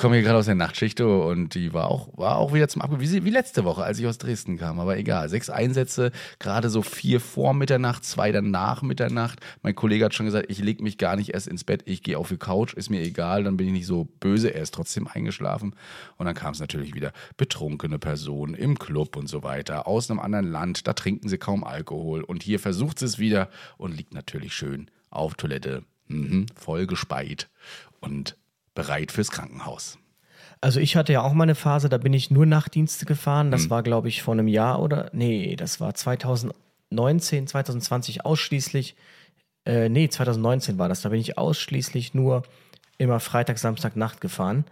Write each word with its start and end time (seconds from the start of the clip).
komme 0.00 0.14
hier 0.16 0.24
gerade 0.24 0.38
aus 0.38 0.46
der 0.46 0.54
Nachtschicht 0.54 1.00
und 1.02 1.54
die 1.54 1.74
war 1.74 1.88
auch, 1.88 2.08
war 2.16 2.38
auch 2.38 2.54
wieder 2.54 2.68
zum 2.68 2.80
Abgeben, 2.80 3.02
wie, 3.02 3.24
wie 3.24 3.30
letzte 3.30 3.64
Woche, 3.64 3.84
als 3.84 3.98
ich 3.98 4.06
aus 4.06 4.16
Dresden 4.16 4.56
kam. 4.56 4.80
Aber 4.80 4.96
egal, 4.96 5.28
sechs 5.28 5.50
Einsätze, 5.50 6.10
gerade 6.38 6.70
so 6.70 6.80
vier 6.80 7.20
vor 7.20 7.52
Mitternacht, 7.52 8.04
zwei 8.04 8.32
dann 8.32 8.50
nach 8.50 8.80
Mitternacht. 8.80 9.40
Mein 9.62 9.74
Kollege 9.74 10.06
hat 10.06 10.14
schon 10.14 10.26
gesagt, 10.26 10.46
ich 10.48 10.58
lege 10.58 10.82
mich 10.82 10.96
gar 10.96 11.16
nicht 11.16 11.34
erst 11.34 11.48
ins 11.48 11.64
Bett, 11.64 11.82
ich 11.84 12.02
gehe 12.02 12.16
auf 12.16 12.28
die 12.28 12.38
Couch, 12.38 12.72
ist 12.72 12.88
mir 12.88 13.02
egal, 13.02 13.44
dann 13.44 13.58
bin 13.58 13.66
ich 13.66 13.72
nicht 13.74 13.86
so 13.86 14.08
böse, 14.20 14.54
er 14.54 14.62
ist 14.62 14.74
trotzdem 14.74 15.06
eingeschlafen. 15.06 15.74
Und 16.16 16.24
dann 16.24 16.34
kam 16.34 16.52
es 16.52 16.60
natürlich 16.60 16.94
wieder 16.94 17.12
betrunkene 17.36 17.98
Personen 17.98 18.54
im 18.54 18.78
Club 18.78 19.16
und 19.16 19.28
so 19.28 19.42
weiter, 19.42 19.86
aus 19.86 20.10
einem 20.10 20.20
anderen 20.20 20.50
Land, 20.50 20.88
da 20.88 20.94
trinken 20.94 21.28
sie 21.28 21.38
kaum 21.38 21.62
Alkohol. 21.62 22.22
Und 22.22 22.42
hier 22.42 22.58
versucht 22.58 22.98
sie 22.98 23.06
es 23.06 23.18
wieder 23.18 23.50
und 23.76 23.94
liegt 23.94 24.14
natürlich 24.14 24.54
schön 24.54 24.90
auf 25.10 25.34
Toilette, 25.34 25.84
mhm, 26.08 26.46
voll 26.56 26.86
gespeit 26.86 27.50
und 28.00 28.36
bereit 28.74 29.12
fürs 29.12 29.30
Krankenhaus. 29.30 29.98
Also 30.60 30.78
ich 30.78 30.96
hatte 30.96 31.12
ja 31.12 31.22
auch 31.22 31.32
mal 31.32 31.44
eine 31.44 31.54
Phase, 31.54 31.88
da 31.88 31.98
bin 31.98 32.12
ich 32.12 32.30
nur 32.30 32.44
Nachtdienste 32.44 33.06
gefahren. 33.06 33.50
Das 33.50 33.64
hm. 33.64 33.70
war, 33.70 33.82
glaube 33.82 34.08
ich, 34.08 34.22
vor 34.22 34.34
einem 34.34 34.48
Jahr 34.48 34.82
oder 34.82 35.10
nee, 35.12 35.56
das 35.56 35.80
war 35.80 35.94
2019, 35.94 37.46
2020 37.46 38.24
ausschließlich. 38.24 38.94
Äh, 39.64 39.88
nee, 39.88 40.08
2019 40.08 40.78
war 40.78 40.88
das. 40.88 41.00
Da 41.00 41.08
bin 41.08 41.20
ich 41.20 41.38
ausschließlich 41.38 42.12
nur 42.12 42.42
immer 42.98 43.20
Freitag, 43.20 43.58
Samstag, 43.58 43.96
Nacht 43.96 44.20
gefahren. 44.20 44.64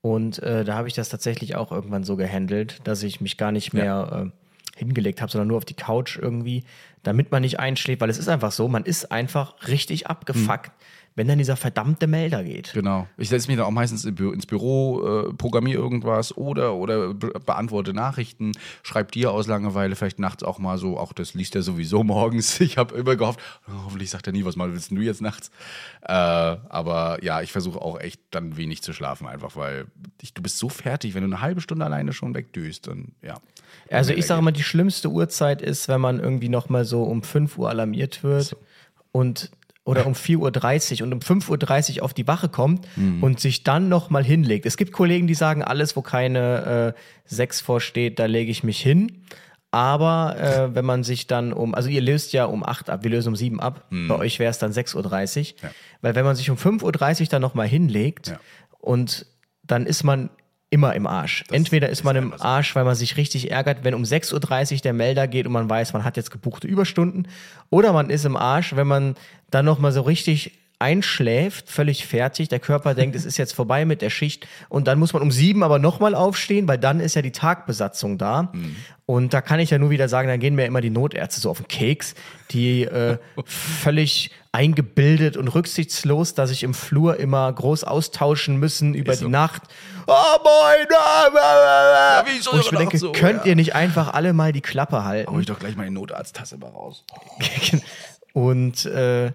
Und 0.00 0.42
äh, 0.42 0.64
da 0.64 0.74
habe 0.76 0.88
ich 0.88 0.94
das 0.94 1.10
tatsächlich 1.10 1.56
auch 1.56 1.70
irgendwann 1.70 2.04
so 2.04 2.16
gehandelt, 2.16 2.80
dass 2.84 3.02
ich 3.02 3.20
mich 3.20 3.36
gar 3.36 3.52
nicht 3.52 3.74
mehr 3.74 3.84
ja. 3.84 4.22
äh, 4.22 4.30
hingelegt 4.76 5.20
habe, 5.20 5.30
sondern 5.30 5.48
nur 5.48 5.56
auf 5.58 5.64
die 5.64 5.74
Couch 5.74 6.18
irgendwie, 6.18 6.64
damit 7.02 7.30
man 7.30 7.42
nicht 7.42 7.60
einschläft, 7.60 8.00
weil 8.00 8.10
es 8.10 8.18
ist 8.18 8.28
einfach 8.28 8.52
so, 8.52 8.68
man 8.68 8.84
ist 8.84 9.10
einfach 9.10 9.68
richtig 9.68 10.06
abgefuckt. 10.06 10.68
Hm 10.68 10.72
wenn 11.16 11.26
dann 11.26 11.38
dieser 11.38 11.56
verdammte 11.56 12.06
Melder 12.06 12.44
geht. 12.44 12.72
Genau. 12.74 13.08
Ich 13.16 13.30
setze 13.30 13.48
mich 13.48 13.56
dann 13.56 13.66
auch 13.66 13.70
meistens 13.70 14.04
ins 14.04 14.46
Büro, 14.46 15.28
äh, 15.30 15.32
programmiere 15.32 15.80
irgendwas 15.80 16.36
oder, 16.36 16.74
oder 16.74 17.14
beantworte 17.14 17.94
Nachrichten, 17.94 18.52
schreibe 18.82 19.10
dir 19.10 19.32
aus 19.32 19.46
Langeweile, 19.46 19.96
vielleicht 19.96 20.18
nachts 20.18 20.42
auch 20.42 20.58
mal 20.58 20.76
so, 20.76 20.98
auch 20.98 21.14
das 21.14 21.32
liest 21.32 21.56
er 21.56 21.62
sowieso 21.62 22.04
morgens. 22.04 22.60
Ich 22.60 22.76
habe 22.76 22.94
immer 22.96 23.16
gehofft, 23.16 23.40
oh, 23.66 23.84
hoffentlich 23.86 24.10
sagt 24.10 24.26
er 24.26 24.34
nie, 24.34 24.44
was 24.44 24.56
mal 24.56 24.70
willst 24.72 24.90
du 24.90 25.00
jetzt 25.00 25.22
nachts? 25.22 25.50
Äh, 26.02 26.12
aber 26.12 27.24
ja, 27.24 27.40
ich 27.40 27.50
versuche 27.50 27.80
auch 27.80 27.98
echt 27.98 28.20
dann 28.30 28.58
wenig 28.58 28.82
zu 28.82 28.92
schlafen, 28.92 29.26
einfach 29.26 29.56
weil 29.56 29.86
ich, 30.20 30.34
du 30.34 30.42
bist 30.42 30.58
so 30.58 30.68
fertig, 30.68 31.14
wenn 31.14 31.22
du 31.22 31.34
eine 31.34 31.40
halbe 31.40 31.62
Stunde 31.62 31.86
alleine 31.86 32.12
schon 32.12 32.34
wegdöst, 32.34 32.88
dann 32.88 33.12
ja. 33.22 33.40
Also 33.90 34.12
ich 34.12 34.26
sage 34.26 34.42
mal, 34.42 34.50
die 34.50 34.62
schlimmste 34.62 35.08
Uhrzeit 35.08 35.62
ist, 35.62 35.88
wenn 35.88 36.00
man 36.00 36.20
irgendwie 36.20 36.48
nochmal 36.48 36.84
so 36.84 37.04
um 37.04 37.22
5 37.22 37.56
Uhr 37.56 37.70
alarmiert 37.70 38.22
wird 38.22 38.44
so. 38.44 38.56
und 39.12 39.50
oder 39.86 40.04
um 40.04 40.14
4.30 40.14 41.00
Uhr 41.00 41.06
und 41.06 41.12
um 41.14 41.20
5.30 41.20 41.98
Uhr 41.98 42.04
auf 42.04 42.12
die 42.12 42.26
Wache 42.26 42.48
kommt 42.48 42.86
mhm. 42.96 43.22
und 43.22 43.40
sich 43.40 43.62
dann 43.62 43.88
nochmal 43.88 44.24
hinlegt. 44.24 44.66
Es 44.66 44.76
gibt 44.76 44.92
Kollegen, 44.92 45.28
die 45.28 45.34
sagen, 45.34 45.62
alles, 45.62 45.94
wo 45.94 46.02
keine 46.02 46.94
äh, 46.94 47.00
6 47.26 47.60
vorsteht, 47.60 48.18
da 48.18 48.26
lege 48.26 48.50
ich 48.50 48.64
mich 48.64 48.80
hin. 48.80 49.22
Aber 49.70 50.36
äh, 50.40 50.74
wenn 50.74 50.84
man 50.84 51.04
sich 51.04 51.28
dann 51.28 51.52
um, 51.52 51.74
also 51.74 51.88
ihr 51.88 52.00
löst 52.00 52.32
ja 52.32 52.46
um 52.46 52.64
8 52.64 52.90
ab, 52.90 53.04
wir 53.04 53.10
lösen 53.10 53.28
um 53.28 53.36
7 53.36 53.60
ab, 53.60 53.86
mhm. 53.90 54.08
bei 54.08 54.16
euch 54.16 54.40
wäre 54.40 54.50
es 54.50 54.58
dann 54.58 54.72
6.30 54.72 54.96
Uhr. 54.96 55.62
Ja. 55.62 55.70
Weil 56.02 56.14
wenn 56.16 56.24
man 56.24 56.34
sich 56.34 56.50
um 56.50 56.56
5.30 56.56 57.20
Uhr 57.20 57.26
dann 57.28 57.42
nochmal 57.42 57.68
hinlegt 57.68 58.28
ja. 58.28 58.40
und 58.80 59.26
dann 59.62 59.86
ist 59.86 60.02
man 60.02 60.30
immer 60.70 60.94
im 60.94 61.06
Arsch. 61.06 61.44
Das 61.48 61.56
Entweder 61.56 61.88
ist, 61.88 62.00
ist 62.00 62.04
man 62.04 62.16
im 62.16 62.34
Arsch, 62.40 62.74
weil 62.74 62.84
man 62.84 62.94
sich 62.94 63.16
richtig 63.16 63.50
ärgert, 63.50 63.84
wenn 63.84 63.94
um 63.94 64.02
6.30 64.02 64.74
Uhr 64.74 64.80
der 64.80 64.92
Melder 64.92 65.28
geht 65.28 65.46
und 65.46 65.52
man 65.52 65.70
weiß, 65.70 65.92
man 65.92 66.04
hat 66.04 66.16
jetzt 66.16 66.30
gebuchte 66.30 66.66
Überstunden. 66.66 67.28
Oder 67.70 67.92
man 67.92 68.10
ist 68.10 68.24
im 68.24 68.36
Arsch, 68.36 68.74
wenn 68.74 68.86
man 68.86 69.14
dann 69.50 69.64
nochmal 69.64 69.92
so 69.92 70.02
richtig 70.02 70.58
einschläft, 70.78 71.70
völlig 71.70 72.06
fertig. 72.06 72.48
Der 72.48 72.60
Körper 72.60 72.94
denkt, 72.94 73.16
es 73.16 73.24
ist 73.24 73.38
jetzt 73.38 73.54
vorbei 73.54 73.84
mit 73.84 74.02
der 74.02 74.10
Schicht. 74.10 74.46
Und 74.68 74.86
dann 74.88 74.98
muss 74.98 75.12
man 75.12 75.22
um 75.22 75.30
sieben 75.30 75.62
aber 75.62 75.78
nochmal 75.78 76.14
aufstehen, 76.14 76.68
weil 76.68 76.78
dann 76.78 77.00
ist 77.00 77.14
ja 77.14 77.22
die 77.22 77.32
Tagbesatzung 77.32 78.18
da. 78.18 78.50
Mhm. 78.52 78.76
Und 79.06 79.32
da 79.32 79.40
kann 79.40 79.60
ich 79.60 79.70
ja 79.70 79.78
nur 79.78 79.90
wieder 79.90 80.08
sagen, 80.08 80.28
dann 80.28 80.40
gehen 80.40 80.54
mir 80.54 80.66
immer 80.66 80.80
die 80.80 80.90
Notärzte 80.90 81.40
so 81.40 81.50
auf 81.50 81.58
den 81.58 81.68
Keks, 81.68 82.14
die 82.50 82.82
äh, 82.82 83.18
völlig 83.44 84.32
eingebildet 84.56 85.36
und 85.36 85.48
rücksichtslos, 85.48 86.32
dass 86.32 86.50
ich 86.50 86.62
im 86.62 86.72
Flur 86.72 87.20
immer 87.20 87.52
groß 87.52 87.84
austauschen 87.84 88.56
müssen 88.56 88.94
über 88.94 89.12
so. 89.12 89.26
die 89.26 89.30
Nacht. 89.30 89.64
Oh 90.06 90.12
moin! 90.42 90.86
Ja, 90.90 92.24
wie 92.26 92.38
soll 92.38 92.60
ich 92.60 92.72
mir 92.72 92.78
denke, 92.78 92.96
so, 92.96 93.12
könnt 93.12 93.40
ja. 93.40 93.50
ihr 93.50 93.56
nicht 93.56 93.74
einfach 93.74 94.14
alle 94.14 94.32
mal 94.32 94.52
die 94.52 94.62
Klappe 94.62 95.04
halten? 95.04 95.30
Hau 95.30 95.38
ich 95.38 95.44
doch 95.44 95.58
gleich 95.58 95.76
meine 95.76 95.90
Notarzttasse 95.90 96.56
mal 96.56 96.70
raus. 96.70 97.04
und 98.32 98.86
äh, 98.86 99.26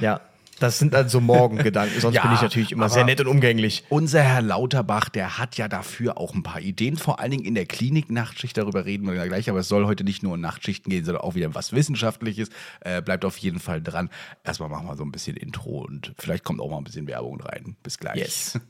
ja, 0.00 0.20
das 0.58 0.78
sind 0.78 0.94
dann 0.94 1.08
so 1.08 1.20
Morgengedanken, 1.20 2.00
sonst 2.00 2.14
ja, 2.16 2.22
bin 2.22 2.32
ich 2.34 2.42
natürlich 2.42 2.72
immer 2.72 2.88
sehr 2.88 3.04
nett 3.04 3.20
und 3.20 3.26
umgänglich. 3.26 3.84
Unser 3.88 4.22
Herr 4.22 4.42
Lauterbach, 4.42 5.08
der 5.08 5.38
hat 5.38 5.56
ja 5.56 5.68
dafür 5.68 6.18
auch 6.18 6.34
ein 6.34 6.42
paar 6.42 6.60
Ideen, 6.60 6.96
vor 6.96 7.20
allen 7.20 7.30
Dingen 7.30 7.44
in 7.44 7.54
der 7.54 7.66
Klinik 7.66 8.10
Nachtschicht, 8.10 8.56
darüber 8.56 8.84
reden 8.84 9.06
wir 9.06 9.26
gleich, 9.26 9.48
aber 9.48 9.60
es 9.60 9.68
soll 9.68 9.86
heute 9.86 10.04
nicht 10.04 10.22
nur 10.22 10.34
um 10.34 10.40
Nachtschichten 10.40 10.90
gehen, 10.90 11.04
sondern 11.04 11.22
auch 11.22 11.34
wieder 11.34 11.54
was 11.54 11.72
Wissenschaftliches. 11.72 12.48
Äh, 12.80 13.02
bleibt 13.02 13.24
auf 13.24 13.38
jeden 13.38 13.60
Fall 13.60 13.82
dran. 13.82 14.10
Erstmal 14.44 14.68
machen 14.68 14.86
wir 14.86 14.96
so 14.96 15.04
ein 15.04 15.12
bisschen 15.12 15.36
Intro 15.36 15.84
und 15.84 16.12
vielleicht 16.18 16.44
kommt 16.44 16.60
auch 16.60 16.70
mal 16.70 16.78
ein 16.78 16.84
bisschen 16.84 17.06
Werbung 17.06 17.40
rein. 17.40 17.76
Bis 17.82 17.98
gleich. 17.98 18.16
Yes. 18.16 18.58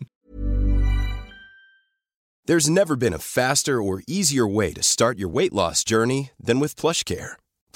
There's 2.47 2.71
never 2.71 2.97
been 2.97 3.13
a 3.13 3.19
faster 3.19 3.83
or 3.83 4.01
easier 4.07 4.47
way 4.47 4.73
to 4.73 4.83
start 4.83 5.19
your 5.19 5.29
weight 5.29 5.53
loss 5.53 5.85
journey 5.85 6.31
than 6.43 6.61
with 6.61 6.77
PlushCare. 6.77 7.37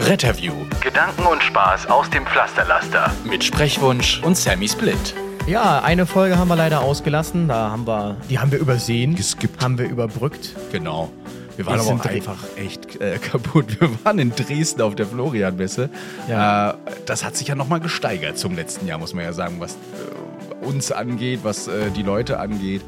Retterview. 0.00 0.54
Gedanken 0.80 1.26
und 1.26 1.42
Spaß 1.42 1.88
aus 1.88 2.08
dem 2.08 2.24
Pflasterlaster. 2.24 3.12
Mit 3.24 3.44
Sprechwunsch 3.44 4.22
und 4.22 4.34
Sammy 4.34 4.66
Split. 4.66 5.14
Ja, 5.46 5.80
eine 5.80 6.06
Folge 6.06 6.38
haben 6.38 6.48
wir 6.48 6.56
leider 6.56 6.80
ausgelassen. 6.80 7.48
Da 7.48 7.70
haben 7.70 7.86
wir, 7.86 8.16
die 8.30 8.38
haben 8.38 8.50
wir 8.50 8.58
übersehen. 8.58 9.14
Geskippt. 9.14 9.62
Haben 9.62 9.76
wir 9.76 9.86
überbrückt. 9.86 10.56
Genau. 10.72 11.10
Wir 11.56 11.66
waren 11.66 11.84
wir 11.84 11.92
aber 11.92 12.00
auch 12.00 12.06
einfach 12.06 12.38
echt 12.56 12.98
äh, 13.00 13.18
kaputt. 13.30 13.78
Wir 13.78 13.90
waren 14.02 14.18
in 14.18 14.34
Dresden 14.34 14.80
auf 14.80 14.94
der 14.94 15.06
Florianmesse. 15.06 15.90
Ja. 16.28 16.70
Äh, 16.70 16.74
das 17.04 17.22
hat 17.22 17.36
sich 17.36 17.48
ja 17.48 17.54
nochmal 17.54 17.80
gesteigert 17.80 18.38
zum 18.38 18.56
letzten 18.56 18.86
Jahr, 18.86 18.98
muss 18.98 19.12
man 19.12 19.24
ja 19.24 19.34
sagen, 19.34 19.56
was 19.58 19.74
äh, 19.74 20.64
uns 20.64 20.92
angeht, 20.92 21.40
was 21.42 21.68
äh, 21.68 21.90
die 21.90 22.02
Leute 22.02 22.38
angeht. 22.40 22.80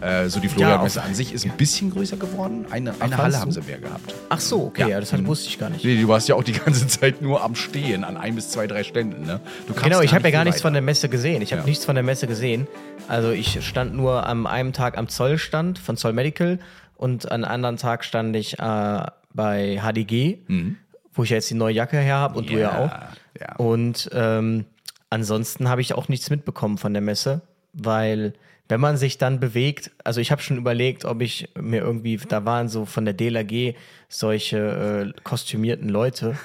Äh, 0.00 0.28
so 0.28 0.40
die 0.40 0.48
Florianmesse 0.48 0.98
ja, 0.98 1.04
an 1.04 1.14
sich 1.14 1.32
ist 1.32 1.44
ein 1.44 1.56
bisschen 1.56 1.90
größer 1.90 2.16
geworden. 2.16 2.66
Eine, 2.70 2.94
eine 3.00 3.16
Halle 3.16 3.40
haben 3.40 3.52
sie 3.52 3.60
mehr 3.62 3.78
gehabt. 3.78 4.14
Ach 4.28 4.40
so, 4.40 4.64
okay, 4.66 4.82
ja, 4.82 4.88
ja 4.88 5.00
das 5.00 5.12
mhm. 5.12 5.26
wusste 5.26 5.48
ich 5.48 5.58
gar 5.58 5.70
nicht. 5.70 5.84
Nee, 5.84 6.00
du 6.00 6.08
warst 6.08 6.28
ja 6.28 6.34
auch 6.34 6.44
die 6.44 6.52
ganze 6.52 6.86
Zeit 6.86 7.22
nur 7.22 7.42
am 7.42 7.54
Stehen 7.54 8.04
an 8.04 8.16
ein 8.16 8.34
bis 8.34 8.50
zwei, 8.50 8.66
drei 8.66 8.84
Ständen. 8.84 9.24
Ne? 9.26 9.40
genau, 9.82 10.00
ich 10.00 10.14
habe 10.14 10.24
ja 10.24 10.30
gar 10.30 10.44
nichts 10.44 10.60
von 10.60 10.72
der 10.72 10.82
Messe 10.82 11.08
gesehen. 11.08 11.42
Ich 11.42 11.52
habe 11.52 11.62
ja. 11.62 11.66
nichts 11.66 11.84
von 11.84 11.94
der 11.94 12.04
Messe 12.04 12.26
gesehen. 12.26 12.66
Also 13.08 13.30
ich 13.30 13.64
stand 13.66 13.94
nur 13.94 14.26
am 14.26 14.46
einem 14.46 14.72
Tag 14.72 14.98
am 14.98 15.08
Zollstand 15.08 15.78
von 15.78 15.96
Zoll 15.96 16.12
Medical 16.12 16.58
und 16.96 17.30
an 17.30 17.44
einem 17.44 17.52
anderen 17.52 17.76
Tag 17.76 18.04
stand 18.04 18.34
ich 18.36 18.58
äh, 18.58 19.06
bei 19.32 19.80
HDG, 19.80 20.38
mhm. 20.46 20.76
wo 21.12 21.24
ich 21.24 21.30
ja 21.30 21.36
jetzt 21.36 21.50
die 21.50 21.54
neue 21.54 21.74
Jacke 21.74 21.98
her 21.98 22.16
habe 22.16 22.38
und 22.38 22.50
yeah. 22.50 22.54
du 22.54 22.60
ja 22.60 22.78
auch. 22.78 23.40
Ja. 23.40 23.56
Und 23.56 24.10
ähm, 24.12 24.64
ansonsten 25.10 25.68
habe 25.68 25.80
ich 25.80 25.94
auch 25.94 26.08
nichts 26.08 26.30
mitbekommen 26.30 26.78
von 26.78 26.92
der 26.92 27.02
Messe, 27.02 27.40
weil 27.72 28.32
wenn 28.68 28.80
man 28.80 28.96
sich 28.96 29.18
dann 29.18 29.40
bewegt, 29.40 29.90
also 30.04 30.20
ich 30.20 30.32
habe 30.32 30.40
schon 30.40 30.56
überlegt, 30.56 31.04
ob 31.04 31.20
ich 31.20 31.50
mir 31.60 31.82
irgendwie, 31.82 32.16
da 32.16 32.44
waren 32.44 32.68
so 32.68 32.86
von 32.86 33.04
der 33.04 33.12
DLRG 33.12 33.74
solche 34.08 35.12
äh, 35.16 35.20
kostümierten 35.22 35.88
Leute, 35.88 36.36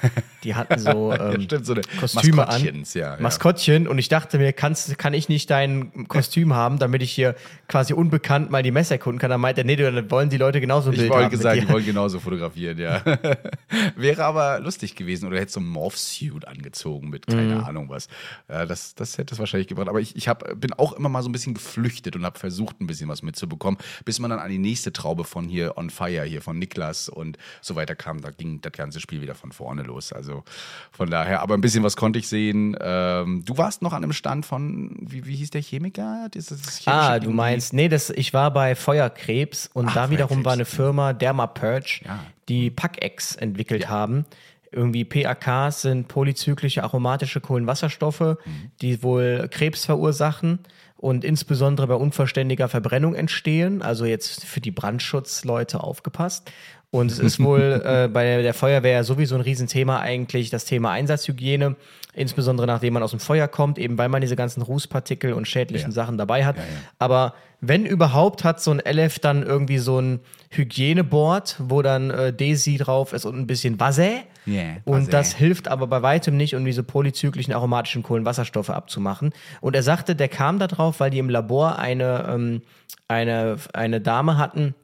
die 0.42 0.54
hatten 0.54 0.78
so, 0.78 1.12
ähm, 1.20 1.42
Stimmt, 1.42 1.66
so 1.66 1.74
Kostüme 1.98 2.48
an, 2.48 2.84
ja, 2.94 3.16
Maskottchen 3.20 3.86
und 3.86 3.98
ich 3.98 4.08
dachte 4.08 4.38
mir, 4.38 4.52
kannst, 4.52 4.98
kann 4.98 5.14
ich 5.14 5.28
nicht 5.28 5.50
dein 5.50 6.08
Kostüm 6.08 6.54
haben, 6.54 6.78
damit 6.78 7.02
ich 7.02 7.12
hier 7.12 7.36
quasi 7.68 7.92
unbekannt 7.92 8.50
mal 8.50 8.62
die 8.62 8.72
Messe 8.72 8.94
erkunden 8.94 9.20
kann? 9.20 9.30
Dann 9.30 9.40
meint 9.40 9.56
er, 9.56 9.64
nee, 9.64 9.76
dann 9.76 10.10
wollen 10.10 10.30
die 10.30 10.36
Leute 10.36 10.60
genauso 10.60 10.90
ein. 10.90 10.96
Ich 10.96 11.08
wollte 11.08 11.30
gesagt, 11.30 11.62
die 11.62 11.68
wollen 11.68 11.86
genauso 11.86 12.18
fotografieren, 12.18 12.76
ja. 12.78 13.02
Wäre 13.96 14.24
aber 14.24 14.58
lustig 14.58 14.96
gewesen 14.96 15.28
oder 15.28 15.38
hätte 15.38 15.52
so 15.52 15.60
ein 15.60 15.66
Morph-Suit 15.66 16.48
angezogen 16.48 17.08
mit 17.08 17.28
keine 17.28 17.56
mhm. 17.56 17.64
Ahnung 17.64 17.88
was. 17.88 18.08
Äh, 18.48 18.66
das, 18.66 18.94
das 18.94 19.16
hätte 19.16 19.34
es 19.34 19.38
wahrscheinlich 19.38 19.68
gebracht. 19.68 19.88
Aber 19.88 20.00
ich, 20.00 20.16
ich 20.16 20.28
hab, 20.28 20.60
bin 20.60 20.72
auch 20.72 20.92
immer 20.94 21.08
mal 21.08 21.22
so 21.22 21.28
ein 21.28 21.32
bisschen 21.32 21.54
geflüchtet 21.54 22.09
und 22.16 22.24
habe 22.24 22.38
versucht, 22.38 22.80
ein 22.80 22.86
bisschen 22.86 23.08
was 23.08 23.22
mitzubekommen, 23.22 23.78
bis 24.04 24.18
man 24.18 24.30
dann 24.30 24.38
an 24.38 24.50
die 24.50 24.58
nächste 24.58 24.92
Traube 24.92 25.24
von 25.24 25.48
hier 25.48 25.76
On 25.76 25.90
Fire, 25.90 26.24
hier 26.24 26.42
von 26.42 26.58
Niklas 26.58 27.08
und 27.08 27.38
so 27.60 27.76
weiter 27.76 27.94
kam, 27.94 28.20
da 28.20 28.30
ging 28.30 28.60
das 28.60 28.72
ganze 28.72 29.00
Spiel 29.00 29.20
wieder 29.20 29.34
von 29.34 29.52
vorne 29.52 29.82
los. 29.82 30.12
Also 30.12 30.44
von 30.92 31.10
daher, 31.10 31.40
aber 31.40 31.54
ein 31.54 31.60
bisschen 31.60 31.82
was 31.82 31.96
konnte 31.96 32.18
ich 32.18 32.28
sehen. 32.28 32.76
Ähm, 32.80 33.44
du 33.44 33.58
warst 33.58 33.82
noch 33.82 33.92
an 33.92 34.02
einem 34.02 34.12
Stand 34.12 34.46
von, 34.46 34.96
wie, 35.00 35.26
wie 35.26 35.36
hieß 35.36 35.50
der 35.50 35.62
Chemiker? 35.62 36.28
Das 36.32 36.82
ah, 36.86 37.18
du 37.18 37.30
meinst, 37.30 37.72
nee, 37.72 37.88
das, 37.88 38.10
ich 38.10 38.32
war 38.32 38.52
bei 38.52 38.74
Feuerkrebs 38.74 39.70
und 39.72 39.88
Ach, 39.88 39.94
da 39.94 40.10
wiederum 40.10 40.44
war 40.44 40.52
eine 40.52 40.64
Firma, 40.64 41.12
Derma 41.12 41.46
Purge, 41.46 42.02
ja. 42.04 42.24
die 42.48 42.70
Pack-Ex 42.70 43.36
entwickelt 43.36 43.82
ja. 43.82 43.88
haben 43.88 44.24
irgendwie 44.72 45.04
PAKs 45.04 45.82
sind 45.82 46.08
polyzyklische 46.08 46.82
aromatische 46.82 47.40
Kohlenwasserstoffe, 47.40 48.20
mhm. 48.20 48.70
die 48.80 49.02
wohl 49.02 49.48
Krebs 49.50 49.84
verursachen 49.84 50.60
und 51.00 51.24
insbesondere 51.24 51.86
bei 51.86 51.94
unvollständiger 51.94 52.68
Verbrennung 52.68 53.14
entstehen. 53.14 53.80
Also 53.80 54.04
jetzt 54.04 54.44
für 54.44 54.60
die 54.60 54.70
Brandschutzleute 54.70 55.82
aufgepasst. 55.82 56.52
Und 56.90 57.10
es 57.10 57.18
ist 57.18 57.40
wohl 57.40 57.82
äh, 57.84 58.08
bei 58.08 58.42
der 58.42 58.52
Feuerwehr 58.52 59.02
sowieso 59.02 59.36
ein 59.36 59.40
Riesenthema 59.40 60.00
eigentlich 60.00 60.50
das 60.50 60.66
Thema 60.66 60.90
Einsatzhygiene, 60.90 61.76
insbesondere 62.14 62.66
nachdem 62.66 62.94
man 62.94 63.02
aus 63.02 63.10
dem 63.10 63.20
Feuer 63.20 63.48
kommt, 63.48 63.78
eben 63.78 63.98
weil 63.98 64.08
man 64.08 64.20
diese 64.20 64.36
ganzen 64.36 64.62
Rußpartikel 64.62 65.32
und 65.32 65.46
schädlichen 65.46 65.90
ja. 65.90 65.94
Sachen 65.94 66.18
dabei 66.18 66.44
hat. 66.44 66.56
Ja. 66.56 66.62
Aber 66.98 67.34
wenn 67.60 67.84
überhaupt, 67.84 68.42
hat 68.42 68.60
so 68.60 68.70
ein 68.70 68.80
LF 68.80 69.18
dann 69.18 69.42
irgendwie 69.42 69.78
so 69.78 70.00
ein 70.00 70.20
Hygieneboard, 70.50 71.56
wo 71.58 71.82
dann 71.82 72.10
äh, 72.10 72.32
Desi 72.32 72.78
drauf 72.78 73.12
ist 73.12 73.24
und 73.24 73.38
ein 73.38 73.46
bisschen 73.46 73.78
Wasser. 73.78 74.22
Yeah, 74.46 74.78
und 74.84 75.12
das 75.12 75.34
hilft 75.34 75.68
aber 75.68 75.86
bei 75.86 76.00
weitem 76.02 76.36
nicht, 76.36 76.56
um 76.56 76.64
diese 76.64 76.82
polyzyklischen 76.82 77.52
aromatischen 77.52 78.02
Kohlenwasserstoffe 78.02 78.70
abzumachen. 78.70 79.32
Und 79.60 79.76
er 79.76 79.82
sagte, 79.82 80.16
der 80.16 80.28
kam 80.28 80.58
da 80.58 80.66
drauf, 80.66 81.00
weil 81.00 81.10
die 81.10 81.18
im 81.18 81.28
Labor 81.28 81.78
eine, 81.78 82.26
ähm, 82.28 82.62
eine, 83.06 83.58
eine 83.74 84.00
Dame 84.00 84.38
hatten, 84.38 84.74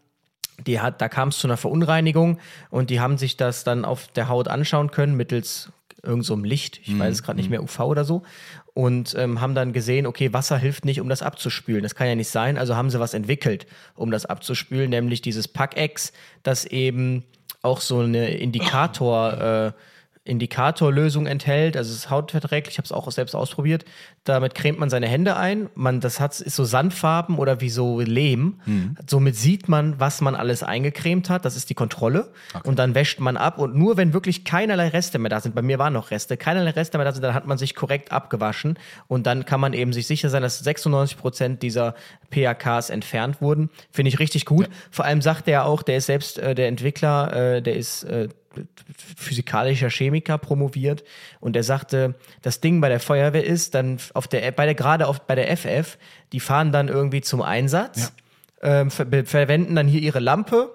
die 0.67 0.81
hat, 0.81 1.00
da 1.00 1.08
kam 1.08 1.29
es 1.29 1.38
zu 1.38 1.46
einer 1.46 1.56
Verunreinigung 1.56 2.38
und 2.70 2.90
die 2.90 3.00
haben 3.00 3.19
sich 3.19 3.37
das 3.37 3.64
dann 3.64 3.84
auf 3.84 4.08
der 4.08 4.29
Haut 4.29 4.49
anschauen 4.49 4.90
können 4.90 5.17
mittels 5.17 5.72
irgend 6.06 6.25
so 6.25 6.37
Licht, 6.37 6.81
ich 6.82 6.91
mhm. 6.91 7.00
weiß 7.00 7.14
es 7.14 7.23
gerade 7.23 7.37
nicht 7.37 7.47
mhm. 7.47 7.53
mehr, 7.53 7.62
UV 7.62 7.81
oder 7.81 8.05
so, 8.05 8.23
und 8.75 9.14
ähm, 9.17 9.41
haben 9.41 9.55
dann 9.55 9.73
gesehen, 9.73 10.06
okay, 10.06 10.32
Wasser 10.32 10.58
hilft 10.58 10.85
nicht, 10.85 11.00
um 11.00 11.08
das 11.08 11.23
abzuspülen. 11.23 11.82
Das 11.82 11.94
kann 11.94 12.08
ja 12.08 12.14
nicht 12.14 12.29
sein, 12.29 12.58
also 12.58 12.76
haben 12.76 12.91
sie 12.91 13.00
was 13.00 13.14
entwickelt, 13.14 13.67
um 13.94 14.11
das 14.11 14.26
abzuspülen, 14.26 14.91
nämlich 14.91 15.23
dieses 15.23 15.49
Pack-X, 15.49 16.12
das 16.43 16.64
eben 16.64 17.25
auch 17.62 17.81
so 17.81 18.00
eine 18.00 18.37
Indikator, 18.37 19.32
äh, 19.32 19.73
Indikatorlösung 20.26 21.26
enthält. 21.26 21.76
Also 21.76 21.90
es 21.90 21.99
ist 21.99 22.11
hautverträglich, 22.11 22.75
ich 22.75 22.78
habe 22.78 22.87
es 22.87 22.93
auch 22.93 23.11
selbst 23.11 23.34
ausprobiert. 23.34 23.84
Damit 24.25 24.55
cremt 24.55 24.78
man 24.78 24.90
seine 24.90 25.06
Hände 25.06 25.37
ein. 25.37 25.70
Man, 25.75 26.00
das 26.00 26.20
hat, 26.20 26.40
ist 26.40 26.56
so 26.56 26.64
Sandfarben 26.64 27.38
oder 27.38 27.61
wie 27.61 27.70
so 27.70 28.00
Lehm. 28.00 28.61
Mhm. 28.67 28.96
Somit 29.08 29.37
sieht 29.37 29.69
man, 29.69 29.99
was 30.00 30.20
man 30.20 30.34
alles 30.34 30.62
eingecremt 30.62 31.31
hat. 31.31 31.44
Das 31.44 31.56
ist 31.56 31.70
die 31.70 31.75
Kontrolle. 31.75 32.32
Okay. 32.55 32.69
Und 32.69 32.78
dann 32.78 32.94
wäscht 32.94 33.20
man 33.20 33.37
ab. 33.37 33.58
Und 33.58 33.76
nur 33.76 33.96
wenn 33.96 34.12
wirklich 34.12 34.44
keinerlei 34.44 34.88
Reste 34.88 35.19
mehr 35.19 35.31
da 35.31 35.40
sind, 35.40 35.55
bei 35.55 35.62
mir 35.62 35.78
waren 35.78 35.93
noch 35.93 36.11
Reste, 36.11 36.37
keinerlei 36.37 36.70
Reste 36.70 36.99
mehr 36.99 37.05
da 37.05 37.12
sind, 37.12 37.22
dann 37.22 37.34
hat 37.34 37.46
man 37.46 37.58
sich 37.58 37.75
korrekt 37.75 38.12
abgewaschen. 38.12 38.79
Und 39.06 39.26
dann 39.26 39.44
kann 39.44 39.61
man 39.61 39.72
eben 39.72 39.93
sich 39.93 40.06
sicher 40.06 40.29
sein, 40.29 40.43
dass 40.43 40.58
96 40.58 41.17
Prozent 41.17 41.62
dieser 41.62 41.94
PAKs 42.31 42.90
entfernt 42.90 43.40
wurden. 43.40 43.70
Finde 43.93 44.08
ich 44.08 44.19
richtig 44.19 44.44
gut. 44.44 44.67
Ja. 44.67 44.72
Vor 44.90 45.05
allem 45.05 45.22
sagt 45.22 45.49
er 45.49 45.67
auch, 45.67 45.82
der 45.82 45.99
ist 45.99 46.06
selbst 46.06 46.38
äh, 46.38 46.55
der 46.55 46.69
Entwickler, 46.69 47.56
äh, 47.56 47.62
der 47.62 47.76
ist 47.76 48.05
äh, 48.05 48.29
physikalischer 49.17 49.91
Chemiker 49.91 50.38
promoviert 50.38 51.05
und 51.41 51.56
er 51.56 51.62
sagte, 51.62 52.14
das 52.43 52.61
Ding 52.61 52.81
bei 52.81 52.88
der 52.88 53.00
Feuerwehr 53.00 53.44
ist 53.44 53.75
dann 53.75 53.99
auf 54.14 54.29
der 54.29 54.50
bei 54.53 54.64
der 54.64 54.75
gerade 54.75 55.06
auf 55.06 55.20
bei 55.20 55.35
der 55.35 55.55
FF, 55.56 55.99
die 56.32 56.41
fahren 56.41 56.73
dann 56.73 56.88
irgendwie 56.88 57.20
zum 57.20 57.43
Einsatz, 57.43 58.12
ja. 58.62 58.81
ähm, 58.81 58.91
ver 58.91 59.06
verwenden 59.25 59.75
dann 59.75 59.88
hier 59.88 60.00
ihre 60.00 60.20
Lampe. 60.20 60.73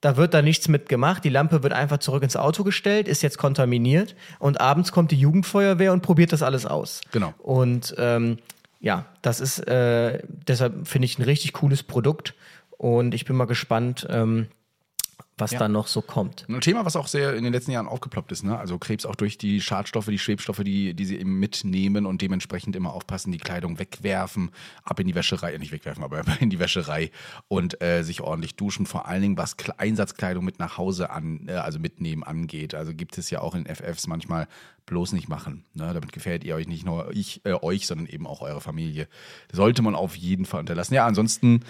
Da 0.00 0.18
wird 0.18 0.34
da 0.34 0.42
nichts 0.42 0.68
mit 0.68 0.90
gemacht. 0.90 1.24
Die 1.24 1.30
Lampe 1.30 1.62
wird 1.62 1.72
einfach 1.72 1.96
zurück 1.96 2.22
ins 2.22 2.36
Auto 2.36 2.62
gestellt, 2.62 3.08
ist 3.08 3.22
jetzt 3.22 3.38
kontaminiert 3.38 4.14
und 4.38 4.60
abends 4.60 4.92
kommt 4.92 5.10
die 5.10 5.18
Jugendfeuerwehr 5.18 5.94
und 5.94 6.02
probiert 6.02 6.32
das 6.32 6.42
alles 6.42 6.66
aus. 6.66 7.00
Genau. 7.10 7.32
Und 7.38 7.94
ähm, 7.96 8.36
ja, 8.80 9.06
das 9.22 9.40
ist 9.40 9.60
äh, 9.60 10.18
deshalb 10.26 10.86
finde 10.86 11.06
ich 11.06 11.18
ein 11.18 11.22
richtig 11.22 11.54
cooles 11.54 11.82
Produkt 11.82 12.34
und 12.76 13.14
ich 13.14 13.24
bin 13.24 13.34
mal 13.34 13.46
gespannt. 13.46 14.06
Ähm, 14.10 14.48
was 15.36 15.50
ja. 15.50 15.58
da 15.58 15.68
noch 15.68 15.88
so 15.88 16.00
kommt. 16.00 16.46
Ein 16.48 16.60
Thema, 16.60 16.84
was 16.84 16.94
auch 16.94 17.08
sehr 17.08 17.34
in 17.34 17.42
den 17.42 17.52
letzten 17.52 17.72
Jahren 17.72 17.88
aufgeploppt 17.88 18.30
ist, 18.30 18.44
ne? 18.44 18.56
Also 18.56 18.78
Krebs 18.78 19.04
auch 19.04 19.16
durch 19.16 19.36
die 19.36 19.60
Schadstoffe, 19.60 20.06
die 20.06 20.18
Schwebstoffe, 20.18 20.62
die, 20.62 20.94
die 20.94 21.04
sie 21.04 21.18
eben 21.18 21.40
mitnehmen 21.40 22.06
und 22.06 22.22
dementsprechend 22.22 22.76
immer 22.76 22.92
aufpassen, 22.92 23.32
die 23.32 23.38
Kleidung 23.38 23.78
wegwerfen, 23.80 24.50
ab 24.84 25.00
in 25.00 25.08
die 25.08 25.14
Wäscherei, 25.14 25.56
nicht 25.58 25.72
wegwerfen, 25.72 26.04
aber 26.04 26.22
in 26.40 26.50
die 26.50 26.60
Wäscherei 26.60 27.10
und 27.48 27.82
äh, 27.82 28.02
sich 28.02 28.20
ordentlich 28.20 28.54
duschen. 28.54 28.86
Vor 28.86 29.08
allen 29.08 29.22
Dingen, 29.22 29.36
was 29.36 29.56
Einsatzkleidung 29.76 30.44
mit 30.44 30.60
nach 30.60 30.78
Hause 30.78 31.10
an, 31.10 31.48
äh, 31.48 31.52
also 31.52 31.80
mitnehmen 31.80 32.22
angeht. 32.22 32.74
Also 32.74 32.94
gibt 32.94 33.18
es 33.18 33.30
ja 33.30 33.40
auch 33.40 33.56
in 33.56 33.66
FFs 33.66 34.06
manchmal 34.06 34.46
bloß 34.86 35.12
nicht 35.12 35.28
machen. 35.28 35.64
Ne? 35.74 35.90
Damit 35.92 36.12
gefällt 36.12 36.44
ihr 36.44 36.54
euch 36.54 36.68
nicht 36.68 36.84
nur 36.84 37.10
ich, 37.12 37.44
äh, 37.44 37.54
euch, 37.54 37.86
sondern 37.86 38.06
eben 38.06 38.26
auch 38.26 38.40
eure 38.40 38.60
Familie. 38.60 39.08
Sollte 39.50 39.82
man 39.82 39.96
auf 39.96 40.14
jeden 40.14 40.44
Fall 40.44 40.60
unterlassen. 40.60 40.94
Ja, 40.94 41.06
ansonsten 41.06 41.64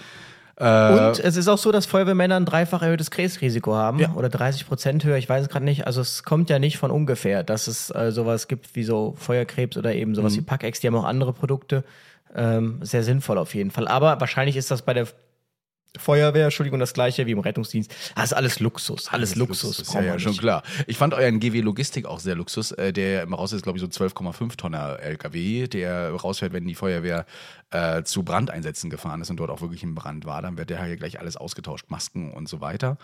äh, 0.56 1.09
und 1.09 1.19
es 1.19 1.37
ist 1.37 1.49
auch 1.49 1.59
so, 1.59 1.73
dass 1.73 1.87
Feuerwehrmänner 1.87 2.37
ein 2.37 2.45
dreifach 2.45 2.83
erhöhtes 2.83 3.11
Krebsrisiko 3.11 3.75
haben 3.75 3.99
ja. 3.99 4.12
oder 4.15 4.29
30 4.29 4.67
Prozent 4.69 5.05
höher, 5.05 5.17
ich 5.17 5.29
weiß 5.29 5.43
es 5.43 5.49
gerade 5.49 5.65
nicht. 5.65 5.87
Also 5.87 6.01
es 6.01 6.23
kommt 6.23 6.51
ja 6.51 6.59
nicht 6.59 6.79
von 6.79 6.91
ungefähr, 6.91 7.43
dass 7.43 7.67
es 7.67 7.91
äh, 7.95 8.12
sowas 8.12 8.47
gibt 8.47 8.75
wie 8.77 8.85
so 8.85 9.15
Feuerkrebs 9.17 9.77
oder 9.77 9.95
eben 9.95 10.15
sowas 10.15 10.35
mhm. 10.35 10.39
wie 10.39 10.43
Packex, 10.43 10.81
die 10.81 10.87
haben 10.87 10.97
auch 10.97 11.05
andere 11.05 11.33
Produkte. 11.33 11.85
Ähm, 12.37 12.79
sehr 12.83 13.05
sinnvoll 13.05 13.39
auf 13.39 13.55
jeden 13.55 13.71
Fall. 13.71 13.87
Aber 13.89 14.21
wahrscheinlich 14.21 14.56
ist 14.56 14.71
das 14.71 14.83
bei 14.83 14.93
der 14.93 15.06
Feuerwehr, 15.96 16.44
Entschuldigung, 16.44 16.81
das 16.81 16.93
gleiche 16.93 17.26
wie 17.26 17.31
im 17.31 17.38
Rettungsdienst. 17.38 17.94
Das 18.17 18.26
ist 18.26 18.32
alles 18.32 18.58
Luxus, 18.58 19.08
alles, 19.08 19.12
alles 19.12 19.37
Luxus. 19.37 19.79
Luxus 19.79 19.94
ja, 19.94 20.02
ja, 20.02 20.19
schon 20.19 20.37
klar. 20.37 20.62
Ich 20.87 20.99
fand 20.99 21.14
euren 21.14 21.38
GW 21.38 21.61
Logistik 21.61 22.06
auch 22.06 22.19
sehr 22.19 22.35
Luxus. 22.35 22.73
Äh, 22.73 22.93
der 22.93 23.23
immer 23.23 23.37
raus 23.37 23.52
ist, 23.52 23.62
glaube 23.62 23.79
ich, 23.79 23.82
so 23.82 23.88
12,5 23.88 24.56
Tonner 24.56 24.99
LKW, 25.00 25.69
der 25.69 26.11
rausfährt, 26.11 26.52
wenn 26.52 26.67
die 26.67 26.75
Feuerwehr 26.75 27.26
äh, 27.70 28.02
zu 28.02 28.25
Brandeinsätzen 28.25 28.91
gefahren 28.91 29.20
ist 29.20 29.31
und 29.31 29.37
dort 29.37 29.50
auch 29.50 29.61
wirklich 29.61 29.82
ein 29.85 29.94
Brand 29.94 30.25
war. 30.25 30.43
Dann 30.43 30.58
wird 30.58 30.70
der 30.70 30.85
hier 30.85 30.96
gleich 30.96 31.20
alles 31.20 31.37
ausgetauscht, 31.37 31.87
Masken 31.91 32.32
und 32.32 32.49
so 32.49 32.61
weiter. 32.61 32.99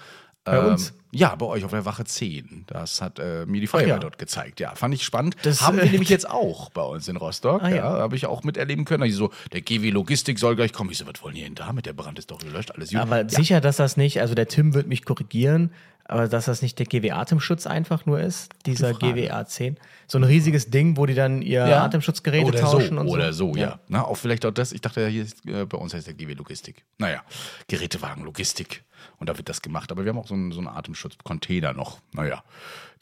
Bei 0.44 0.58
ähm, 0.58 0.66
uns? 0.66 0.94
Ja, 1.12 1.34
bei 1.34 1.46
euch 1.46 1.64
auf 1.64 1.72
der 1.72 1.84
Wache 1.84 2.04
10. 2.04 2.64
Das 2.68 3.02
hat 3.02 3.18
äh, 3.18 3.44
mir 3.44 3.60
die 3.60 3.66
Feuerwehr 3.66 3.94
ja. 3.94 3.98
dort 3.98 4.18
gezeigt. 4.18 4.60
Ja, 4.60 4.74
fand 4.76 4.94
ich 4.94 5.02
spannend. 5.02 5.36
Das 5.42 5.60
haben 5.62 5.76
wir 5.76 5.84
äh, 5.84 5.90
nämlich 5.90 6.08
jetzt 6.08 6.28
auch 6.28 6.70
bei 6.70 6.82
uns 6.82 7.08
in 7.08 7.16
Rostock. 7.16 7.62
Ah, 7.62 7.68
ja, 7.68 7.76
ja. 7.76 7.82
habe 7.82 8.14
ich 8.14 8.26
auch 8.26 8.44
miterleben 8.44 8.84
können. 8.84 9.02
Also 9.02 9.16
so, 9.16 9.32
der 9.52 9.60
GW 9.60 9.90
Logistik 9.90 10.38
soll 10.38 10.54
gleich 10.54 10.72
kommen. 10.72 10.90
Ich 10.90 10.98
so, 10.98 11.06
was 11.06 11.22
wollen 11.22 11.34
die 11.34 11.42
denn 11.42 11.56
damit? 11.56 11.86
Der 11.86 11.94
Brand 11.94 12.18
ist 12.18 12.30
doch 12.30 12.38
gelöscht, 12.38 12.70
alles 12.70 12.90
gut. 12.90 13.00
Aber 13.00 13.28
sicher, 13.28 13.60
dass 13.60 13.76
das 13.76 13.96
nicht, 13.96 14.20
also 14.20 14.34
der 14.34 14.46
Tim 14.46 14.72
wird 14.72 14.86
mich 14.86 15.04
korrigieren, 15.04 15.72
aber 16.10 16.26
dass 16.26 16.46
das 16.46 16.60
nicht 16.60 16.78
der 16.78 16.86
GW 16.86 17.12
Atemschutz 17.12 17.66
einfach 17.66 18.04
nur 18.04 18.20
ist, 18.20 18.52
dieser 18.66 18.94
GW 18.94 19.30
A10. 19.30 19.76
So 20.08 20.18
ein 20.18 20.24
riesiges 20.24 20.68
Ding, 20.68 20.96
wo 20.96 21.06
die 21.06 21.14
dann 21.14 21.40
ihr 21.40 21.66
ja. 21.66 21.84
Atemschutzgeräte 21.84 22.46
oder 22.46 22.60
tauschen 22.60 22.96
so, 22.96 23.00
und 23.00 23.06
so. 23.06 23.14
Oder 23.14 23.32
so, 23.32 23.54
ja. 23.54 23.60
ja. 23.60 23.80
Na, 23.86 24.04
auch 24.04 24.16
vielleicht 24.16 24.44
auch 24.44 24.50
das. 24.50 24.72
Ich 24.72 24.80
dachte, 24.80 25.06
hier 25.06 25.22
ist, 25.22 25.46
äh, 25.46 25.64
bei 25.66 25.78
uns 25.78 25.94
heißt 25.94 26.08
der 26.08 26.14
GW 26.14 26.34
Logistik. 26.34 26.84
Naja, 26.98 27.22
Gerätewagen, 27.68 28.24
Logistik. 28.24 28.82
Und 29.18 29.28
da 29.28 29.36
wird 29.36 29.48
das 29.48 29.62
gemacht. 29.62 29.92
Aber 29.92 30.04
wir 30.04 30.10
haben 30.10 30.18
auch 30.18 30.26
so 30.26 30.34
einen, 30.34 30.50
so 30.50 30.58
einen 30.58 30.68
Atemschutzcontainer 30.68 31.74
noch. 31.74 32.00
Naja, 32.12 32.42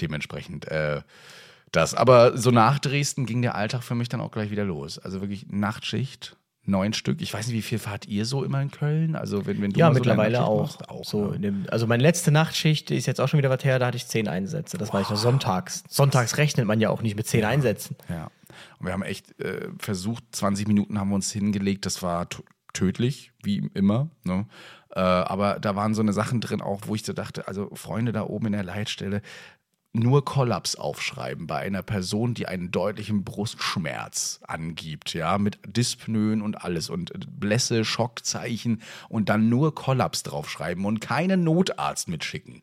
dementsprechend. 0.00 0.68
Äh, 0.68 1.00
das. 1.72 1.94
Aber 1.94 2.36
so 2.36 2.50
nach 2.50 2.78
Dresden 2.78 3.24
ging 3.24 3.40
der 3.40 3.54
Alltag 3.54 3.84
für 3.84 3.94
mich 3.94 4.10
dann 4.10 4.20
auch 4.20 4.30
gleich 4.30 4.50
wieder 4.50 4.64
los. 4.64 4.98
Also 4.98 5.22
wirklich 5.22 5.46
Nachtschicht, 5.48 6.36
neun 6.68 6.92
Stück. 6.92 7.20
Ich 7.20 7.32
weiß 7.32 7.48
nicht, 7.48 7.56
wie 7.56 7.62
viel 7.62 7.78
fahrt 7.78 8.06
ihr 8.06 8.24
so 8.24 8.44
immer 8.44 8.60
in 8.60 8.70
Köln? 8.70 9.16
Also 9.16 9.46
wenn, 9.46 9.60
wenn 9.60 9.72
du 9.72 9.80
ja 9.80 9.90
mittlerweile 9.90 10.38
so 10.38 10.42
auch. 10.42 10.60
Machst, 10.62 10.88
auch 10.88 11.04
so 11.04 11.32
ja. 11.32 11.38
dem, 11.38 11.66
also 11.70 11.86
meine 11.86 12.02
letzte 12.02 12.30
Nachtschicht 12.30 12.90
ist 12.90 13.06
jetzt 13.06 13.20
auch 13.20 13.28
schon 13.28 13.38
wieder 13.38 13.50
was 13.50 13.64
her. 13.64 13.78
Da 13.78 13.86
hatte 13.86 13.96
ich 13.96 14.06
zehn 14.06 14.28
Einsätze. 14.28 14.78
Das 14.78 14.88
wow. 14.88 14.94
war 14.94 15.00
ich 15.00 15.10
noch 15.10 15.16
sonntags. 15.16 15.84
Sonntags 15.88 16.36
rechnet 16.36 16.66
man 16.66 16.80
ja 16.80 16.90
auch 16.90 17.02
nicht 17.02 17.16
mit 17.16 17.26
zehn 17.26 17.40
ja. 17.40 17.48
Einsätzen. 17.48 17.96
Ja. 18.08 18.30
Und 18.78 18.86
wir 18.86 18.92
haben 18.92 19.02
echt 19.02 19.38
äh, 19.40 19.68
versucht. 19.78 20.24
20 20.32 20.68
Minuten 20.68 20.98
haben 20.98 21.08
wir 21.08 21.14
uns 21.16 21.32
hingelegt. 21.32 21.86
Das 21.86 22.02
war 22.02 22.28
tödlich, 22.72 23.32
wie 23.42 23.70
immer. 23.74 24.10
Ne? 24.24 24.46
Äh, 24.94 25.00
aber 25.00 25.58
da 25.60 25.76
waren 25.76 25.94
so 25.94 26.02
eine 26.02 26.12
Sachen 26.12 26.40
drin 26.40 26.60
auch, 26.60 26.82
wo 26.86 26.94
ich 26.94 27.04
so 27.04 27.12
dachte, 27.12 27.48
also 27.48 27.70
Freunde 27.74 28.12
da 28.12 28.22
oben 28.22 28.46
in 28.46 28.52
der 28.52 28.64
Leitstelle, 28.64 29.22
nur 29.92 30.24
Kollaps 30.24 30.76
aufschreiben 30.76 31.46
bei 31.46 31.58
einer 31.58 31.82
Person, 31.82 32.34
die 32.34 32.46
einen 32.46 32.70
deutlichen 32.70 33.24
Brustschmerz 33.24 34.40
angibt, 34.46 35.14
ja, 35.14 35.38
mit 35.38 35.58
Dyspnoen 35.66 36.42
und 36.42 36.62
alles 36.64 36.90
und 36.90 37.12
Blässe, 37.40 37.84
Schockzeichen 37.84 38.82
und 39.08 39.28
dann 39.28 39.48
nur 39.48 39.74
Kollaps 39.74 40.22
draufschreiben 40.22 40.84
und 40.84 41.00
keinen 41.00 41.42
Notarzt 41.44 42.08
mitschicken. 42.08 42.60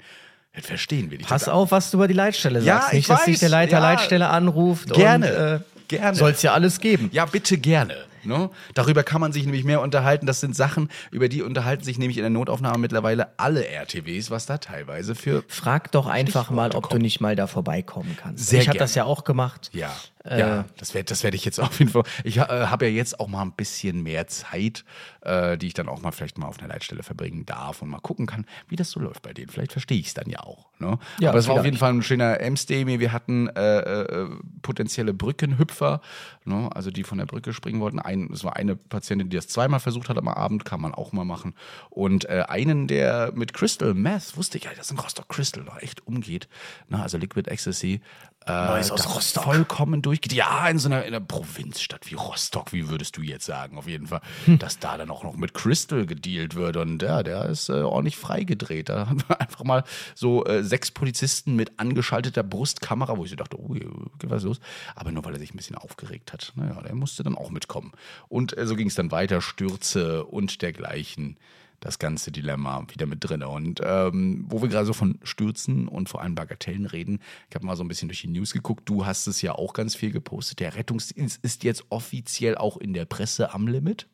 Das 0.55 0.65
verstehen 0.65 1.11
wir 1.11 1.17
nicht. 1.17 1.27
Pass 1.27 1.49
auf, 1.49 1.71
was 1.71 1.91
du 1.91 1.97
über 1.97 2.07
die 2.07 2.13
Leitstelle 2.13 2.61
sagst. 2.61 2.87
Ja, 2.89 2.95
nicht, 2.95 3.09
dass 3.09 3.19
weiß, 3.19 3.25
sich 3.25 3.39
der 3.39 3.49
Leiter 3.49 3.73
ja, 3.73 3.79
Leitstelle 3.79 4.29
anruft. 4.29 4.93
Gerne. 4.93 5.27
Und, 5.27 5.33
äh, 5.33 5.59
gerne. 5.87 6.15
Soll 6.17 6.31
es 6.31 6.41
ja 6.41 6.53
alles 6.53 6.79
geben. 6.79 7.09
Ja, 7.11 7.25
bitte 7.25 7.57
gerne. 7.57 7.95
Ne? 8.25 8.49
Darüber 8.73 9.03
kann 9.03 9.21
man 9.21 9.31
sich 9.31 9.45
nämlich 9.45 9.63
mehr 9.63 9.81
unterhalten. 9.81 10.25
Das 10.25 10.39
sind 10.39 10.55
Sachen, 10.55 10.89
über 11.11 11.29
die 11.29 11.41
unterhalten 11.41 11.83
sich 11.83 11.97
nämlich 11.97 12.17
in 12.17 12.23
der 12.23 12.29
Notaufnahme 12.29 12.79
mittlerweile 12.79 13.37
alle 13.37 13.67
RTWs, 13.67 14.31
was 14.31 14.45
da 14.45 14.57
teilweise 14.57 15.15
für. 15.15 15.43
Frag 15.47 15.91
doch 15.91 16.07
einfach 16.07 16.49
mal, 16.49 16.71
ob 16.71 16.89
kommen. 16.89 16.99
du 16.99 17.03
nicht 17.03 17.21
mal 17.21 17.35
da 17.35 17.47
vorbeikommen 17.47 18.17
kannst. 18.19 18.47
Sehr 18.47 18.61
ich 18.61 18.69
habe 18.69 18.79
das 18.79 18.95
ja 18.95 19.05
auch 19.05 19.23
gemacht. 19.23 19.69
Ja. 19.73 19.93
Äh, 20.25 20.39
ja, 20.39 20.65
das 20.77 20.93
werde 20.93 21.05
das 21.05 21.23
werd 21.23 21.35
ich 21.35 21.45
jetzt 21.45 21.59
auf 21.61 21.79
jeden 21.79 21.91
Fall. 21.91 22.03
Ich 22.23 22.37
äh, 22.37 22.41
habe 22.41 22.85
ja 22.85 22.91
jetzt 22.91 23.19
auch 23.19 23.27
mal 23.27 23.41
ein 23.41 23.51
bisschen 23.53 24.03
mehr 24.03 24.27
Zeit, 24.27 24.83
äh, 25.21 25.57
die 25.57 25.67
ich 25.67 25.73
dann 25.73 25.87
auch 25.87 26.01
mal 26.01 26.11
vielleicht 26.11 26.37
mal 26.37 26.47
auf 26.47 26.59
einer 26.59 26.67
Leitstelle 26.67 27.03
verbringen 27.03 27.45
darf 27.45 27.81
und 27.81 27.89
mal 27.89 27.99
gucken 27.99 28.25
kann, 28.25 28.45
wie 28.67 28.75
das 28.75 28.91
so 28.91 28.99
läuft 28.99 29.21
bei 29.21 29.33
denen. 29.33 29.49
Vielleicht 29.49 29.71
verstehe 29.71 29.99
ich 29.99 30.07
es 30.07 30.13
dann 30.13 30.29
ja 30.29 30.39
auch. 30.39 30.69
Ne? 30.79 30.97
Ja, 31.19 31.29
Aber 31.29 31.39
es 31.39 31.47
war 31.47 31.55
auf 31.55 31.65
jeden. 31.65 31.77
Fall 31.77 31.93
ein 31.93 32.01
schöner 32.03 32.39
Ems-Day. 32.39 32.85
Wir 32.99 33.11
hatten 33.11 33.47
äh, 33.47 33.79
äh, 33.79 34.29
potenzielle 34.61 35.13
Brückenhüpfer, 35.13 36.01
ne? 36.45 36.69
also 36.73 36.89
die 36.89 37.03
von 37.03 37.17
der 37.17 37.25
Brücke 37.25 37.53
springen 37.53 37.79
wollten. 37.81 37.99
Ein, 37.99 38.29
es 38.31 38.43
war 38.43 38.55
eine 38.55 38.75
Patientin, 38.75 39.29
die 39.29 39.35
das 39.35 39.47
zweimal 39.47 39.79
versucht 39.79 40.09
hat 40.09 40.17
am 40.17 40.27
Abend, 40.27 40.65
kann 40.65 40.81
man 40.81 40.93
auch 40.93 41.11
mal 41.11 41.25
machen. 41.25 41.53
Und 41.89 42.25
äh, 42.25 42.45
einen, 42.47 42.87
der 42.87 43.31
mit 43.35 43.53
Crystal 43.53 43.93
Meth, 43.93 44.37
wusste 44.37 44.57
ich 44.57 44.65
ja, 44.65 44.71
dass 44.73 44.91
in 44.91 44.99
Rostock 44.99 45.29
Crystal 45.29 45.63
noch 45.63 45.81
echt 45.81 46.05
umgeht. 46.07 46.47
Ne? 46.87 47.01
Also 47.01 47.17
Liquid 47.17 47.49
Ecstasy. 47.49 48.01
Äh, 48.47 48.67
Neues 48.67 48.91
aus 48.91 49.03
da 49.03 49.09
Rostock. 49.09 49.43
Vollkommen 49.43 50.01
durchgeht. 50.01 50.33
Ja, 50.33 50.67
in 50.69 50.77
so 50.77 50.87
einer, 50.87 51.03
in 51.03 51.13
einer 51.15 51.25
Provinzstadt 51.25 52.09
wie 52.11 52.15
Rostock, 52.15 52.73
wie 52.73 52.89
würdest 52.89 53.17
du 53.17 53.21
jetzt 53.21 53.45
sagen, 53.45 53.77
auf 53.77 53.87
jeden 53.87 54.07
Fall, 54.07 54.21
Hm. 54.45 54.59
dass 54.59 54.79
da 54.79 54.97
dann 54.97 55.09
auch 55.09 55.23
noch 55.23 55.35
mit 55.35 55.53
Crystal 55.53 56.05
gedealt 56.05 56.55
wird. 56.55 56.77
Und 56.77 57.01
ja, 57.01 57.23
der 57.23 57.45
ist 57.45 57.69
äh, 57.69 57.81
ordentlich 57.81 58.17
freigedreht. 58.17 58.89
Da 58.89 59.07
haben 59.09 59.23
wir 59.27 59.39
einfach 59.41 59.63
mal 59.63 59.83
so 60.13 60.45
äh, 60.45 60.63
sechs 60.63 60.91
Polizisten 60.91 61.55
mit 61.55 61.79
angeschalteter 61.79 62.43
Brustkamera, 62.43 63.17
wo 63.17 63.23
ich 63.23 63.31
so 63.31 63.35
dachte, 63.35 63.59
ui, 63.59 63.79
geht 64.19 64.29
was 64.29 64.43
los? 64.43 64.59
Aber 64.95 65.11
nur 65.11 65.25
weil 65.25 65.33
er 65.33 65.39
sich 65.39 65.53
ein 65.53 65.57
bisschen 65.57 65.77
aufgeregt 65.77 66.31
hat. 66.33 66.53
Naja, 66.55 66.79
der 66.81 66.93
musste 66.95 67.23
dann 67.23 67.35
auch 67.35 67.49
mitkommen. 67.49 67.93
Und 68.27 68.57
äh, 68.57 68.67
so 68.67 68.75
ging 68.75 68.87
es 68.87 68.95
dann 68.95 69.11
weiter, 69.11 69.41
Stürze 69.41 70.23
und 70.25 70.61
dergleichen 70.61 71.37
das 71.85 71.99
ganze 71.99 72.31
Dilemma 72.31 72.83
wieder 72.89 73.05
mit 73.05 73.19
drin. 73.23 73.43
Und 73.43 73.79
ähm, 73.83 74.45
wo 74.49 74.61
wir 74.61 74.69
gerade 74.69 74.87
so 74.87 74.93
von 74.93 75.19
Stürzen 75.23 75.87
und 75.87 76.09
vor 76.09 76.21
allem 76.21 76.33
Bagatellen 76.33 76.87
reden, 76.87 77.19
ich 77.47 77.55
habe 77.55 77.65
mal 77.65 77.75
so 77.75 77.83
ein 77.83 77.87
bisschen 77.87 78.09
durch 78.09 78.21
die 78.21 78.27
News 78.27 78.53
geguckt. 78.53 78.89
Du 78.89 79.05
hast 79.05 79.27
es 79.27 79.41
ja 79.43 79.53
auch 79.53 79.73
ganz 79.73 79.93
viel 79.93 80.11
gepostet. 80.11 80.59
Der 80.59 80.75
Rettungsdienst 80.75 81.43
ist 81.43 81.63
jetzt 81.63 81.85
offiziell 81.89 82.57
auch 82.57 82.77
in 82.77 82.93
der 82.93 83.05
Presse 83.05 83.53
am 83.53 83.67
Limit. 83.67 84.07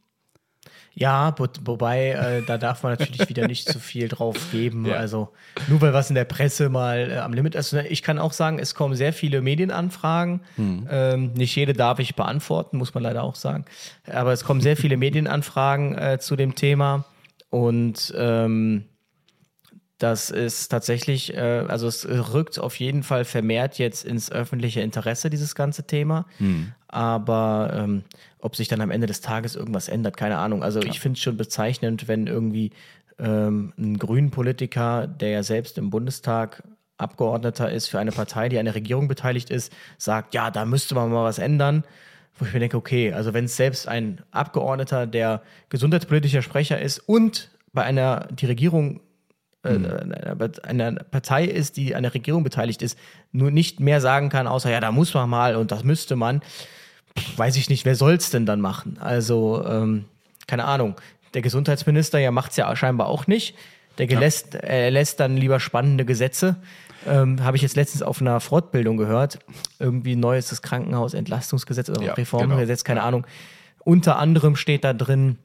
Ja, 0.93 1.33
wo, 1.37 1.47
wobei, 1.63 2.09
äh, 2.09 2.41
da 2.45 2.57
darf 2.57 2.83
man 2.83 2.91
natürlich 2.91 3.29
wieder 3.29 3.47
nicht 3.47 3.69
zu 3.69 3.79
viel 3.79 4.09
drauf 4.09 4.35
geben. 4.51 4.85
Ja. 4.91 4.95
Also 4.95 5.29
nur 5.67 5.79
weil 5.79 5.93
was 5.93 6.09
in 6.09 6.15
der 6.15 6.25
Presse 6.25 6.67
mal 6.67 7.11
äh, 7.11 7.17
am 7.19 7.33
Limit 7.33 7.55
ist. 7.55 7.71
Ich 7.73 8.01
kann 8.01 8.19
auch 8.19 8.33
sagen, 8.33 8.59
es 8.59 8.75
kommen 8.75 8.95
sehr 8.95 9.13
viele 9.13 9.41
Medienanfragen. 9.41 10.41
Ähm, 10.57 11.33
nicht 11.33 11.55
jede 11.55 11.73
darf 11.73 11.99
ich 11.99 12.15
beantworten, 12.15 12.77
muss 12.77 12.93
man 12.93 13.03
leider 13.03 13.23
auch 13.23 13.35
sagen. 13.35 13.63
Aber 14.11 14.33
es 14.33 14.43
kommen 14.43 14.59
sehr 14.59 14.75
viele 14.75 14.97
Medienanfragen 14.97 15.97
äh, 15.97 16.19
zu 16.19 16.35
dem 16.35 16.55
Thema. 16.55 17.05
Und 17.51 18.11
ähm, 18.17 18.85
das 19.99 20.31
ist 20.31 20.69
tatsächlich, 20.69 21.35
äh, 21.35 21.65
also 21.67 21.85
es 21.85 22.07
rückt 22.07 22.57
auf 22.57 22.79
jeden 22.79 23.03
Fall 23.03 23.23
vermehrt 23.23 23.77
jetzt 23.77 24.03
ins 24.03 24.31
öffentliche 24.31 24.81
Interesse, 24.81 25.29
dieses 25.29 25.53
ganze 25.53 25.85
Thema. 25.85 26.25
Aber 26.87 27.71
ähm, 27.75 28.03
ob 28.39 28.55
sich 28.55 28.67
dann 28.67 28.81
am 28.81 28.89
Ende 28.89 29.05
des 29.05 29.21
Tages 29.21 29.55
irgendwas 29.55 29.89
ändert, 29.89 30.17
keine 30.17 30.37
Ahnung. 30.37 30.63
Also 30.63 30.81
ich 30.81 30.99
finde 30.99 31.17
es 31.17 31.23
schon 31.23 31.37
bezeichnend, 31.37 32.07
wenn 32.07 32.25
irgendwie 32.25 32.71
ähm, 33.19 33.73
ein 33.77 33.99
grünen 33.99 34.31
Politiker, 34.31 35.05
der 35.05 35.29
ja 35.29 35.43
selbst 35.43 35.77
im 35.77 35.91
Bundestag 35.91 36.63
Abgeordneter 36.97 37.71
ist 37.71 37.87
für 37.87 37.99
eine 37.99 38.11
Partei, 38.11 38.47
die 38.49 38.59
an 38.59 38.65
der 38.65 38.75
Regierung 38.75 39.07
beteiligt 39.07 39.49
ist, 39.49 39.73
sagt, 39.97 40.33
ja, 40.33 40.51
da 40.51 40.65
müsste 40.65 40.95
man 40.95 41.11
mal 41.11 41.23
was 41.23 41.39
ändern. 41.39 41.83
Wo 42.41 42.45
ich 42.47 42.53
mir 42.53 42.59
denke, 42.59 42.75
okay, 42.75 43.13
also 43.13 43.35
wenn 43.35 43.45
es 43.45 43.55
selbst 43.55 43.87
ein 43.87 44.19
Abgeordneter, 44.31 45.05
der 45.05 45.43
gesundheitspolitischer 45.69 46.41
Sprecher 46.41 46.81
ist 46.81 46.97
und 46.97 47.51
bei 47.71 47.83
einer, 47.83 48.27
die 48.31 48.47
Regierung 48.47 48.99
äh, 49.61 49.77
einer, 50.63 50.95
Partei 50.95 51.45
ist, 51.45 51.77
die 51.77 51.93
an 51.93 52.01
der 52.01 52.15
Regierung 52.15 52.43
beteiligt 52.43 52.81
ist, 52.81 52.97
nur 53.31 53.51
nicht 53.51 53.79
mehr 53.79 54.01
sagen 54.01 54.29
kann, 54.29 54.47
außer 54.47 54.71
ja, 54.71 54.79
da 54.79 54.91
muss 54.91 55.13
man 55.13 55.29
mal 55.29 55.55
und 55.55 55.71
das 55.71 55.83
müsste 55.83 56.15
man, 56.15 56.41
weiß 57.35 57.57
ich 57.57 57.69
nicht, 57.69 57.85
wer 57.85 57.93
soll 57.93 58.15
es 58.15 58.31
denn 58.31 58.47
dann 58.47 58.59
machen? 58.59 58.97
Also, 58.99 59.63
ähm, 59.63 60.05
keine 60.47 60.65
Ahnung. 60.65 60.95
Der 61.35 61.43
Gesundheitsminister 61.43 62.17
ja 62.17 62.31
macht 62.31 62.51
es 62.51 62.57
ja 62.57 62.75
scheinbar 62.75 63.05
auch 63.05 63.27
nicht. 63.27 63.55
Der 63.99 64.07
gelässt, 64.07 64.55
er 64.55 64.89
lässt 64.89 65.19
dann 65.19 65.37
lieber 65.37 65.59
spannende 65.59 66.05
Gesetze. 66.05 66.55
Ähm, 67.07 67.43
Habe 67.43 67.57
ich 67.57 67.63
jetzt 67.63 67.75
letztens 67.75 68.03
auf 68.03 68.21
einer 68.21 68.39
Fortbildung 68.39 68.97
gehört. 68.97 69.39
Irgendwie 69.79 70.15
neues 70.15 70.49
das 70.49 70.61
Krankenhausentlastungsgesetz 70.61 71.89
oder 71.89 72.01
Ja, 72.03 72.13
Reformgesetz, 72.13 72.83
keine 72.83 73.03
Ahnung. 73.03 73.25
Unter 73.83 74.17
anderem 74.17 74.55
steht 74.55 74.83
da 74.83 74.93
drin, 74.93 75.37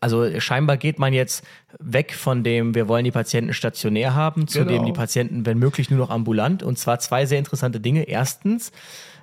also 0.00 0.38
scheinbar 0.40 0.76
geht 0.76 0.98
man 0.98 1.12
jetzt 1.12 1.44
weg 1.78 2.14
von 2.14 2.44
dem, 2.44 2.74
wir 2.74 2.86
wollen 2.86 3.04
die 3.04 3.10
Patienten 3.10 3.52
stationär 3.54 4.14
haben, 4.14 4.46
zu 4.46 4.60
Genau. 4.60 4.72
dem 4.72 4.84
die 4.86 4.92
Patienten, 4.92 5.46
wenn 5.46 5.58
möglich, 5.58 5.90
nur 5.90 5.98
noch 5.98 6.10
ambulant. 6.10 6.62
Und 6.62 6.78
zwar 6.78 6.98
zwei 7.00 7.26
sehr 7.26 7.38
interessante 7.38 7.80
Dinge. 7.80 8.04
Erstens, 8.04 8.72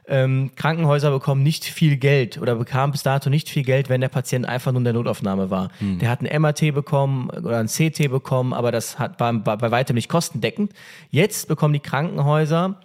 ähm, 0.08 0.52
Krankenhäuser 0.56 1.12
bekommen 1.12 1.44
nicht 1.44 1.66
viel 1.66 1.98
Geld 1.98 2.42
oder 2.42 2.56
bekamen 2.56 2.92
bis 2.92 3.04
dato 3.04 3.30
nicht 3.30 3.50
viel 3.50 3.64
Geld, 3.64 3.90
wenn 3.90 4.02
der 4.02 4.10
Patient 4.10 4.48
einfach 4.48 4.72
nur 4.72 4.80
in 4.80 4.86
der 4.86 4.94
Notaufnahme 4.94 5.50
war. 5.50 5.70
Der 5.80 6.10
hat 6.10 6.22
ein 6.22 6.42
MRT 6.42 6.74
bekommen 6.74 7.30
oder 7.30 7.58
ein 7.60 7.68
CT 7.68 8.10
bekommen, 8.10 8.54
aber 8.54 8.72
das 8.72 9.00
hat, 9.00 9.20
war, 9.20 9.46
war 9.46 9.58
bei 9.58 9.72
weitem 9.72 9.96
nicht 9.96 10.10
kostendeckend. 10.10 10.72
Jetzt 11.10 11.48
bekommen 11.48 11.74
die 11.74 11.80
Krankenhäuser 11.80 12.80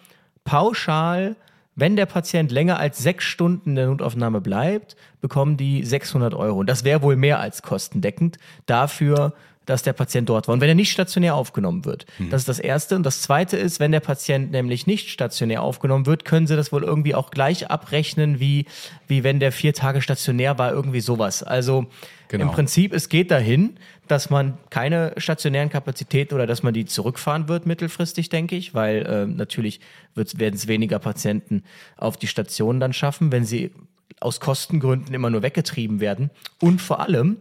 pauschal 0.45 1.37
wenn 1.75 1.97
der 1.97 2.07
Patient 2.07 2.53
länger 2.53 2.79
als 2.79 2.99
sechs 2.99 3.25
Stunden 3.25 3.71
in 3.71 3.77
der 3.77 3.87
Notaufnahme 3.87 4.41
bleibt, 4.41 4.97
bekommen 5.21 5.57
die 5.57 5.85
600 5.85 6.35
Euro. 6.35 6.61
Und 6.61 6.69
das 6.69 6.85
wäre 6.85 7.03
wohl 7.03 7.17
mehr 7.17 7.41
als 7.41 7.63
kostendeckend 7.63 8.39
dafür, 8.67 9.33
dass 9.67 9.83
der 9.83 9.93
Patient 9.93 10.29
dort 10.29 10.49
war. 10.49 10.55
Und 10.55 10.61
wenn 10.61 10.69
er 10.69 10.75
nicht 10.75 10.91
stationär 10.91 11.35
aufgenommen 11.35 11.85
wird, 11.85 12.07
das 12.31 12.43
ist 12.43 12.49
das 12.49 12.59
Erste. 12.59 12.97
Und 12.97 13.05
das 13.05 13.23
Zweite 13.23 13.57
ist, 13.57 13.81
wenn 13.81 13.93
der 13.93 14.01
Patient 14.01 14.51
nämlich 14.51 14.87
nicht 14.87 15.11
stationär 15.11 15.63
aufgenommen 15.63 16.07
wird, 16.07 16.25
können 16.25 16.47
sie 16.47 16.57
das 16.57 16.73
wohl 16.73 16.83
irgendwie 16.83 17.15
auch 17.15 17.31
gleich 17.31 17.71
abrechnen, 17.71 18.41
wie, 18.41 18.67
wie 19.07 19.25
wenn 19.25 19.41
der 19.41 19.53
vier 19.53 19.75
Tage 19.75 20.03
stationär 20.03 20.59
war, 20.59 20.73
irgendwie 20.73 21.01
sowas. 21.01 21.43
Also 21.43 21.87
Genau. 22.33 22.47
im 22.47 22.51
Prinzip, 22.53 22.95
es 22.95 23.11
geht 23.11 23.31
dahin, 23.31 23.75
dass 24.09 24.31
man 24.31 24.57
keine 24.71 25.13
stationären 25.19 25.69
Kapazitäten 25.69 26.35
oder 26.35 26.47
dass 26.47 26.63
man 26.63 26.73
die 26.73 26.87
zurückfahren 26.87 27.47
wird 27.47 27.67
mittelfristig, 27.67 28.31
denke 28.31 28.57
ich, 28.57 28.73
weil 28.73 29.05
äh, 29.05 29.27
natürlich 29.27 29.81
werden 30.15 30.55
es 30.55 30.67
weniger 30.67 30.99
Patienten 30.99 31.63
auf 31.99 32.17
die 32.17 32.27
Stationen 32.27 32.81
dann 32.81 32.95
schaffen, 32.95 33.33
wenn 33.33 33.45
sie 33.45 33.73
aus 34.19 34.41
Kostengründen 34.41 35.15
immer 35.15 35.29
nur 35.29 35.43
weggetrieben 35.43 36.01
werden. 36.01 36.31
Und 36.59 36.81
vor 36.81 37.01
allem 37.01 37.37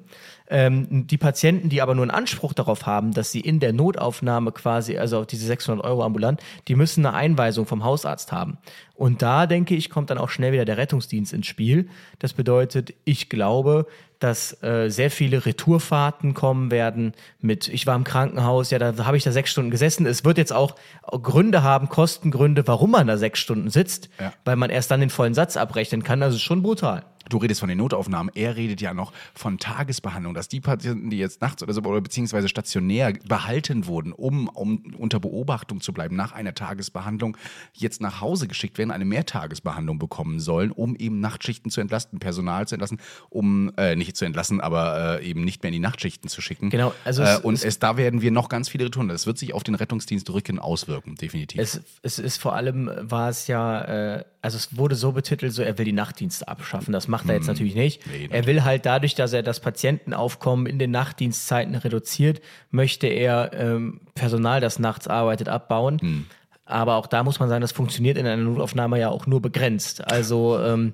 ähm, 0.51 1.07
die 1.07 1.17
Patienten, 1.17 1.69
die 1.69 1.81
aber 1.81 1.95
nur 1.95 2.03
einen 2.03 2.11
Anspruch 2.11 2.53
darauf 2.53 2.85
haben, 2.85 3.13
dass 3.13 3.31
sie 3.31 3.39
in 3.39 3.59
der 3.59 3.71
Notaufnahme 3.73 4.51
quasi, 4.51 4.97
also 4.97 5.19
auf 5.21 5.27
diese 5.27 5.45
600 5.47 5.83
Euro 5.83 6.03
ambulant, 6.03 6.41
die 6.67 6.75
müssen 6.75 7.05
eine 7.05 7.15
Einweisung 7.15 7.65
vom 7.65 7.83
Hausarzt 7.83 8.31
haben. 8.31 8.57
Und 8.93 9.21
da, 9.21 9.47
denke 9.47 9.73
ich, 9.75 9.89
kommt 9.89 10.09
dann 10.11 10.17
auch 10.17 10.29
schnell 10.29 10.51
wieder 10.51 10.65
der 10.65 10.77
Rettungsdienst 10.77 11.33
ins 11.33 11.47
Spiel. 11.47 11.87
Das 12.19 12.33
bedeutet, 12.33 12.93
ich 13.05 13.29
glaube, 13.29 13.87
dass 14.19 14.61
äh, 14.61 14.89
sehr 14.89 15.09
viele 15.09 15.45
Retourfahrten 15.47 16.35
kommen 16.35 16.69
werden 16.69 17.13
mit, 17.39 17.67
ich 17.69 17.87
war 17.87 17.95
im 17.95 18.03
Krankenhaus, 18.03 18.69
ja, 18.69 18.77
da 18.77 19.05
habe 19.05 19.17
ich 19.17 19.23
da 19.23 19.31
sechs 19.31 19.49
Stunden 19.49 19.71
gesessen. 19.71 20.05
Es 20.05 20.23
wird 20.23 20.37
jetzt 20.37 20.53
auch 20.53 20.75
Gründe 21.09 21.63
haben, 21.63 21.89
Kostengründe, 21.89 22.67
warum 22.67 22.91
man 22.91 23.07
da 23.07 23.17
sechs 23.17 23.39
Stunden 23.39 23.69
sitzt, 23.71 24.09
Ja. 24.19 24.33
weil 24.45 24.57
man 24.57 24.69
erst 24.69 24.91
dann 24.91 24.99
den 24.99 25.09
vollen 25.09 25.33
Satz 25.33 25.57
abrechnen 25.57 26.03
kann. 26.03 26.19
Das 26.19 26.35
ist 26.35 26.41
schon 26.41 26.61
brutal. 26.61 27.03
Du 27.31 27.37
redest 27.37 27.61
von 27.61 27.69
den 27.69 27.77
Notaufnahmen, 27.77 28.31
er 28.35 28.55
redet 28.55 28.81
ja 28.81 28.93
noch 28.93 29.13
von 29.33 29.57
Tagesbehandlung, 29.57 30.33
dass 30.33 30.47
die 30.49 30.59
Patienten, 30.59 31.09
die 31.09 31.17
jetzt 31.17 31.41
nachts 31.41 31.63
oder 31.63 31.73
so 31.73 31.81
oder 31.81 32.01
beziehungsweise 32.01 32.49
stationär 32.49 33.13
behalten 33.27 33.87
wurden, 33.87 34.11
um, 34.11 34.47
um 34.49 34.83
unter 34.97 35.19
Beobachtung 35.19 35.81
zu 35.81 35.93
bleiben 35.93 36.15
nach 36.15 36.33
einer 36.33 36.53
Tagesbehandlung, 36.53 37.37
jetzt 37.73 38.01
nach 38.01 38.19
Hause 38.21 38.47
geschickt 38.47 38.77
werden, 38.77 38.91
eine 38.91 39.05
Mehrtagesbehandlung 39.05 39.97
bekommen 39.97 40.39
sollen, 40.39 40.71
um 40.71 40.95
eben 40.95 41.19
Nachtschichten 41.21 41.71
zu 41.71 41.79
entlasten, 41.81 42.19
Personal 42.19 42.67
zu 42.67 42.75
entlassen, 42.75 42.99
um 43.29 43.71
äh, 43.77 43.95
nicht 43.95 44.17
zu 44.17 44.25
entlassen, 44.25 44.59
aber 44.61 45.19
äh, 45.21 45.25
eben 45.29 45.43
nicht 45.45 45.63
mehr 45.63 45.69
in 45.69 45.73
die 45.73 45.79
Nachtschichten 45.79 46.29
zu 46.29 46.41
schicken. 46.41 46.69
Genau, 46.69 46.93
also 47.05 47.23
äh, 47.23 47.35
es- 47.35 47.39
und 47.39 47.53
es- 47.53 47.63
es, 47.63 47.79
da 47.79 47.95
werden 47.97 48.21
wir 48.21 48.31
noch 48.31 48.49
ganz 48.49 48.67
viele 48.69 48.85
Retouren. 48.85 49.07
Das 49.07 49.25
wird 49.25 49.37
sich 49.37 49.53
auf 49.53 49.63
den 49.63 49.75
Rettungsdienst 49.75 50.29
Rücken 50.31 50.59
auswirken, 50.59 51.15
definitiv. 51.15 51.59
Es, 51.61 51.81
es 52.01 52.19
ist 52.19 52.41
vor 52.41 52.55
allem, 52.55 52.91
war 53.01 53.29
es 53.29 53.47
ja, 53.47 53.81
äh, 54.17 54.25
also 54.41 54.57
es 54.57 54.75
wurde 54.75 54.95
so 54.95 55.11
betitelt, 55.13 55.53
so 55.53 55.61
er 55.61 55.77
will 55.77 55.85
die 55.85 55.91
Nachtdienste 55.93 56.47
abschaffen. 56.47 56.91
Das 56.93 57.07
macht 57.07 57.20
er 57.29 57.35
jetzt 57.35 57.47
natürlich 57.47 57.75
nicht. 57.75 58.05
Nee, 58.07 58.27
er 58.29 58.45
will 58.45 58.63
halt 58.63 58.85
dadurch, 58.85 59.15
dass 59.15 59.33
er 59.33 59.43
das 59.43 59.59
Patientenaufkommen 59.59 60.65
in 60.65 60.79
den 60.79 60.91
Nachtdienstzeiten 60.91 61.75
reduziert, 61.75 62.41
möchte 62.69 63.07
er 63.07 63.51
ähm, 63.53 64.01
Personal, 64.15 64.61
das 64.61 64.79
nachts 64.79 65.07
arbeitet, 65.07 65.49
abbauen. 65.49 66.27
Aber 66.65 66.95
auch 66.95 67.07
da 67.07 67.23
muss 67.23 67.39
man 67.39 67.49
sagen, 67.49 67.61
das 67.61 67.71
funktioniert 67.73 68.17
in 68.17 68.25
einer 68.25 68.41
Notaufnahme 68.41 68.99
ja 68.99 69.09
auch 69.09 69.27
nur 69.27 69.41
begrenzt. 69.41 70.05
Also 70.09 70.59
ähm, 70.59 70.93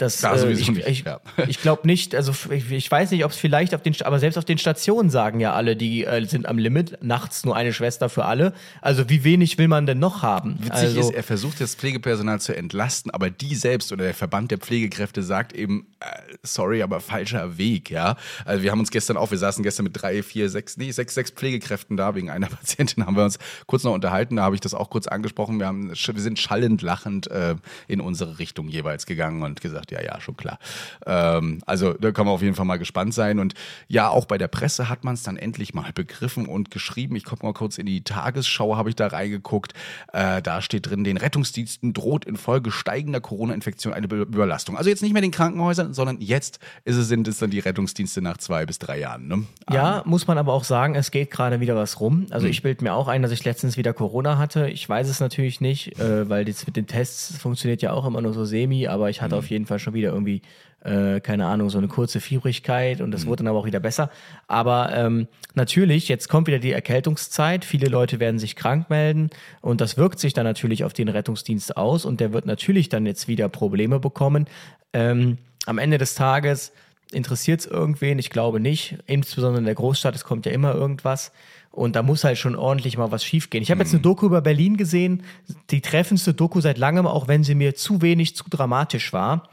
Das, 0.00 0.18
Da 0.20 0.34
äh, 0.34 0.52
ich 0.52 0.68
ich, 0.68 1.04
ja. 1.04 1.20
ich 1.46 1.60
glaube 1.60 1.86
nicht, 1.86 2.14
also 2.14 2.32
ich, 2.50 2.70
ich 2.70 2.90
weiß 2.90 3.10
nicht, 3.10 3.24
ob 3.24 3.32
es 3.32 3.36
vielleicht 3.36 3.74
auf 3.74 3.82
den, 3.82 3.94
aber 4.02 4.18
selbst 4.18 4.38
auf 4.38 4.46
den 4.46 4.56
Stationen 4.56 5.10
sagen 5.10 5.40
ja 5.40 5.52
alle, 5.52 5.76
die 5.76 6.04
äh, 6.04 6.24
sind 6.24 6.46
am 6.46 6.56
Limit, 6.56 6.98
nachts 7.02 7.44
nur 7.44 7.54
eine 7.54 7.74
Schwester 7.74 8.08
für 8.08 8.24
alle. 8.24 8.54
Also 8.80 9.10
wie 9.10 9.24
wenig 9.24 9.58
will 9.58 9.68
man 9.68 9.84
denn 9.84 9.98
noch 9.98 10.22
haben? 10.22 10.56
Witzig 10.60 10.72
also, 10.72 11.00
ist, 11.00 11.10
er 11.10 11.22
versucht 11.22 11.60
das 11.60 11.74
Pflegepersonal 11.74 12.40
zu 12.40 12.56
entlasten, 12.56 13.10
aber 13.10 13.28
die 13.28 13.54
selbst 13.54 13.92
oder 13.92 14.04
der 14.04 14.14
Verband 14.14 14.50
der 14.50 14.58
Pflegekräfte 14.58 15.22
sagt 15.22 15.52
eben, 15.52 15.86
äh, 16.00 16.06
sorry, 16.42 16.82
aber 16.82 17.00
falscher 17.00 17.58
Weg, 17.58 17.90
ja. 17.90 18.16
Also 18.46 18.62
wir 18.62 18.70
haben 18.70 18.80
uns 18.80 18.90
gestern 18.90 19.18
auch, 19.18 19.30
wir 19.30 19.38
saßen 19.38 19.62
gestern 19.62 19.84
mit 19.84 20.00
drei, 20.00 20.22
vier, 20.22 20.48
sechs, 20.48 20.78
nee, 20.78 20.92
sechs, 20.92 21.14
sechs 21.14 21.30
Pflegekräften 21.30 21.98
da, 21.98 22.14
wegen 22.14 22.30
einer 22.30 22.46
Patientin 22.48 23.04
haben 23.04 23.16
wir 23.16 23.24
uns 23.24 23.38
kurz 23.66 23.84
noch 23.84 23.92
unterhalten, 23.92 24.36
da 24.36 24.44
habe 24.44 24.54
ich 24.54 24.62
das 24.62 24.72
auch 24.72 24.88
kurz 24.88 25.06
angesprochen. 25.06 25.58
Wir, 25.58 25.66
haben, 25.66 25.90
wir 25.90 26.22
sind 26.22 26.38
schallend 26.38 26.80
lachend 26.80 27.30
äh, 27.30 27.56
in 27.86 28.00
unsere 28.00 28.38
Richtung 28.38 28.68
jeweils 28.68 29.04
gegangen 29.04 29.42
und 29.42 29.60
gesagt, 29.60 29.89
ja, 29.90 30.02
ja, 30.02 30.20
schon 30.20 30.36
klar. 30.36 30.58
Ähm, 31.06 31.62
also 31.66 31.92
da 31.94 32.12
kann 32.12 32.26
man 32.26 32.34
auf 32.34 32.42
jeden 32.42 32.54
Fall 32.54 32.64
mal 32.66 32.78
gespannt 32.78 33.14
sein. 33.14 33.38
Und 33.38 33.54
ja, 33.88 34.08
auch 34.08 34.24
bei 34.26 34.38
der 34.38 34.48
Presse 34.48 34.88
hat 34.88 35.04
man 35.04 35.14
es 35.14 35.22
dann 35.22 35.36
endlich 35.36 35.74
mal 35.74 35.90
begriffen 35.92 36.46
und 36.46 36.70
geschrieben. 36.70 37.16
Ich 37.16 37.24
gucke 37.24 37.44
mal 37.44 37.52
kurz 37.52 37.78
in 37.78 37.86
die 37.86 38.02
Tagesschau, 38.02 38.76
habe 38.76 38.88
ich 38.88 38.96
da 38.96 39.08
reingeguckt. 39.08 39.72
Äh, 40.12 40.42
da 40.42 40.62
steht 40.62 40.88
drin, 40.88 41.04
den 41.04 41.16
Rettungsdiensten 41.16 41.92
droht 41.92 42.24
infolge 42.24 42.70
steigender 42.70 43.20
Corona-Infektion 43.20 43.92
eine 43.92 44.08
Be- 44.08 44.22
Überlastung. 44.22 44.76
Also 44.76 44.90
jetzt 44.90 45.02
nicht 45.02 45.12
mehr 45.12 45.22
den 45.22 45.30
Krankenhäusern, 45.30 45.94
sondern 45.94 46.20
jetzt 46.20 46.58
ist 46.84 46.96
es, 46.96 47.08
sind 47.08 47.26
es 47.26 47.38
dann 47.38 47.50
die 47.50 47.58
Rettungsdienste 47.58 48.22
nach 48.22 48.36
zwei 48.38 48.66
bis 48.66 48.78
drei 48.78 48.98
Jahren. 49.00 49.26
Ne? 49.26 49.44
Ja, 49.72 50.02
muss 50.06 50.26
man 50.26 50.38
aber 50.38 50.52
auch 50.52 50.64
sagen, 50.64 50.94
es 50.94 51.10
geht 51.10 51.30
gerade 51.30 51.60
wieder 51.60 51.74
was 51.76 52.00
rum. 52.00 52.26
Also 52.30 52.44
Hm. 52.44 52.50
ich 52.52 52.62
bilde 52.62 52.84
mir 52.84 52.94
auch 52.94 53.08
ein, 53.08 53.22
dass 53.22 53.32
ich 53.32 53.44
letztens 53.44 53.76
wieder 53.76 53.92
Corona 53.92 54.38
hatte. 54.38 54.68
Ich 54.68 54.88
weiß 54.88 55.08
es 55.08 55.18
natürlich 55.20 55.60
nicht, 55.60 55.98
äh, 55.98 56.28
weil 56.28 56.44
das 56.44 56.66
mit 56.66 56.76
den 56.76 56.86
Tests 56.86 57.36
funktioniert 57.38 57.82
ja 57.82 57.92
auch 57.92 58.06
immer 58.06 58.20
nur 58.20 58.32
so 58.32 58.44
semi, 58.44 58.86
aber 58.86 59.10
ich 59.10 59.18
Hm. 59.18 59.24
hatte 59.24 59.36
auf 59.36 59.50
jeden 59.50 59.66
Fall 59.66 59.79
schon 59.80 59.94
wieder 59.94 60.12
irgendwie, 60.12 60.42
äh, 60.84 61.20
keine 61.20 61.46
Ahnung, 61.46 61.70
so 61.70 61.78
eine 61.78 61.88
kurze 61.88 62.20
Fiebrigkeit 62.20 63.00
und 63.00 63.10
das 63.10 63.26
wurde 63.26 63.42
dann 63.42 63.48
aber 63.48 63.58
auch 63.58 63.66
wieder 63.66 63.80
besser. 63.80 64.10
Aber 64.46 64.94
ähm, 64.94 65.26
natürlich, 65.54 66.08
jetzt 66.08 66.28
kommt 66.28 66.46
wieder 66.46 66.58
die 66.58 66.72
Erkältungszeit. 66.72 67.64
Viele 67.64 67.88
Leute 67.88 68.20
werden 68.20 68.38
sich 68.38 68.54
krank 68.54 68.88
melden 68.90 69.30
und 69.60 69.80
das 69.80 69.96
wirkt 69.96 70.20
sich 70.20 70.32
dann 70.32 70.44
natürlich 70.44 70.84
auf 70.84 70.92
den 70.92 71.08
Rettungsdienst 71.08 71.76
aus 71.76 72.04
und 72.04 72.20
der 72.20 72.32
wird 72.32 72.46
natürlich 72.46 72.88
dann 72.88 73.06
jetzt 73.06 73.26
wieder 73.26 73.48
Probleme 73.48 73.98
bekommen. 73.98 74.46
Ähm, 74.92 75.38
am 75.66 75.78
Ende 75.78 75.98
des 75.98 76.14
Tages 76.14 76.72
interessiert 77.12 77.60
es 77.60 77.66
irgendwen? 77.66 78.18
Ich 78.18 78.30
glaube 78.30 78.60
nicht. 78.60 78.98
Insbesondere 79.06 79.58
in 79.58 79.64
der 79.64 79.74
Großstadt, 79.74 80.14
es 80.14 80.24
kommt 80.24 80.46
ja 80.46 80.52
immer 80.52 80.74
irgendwas. 80.74 81.32
Und 81.72 81.94
da 81.94 82.02
muss 82.02 82.24
halt 82.24 82.38
schon 82.38 82.56
ordentlich 82.56 82.98
mal 82.98 83.12
was 83.12 83.24
schiefgehen. 83.24 83.62
Ich 83.62 83.70
habe 83.70 83.80
jetzt 83.80 83.92
eine 83.92 84.02
Doku 84.02 84.26
über 84.26 84.40
Berlin 84.40 84.76
gesehen, 84.76 85.22
die 85.70 85.80
treffendste 85.80 86.34
Doku 86.34 86.60
seit 86.60 86.78
langem, 86.78 87.06
auch 87.06 87.28
wenn 87.28 87.44
sie 87.44 87.54
mir 87.54 87.76
zu 87.76 88.02
wenig, 88.02 88.34
zu 88.34 88.44
dramatisch 88.50 89.12
war. 89.12 89.48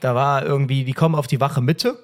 Da 0.00 0.14
war 0.14 0.44
irgendwie, 0.44 0.84
die 0.84 0.92
kommen 0.92 1.14
auf 1.14 1.26
die 1.26 1.40
Wache 1.40 1.60
Mitte, 1.60 1.98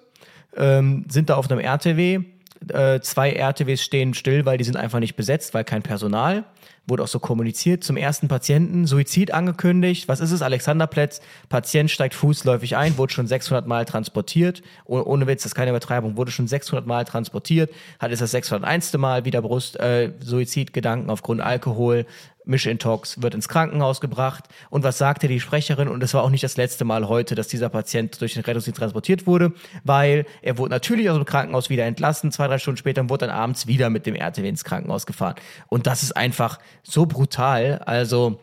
ähm, 0.57 1.05
sind 1.09 1.31
da 1.31 1.37
auf 1.37 1.51
einem 1.51 1.61
RTW. 1.61 2.21
Äh, 2.69 3.01
zwei 3.01 3.33
RTWs 3.33 3.83
stehen 3.83 4.15
still, 4.15 4.47
weil 4.47 4.59
die 4.59 4.65
sind 4.65 4.77
einfach 4.77 4.99
nicht 4.99 5.17
besetzt, 5.17 5.55
weil 5.55 5.65
kein 5.65 5.83
Personal. 5.83 6.45
Wurde 6.87 7.03
auch 7.03 7.09
so 7.09 7.19
kommuniziert. 7.19 7.83
Zum 7.83 7.97
ersten 7.97 8.29
Patienten, 8.29 8.87
Suizid 8.87 9.33
angekündigt. 9.33 10.07
Was 10.09 10.21
ist 10.21 10.31
es? 10.31 10.43
Alexanderplatz. 10.43 11.21
Patient 11.49 11.91
steigt 11.91 12.15
fußläufig 12.15 12.77
ein, 12.77 12.97
wurde 12.97 13.13
schon 13.13 13.27
600 13.27 13.67
Mal 13.67 13.85
transportiert. 13.85 14.63
Oh, 14.85 15.01
ohne 15.01 15.27
Witz, 15.27 15.43
das 15.43 15.51
ist 15.51 15.55
keine 15.57 15.71
Übertreibung. 15.71 16.17
Wurde 16.17 16.31
schon 16.31 16.47
600 16.47 16.87
Mal 16.87 17.05
transportiert. 17.05 17.73
Hat 17.99 18.13
es 18.13 18.21
das 18.21 18.31
601. 18.31 18.93
Mal 18.99 19.25
wieder 19.25 19.43
Brust, 19.43 19.81
äh, 19.81 20.13
Suizidgedanken 20.21 21.11
aufgrund 21.11 21.41
Alkohol. 21.41 22.07
Mischintox 22.47 23.21
wird 23.21 23.35
ins 23.35 23.49
Krankenhaus 23.49 24.01
gebracht. 24.01 24.45
Und 24.71 24.85
was 24.85 24.99
sagte 24.99 25.29
die 25.29 25.41
Sprecherin? 25.41 25.89
Und 25.89 26.03
es 26.03 26.15
war 26.15 26.23
auch 26.23 26.31
nicht 26.31 26.45
das 26.45 26.57
letzte 26.57 26.85
Mal 26.85 27.09
heute, 27.09 27.35
dass 27.35 27.49
dieser 27.49 27.69
Patient 27.69 28.21
durch 28.21 28.35
den 28.35 28.45
Rettungsdienst 28.45 28.79
transportiert 28.79 29.27
wurde, 29.27 29.53
weil 29.85 30.27
er 30.43 30.57
wurde 30.57 30.71
natürlich 30.71 31.11
aus 31.11 31.17
dem 31.17 31.25
Krankenhaus 31.25 31.69
wieder 31.69 31.85
entlassen. 31.85 32.33
Zwei, 32.33 32.47
drei 32.47 32.59
Stunden 32.59 32.79
später 32.79 33.01
und 33.01 33.11
wurde 33.11 33.27
dann 33.27 33.35
abends 33.35 33.67
wieder 33.67 33.91
mit 33.91 34.07
dem 34.07 34.15
RTW 34.15 34.49
ins 34.49 34.65
Krankenhaus 34.65 35.07
gefahren. 35.07 35.35
Und 35.69 35.87
das 35.87 36.03
ist 36.03 36.17
einfach 36.17 36.59
so 36.87 37.07
brutal. 37.07 37.79
Also, 37.85 38.39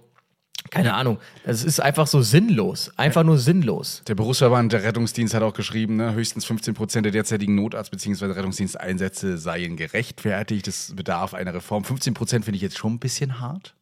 keine 0.69 0.93
Ahnung. 0.93 1.19
Es 1.43 1.63
ist 1.63 1.79
einfach 1.79 2.07
so 2.07 2.21
sinnlos. 2.21 2.91
Einfach 2.97 3.23
nur 3.23 3.38
sinnlos. 3.38 4.01
Der 4.07 4.15
Berufsverband 4.15 4.71
der 4.73 4.83
Rettungsdienst 4.83 5.33
hat 5.33 5.43
auch 5.43 5.53
geschrieben, 5.53 5.97
ne, 5.97 6.13
höchstens 6.13 6.45
15 6.45 6.73
Prozent 6.73 7.05
der 7.05 7.12
derzeitigen 7.12 7.55
Notarzt- 7.59 7.91
bzw. 7.91 8.25
Rettungsdiensteinsätze 8.27 9.38
seien 9.38 9.75
gerechtfertigt. 9.77 10.67
Das 10.67 10.93
bedarf 10.95 11.33
einer 11.33 11.53
Reform. 11.53 11.83
15 11.83 12.13
Prozent 12.13 12.45
finde 12.45 12.55
ich 12.57 12.62
jetzt 12.62 12.77
schon 12.77 12.93
ein 12.93 13.00
bisschen 13.00 13.39
hart. 13.39 13.75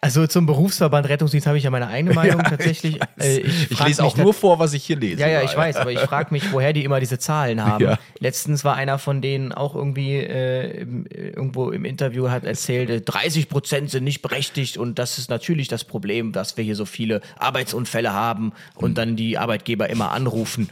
Also 0.00 0.26
zum 0.26 0.46
Berufsverband 0.46 1.08
Rettungsdienst 1.08 1.46
habe 1.46 1.56
ich 1.56 1.64
ja 1.64 1.70
meine 1.70 1.86
eigene 1.86 2.12
Meinung 2.12 2.42
tatsächlich. 2.42 2.96
Ich, 2.96 3.00
weiß. 3.00 3.26
Äh, 3.26 3.38
ich, 3.40 3.68
frag 3.76 3.86
lese 3.88 4.02
mich 4.02 4.12
auch 4.12 4.16
nur 4.16 4.34
vor, 4.34 4.58
was 4.58 4.72
ich 4.72 4.84
hier 4.84 4.96
lese. 4.96 5.20
Ja, 5.20 5.28
ja, 5.28 5.42
ich 5.42 5.56
weiß, 5.56 5.76
aber 5.76 5.92
ich 5.92 6.00
frage 6.00 6.32
mich, 6.32 6.52
woher 6.52 6.72
die 6.72 6.82
immer 6.82 6.98
diese 6.98 7.18
Zahlen 7.18 7.64
haben. 7.64 7.84
Ja. 7.84 7.98
Letztens 8.18 8.64
war 8.64 8.74
einer 8.74 8.98
von 8.98 9.22
denen 9.22 9.52
auch 9.52 9.76
irgendwie 9.76 10.16
äh, 10.16 10.82
äh, 10.82 11.28
irgendwo 11.30 11.70
im 11.70 11.84
Interview 11.84 12.28
hat 12.28 12.44
erzählt, 12.44 12.90
äh, 12.90 13.00
30 13.00 13.48
Prozent 13.48 13.90
sind 13.90 14.02
nicht 14.04 14.20
berechtigt 14.22 14.78
und 14.78 14.98
das 14.98 15.18
ist 15.18 15.30
natürlich 15.30 15.68
das 15.68 15.84
Problem, 15.84 16.32
dass 16.32 16.56
wir 16.56 16.64
hier 16.64 16.76
so 16.76 16.84
viele 16.84 17.20
Arbeitsunfälle 17.38 18.12
haben 18.12 18.52
und 18.74 18.88
Hm. 18.90 18.94
dann 18.94 19.16
die 19.16 19.38
Arbeitgeber 19.38 19.88
immer 19.90 20.10
anrufen. 20.10 20.70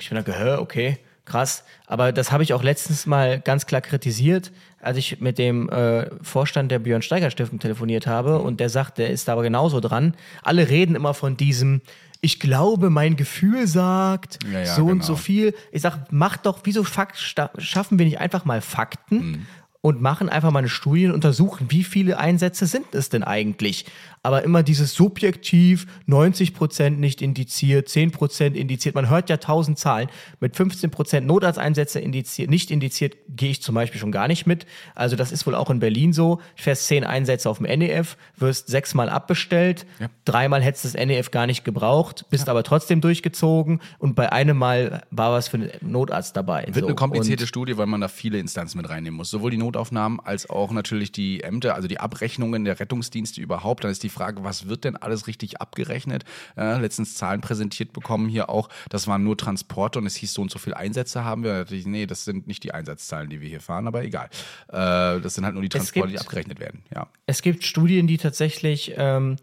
Ich 0.00 0.08
bin 0.08 0.16
dann 0.16 0.24
gehört, 0.24 0.60
okay, 0.60 0.98
krass. 1.24 1.64
Aber 1.86 2.12
das 2.12 2.32
habe 2.32 2.42
ich 2.42 2.54
auch 2.54 2.62
letztens 2.62 3.06
mal 3.06 3.40
ganz 3.40 3.66
klar 3.66 3.80
kritisiert, 3.80 4.50
als 4.88 4.96
ich 4.96 5.20
mit 5.20 5.38
dem 5.38 5.68
äh, 5.68 6.08
Vorstand 6.22 6.72
der 6.72 6.78
Björn 6.78 7.02
Steiger 7.02 7.30
Stiftung 7.30 7.58
telefoniert 7.58 8.06
habe 8.06 8.38
und 8.40 8.58
der 8.58 8.70
sagt, 8.70 8.96
der 8.96 9.10
ist 9.10 9.28
da 9.28 9.34
aber 9.34 9.42
genauso 9.42 9.80
dran. 9.80 10.14
Alle 10.42 10.70
reden 10.70 10.96
immer 10.96 11.12
von 11.12 11.36
diesem, 11.36 11.82
ich 12.22 12.40
glaube, 12.40 12.88
mein 12.88 13.16
Gefühl 13.16 13.66
sagt 13.66 14.38
Ja, 14.50 14.60
ja, 14.60 14.64
so 14.64 14.84
und 14.84 14.88
genau. 14.88 15.04
so 15.04 15.16
viel. 15.16 15.54
Ich 15.72 15.82
sag, 15.82 16.10
macht 16.10 16.46
doch, 16.46 16.60
wieso 16.64 16.84
Fakt, 16.84 17.18
schaffen 17.58 17.98
wir 17.98 18.06
nicht 18.06 18.18
einfach 18.18 18.46
mal 18.46 18.62
Fakten? 18.62 19.16
Mhm. 19.16 19.46
Und 19.80 20.02
machen 20.02 20.28
einfach 20.28 20.50
mal 20.50 20.58
eine 20.58 20.68
Studie 20.68 21.06
und 21.06 21.12
untersuchen, 21.12 21.70
wie 21.70 21.84
viele 21.84 22.18
Einsätze 22.18 22.66
sind 22.66 22.94
es 22.94 23.10
denn 23.10 23.22
eigentlich? 23.22 23.86
Aber 24.22 24.42
immer 24.42 24.62
dieses 24.62 24.94
subjektiv, 24.94 25.86
90% 26.08 26.90
nicht 26.90 27.22
indiziert, 27.22 27.88
10% 27.88 28.54
indiziert. 28.54 28.94
Man 28.94 29.08
hört 29.08 29.30
ja 29.30 29.36
tausend 29.36 29.78
Zahlen. 29.78 30.08
Mit 30.40 30.56
15% 30.56 31.20
Notarzteinsätze 31.20 32.00
indiziert, 32.00 32.50
nicht 32.50 32.70
indiziert, 32.70 33.16
gehe 33.28 33.50
ich 33.50 33.62
zum 33.62 33.74
Beispiel 33.74 34.00
schon 34.00 34.12
gar 34.12 34.28
nicht 34.28 34.46
mit. 34.46 34.66
Also 34.94 35.16
das 35.16 35.32
ist 35.32 35.46
wohl 35.46 35.54
auch 35.54 35.70
in 35.70 35.78
Berlin 35.80 36.12
so. 36.12 36.40
Fährst 36.56 36.86
zehn 36.86 37.04
Einsätze 37.04 37.48
auf 37.48 37.58
dem 37.58 37.66
NEF, 37.78 38.16
wirst 38.36 38.68
sechsmal 38.68 39.08
abbestellt, 39.08 39.86
Ja. 40.00 40.08
dreimal 40.24 40.62
hättest 40.62 40.84
du 40.84 40.88
das 40.98 41.06
NEF 41.06 41.30
gar 41.30 41.46
nicht 41.46 41.64
gebraucht, 41.64 42.26
bist 42.30 42.48
aber 42.48 42.62
trotzdem 42.62 43.00
durchgezogen 43.00 43.80
und 43.98 44.14
bei 44.14 44.32
einem 44.32 44.56
Mal 44.56 45.02
war 45.10 45.32
was 45.32 45.48
für 45.48 45.56
einen 45.58 45.70
Notarzt 45.80 46.36
dabei. 46.36 46.64
Wird 46.66 46.76
So. 46.80 46.86
eine 46.86 46.94
komplizierte 46.94 47.44
Und 47.44 47.48
Studie, 47.48 47.76
weil 47.76 47.86
man 47.86 48.00
da 48.00 48.08
viele 48.08 48.38
Instanzen 48.38 48.78
mit 48.78 48.88
reinnehmen 48.88 49.16
muss. 49.16 49.30
Sowohl 49.30 49.50
die 49.50 49.56
Notaufnahmen 49.58 50.20
als 50.20 50.48
auch 50.50 50.70
natürlich 50.72 51.12
die 51.12 51.42
Ämter, 51.42 51.74
also 51.74 51.88
die 51.88 52.00
Abrechnungen 52.00 52.64
der 52.64 52.80
Rettungsdienste 52.80 53.40
überhaupt. 53.40 53.84
Dann 53.84 53.90
ist 53.90 54.02
die 54.02 54.07
Frage, 54.08 54.44
was 54.44 54.68
wird 54.68 54.84
denn 54.84 54.96
alles 54.96 55.26
richtig 55.26 55.60
abgerechnet? 55.60 56.24
Äh, 56.56 56.78
letztens 56.80 57.14
Zahlen 57.14 57.40
präsentiert 57.40 57.92
bekommen 57.92 58.28
hier 58.28 58.48
auch. 58.50 58.68
Das 58.88 59.06
waren 59.06 59.24
nur 59.24 59.36
Transporte 59.36 59.98
und 59.98 60.06
es 60.06 60.14
hieß 60.16 60.34
so 60.34 60.42
und 60.42 60.50
so 60.50 60.58
viele 60.58 60.76
Einsätze 60.76 61.24
haben 61.24 61.42
wir. 61.44 61.52
Da 61.52 61.58
dachte 61.64 61.74
ich, 61.76 61.86
nee, 61.86 62.06
das 62.06 62.24
sind 62.24 62.46
nicht 62.46 62.62
die 62.64 62.72
Einsatzzahlen, 62.72 63.30
die 63.30 63.40
wir 63.40 63.48
hier 63.48 63.60
fahren, 63.60 63.86
aber 63.86 64.04
egal. 64.04 64.28
Äh, 64.68 65.20
das 65.20 65.34
sind 65.34 65.44
halt 65.44 65.54
nur 65.54 65.62
die 65.62 65.68
Transporte, 65.68 66.08
die 66.08 66.14
gibt- 66.14 66.22
abgerechnet 66.24 66.60
werden. 66.60 66.82
Ja. 66.94 67.08
Es 67.26 67.42
gibt 67.42 67.64
Studien, 67.64 68.06
die 68.06 68.18
tatsächlich 68.18 68.94
ähm, 68.96 69.36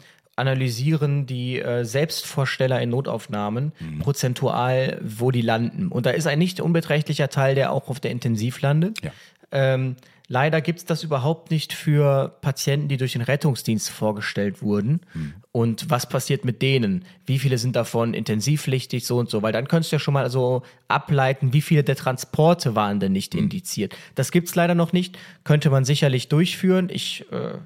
analysieren 0.46 1.26
die 1.26 1.60
äh, 1.60 1.84
Selbstvorsteller 1.86 2.82
in 2.82 2.90
Notaufnahmen 2.90 3.72
Mhm. 3.80 4.00
prozentual, 4.00 5.00
wo 5.02 5.32
die 5.32 5.42
landen. 5.42 5.88
Und 5.88 6.06
da 6.06 6.12
ist 6.12 6.28
ein 6.28 6.40
nicht 6.40 6.60
unbeträchtlicher 6.60 7.30
Teil, 7.30 7.56
der 7.56 7.72
auch 7.72 7.90
auf 7.90 8.00
der 8.00 8.12
Intensiv 8.12 8.62
landet. 8.62 9.00
Ja. 9.04 9.12
Ähm, 9.52 9.96
leider 10.28 10.62
gibt 10.62 10.80
es 10.80 10.86
das 10.86 11.04
überhaupt 11.04 11.52
nicht 11.52 11.74
für 11.74 12.38
Patienten, 12.42 12.88
die 12.88 12.98
durch 12.98 13.14
den 13.14 13.22
Rettungsdienst 13.22 13.90
vorgestellt 13.90 14.62
wurden. 14.62 15.02
Mhm. 15.14 15.34
Und 15.52 15.90
was 15.90 16.08
passiert 16.08 16.46
mit 16.46 16.62
denen? 16.62 17.06
Wie 17.26 17.40
viele 17.40 17.58
sind 17.58 17.76
davon 17.76 18.14
intensivpflichtig, 18.14 19.06
so 19.06 19.18
und 19.18 19.30
so? 19.30 19.42
Weil 19.42 19.54
dann 19.54 19.68
könntest 19.68 19.92
du 19.92 19.96
ja 19.96 20.00
schon 20.00 20.14
mal 20.14 20.30
so 20.30 20.64
ableiten, 20.88 21.54
wie 21.54 21.62
viele 21.62 21.84
der 21.84 21.96
Transporte 21.96 22.76
waren 22.76 23.00
denn 23.00 23.12
nicht 23.12 23.36
indiziert. 23.36 23.96
Das 24.16 24.32
gibt's 24.32 24.56
leider 24.56 24.76
noch 24.76 24.94
nicht, 24.94 25.18
könnte 25.44 25.70
man 25.70 25.86
sicherlich 25.86 26.28
durchführen. 26.28 26.90
Ich 26.92 27.26
äh, 27.32 27.60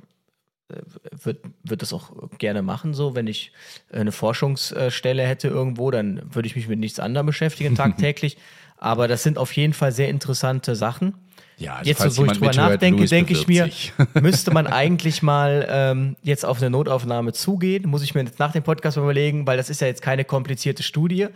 würde 1.23 1.39
würd 1.63 1.81
das 1.81 1.93
auch 1.93 2.11
gerne 2.37 2.61
machen, 2.61 2.93
so 2.93 3.15
wenn 3.15 3.27
ich 3.27 3.51
eine 3.91 4.11
Forschungsstelle 4.11 5.23
hätte 5.23 5.47
irgendwo, 5.47 5.89
dann 5.89 6.21
würde 6.33 6.47
ich 6.47 6.55
mich 6.55 6.67
mit 6.67 6.79
nichts 6.79 6.99
anderem 6.99 7.25
beschäftigen 7.25 7.75
tagtäglich. 7.75 8.37
Aber 8.77 9.07
das 9.07 9.23
sind 9.23 9.37
auf 9.37 9.51
jeden 9.53 9.73
Fall 9.73 9.91
sehr 9.91 10.09
interessante 10.09 10.75
Sachen. 10.75 11.15
Ja, 11.59 11.75
also 11.75 11.89
jetzt, 11.89 12.17
wo 12.17 12.25
ich 12.25 12.31
drüber 12.31 12.53
nachdenke, 12.53 13.05
denke 13.05 13.33
ich 13.33 13.47
mir, 13.47 13.69
müsste 14.21 14.51
man 14.51 14.65
eigentlich 14.65 15.21
mal 15.21 15.67
ähm, 15.69 16.15
jetzt 16.23 16.45
auf 16.45 16.59
eine 16.59 16.69
Notaufnahme 16.69 17.33
zugehen. 17.33 17.87
Muss 17.87 18.01
ich 18.01 18.15
mir 18.15 18.23
jetzt 18.23 18.39
nach 18.39 18.53
dem 18.53 18.63
Podcast 18.63 18.95
mal 18.97 19.03
überlegen, 19.03 19.45
weil 19.45 19.57
das 19.57 19.69
ist 19.69 19.81
ja 19.81 19.87
jetzt 19.87 20.01
keine 20.01 20.23
komplizierte 20.23 20.83
Studie. 20.83 21.27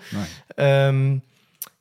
Ähm, 0.58 1.22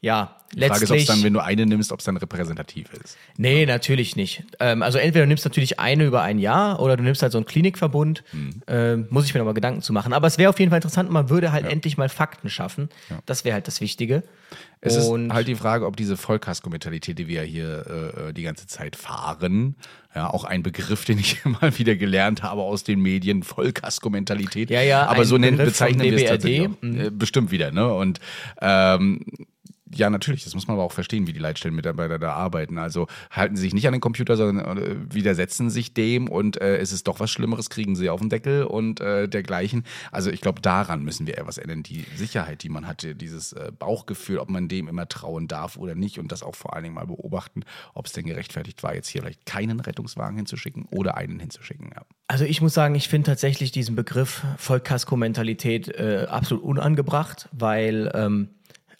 ja, 0.02 0.36
Die 0.52 0.60
Frage 0.60 0.82
ist, 0.82 0.90
ob 0.90 0.96
es 0.96 1.06
dann, 1.06 1.22
wenn 1.22 1.32
du 1.32 1.38
eine 1.38 1.64
nimmst, 1.64 1.92
ob 1.92 2.00
es 2.00 2.04
dann 2.04 2.16
repräsentativ 2.16 2.92
ist. 2.92 3.16
Nee, 3.36 3.64
natürlich 3.66 4.16
nicht. 4.16 4.42
Ähm, 4.58 4.82
also 4.82 4.98
entweder 4.98 5.24
du 5.24 5.28
nimmst 5.28 5.44
natürlich 5.44 5.78
eine 5.78 6.04
über 6.04 6.22
ein 6.22 6.40
Jahr 6.40 6.80
oder 6.80 6.96
du 6.96 7.04
nimmst 7.04 7.22
halt 7.22 7.30
so 7.30 7.38
einen 7.38 7.46
Klinikverbund. 7.46 8.24
Mhm. 8.32 8.62
Ähm, 8.66 9.06
muss 9.10 9.26
ich 9.26 9.32
mir 9.32 9.38
nochmal 9.38 9.54
Gedanken 9.54 9.80
zu 9.80 9.92
machen. 9.92 10.12
Aber 10.12 10.26
es 10.26 10.38
wäre 10.38 10.50
auf 10.50 10.58
jeden 10.58 10.70
Fall 10.70 10.78
interessant, 10.78 11.08
man 11.08 11.30
würde 11.30 11.52
halt 11.52 11.64
endlich 11.66 11.96
mal 11.98 12.08
Fakten 12.08 12.50
schaffen. 12.50 12.88
Das 13.26 13.44
wäre 13.44 13.54
halt 13.54 13.68
das 13.68 13.80
Wichtige. 13.80 14.24
Es 14.80 14.96
ist 14.96 15.06
Und 15.06 15.32
halt 15.32 15.46
die 15.46 15.54
Frage, 15.54 15.86
ob 15.86 15.96
diese 15.96 16.16
Vollkasko-Mentalität, 16.16 17.16
die 17.16 17.28
wir 17.28 17.42
hier 17.42 18.24
äh, 18.28 18.32
die 18.32 18.42
ganze 18.42 18.66
Zeit 18.66 18.96
fahren, 18.96 19.76
ja, 20.12 20.28
auch 20.28 20.42
ein 20.42 20.64
Begriff, 20.64 21.04
den 21.04 21.18
ich 21.18 21.44
mal 21.44 21.78
wieder 21.78 21.94
gelernt 21.94 22.42
habe 22.42 22.62
aus 22.62 22.82
den 22.82 23.00
Medien, 23.00 23.44
Vollkasko-Mentalität. 23.44 24.70
Ja, 24.70 24.82
ja, 24.82 25.06
aber 25.06 25.24
so 25.24 25.38
nennen, 25.38 25.56
bezeichnen 25.56 26.02
wir 26.02 26.14
es 26.14 26.24
tatsächlich. 26.24 26.68
Auch. 26.68 26.82
Äh, 26.82 27.10
bestimmt 27.10 27.52
wieder, 27.52 27.70
ne? 27.70 27.94
Und 27.94 28.18
ähm, 28.60 29.24
ja, 29.94 30.10
natürlich, 30.10 30.44
das 30.44 30.54
muss 30.54 30.66
man 30.66 30.76
aber 30.76 30.84
auch 30.84 30.92
verstehen, 30.92 31.26
wie 31.26 31.32
die 31.32 31.40
Leitstellenmitarbeiter 31.40 32.18
da 32.18 32.32
arbeiten. 32.32 32.78
Also 32.78 33.06
halten 33.30 33.56
sie 33.56 33.62
sich 33.62 33.74
nicht 33.74 33.86
an 33.86 33.92
den 33.92 34.00
Computer, 34.00 34.36
sondern 34.36 34.78
äh, 34.78 34.96
widersetzen 35.12 35.70
sich 35.70 35.94
dem 35.94 36.28
und 36.28 36.60
äh, 36.60 36.80
ist 36.80 36.92
es 36.92 37.04
doch 37.04 37.20
was 37.20 37.30
Schlimmeres, 37.30 37.70
kriegen 37.70 37.96
sie 37.96 38.10
auf 38.10 38.20
den 38.20 38.30
Deckel 38.30 38.64
und 38.64 39.00
äh, 39.00 39.28
dergleichen. 39.28 39.84
Also 40.10 40.30
ich 40.30 40.40
glaube, 40.40 40.60
daran 40.60 41.02
müssen 41.02 41.26
wir 41.26 41.36
eher 41.36 41.46
was 41.46 41.58
ändern. 41.58 41.82
Die 41.82 42.04
Sicherheit, 42.16 42.62
die 42.62 42.68
man 42.68 42.86
hatte, 42.86 43.14
dieses 43.14 43.52
äh, 43.52 43.72
Bauchgefühl, 43.76 44.38
ob 44.38 44.50
man 44.50 44.68
dem 44.68 44.88
immer 44.88 45.08
trauen 45.08 45.48
darf 45.48 45.76
oder 45.76 45.94
nicht 45.94 46.18
und 46.18 46.32
das 46.32 46.42
auch 46.42 46.54
vor 46.54 46.74
allen 46.74 46.84
Dingen 46.84 46.94
mal 46.94 47.06
beobachten, 47.06 47.62
ob 47.94 48.06
es 48.06 48.12
denn 48.12 48.26
gerechtfertigt 48.26 48.82
war, 48.82 48.94
jetzt 48.94 49.08
hier 49.08 49.22
vielleicht 49.22 49.46
keinen 49.46 49.80
Rettungswagen 49.80 50.36
hinzuschicken 50.36 50.86
oder 50.90 51.16
einen 51.16 51.38
hinzuschicken. 51.38 51.90
Ja. 51.94 52.02
Also 52.28 52.44
ich 52.44 52.60
muss 52.60 52.74
sagen, 52.74 52.94
ich 52.94 53.08
finde 53.08 53.26
tatsächlich 53.26 53.72
diesen 53.72 53.94
Begriff 53.94 54.42
Vollkasko-Mentalität 54.56 55.88
äh, 55.88 56.26
absolut 56.28 56.64
unangebracht, 56.64 57.48
weil 57.52 58.10
ähm, 58.14 58.48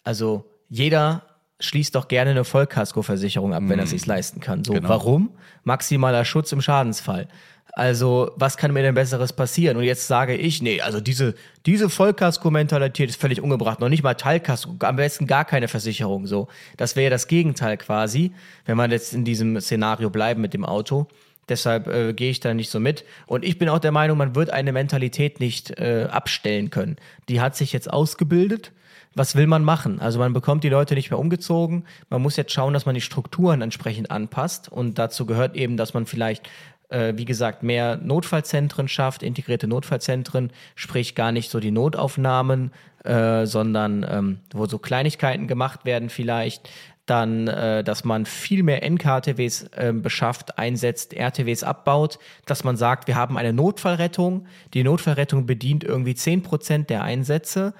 also 0.03 0.45
jeder 0.73 1.21
schließt 1.59 1.93
doch 1.93 2.07
gerne 2.07 2.31
eine 2.31 2.43
Vollkasko-Versicherung 2.43 3.53
ab, 3.53 3.61
wenn 3.67 3.77
er 3.77 3.83
es 3.85 3.91
sich 3.91 4.05
leisten 4.07 4.39
kann. 4.39 4.63
So, 4.63 4.73
Genau. 4.73 4.89
warum? 4.89 5.29
Maximaler 5.63 6.25
Schutz 6.25 6.51
im 6.51 6.61
Schadensfall. 6.61 7.27
Also, 7.73 8.31
was 8.35 8.57
kann 8.57 8.73
mir 8.73 8.81
denn 8.81 8.95
Besseres 8.95 9.33
passieren? 9.33 9.77
Und 9.77 9.83
jetzt 9.83 10.07
sage 10.07 10.35
ich, 10.35 10.61
nee, 10.63 10.81
also 10.81 10.99
diese, 10.99 11.35
diese 11.67 11.89
Vollkasko-Mentalität 11.89 13.07
ist 13.09 13.21
völlig 13.21 13.39
ungebracht. 13.39 13.79
Noch 13.79 13.89
nicht 13.89 14.03
mal 14.03 14.15
Teilkasko, 14.15 14.75
am 14.79 14.95
besten 14.95 15.27
gar 15.27 15.45
keine 15.45 15.67
Versicherung. 15.67 16.25
So, 16.25 16.47
das 16.77 16.95
wäre 16.95 17.05
ja 17.05 17.09
das 17.11 17.27
Gegenteil 17.27 17.77
quasi, 17.77 18.31
wenn 18.65 18.75
wir 18.77 18.89
jetzt 18.89 19.13
in 19.13 19.25
diesem 19.25 19.59
Szenario 19.61 20.09
bleiben 20.09 20.41
mit 20.41 20.53
dem 20.55 20.65
Auto. 20.65 21.07
Deshalb 21.49 21.87
äh, 21.87 22.13
gehe 22.13 22.31
ich 22.31 22.39
da 22.39 22.53
nicht 22.53 22.69
so 22.69 22.79
mit. 22.79 23.03
Und 23.25 23.43
ich 23.43 23.57
bin 23.57 23.69
auch 23.69 23.79
der 23.79 23.91
Meinung, 23.91 24.17
man 24.17 24.35
wird 24.35 24.49
eine 24.49 24.71
Mentalität 24.71 25.39
nicht 25.39 25.71
äh, 25.79 26.07
abstellen 26.09 26.69
können. 26.69 26.95
Die 27.29 27.41
hat 27.41 27.55
sich 27.55 27.73
jetzt 27.73 27.91
ausgebildet. 27.91 28.71
Was 29.15 29.35
will 29.35 29.45
man 29.45 29.63
machen? 29.63 29.99
Also 29.99 30.17
man 30.17 30.33
bekommt 30.33 30.63
die 30.63 30.69
Leute 30.69 30.95
nicht 30.95 31.11
mehr 31.11 31.19
umgezogen. 31.19 31.85
Man 32.09 32.21
muss 32.21 32.35
jetzt 32.35 32.51
schauen, 32.51 32.73
dass 32.73 32.85
man 32.85 32.95
die 32.95 33.01
Strukturen 33.01 33.61
entsprechend 33.61 34.09
anpasst. 34.09 34.69
Und 34.69 34.97
dazu 34.97 35.25
gehört 35.25 35.55
eben, 35.55 35.77
dass 35.77 35.93
man 35.93 36.07
vielleicht, 36.07 36.49
äh, 36.89 37.13
wie 37.15 37.25
gesagt, 37.25 37.61
mehr 37.61 37.97
Notfallzentren 37.97 38.87
schafft, 38.87 39.21
integrierte 39.21 39.67
Notfallzentren, 39.67 40.51
sprich 40.75 41.13
gar 41.13 41.31
nicht 41.31 41.51
so 41.51 41.59
die 41.59 41.69
Notaufnahmen, 41.69 42.71
äh, 43.03 43.45
sondern 43.45 44.05
ähm, 44.09 44.39
wo 44.51 44.65
so 44.65 44.79
Kleinigkeiten 44.79 45.47
gemacht 45.47 45.85
werden 45.85 46.09
vielleicht 46.09 46.69
dann, 47.05 47.47
äh, 47.47 47.83
dass 47.83 48.05
man 48.05 48.25
viel 48.25 48.63
mehr 48.63 48.81
NKTWs 48.89 49.69
ähm, 49.75 50.01
beschafft, 50.01 50.57
einsetzt, 50.57 51.13
RTWs 51.13 51.63
abbaut, 51.63 52.17
dass 52.45 52.63
man 52.63 52.77
sagt, 52.77 53.07
wir 53.07 53.15
haben 53.15 53.37
eine 53.37 53.51
Notfallrettung. 53.51 54.47
Die 54.73 54.83
Notfallrettung 54.83 55.45
bedient 55.45 55.83
irgendwie 55.83 56.13
10% 56.13 56.85
der 56.85 57.03
Einsätze. 57.03 57.73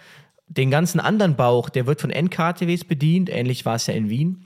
Den 0.47 0.69
ganzen 0.71 0.99
anderen 0.99 1.35
Bauch, 1.35 1.69
der 1.69 1.87
wird 1.87 2.01
von 2.01 2.09
NKTWs 2.09 2.83
bedient. 2.83 3.29
Ähnlich 3.29 3.65
war 3.65 3.75
es 3.75 3.87
ja 3.87 3.93
in 3.93 4.09
Wien. 4.09 4.45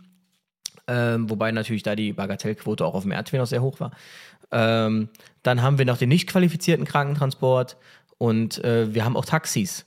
Ähm, 0.87 1.29
wobei 1.29 1.51
natürlich 1.51 1.83
da 1.83 1.95
die 1.95 2.13
Bagatellquote 2.13 2.85
auch 2.85 2.93
auf 2.93 3.03
dem 3.03 3.11
RTW 3.11 3.39
noch 3.39 3.47
sehr 3.47 3.63
hoch 3.63 3.79
war. 3.79 3.91
Ähm, 4.51 5.09
dann 5.41 5.61
haben 5.63 5.79
wir 5.79 5.85
noch 5.85 5.97
den 5.97 6.09
nicht 6.09 6.27
qualifizierten 6.27 6.85
Krankentransport 6.85 7.77
und 8.17 8.63
äh, 8.63 8.93
wir 8.93 9.03
haben 9.03 9.17
auch 9.17 9.25
Taxis 9.25 9.86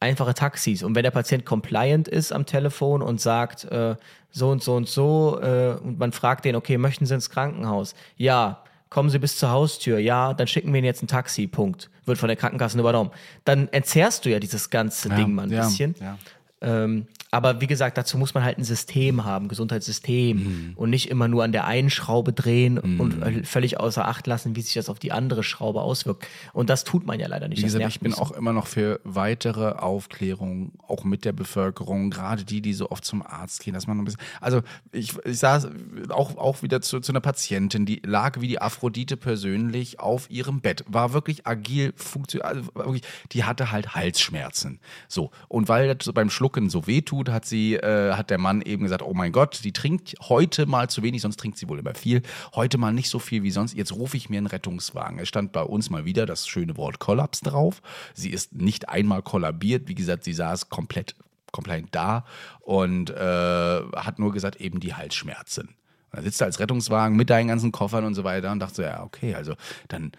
einfache 0.00 0.34
Taxis. 0.34 0.82
Und 0.82 0.94
wenn 0.94 1.02
der 1.02 1.10
Patient 1.10 1.44
compliant 1.44 2.08
ist 2.08 2.32
am 2.32 2.46
Telefon 2.46 3.02
und 3.02 3.20
sagt, 3.20 3.64
äh, 3.64 3.96
so 4.30 4.50
und 4.50 4.62
so 4.62 4.74
und 4.74 4.88
so, 4.88 5.40
äh, 5.42 5.76
und 5.82 5.98
man 5.98 6.12
fragt 6.12 6.44
den, 6.44 6.56
okay, 6.56 6.78
möchten 6.78 7.06
Sie 7.06 7.14
ins 7.14 7.30
Krankenhaus? 7.30 7.94
Ja. 8.16 8.62
Kommen 8.90 9.10
Sie 9.10 9.18
bis 9.18 9.36
zur 9.36 9.50
Haustür? 9.50 9.98
Ja, 9.98 10.32
dann 10.32 10.46
schicken 10.46 10.72
wir 10.72 10.78
Ihnen 10.78 10.86
jetzt 10.86 11.02
ein 11.02 11.08
Taxi. 11.08 11.46
Punkt. 11.46 11.90
Wird 12.06 12.16
von 12.16 12.28
der 12.28 12.36
Krankenkasse 12.36 12.78
übernommen. 12.78 13.10
Dann 13.44 13.68
entzerrst 13.68 14.24
du 14.24 14.30
ja 14.30 14.38
dieses 14.38 14.70
ganze 14.70 15.10
Ding 15.10 15.34
mal 15.34 15.42
ein 15.42 15.50
ja, 15.50 15.66
bisschen. 15.66 15.94
ja. 16.00 16.16
Ähm, 16.60 17.06
aber 17.30 17.60
wie 17.60 17.66
gesagt, 17.66 17.98
dazu 17.98 18.16
muss 18.16 18.32
man 18.32 18.42
halt 18.42 18.58
ein 18.58 18.64
System 18.64 19.24
haben, 19.24 19.48
Gesundheitssystem 19.48 20.72
und 20.76 20.90
nicht 20.90 21.10
immer 21.10 21.28
nur 21.28 21.44
an 21.44 21.52
der 21.52 21.66
einen 21.66 21.90
Schraube 21.90 22.32
drehen 22.32 22.78
und 22.78 23.22
äh, 23.22 23.42
völlig 23.44 23.78
außer 23.78 24.08
Acht 24.08 24.26
lassen, 24.26 24.56
wie 24.56 24.62
sich 24.62 24.74
das 24.74 24.88
auf 24.88 24.98
die 24.98 25.12
andere 25.12 25.42
Schraube 25.42 25.82
auswirkt. 25.82 26.26
Und 26.54 26.70
das 26.70 26.84
tut 26.84 27.06
man 27.06 27.20
ja 27.20 27.26
leider 27.26 27.48
nicht. 27.48 27.58
Wie 27.58 27.64
gesagt, 27.64 27.86
ich 27.86 28.00
bin 28.00 28.14
auch 28.14 28.30
immer 28.30 28.54
noch 28.54 28.66
für 28.66 29.00
weitere 29.04 29.72
Aufklärung, 29.72 30.72
auch 30.86 31.04
mit 31.04 31.26
der 31.26 31.32
Bevölkerung, 31.32 32.10
gerade 32.10 32.44
die, 32.44 32.62
die 32.62 32.72
so 32.72 32.90
oft 32.90 33.04
zum 33.04 33.22
Arzt 33.22 33.62
gehen, 33.62 33.74
dass 33.74 33.86
man 33.86 33.98
ein 33.98 34.04
bisschen. 34.06 34.20
Also 34.40 34.62
ich, 34.92 35.14
ich 35.24 35.38
saß 35.38 35.68
auch, 36.08 36.38
auch 36.38 36.62
wieder 36.62 36.80
zu, 36.80 37.00
zu 37.00 37.12
einer 37.12 37.20
Patientin, 37.20 37.84
die 37.84 38.00
lag 38.06 38.40
wie 38.40 38.48
die 38.48 38.60
Aphrodite 38.60 39.18
persönlich 39.18 40.00
auf 40.00 40.30
ihrem 40.30 40.60
Bett, 40.60 40.82
war 40.88 41.12
wirklich 41.12 41.46
agil, 41.46 41.92
funktional, 41.94 42.56
also 42.56 42.70
wirklich, 42.74 43.02
die 43.32 43.44
hatte 43.44 43.70
halt 43.70 43.94
Halsschmerzen. 43.94 44.80
So. 45.08 45.30
Und 45.48 45.68
weil 45.68 45.94
das 45.94 46.10
beim 46.14 46.30
Schlucken 46.48 46.70
so 46.70 46.86
weh 46.86 47.02
tut, 47.02 47.28
hat 47.28 47.44
sie, 47.44 47.74
äh, 47.74 48.14
hat 48.14 48.30
der 48.30 48.38
Mann 48.38 48.62
eben 48.62 48.84
gesagt, 48.84 49.02
oh 49.02 49.12
mein 49.12 49.32
Gott, 49.32 49.60
die 49.64 49.72
trinkt 49.74 50.14
heute 50.30 50.64
mal 50.64 50.88
zu 50.88 51.02
wenig, 51.02 51.20
sonst 51.20 51.38
trinkt 51.38 51.58
sie 51.58 51.68
wohl 51.68 51.78
immer 51.78 51.92
viel. 51.92 52.22
Heute 52.54 52.78
mal 52.78 52.90
nicht 52.90 53.10
so 53.10 53.18
viel 53.18 53.42
wie 53.42 53.50
sonst. 53.50 53.74
Jetzt 53.74 53.92
rufe 53.92 54.16
ich 54.16 54.30
mir 54.30 54.38
einen 54.38 54.46
Rettungswagen. 54.46 55.18
Es 55.18 55.28
stand 55.28 55.52
bei 55.52 55.60
uns 55.60 55.90
mal 55.90 56.06
wieder 56.06 56.24
das 56.24 56.48
schöne 56.48 56.78
Wort 56.78 57.00
Kollaps 57.00 57.42
drauf. 57.42 57.82
Sie 58.14 58.30
ist 58.30 58.54
nicht 58.54 58.88
einmal 58.88 59.20
kollabiert. 59.20 59.88
Wie 59.88 59.94
gesagt, 59.94 60.24
sie 60.24 60.32
saß 60.32 60.70
komplett, 60.70 61.16
komplett 61.52 61.88
da 61.90 62.24
und 62.60 63.10
äh, 63.10 63.14
hat 63.14 64.18
nur 64.18 64.32
gesagt, 64.32 64.58
eben 64.58 64.80
die 64.80 64.94
Halsschmerzen. 64.94 65.68
Und 65.68 66.16
dann 66.16 66.24
sitzt 66.24 66.40
er 66.40 66.46
als 66.46 66.60
Rettungswagen 66.60 67.14
mit 67.14 67.28
deinen 67.28 67.48
ganzen 67.48 67.72
Koffern 67.72 68.06
und 68.06 68.14
so 68.14 68.24
weiter 68.24 68.52
und 68.52 68.60
dachte 68.60 68.76
so, 68.76 68.82
ja, 68.82 69.02
okay, 69.02 69.34
also 69.34 69.52
dann 69.88 70.12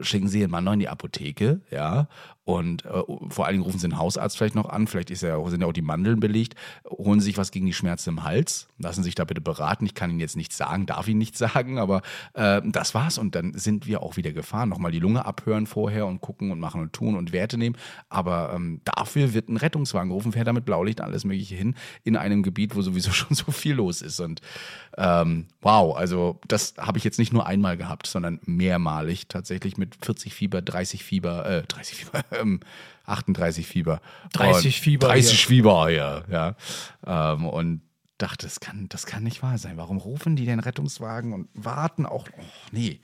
schicken 0.00 0.28
Sie 0.28 0.40
Ihren 0.40 0.50
Mann 0.50 0.64
noch 0.64 0.72
in 0.72 0.80
die 0.80 0.88
Apotheke, 0.88 1.60
ja, 1.70 2.08
und 2.46 2.84
äh, 2.84 3.02
vor 3.28 3.44
allen 3.44 3.54
Dingen 3.54 3.64
rufen 3.64 3.80
Sie 3.80 3.88
den 3.88 3.98
Hausarzt 3.98 4.38
vielleicht 4.38 4.54
noch 4.54 4.68
an, 4.68 4.86
vielleicht 4.86 5.10
ist 5.10 5.24
ja, 5.24 5.44
sind 5.48 5.62
ja 5.62 5.66
auch 5.66 5.72
die 5.72 5.82
Mandeln 5.82 6.20
belegt, 6.20 6.54
holen 6.88 7.18
Sie 7.18 7.26
sich 7.26 7.38
was 7.38 7.50
gegen 7.50 7.66
die 7.66 7.72
Schmerzen 7.72 8.10
im 8.10 8.22
Hals, 8.22 8.68
lassen 8.78 9.02
sich 9.02 9.16
da 9.16 9.24
bitte 9.24 9.40
beraten. 9.40 9.84
Ich 9.84 9.94
kann 9.94 10.10
Ihnen 10.10 10.20
jetzt 10.20 10.36
nichts 10.36 10.56
sagen, 10.56 10.86
darf 10.86 11.08
Ihnen 11.08 11.18
nichts 11.18 11.38
sagen, 11.40 11.80
aber 11.80 12.02
äh, 12.34 12.62
das 12.64 12.94
war's. 12.94 13.18
Und 13.18 13.34
dann 13.34 13.54
sind 13.54 13.88
wir 13.88 14.00
auch 14.00 14.16
wieder 14.16 14.32
gefahren. 14.32 14.68
Nochmal 14.68 14.92
die 14.92 15.00
Lunge 15.00 15.26
abhören 15.26 15.66
vorher 15.66 16.06
und 16.06 16.20
gucken 16.20 16.52
und 16.52 16.60
machen 16.60 16.80
und 16.80 16.92
tun 16.92 17.16
und 17.16 17.32
Werte 17.32 17.58
nehmen, 17.58 17.76
aber 18.08 18.52
ähm, 18.54 18.80
dafür 18.84 19.34
wird 19.34 19.48
ein 19.48 19.56
Rettungswagen 19.56 20.10
gerufen, 20.10 20.30
fährt 20.30 20.46
da 20.46 20.52
mit 20.52 20.64
Blaulicht 20.64 21.00
alles 21.00 21.24
mögliche 21.24 21.56
hin, 21.56 21.74
in 22.04 22.16
einem 22.16 22.44
Gebiet, 22.44 22.76
wo 22.76 22.82
sowieso 22.82 23.10
schon 23.10 23.34
so 23.34 23.50
viel 23.50 23.74
los 23.74 24.02
ist. 24.02 24.20
Und 24.20 24.40
ähm, 24.96 25.48
wow, 25.62 25.96
also 25.96 26.38
das 26.46 26.74
habe 26.78 26.98
ich 26.98 27.02
jetzt 27.02 27.18
nicht 27.18 27.32
nur 27.32 27.44
einmal 27.44 27.76
gehabt, 27.76 28.06
sondern 28.06 28.38
mehrmalig 28.44 29.26
tatsächlich 29.26 29.76
mit 29.78 29.96
40 29.96 30.32
Fieber, 30.32 30.62
30 30.62 31.02
Fieber, 31.02 31.44
äh, 31.44 31.62
30 31.66 31.96
Fieber, 31.96 32.22
ähm, 32.40 32.60
38 33.06 33.66
Fieber. 33.66 34.00
30 34.32 34.64
Und 34.76 34.82
Fieber 34.82 35.06
30 35.08 35.38
hier. 35.38 35.48
Fieber, 35.48 35.90
ja. 35.90 36.22
ja. 36.30 36.54
Ähm, 37.34 37.46
und 37.46 37.82
dachte, 38.18 38.46
das 38.46 38.60
kann, 38.60 38.88
das 38.88 39.06
kann 39.06 39.22
nicht 39.22 39.42
wahr 39.42 39.58
sein. 39.58 39.76
Warum 39.76 39.98
rufen 39.98 40.36
die 40.36 40.46
den 40.46 40.60
Rettungswagen 40.60 41.32
und 41.32 41.48
warten 41.54 42.06
auch, 42.06 42.26
oh, 42.38 42.42
nee. 42.72 43.00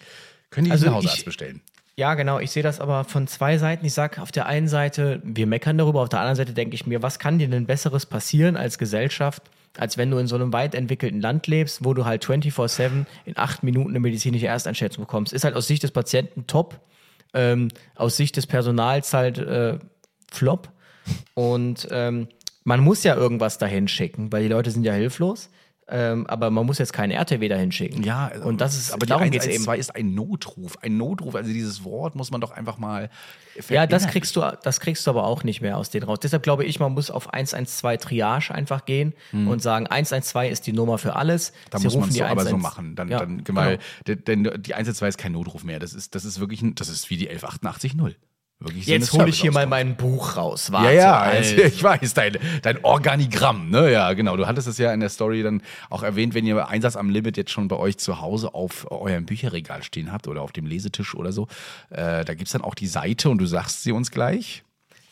Können 0.50 0.66
die 0.66 0.70
Also 0.70 0.84
diesen 0.84 0.94
Hausarzt 0.96 1.18
ich- 1.18 1.24
bestellen? 1.24 1.60
Ja, 1.94 2.14
genau. 2.14 2.38
Ich 2.38 2.50
sehe 2.50 2.62
das 2.62 2.80
aber 2.80 3.04
von 3.04 3.26
zwei 3.26 3.58
Seiten. 3.58 3.84
Ich 3.84 3.92
sage 3.92 4.22
auf 4.22 4.32
der 4.32 4.46
einen 4.46 4.66
Seite, 4.66 5.20
wir 5.24 5.46
meckern 5.46 5.76
darüber, 5.76 6.00
auf 6.00 6.08
der 6.08 6.20
anderen 6.20 6.36
Seite 6.36 6.54
denke 6.54 6.74
ich 6.74 6.86
mir, 6.86 7.02
was 7.02 7.18
kann 7.18 7.38
dir 7.38 7.48
denn 7.48 7.66
Besseres 7.66 8.06
passieren 8.06 8.56
als 8.56 8.78
Gesellschaft, 8.78 9.42
als 9.76 9.98
wenn 9.98 10.10
du 10.10 10.16
in 10.16 10.26
so 10.26 10.34
einem 10.34 10.54
weit 10.54 10.74
entwickelten 10.74 11.20
Land 11.20 11.46
lebst, 11.48 11.84
wo 11.84 11.92
du 11.92 12.06
halt 12.06 12.24
24-7 12.24 13.04
in 13.26 13.36
acht 13.36 13.62
Minuten 13.62 13.90
eine 13.90 14.00
medizinische 14.00 14.46
Ersteinschätzung 14.46 15.04
bekommst. 15.04 15.34
Ist 15.34 15.44
halt 15.44 15.54
aus 15.54 15.66
Sicht 15.66 15.82
des 15.82 15.90
Patienten 15.90 16.46
top, 16.46 16.80
ähm, 17.34 17.68
aus 17.94 18.16
Sicht 18.16 18.36
des 18.36 18.46
Personals 18.46 19.12
halt 19.12 19.38
äh, 19.38 19.78
flop. 20.30 20.70
Und 21.34 21.88
ähm, 21.90 22.28
man 22.64 22.80
muss 22.80 23.02
ja 23.02 23.16
irgendwas 23.16 23.58
dahin 23.58 23.88
schicken, 23.88 24.32
weil 24.32 24.42
die 24.42 24.48
Leute 24.48 24.70
sind 24.70 24.84
ja 24.84 24.92
hilflos. 24.92 25.50
Ähm, 25.88 26.26
aber 26.28 26.50
man 26.50 26.64
muss 26.64 26.78
jetzt 26.78 26.92
keinen 26.92 27.10
RTW 27.10 27.48
dahin 27.48 27.72
schicken. 27.72 28.02
Ja, 28.04 28.30
und 28.44 28.60
das 28.60 28.76
ist, 28.76 28.92
aber 28.92 29.04
darum 29.04 29.30
geht's 29.30 29.46
112 29.46 29.74
eben. 29.74 29.80
ist 29.80 29.94
ein 29.94 30.14
Notruf. 30.14 30.78
Ein 30.80 30.96
Notruf, 30.96 31.34
also 31.34 31.52
dieses 31.52 31.84
Wort 31.84 32.14
muss 32.14 32.30
man 32.30 32.40
doch 32.40 32.52
einfach 32.52 32.78
mal. 32.78 33.10
Ja, 33.68 33.86
das 33.86 34.06
kriegst 34.06 34.34
du, 34.36 34.40
das 34.62 34.80
kriegst 34.80 35.06
du 35.06 35.10
aber 35.10 35.24
auch 35.24 35.44
nicht 35.44 35.60
mehr 35.60 35.76
aus 35.76 35.90
denen 35.90 36.04
raus. 36.04 36.20
Deshalb 36.20 36.44
glaube 36.44 36.64
ich, 36.64 36.80
man 36.80 36.92
muss 36.92 37.10
auf 37.10 37.34
112 37.34 38.00
Triage 38.00 38.54
einfach 38.54 38.84
gehen 38.86 39.12
und 39.32 39.60
sagen, 39.60 39.86
112 39.86 40.52
ist 40.52 40.66
die 40.66 40.72
Nummer 40.72 40.98
für 40.98 41.16
alles. 41.16 41.48
Hm. 41.48 41.54
Da 41.70 41.78
Sie 41.78 41.84
muss 41.84 41.96
man 41.96 42.08
es 42.08 42.14
so 42.14 42.24
aber 42.24 42.42
so 42.42 42.48
112 42.48 42.62
machen. 42.62 42.96
Dann, 42.96 43.08
Ja, 43.08 43.18
dann, 43.18 43.42
weil, 43.48 43.78
genau. 44.04 44.20
denn 44.26 44.62
die 44.62 44.74
112 44.74 45.08
ist 45.10 45.18
kein 45.18 45.32
Notruf 45.32 45.64
mehr. 45.64 45.80
Das 45.80 45.92
ist, 45.92 46.14
das 46.14 46.24
ist 46.24 46.40
wirklich, 46.40 46.62
ein, 46.62 46.74
das 46.74 46.88
ist 46.88 47.10
wie 47.10 47.16
die 47.16 47.28
11880. 47.28 47.96
wirklich 48.64 48.86
Jetzt 48.86 49.06
so 49.06 49.18
eine 49.18 49.24
hole 49.24 49.30
ich 49.30 49.40
hier 49.40 49.52
mal 49.52 49.66
mein 49.66 49.96
Buch 49.96 50.36
raus. 50.36 50.68
Ja, 50.68 50.72
Warte, 50.72 50.94
ja, 50.94 51.20
also. 51.20 51.56
ich 51.62 51.82
weiß, 51.82 52.14
dein, 52.14 52.38
dein 52.62 52.84
Organigramm, 52.84 53.70
ne? 53.70 53.92
Ja, 53.92 54.12
genau. 54.12 54.36
Du 54.36 54.46
hattest 54.46 54.68
es 54.68 54.78
ja 54.78 54.92
in 54.92 55.00
der 55.00 55.08
Story 55.08 55.42
dann 55.42 55.62
auch 55.90 56.02
erwähnt, 56.02 56.34
wenn 56.34 56.46
ihr 56.46 56.68
Einsatz 56.68 56.96
am 56.96 57.10
Limit 57.10 57.36
jetzt 57.36 57.50
schon 57.50 57.68
bei 57.68 57.76
euch 57.76 57.98
zu 57.98 58.20
Hause 58.20 58.54
auf 58.54 58.90
eurem 58.90 59.26
Bücherregal 59.26 59.82
stehen 59.82 60.12
habt 60.12 60.28
oder 60.28 60.42
auf 60.42 60.52
dem 60.52 60.66
Lesetisch 60.66 61.14
oder 61.14 61.32
so. 61.32 61.48
Äh, 61.90 62.24
da 62.24 62.34
gibt's 62.34 62.52
dann 62.52 62.62
auch 62.62 62.74
die 62.74 62.86
Seite 62.86 63.30
und 63.30 63.38
du 63.38 63.46
sagst 63.46 63.82
sie 63.82 63.92
uns 63.92 64.10
gleich. 64.10 64.62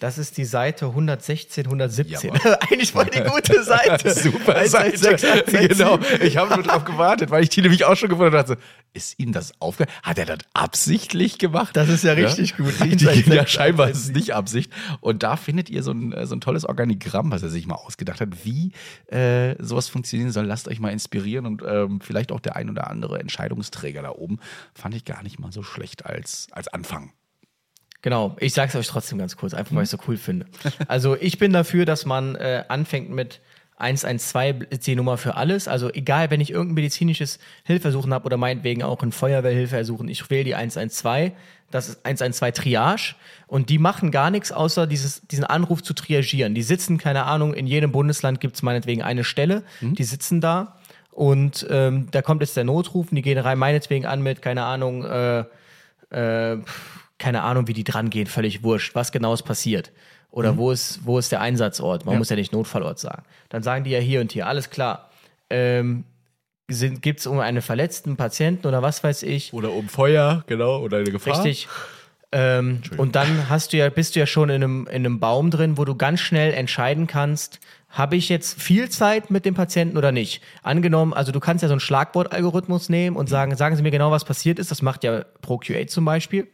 Das 0.01 0.17
ist 0.17 0.39
die 0.39 0.47
Seite 0.47 0.87
116, 0.87 1.67
117. 1.67 2.35
Jawohl. 2.35 2.57
Eigentlich 2.61 2.91
voll 2.93 3.05
die 3.05 3.21
gute 3.21 3.63
Seite. 3.63 4.11
Super 4.15 4.57
1, 4.57 4.71
Seite. 4.71 4.97
6, 4.97 5.25
8, 5.25 5.51
6, 5.51 5.79
genau. 5.79 5.99
Ich 6.23 6.39
habe 6.39 6.55
nur 6.55 6.65
drauf 6.65 6.85
gewartet, 6.87 7.31
weil 7.31 7.43
ich 7.43 7.51
die 7.51 7.61
nämlich 7.61 7.85
auch 7.85 7.97
schon 7.97 8.09
gefunden 8.09 8.35
habe. 8.35 8.49
dachte, 8.49 8.63
Ist 8.95 9.19
ihm 9.19 9.33
das 9.33 9.53
aufgefallen? 9.61 9.95
Hat 10.03 10.19
er 10.19 10.25
das 10.25 10.39
absichtlich 10.55 11.39
gemacht? 11.39 11.77
Das 11.77 11.91
ist 11.91 12.03
ja 12.03 12.15
richtig 12.15 12.57
gut. 12.57 12.81
Richtig, 12.81 13.09
1, 13.09 13.17
6, 13.17 13.27
ja, 13.27 13.35
6, 13.43 13.51
scheinbar 13.51 13.91
ist 13.91 13.99
es 13.99 14.13
nicht 14.13 14.35
Absicht. 14.35 14.73
Und 15.01 15.23
da 15.23 15.37
findet 15.37 15.69
ihr 15.69 15.83
so 15.83 15.93
ein, 15.93 16.15
äh, 16.15 16.27
so 16.27 16.35
ein 16.35 16.41
tolles 16.41 16.65
Organigramm, 16.65 17.31
was 17.31 17.43
er 17.43 17.51
sich 17.51 17.67
mal 17.67 17.75
ausgedacht 17.75 18.23
hat, 18.23 18.47
wie 18.47 18.73
äh, 19.15 19.55
sowas 19.63 19.91
funktionieren 19.91 20.33
soll. 20.33 20.47
Lasst 20.47 20.67
euch 20.67 20.81
mal 20.81 20.93
inspirieren 20.93 21.45
und 21.45 21.63
ähm, 21.63 22.01
vielleicht 22.01 22.33
auch 22.33 22.41
der 22.41 22.57
ein 22.57 22.71
oder 22.71 22.89
andere 22.89 23.21
Entscheidungsträger 23.21 24.01
da 24.01 24.13
oben. 24.13 24.39
Fand 24.73 24.95
ich 24.95 25.05
gar 25.05 25.23
nicht 25.23 25.39
mal 25.39 25.53
so 25.53 25.63
schlecht 25.63 26.07
als, 26.07 26.49
als 26.53 26.69
Anfang. 26.69 27.13
Genau, 28.03 28.37
ich 28.41 28.55
sag's 28.55 28.75
euch 28.75 28.87
trotzdem 28.87 29.19
ganz 29.19 29.37
kurz, 29.37 29.53
einfach 29.53 29.75
weil 29.75 29.83
ich 29.83 29.93
es 29.93 29.99
so 29.99 29.99
cool 30.09 30.17
finde. 30.17 30.47
Also 30.89 31.17
ich 31.17 31.39
bin 31.39 31.53
dafür, 31.53 31.85
dass 31.85 32.07
man 32.07 32.35
äh, 32.37 32.65
anfängt 32.69 33.11
mit 33.11 33.41
112 33.81 34.67
ist 34.71 34.87
die 34.87 34.95
Nummer 34.95 35.17
für 35.17 35.37
alles. 35.37 35.67
Also 35.67 35.91
egal, 35.91 36.31
wenn 36.31 36.41
ich 36.41 36.51
irgendein 36.51 36.75
medizinisches 36.75 37.39
Hilfesuchen 37.65 38.13
habe 38.13 38.27
oder 38.27 38.37
meinetwegen 38.37 38.83
auch 38.83 39.03
ein 39.03 39.11
Feuerwehrhilfeersuchen, 39.11 40.09
ich 40.09 40.29
wähle 40.31 40.45
die 40.45 40.55
112. 40.55 41.33
Das 41.71 41.89
ist 41.89 42.05
112 42.05 42.55
Triage 42.55 43.15
und 43.47 43.71
die 43.71 43.79
machen 43.79 44.11
gar 44.11 44.31
nichts, 44.31 44.51
außer 44.51 44.87
dieses, 44.87 45.23
diesen 45.29 45.45
Anruf 45.45 45.83
zu 45.83 45.95
triagieren. 45.95 46.55
Die 46.55 46.63
sitzen, 46.63 46.99
keine 46.99 47.25
Ahnung, 47.25 47.55
in 47.55 47.67
jedem 47.67 47.93
Bundesland 47.93 48.41
gibt's 48.41 48.63
meinetwegen 48.63 49.03
eine 49.03 49.23
Stelle, 49.23 49.63
die 49.81 50.05
sitzen 50.05 50.41
da 50.41 50.77
und 51.13 51.67
ähm, 51.71 52.09
da 52.11 52.23
kommt 52.23 52.41
jetzt 52.41 52.57
der 52.57 52.65
Notruf 52.65 53.11
und 53.11 53.17
die 53.17 53.23
gehen 53.23 53.39
rein, 53.39 53.59
meinetwegen 53.59 54.05
an 54.05 54.21
mit, 54.21 54.43
keine 54.43 54.65
Ahnung, 54.65 55.05
äh, 55.05 55.45
äh, 56.11 56.59
keine 57.21 57.43
Ahnung, 57.43 57.69
wie 57.69 57.73
die 57.73 57.85
dran 57.85 58.11
gehen, 58.11 58.27
völlig 58.27 58.65
wurscht, 58.65 58.97
was 58.97 59.13
genau 59.13 59.33
ist 59.33 59.43
passiert. 59.43 59.93
Oder 60.33 60.57
wo, 60.57 60.71
ist, 60.71 61.01
wo 61.05 61.19
ist 61.19 61.33
der 61.33 61.41
Einsatzort? 61.41 62.07
Man 62.07 62.19
muss 62.19 62.31
ja 62.31 62.37
nicht 62.37 62.53
Notfallort 62.53 62.99
sagen. 62.99 63.23
Dann 63.49 63.63
sagen 63.63 63.85
die 63.85 63.91
ja 63.91 63.99
hier 63.99 64.21
und 64.21 64.33
hier, 64.33 64.47
alles 64.47 64.71
klar. 64.71 65.11
Ähm, 65.51 66.05
Gibt 66.69 67.19
es 67.19 67.27
um 67.27 67.41
einen 67.41 67.63
verletzten 67.63 68.17
Patienten 68.17 68.69
oder 68.69 68.81
was 68.81 69.03
weiß 69.03 69.25
ich? 69.25 69.53
Oder 69.53 69.73
um 69.73 69.89
Feuer, 69.89 70.45
genau, 70.47 70.79
oder 70.79 70.99
eine 70.99 71.11
Gefahr. 71.11 71.37
Richtig. 71.37 71.67
Ähm, 72.33 72.83
und 72.97 73.17
dann 73.17 73.49
hast 73.49 73.73
du 73.73 73.77
ja, 73.77 73.91
bist 73.91 74.15
du 74.15 74.21
ja 74.21 74.27
schon 74.27 74.51
in 74.51 74.63
einem, 74.63 74.87
in 74.87 75.05
einem 75.05 75.19
Baum 75.19 75.51
drin, 75.51 75.77
wo 75.77 75.85
du 75.85 75.97
ganz 75.97 76.21
schnell 76.21 76.55
entscheiden 76.55 77.09
kannst, 77.09 77.59
habe 77.89 78.15
ich 78.15 78.29
jetzt 78.29 78.63
viel 78.63 78.89
Zeit 78.89 79.33
mit 79.33 79.45
dem 79.45 79.55
Patienten 79.55 79.99
oder 79.99 80.13
nicht? 80.13 80.43
Angenommen, 80.63 81.13
also 81.13 81.33
du 81.33 81.41
kannst 81.41 81.63
ja 81.63 81.69
so 81.69 81.75
einen 81.75 81.81
Schlagwortalgorithmus 81.81 82.89
nehmen 82.89 83.17
und 83.17 83.29
sagen, 83.29 83.57
sagen 83.57 83.75
Sie 83.75 83.83
mir 83.83 83.91
genau, 83.91 84.13
was 84.13 84.25
passiert 84.25 84.61
ist. 84.61 84.71
Das 84.71 84.81
macht 84.81 85.03
ja 85.03 85.25
ProQA 85.43 85.89
zum 85.89 86.05
Beispiel. 86.05 86.47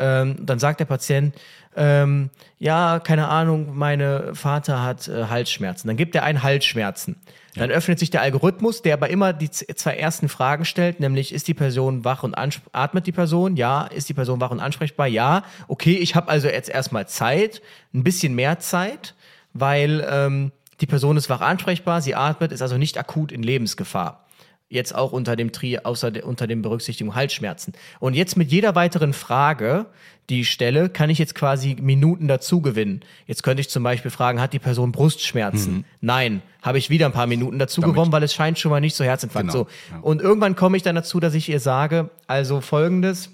Ähm, 0.00 0.36
dann 0.40 0.58
sagt 0.58 0.80
der 0.80 0.86
Patient, 0.86 1.34
ähm, 1.76 2.30
ja, 2.58 2.98
keine 2.98 3.28
Ahnung, 3.28 3.76
meine 3.76 4.34
Vater 4.34 4.82
hat 4.82 5.06
äh, 5.06 5.26
Halsschmerzen. 5.26 5.88
Dann 5.88 5.96
gibt 5.96 6.14
er 6.14 6.24
einen 6.24 6.42
Halsschmerzen. 6.42 7.16
Dann 7.54 7.70
öffnet 7.70 7.98
sich 7.98 8.10
der 8.10 8.22
Algorithmus, 8.22 8.82
der 8.82 8.94
aber 8.94 9.10
immer 9.10 9.32
die 9.32 9.50
zwei 9.50 9.96
ersten 9.96 10.28
Fragen 10.28 10.64
stellt, 10.64 11.00
nämlich 11.00 11.34
ist 11.34 11.48
die 11.48 11.54
Person 11.54 12.04
wach 12.04 12.22
und 12.22 12.34
atmet 12.36 13.06
die 13.06 13.12
Person? 13.12 13.56
Ja. 13.56 13.86
Ist 13.86 14.08
die 14.08 14.14
Person 14.14 14.40
wach 14.40 14.50
und 14.50 14.60
ansprechbar? 14.60 15.06
Ja. 15.06 15.42
Okay, 15.68 15.94
ich 15.94 16.14
habe 16.14 16.28
also 16.28 16.48
jetzt 16.48 16.68
erstmal 16.68 17.08
Zeit, 17.08 17.60
ein 17.92 18.04
bisschen 18.04 18.34
mehr 18.34 18.60
Zeit, 18.60 19.14
weil 19.52 20.06
ähm, 20.08 20.52
die 20.80 20.86
Person 20.86 21.16
ist 21.16 21.28
wach 21.28 21.40
ansprechbar, 21.40 22.00
sie 22.00 22.14
atmet, 22.14 22.52
ist 22.52 22.62
also 22.62 22.78
nicht 22.78 22.98
akut 22.98 23.32
in 23.32 23.42
Lebensgefahr. 23.42 24.24
Jetzt 24.72 24.94
auch 24.94 25.10
unter 25.10 25.34
dem 25.34 25.50
Tri, 25.50 25.78
außer 25.78 26.12
de, 26.12 26.22
unter 26.22 26.46
dem 26.46 26.62
Berücksichtigung 26.62 27.16
Halsschmerzen. 27.16 27.74
Und 27.98 28.14
jetzt 28.14 28.36
mit 28.36 28.52
jeder 28.52 28.76
weiteren 28.76 29.12
Frage, 29.12 29.86
die 30.28 30.42
ich 30.42 30.50
stelle, 30.50 30.88
kann 30.88 31.10
ich 31.10 31.18
jetzt 31.18 31.34
quasi 31.34 31.76
Minuten 31.80 32.28
dazu 32.28 32.60
gewinnen. 32.62 33.00
Jetzt 33.26 33.42
könnte 33.42 33.62
ich 33.62 33.68
zum 33.68 33.82
Beispiel 33.82 34.12
fragen, 34.12 34.40
hat 34.40 34.52
die 34.52 34.60
Person 34.60 34.92
Brustschmerzen? 34.92 35.84
Nein. 36.00 36.40
Habe 36.62 36.78
ich 36.78 36.88
wieder 36.88 37.06
ein 37.06 37.12
paar 37.12 37.26
Minuten 37.26 37.58
dazu 37.58 37.80
gewonnen, 37.80 38.12
weil 38.12 38.22
es 38.22 38.32
scheint 38.32 38.60
schon 38.60 38.70
mal 38.70 38.80
nicht 38.80 38.94
so 38.94 39.02
Herzinfarkt. 39.02 39.50
Genau, 39.50 39.66
So. 39.90 39.98
Und 40.02 40.22
irgendwann 40.22 40.54
komme 40.54 40.76
ich 40.76 40.84
dann 40.84 40.94
dazu, 40.94 41.18
dass 41.18 41.34
ich 41.34 41.48
ihr 41.48 41.58
sage, 41.58 42.10
also 42.28 42.60
folgendes, 42.60 43.30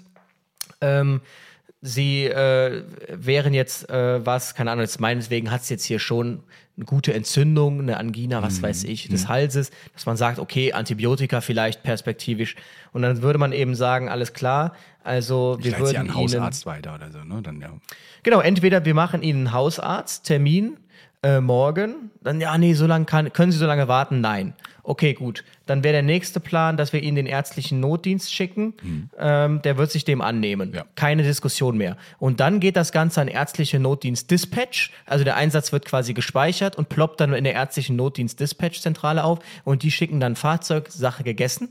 ähm, 0.81 1.21
sie 1.81 2.25
äh, 2.25 2.83
wären 3.09 3.53
jetzt 3.53 3.89
äh, 3.91 4.25
was, 4.25 4.55
keine 4.55 4.71
Ahnung, 4.71 4.81
jetzt 4.81 4.99
meinetwegen 4.99 5.51
hat 5.51 5.61
es 5.61 5.69
jetzt 5.69 5.85
hier 5.85 5.99
schon 5.99 6.41
eine 6.77 6.85
gute 6.85 7.13
Entzündung, 7.13 7.79
eine 7.81 7.97
Angina, 7.97 8.39
Mhm. 8.39 8.45
was 8.45 8.61
weiß 8.61 8.83
ich, 8.83 9.07
des 9.09 9.27
Halses, 9.27 9.71
dass 9.93 10.05
man 10.05 10.15
sagt, 10.15 10.37
okay, 10.37 10.73
Antibiotika 10.73 11.41
vielleicht 11.41 11.81
perspektivisch. 11.83 12.55
Und 12.93 13.01
dann 13.01 13.21
würde 13.23 13.39
man 13.39 13.51
eben 13.51 13.73
sagen, 13.73 14.09
alles 14.09 14.33
klar, 14.33 14.75
also 15.03 15.57
wir 15.59 15.71
leite 15.71 15.85
sie 15.87 15.95
würden 15.95 15.97
an 15.97 16.05
Ihnen 16.05 16.15
Hausarzt 16.15 16.65
weiter 16.67 16.93
oder 16.95 17.11
so, 17.11 17.19
ne? 17.23 17.41
Dann 17.41 17.59
ja. 17.61 17.69
Genau, 18.21 18.41
entweder 18.41 18.85
wir 18.85 18.93
machen 18.93 19.23
Ihnen 19.23 19.47
einen 19.47 19.53
Hausarzttermin 19.53 20.77
äh, 21.27 21.41
morgen, 21.41 22.11
dann 22.21 22.39
ja, 22.39 22.57
nee, 22.57 22.73
so 22.73 22.87
lange 22.87 23.05
kann, 23.05 23.33
können 23.33 23.51
Sie 23.51 23.57
so 23.57 23.65
lange 23.65 23.87
warten? 23.87 24.21
Nein. 24.21 24.53
Okay, 24.83 25.13
gut. 25.13 25.43
Dann 25.65 25.83
wäre 25.83 25.91
der 25.91 26.01
nächste 26.01 26.39
Plan, 26.39 26.77
dass 26.77 26.93
wir 26.93 27.03
Ihnen 27.03 27.17
den 27.17 27.25
ärztlichen 27.25 27.81
Notdienst 27.81 28.33
schicken. 28.33 28.73
Ähm, 29.19 29.61
der 29.61 29.75
wird 29.77 29.91
sich 29.91 30.05
dem 30.05 30.21
annehmen. 30.21 30.71
Ja. 30.73 30.85
Keine 30.95 31.23
Diskussion 31.23 31.75
mehr. 31.77 31.97
Und 32.19 32.39
dann 32.39 32.61
geht 32.61 32.77
das 32.77 32.93
Ganze 32.93 33.19
an 33.19 33.27
ärztliche 33.27 33.79
Notdienst 33.79 34.31
Dispatch. 34.31 34.93
Also 35.05 35.25
der 35.25 35.35
Einsatz 35.35 35.73
wird 35.73 35.83
quasi 35.83 36.13
gespeichert 36.13 36.77
und 36.77 36.87
ploppt 36.87 37.19
dann 37.19 37.33
in 37.33 37.43
der 37.43 37.53
ärztlichen 37.53 37.97
Notdienst 37.97 38.39
Dispatch 38.39 38.79
Zentrale 38.79 39.25
auf 39.25 39.39
und 39.65 39.83
die 39.83 39.91
schicken 39.91 40.21
dann 40.21 40.37
Fahrzeug, 40.37 40.89
Sache 40.89 41.23
gegessen. 41.23 41.67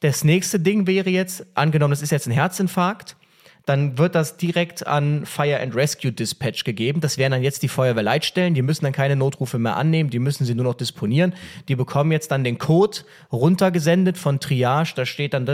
Das 0.00 0.24
nächste 0.24 0.58
Ding 0.58 0.88
wäre 0.88 1.10
jetzt, 1.10 1.46
angenommen, 1.54 1.92
das 1.92 2.02
ist 2.02 2.10
jetzt 2.10 2.26
ein 2.26 2.32
Herzinfarkt, 2.32 3.14
dann 3.66 3.98
wird 3.98 4.14
das 4.14 4.36
direkt 4.36 4.86
an 4.86 5.26
Fire 5.26 5.60
and 5.60 5.74
Rescue 5.74 6.12
Dispatch 6.12 6.62
gegeben. 6.62 7.00
Das 7.00 7.18
wären 7.18 7.32
dann 7.32 7.42
jetzt 7.42 7.64
die 7.64 7.68
Feuerwehrleitstellen. 7.68 8.54
Die 8.54 8.62
müssen 8.62 8.84
dann 8.84 8.92
keine 8.92 9.16
Notrufe 9.16 9.58
mehr 9.58 9.76
annehmen, 9.76 10.08
die 10.08 10.20
müssen 10.20 10.44
sie 10.44 10.54
nur 10.54 10.64
noch 10.64 10.74
disponieren. 10.74 11.34
Die 11.66 11.74
bekommen 11.74 12.12
jetzt 12.12 12.30
dann 12.30 12.44
den 12.44 12.58
Code 12.58 12.98
runtergesendet 13.32 14.18
von 14.18 14.38
Triage. 14.38 14.92
Da 14.94 15.04
steht 15.04 15.34
dann, 15.34 15.46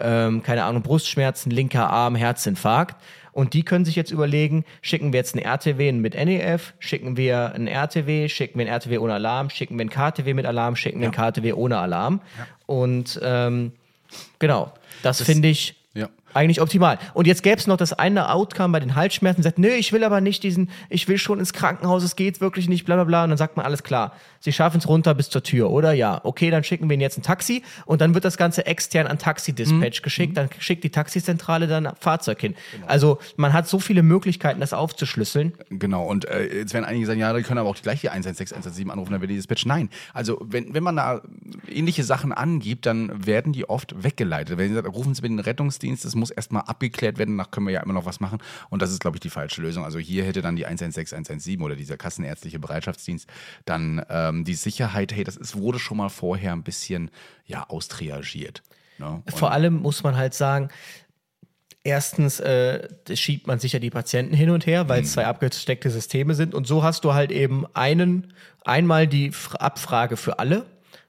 ähm, 0.00 0.42
keine 0.42 0.64
Ahnung, 0.64 0.82
Brustschmerzen, 0.82 1.50
linker 1.52 1.88
Arm, 1.88 2.16
Herzinfarkt. 2.16 2.96
Und 3.30 3.54
die 3.54 3.62
können 3.62 3.84
sich 3.84 3.94
jetzt 3.94 4.10
überlegen, 4.10 4.64
schicken 4.82 5.12
wir 5.12 5.18
jetzt 5.18 5.36
einen 5.36 5.44
RTW 5.44 5.92
mit 5.92 6.14
NEF, 6.14 6.72
schicken 6.80 7.16
wir 7.16 7.54
einen 7.54 7.68
RTW, 7.68 8.28
schicken 8.28 8.58
wir 8.58 8.66
einen 8.66 8.74
RTW 8.74 8.98
ohne 8.98 9.12
Alarm, 9.12 9.50
schicken 9.50 9.76
wir 9.76 9.82
einen 9.82 9.90
KTW 9.90 10.34
mit 10.34 10.46
Alarm, 10.46 10.74
schicken 10.74 11.00
wir 11.00 11.12
einen 11.12 11.32
KTW 11.32 11.52
ohne 11.52 11.78
Alarm. 11.78 12.20
Und 12.64 13.20
ähm, 13.22 13.72
genau, 14.38 14.72
das, 15.02 15.20
finde 15.20 15.48
ich 15.48 15.68
Ja. 15.68 15.74
Eigentlich 16.34 16.60
optimal. 16.60 16.98
Und 17.14 17.26
jetzt 17.26 17.42
gäbe 17.42 17.56
es 17.56 17.66
noch 17.66 17.76
das 17.76 17.92
eine 17.92 18.30
Outcome 18.30 18.72
bei 18.72 18.80
den 18.80 18.94
Halsschmerzen, 18.94 19.42
sagt, 19.42 19.58
nö, 19.58 19.68
ich 19.68 19.92
will 19.92 20.04
aber 20.04 20.20
nicht 20.20 20.42
diesen, 20.42 20.70
ich 20.88 21.08
will 21.08 21.18
schon 21.18 21.38
ins 21.38 21.52
Krankenhaus, 21.52 22.02
es 22.02 22.16
geht 22.16 22.40
wirklich 22.40 22.68
nicht, 22.68 22.84
bla 22.84 22.96
bla 22.96 23.04
bla. 23.04 23.24
Und 23.24 23.30
dann 23.30 23.38
sagt 23.38 23.56
man, 23.56 23.64
alles 23.64 23.82
klar, 23.82 24.12
Sie 24.40 24.52
schaffen 24.52 24.78
es 24.78 24.88
runter 24.88 25.14
bis 25.14 25.28
zur 25.28 25.42
Tür, 25.42 25.70
oder? 25.70 25.92
Ja. 25.92 26.20
Okay, 26.22 26.50
dann 26.50 26.62
schicken 26.62 26.88
wir 26.88 26.94
Ihnen 26.94 27.00
jetzt 27.00 27.18
ein 27.18 27.22
Taxi 27.22 27.62
und 27.84 28.00
dann 28.00 28.14
wird 28.14 28.24
das 28.24 28.36
Ganze 28.36 28.66
extern 28.66 29.06
an 29.06 29.18
Taxi-Dispatch 29.18 30.02
geschickt, 30.02 30.36
dann 30.36 30.48
schickt 30.58 30.84
die 30.84 30.90
Taxizentrale 30.90 31.66
dann 31.66 31.86
ein 31.86 31.96
Fahrzeug 31.98 32.40
hin. 32.40 32.54
Also 32.86 33.18
man 33.36 33.52
hat 33.52 33.66
so 33.66 33.78
viele 33.78 34.02
Möglichkeiten, 34.02 34.60
das 34.60 34.72
aufzuschlüsseln. 34.72 35.54
Genau, 35.70 36.06
und 36.06 36.26
äh, 36.26 36.58
jetzt 36.58 36.74
werden 36.74 36.84
einige 36.84 37.06
sagen, 37.06 37.20
ja, 37.20 37.32
die 37.32 37.42
können 37.42 37.58
aber 37.58 37.70
auch 37.70 37.76
gleich 37.76 38.02
die 38.02 38.10
116, 38.10 38.56
117 38.56 38.90
anrufen, 38.90 39.12
dann 39.12 39.20
wird 39.20 39.30
die 39.30 39.36
Dispatch. 39.36 39.66
Nein, 39.66 39.90
also 40.12 40.38
wenn, 40.42 40.74
wenn 40.74 40.82
man 40.82 40.96
da 40.96 41.22
ähnliche 41.68 42.04
Sachen 42.04 42.32
angibt, 42.32 42.86
dann 42.86 43.26
werden 43.26 43.52
die 43.52 43.68
oft 43.68 44.02
weggeleitet. 44.02 44.58
Wenn 44.58 44.68
sie 44.68 44.74
sagt, 44.74 44.88
rufen 44.88 45.14
Sie 45.14 45.22
bitte 45.22 45.34
den 45.34 45.40
Rettungsdienst, 45.40 46.04
das 46.04 46.14
muss 46.16 46.30
erstmal 46.30 46.62
abgeklärt 46.62 47.18
werden, 47.18 47.36
danach 47.36 47.50
können 47.50 47.66
wir 47.66 47.74
ja 47.74 47.82
immer 47.82 47.94
noch 47.94 48.06
was 48.06 48.20
machen. 48.20 48.38
Und 48.70 48.82
das 48.82 48.90
ist, 48.90 49.00
glaube 49.00 49.16
ich, 49.16 49.20
die 49.20 49.30
falsche 49.30 49.62
Lösung. 49.62 49.84
Also 49.84 49.98
hier 49.98 50.24
hätte 50.24 50.42
dann 50.42 50.56
die 50.56 50.66
116, 50.66 51.16
117 51.16 51.60
oder 51.62 51.76
dieser 51.76 51.96
kassenärztliche 51.96 52.58
Bereitschaftsdienst 52.58 53.28
dann 53.64 54.04
ähm, 54.08 54.44
die 54.44 54.54
Sicherheit, 54.54 55.12
hey, 55.12 55.24
das 55.24 55.36
ist, 55.36 55.56
wurde 55.56 55.78
schon 55.78 55.96
mal 55.96 56.08
vorher 56.08 56.52
ein 56.52 56.62
bisschen 56.62 57.10
ja, 57.44 57.64
austriagiert. 57.68 58.62
Ne? 58.98 59.22
Vor 59.28 59.52
allem 59.52 59.74
muss 59.74 60.02
man 60.02 60.16
halt 60.16 60.34
sagen, 60.34 60.70
erstens 61.86 62.40
äh, 62.40 62.88
schiebt 63.14 63.46
man 63.46 63.58
sicher 63.58 63.78
die 63.78 63.90
Patienten 63.90 64.34
hin 64.34 64.50
und 64.50 64.66
her, 64.66 64.88
weil 64.88 65.02
es 65.02 65.12
zwei 65.12 65.26
abgesteckte 65.26 65.90
Systeme 65.90 66.34
sind. 66.34 66.54
Und 66.54 66.66
so 66.66 66.82
hast 66.82 67.04
du 67.04 67.14
halt 67.14 67.30
eben 67.30 67.64
einen, 67.74 68.32
einmal 68.64 69.06
die 69.06 69.32
Abfrage 69.58 70.16
für 70.16 70.38
alle. 70.38 70.66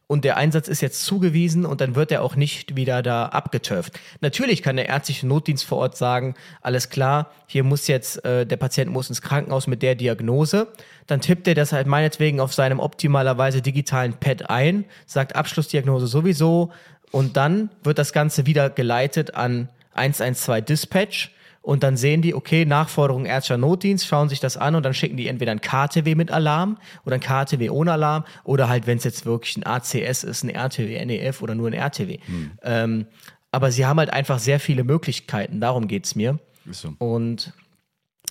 Und 0.09 0.23
der 0.23 0.37
Einsatz 0.37 0.69
ist 0.69 0.79
jetzt 0.79 1.03
zugewiesen 1.03 1.65
und 1.65 1.81
dann 1.81 1.95
wird 1.95 2.13
er 2.13 2.23
auch 2.23 2.37
nicht 2.37 2.77
wieder 2.77 3.03
da 3.03 3.25
abgeturft. 3.25 3.99
Natürlich 4.21 4.63
kann 4.63 4.77
der 4.77 4.87
ärztliche 4.87 5.27
Notdienst 5.27 5.65
vor 5.65 5.79
Ort 5.79 5.97
sagen, 5.97 6.35
alles 6.61 6.89
klar, 6.89 7.31
hier 7.45 7.65
muss 7.65 7.87
jetzt, 7.87 8.23
äh, 8.23 8.45
der 8.45 8.55
Patient 8.55 8.89
muss 8.89 9.09
ins 9.09 9.21
Krankenhaus 9.21 9.67
mit 9.67 9.83
der 9.83 9.95
Diagnose. 9.95 10.69
Dann 11.07 11.19
tippt 11.19 11.45
er 11.49 11.55
das 11.55 11.73
halt 11.73 11.87
meinetwegen 11.87 12.39
auf 12.39 12.53
seinem 12.53 12.79
optimalerweise 12.79 13.61
digitalen 13.61 14.13
Pad 14.13 14.49
ein, 14.49 14.85
sagt 15.05 15.35
Abschlussdiagnose 15.35 16.07
sowieso 16.07 16.71
und 17.11 17.35
dann 17.35 17.69
wird 17.83 17.99
das 17.99 18.13
Ganze 18.13 18.45
wieder 18.45 18.69
geleitet 18.69 19.35
an 19.35 19.67
112 19.93 20.63
Dispatch 20.63 21.31
und 21.67 21.83
dann 21.83 21.97
sehen 21.97 22.21
die, 22.21 22.33
okay, 22.33 22.63
Nachforderung 22.63 23.25
ärztlicher 23.25 23.57
Notdienst, 23.57 24.07
schauen 24.07 24.29
sich 24.29 24.39
das 24.39 24.55
an 24.55 24.75
und 24.75 24.83
dann 24.83 24.93
schicken 24.93 25.17
die 25.17 25.27
entweder 25.27 25.51
ein 25.51 25.59
KTW 25.59 26.15
mit 26.15 26.31
Alarm 26.31 26.77
oder 27.05 27.15
ein 27.15 27.19
KTW 27.19 27.69
ohne 27.69 27.91
Alarm 27.91 28.23
oder 28.45 28.69
halt, 28.69 28.87
wenn 28.87 28.99
es 28.99 29.03
jetzt 29.03 29.25
wirklich 29.25 29.57
ein 29.57 29.65
ACS 29.65 30.23
ist, 30.23 30.43
ein 30.43 30.49
RTW, 30.49 31.05
NEF 31.05 31.41
oder 31.41 31.55
nur 31.55 31.67
ein 31.67 31.73
RTW. 31.73 32.19
Hm. 32.25 32.51
Ähm, 32.63 33.05
aber 33.51 33.73
sie 33.73 33.85
haben 33.85 33.99
halt 33.99 34.13
einfach 34.13 34.39
sehr 34.39 34.61
viele 34.61 34.85
Möglichkeiten, 34.85 35.59
darum 35.59 35.89
geht 35.89 36.05
es 36.05 36.15
mir. 36.15 36.39
So. 36.71 36.93
Und 36.99 37.51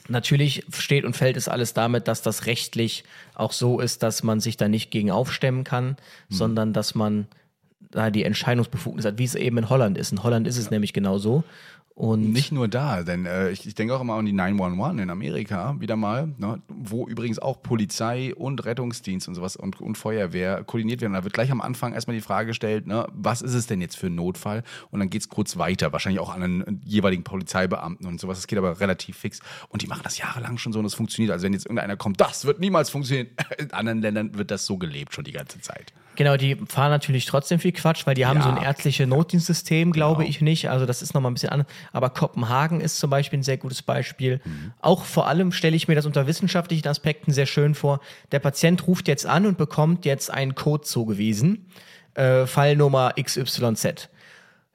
Natürlich 0.09 0.65
steht 0.73 1.05
und 1.05 1.17
fällt 1.17 1.37
es 1.37 1.49
alles 1.49 1.75
damit, 1.75 2.07
dass 2.07 2.23
das 2.23 2.47
rechtlich 2.47 3.03
auch 3.35 3.51
so 3.51 3.81
ist, 3.81 4.05
dass 4.05 4.23
man 4.23 4.39
sich 4.39 4.57
da 4.57 4.69
nicht 4.69 4.93
gegen 4.93 5.11
aufstemmen 5.11 5.65
kann, 5.65 5.89
mhm. 5.89 5.97
sondern 6.35 6.73
dass 6.73 6.95
man 6.95 7.27
da 7.91 8.11
die 8.11 8.25
Entscheidungsbefugnis 8.25 9.05
hat, 9.05 9.19
wie 9.19 9.25
es 9.25 9.35
eben 9.35 9.59
in 9.59 9.69
Holland 9.69 9.99
ist. 9.99 10.13
In 10.13 10.23
Holland 10.23 10.47
ist 10.47 10.59
es 10.59 10.67
ja. 10.67 10.71
nämlich 10.71 10.93
genau 10.93 11.19
so. 11.19 11.45
Und 11.99 12.31
nicht 12.31 12.53
nur 12.53 12.69
da, 12.69 13.03
denn 13.05 13.25
äh, 13.25 13.49
ich, 13.49 13.67
ich 13.67 13.75
denke 13.75 13.95
auch 13.97 14.03
immer 14.03 14.17
an 14.17 14.27
die 14.27 14.33
911 14.35 15.03
in 15.03 15.09
Amerika 15.09 15.81
wieder 15.81 15.97
mal, 15.97 16.29
ne, 16.37 16.61
wo 16.69 17.09
übrigens 17.09 17.39
auch 17.39 17.63
Polizei 17.63 18.35
und 18.35 18.67
Rettungsdienst 18.67 19.29
und 19.29 19.35
sowas 19.35 19.57
und, 19.57 19.81
und 19.81 19.97
Feuerwehr 19.97 20.63
koordiniert 20.63 21.01
werden. 21.01 21.15
Da 21.15 21.25
wird 21.25 21.33
gleich 21.33 21.51
am 21.51 21.63
Anfang 21.63 21.95
erstmal 21.95 22.15
die 22.15 22.21
Frage 22.21 22.49
gestellt, 22.49 22.87
ne, 22.87 23.07
was 23.15 23.41
ist 23.41 23.55
es 23.55 23.67
denn 23.67 23.81
jetzt 23.81 23.97
für 23.97 24.09
ein 24.09 24.15
Notfall? 24.15 24.63
Und 24.91 25.01
dann 25.01 25.09
geht 25.09 25.23
es 25.23 25.31
kurz 25.31 25.57
weiter, 25.57 25.91
wahrscheinlich 25.95 26.21
auch 26.21 26.35
an 26.35 26.43
einen 26.43 26.83
jeweiligen 26.85 27.25
Polizeibeamten 27.25 28.07
und 28.07 28.21
sowas. 28.21 28.37
Das 28.37 28.47
geht 28.47 28.59
aber 28.59 28.79
relativ 28.79 29.17
fix. 29.17 29.41
Und 29.71 29.81
die 29.81 29.87
machen 29.87 30.03
das 30.05 30.19
jahrelang 30.19 30.59
schon 30.59 30.75
so 30.75 30.81
und 30.81 30.85
es 30.85 30.93
funktioniert. 30.93 31.33
Also 31.33 31.47
wenn 31.47 31.55
jetzt 31.55 31.65
irgendeiner 31.65 31.97
kommt, 31.97 32.21
das 32.21 32.45
wird 32.45 32.61
niemals 32.61 32.91
funktionieren. 32.91 33.29
In 33.57 33.71
anderen 33.71 34.03
Ländern 34.03 34.35
wird 34.37 34.51
das 34.51 34.67
so 34.67 34.77
gelebt 34.77 35.15
schon 35.15 35.25
die 35.25 35.33
ganze 35.33 35.63
Zeit. 35.63 35.95
Genau, 36.17 36.37
die 36.37 36.57
fahren 36.57 36.91
natürlich 36.91 37.27
trotzdem 37.27 37.59
viel 37.59 37.73
Quatsch, 37.73 38.07
weil 38.07 38.15
die 38.15 38.27
haben 38.27 38.39
ja. 38.39 38.43
so 38.43 38.49
ein 38.49 38.63
ärztliches 38.63 39.07
Notdienstsystem, 39.07 39.93
glaube 39.93 40.23
genau. 40.23 40.31
ich 40.31 40.41
nicht. 40.41 40.71
Also 40.71 40.87
das 40.87 41.03
ist 41.03 41.15
nochmal 41.15 41.31
ein 41.31 41.35
bisschen 41.35 41.51
anders. 41.51 41.69
Aber 41.93 42.11
Kopenhagen 42.11 42.81
ist 42.81 42.99
zum 42.99 43.11
Beispiel 43.11 43.39
ein 43.39 43.43
sehr 43.43 43.59
gutes 43.59 43.83
Beispiel. 43.83 44.41
Mhm. 44.45 44.73
Auch 44.81 45.05
vor 45.05 45.29
allem 45.29 45.53
stelle 45.53 45.77
ich 45.77 45.89
mir 45.89 45.95
das 45.95 46.07
unter 46.07 46.27
wissenschaftlichen 46.27 46.89
Aspekten 46.89 47.33
sehr 47.33 47.47
schön 47.47 47.75
vor. 47.75 48.01
Der 48.33 48.39
Patient 48.39 48.87
ruft 48.87 49.09
jetzt 49.09 49.27
an 49.27 49.47
und 49.47 49.59
bekommt 49.59 50.05
jetzt 50.05 50.31
einen 50.31 50.55
Code 50.55 50.83
zugewiesen. 50.83 51.67
Äh, 52.15 52.47
Fallnummer 52.47 53.13
XYZ. 53.21 54.09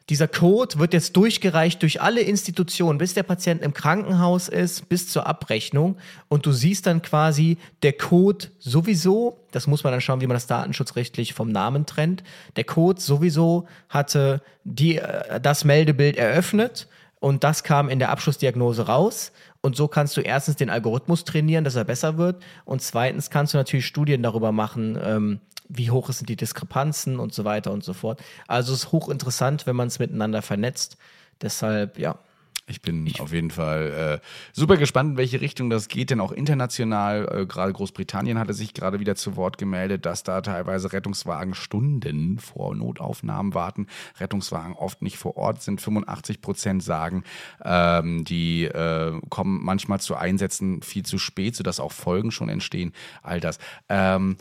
Dieser 0.10 0.28
Code 0.28 0.80
wird 0.80 0.94
jetzt 0.94 1.16
durchgereicht 1.16 1.82
durch 1.82 2.02
alle 2.02 2.22
Institutionen, 2.22 2.98
bis 2.98 3.14
der 3.14 3.24
Patient 3.24 3.62
im 3.62 3.74
Krankenhaus 3.74 4.50
ist, 4.50 4.90
bis 4.90 5.08
zur 5.08 5.28
Abrechnung. 5.28 5.98
Und 6.28 6.46
du 6.46 6.52
siehst 6.52 6.86
dann 6.88 7.02
quasi 7.02 7.58
der 7.84 7.94
Code 7.94 8.48
sowieso, 8.60 9.38
das 9.52 9.68
muss 9.68 9.84
man 9.84 9.92
dann 9.92 10.02
schauen, 10.02 10.22
wie 10.22 10.28
man 10.28 10.36
das 10.36 10.48
datenschutzrechtlich 10.48 11.34
vom 11.34 11.50
Namen 11.50 11.86
trennt. 11.86 12.24
Der 12.56 12.64
Code 12.64 13.00
sowieso 13.00 13.68
hatte 13.90 14.42
die, 14.64 14.98
äh, 14.98 15.40
das 15.40 15.64
Meldebild 15.64 16.18
eröffnet 16.18 16.88
und 17.20 17.44
das 17.44 17.64
kam 17.64 17.88
in 17.88 18.00
der 18.00 18.10
Abschlussdiagnose 18.10 18.88
raus. 18.88 19.32
Und 19.62 19.76
so 19.76 19.88
kannst 19.88 20.18
du 20.18 20.22
erstens 20.22 20.56
den 20.56 20.72
Algorithmus 20.72 21.24
trainieren, 21.24 21.64
dass 21.64 21.76
er 21.76 21.84
besser 21.84 22.18
wird. 22.18 22.44
Und 22.66 22.82
zweitens 22.82 23.30
kannst 23.30 23.54
du 23.54 23.60
natürlich 23.60 23.86
Studien 23.86 24.24
darüber 24.24 24.52
machen, 24.52 24.98
ähm, 25.02 25.40
wie 25.74 25.92
hoch 25.92 26.12
sind 26.12 26.30
die 26.30 26.36
Diskrepanzen 26.36 27.20
und 27.20 27.34
so 27.34 27.46
weiter 27.46 27.72
und 27.72 27.84
so 27.84 27.94
fort. 27.94 28.22
Also 28.48 28.74
es 28.74 28.84
ist 28.84 28.92
hochinteressant, 28.92 29.68
wenn 29.68 29.76
man 29.76 29.88
es 29.88 30.00
miteinander 30.00 30.42
vernetzt. 30.42 30.98
Deshalb, 31.42 31.98
ja. 31.98 32.20
Ich 32.68 32.82
bin 32.82 33.06
ich 33.06 33.20
auf 33.20 33.34
jeden 33.34 33.52
Fall 33.52 34.22
äh, 34.22 34.26
super 34.54 34.78
gespannt, 34.78 35.12
in 35.12 35.18
welche 35.18 35.42
Richtung 35.42 35.70
das 35.70 35.90
geht, 35.90 36.10
denn 36.10 36.22
auch 36.22 36.32
international, 36.32 37.28
äh, 37.42 37.46
gerade 37.46 37.74
Großbritannien 37.74 38.40
hatte 38.40 38.54
sich 38.54 38.74
gerade 38.74 39.00
wieder 39.00 39.16
zu 39.16 39.36
Wort 39.36 39.58
gemeldet, 39.58 40.06
dass 40.06 40.24
da 40.24 40.42
teilweise 40.42 40.94
Rettungswagen 40.94 41.54
Stunden 41.54 42.40
vor 42.40 42.74
Notaufnahmen 42.76 43.54
warten, 43.54 43.88
Rettungswagen 44.20 44.74
oft 44.74 45.02
nicht 45.02 45.18
vor 45.18 45.36
Ort 45.36 45.62
sind. 45.62 45.82
85 45.82 46.42
Prozent 46.42 46.84
sagen, 46.84 47.24
ähm, 47.64 48.24
die 48.24 48.66
äh, 48.66 49.20
kommen 49.30 49.64
manchmal 49.64 50.00
zu 50.00 50.16
Einsätzen 50.16 50.82
viel 50.82 51.04
zu 51.04 51.18
spät, 51.18 51.56
sodass 51.56 51.80
auch 51.80 51.92
Folgen 51.92 52.32
schon 52.32 52.48
entstehen. 52.48 52.94
All 53.22 53.42
das. 53.42 53.58
Ähm, 53.90 54.38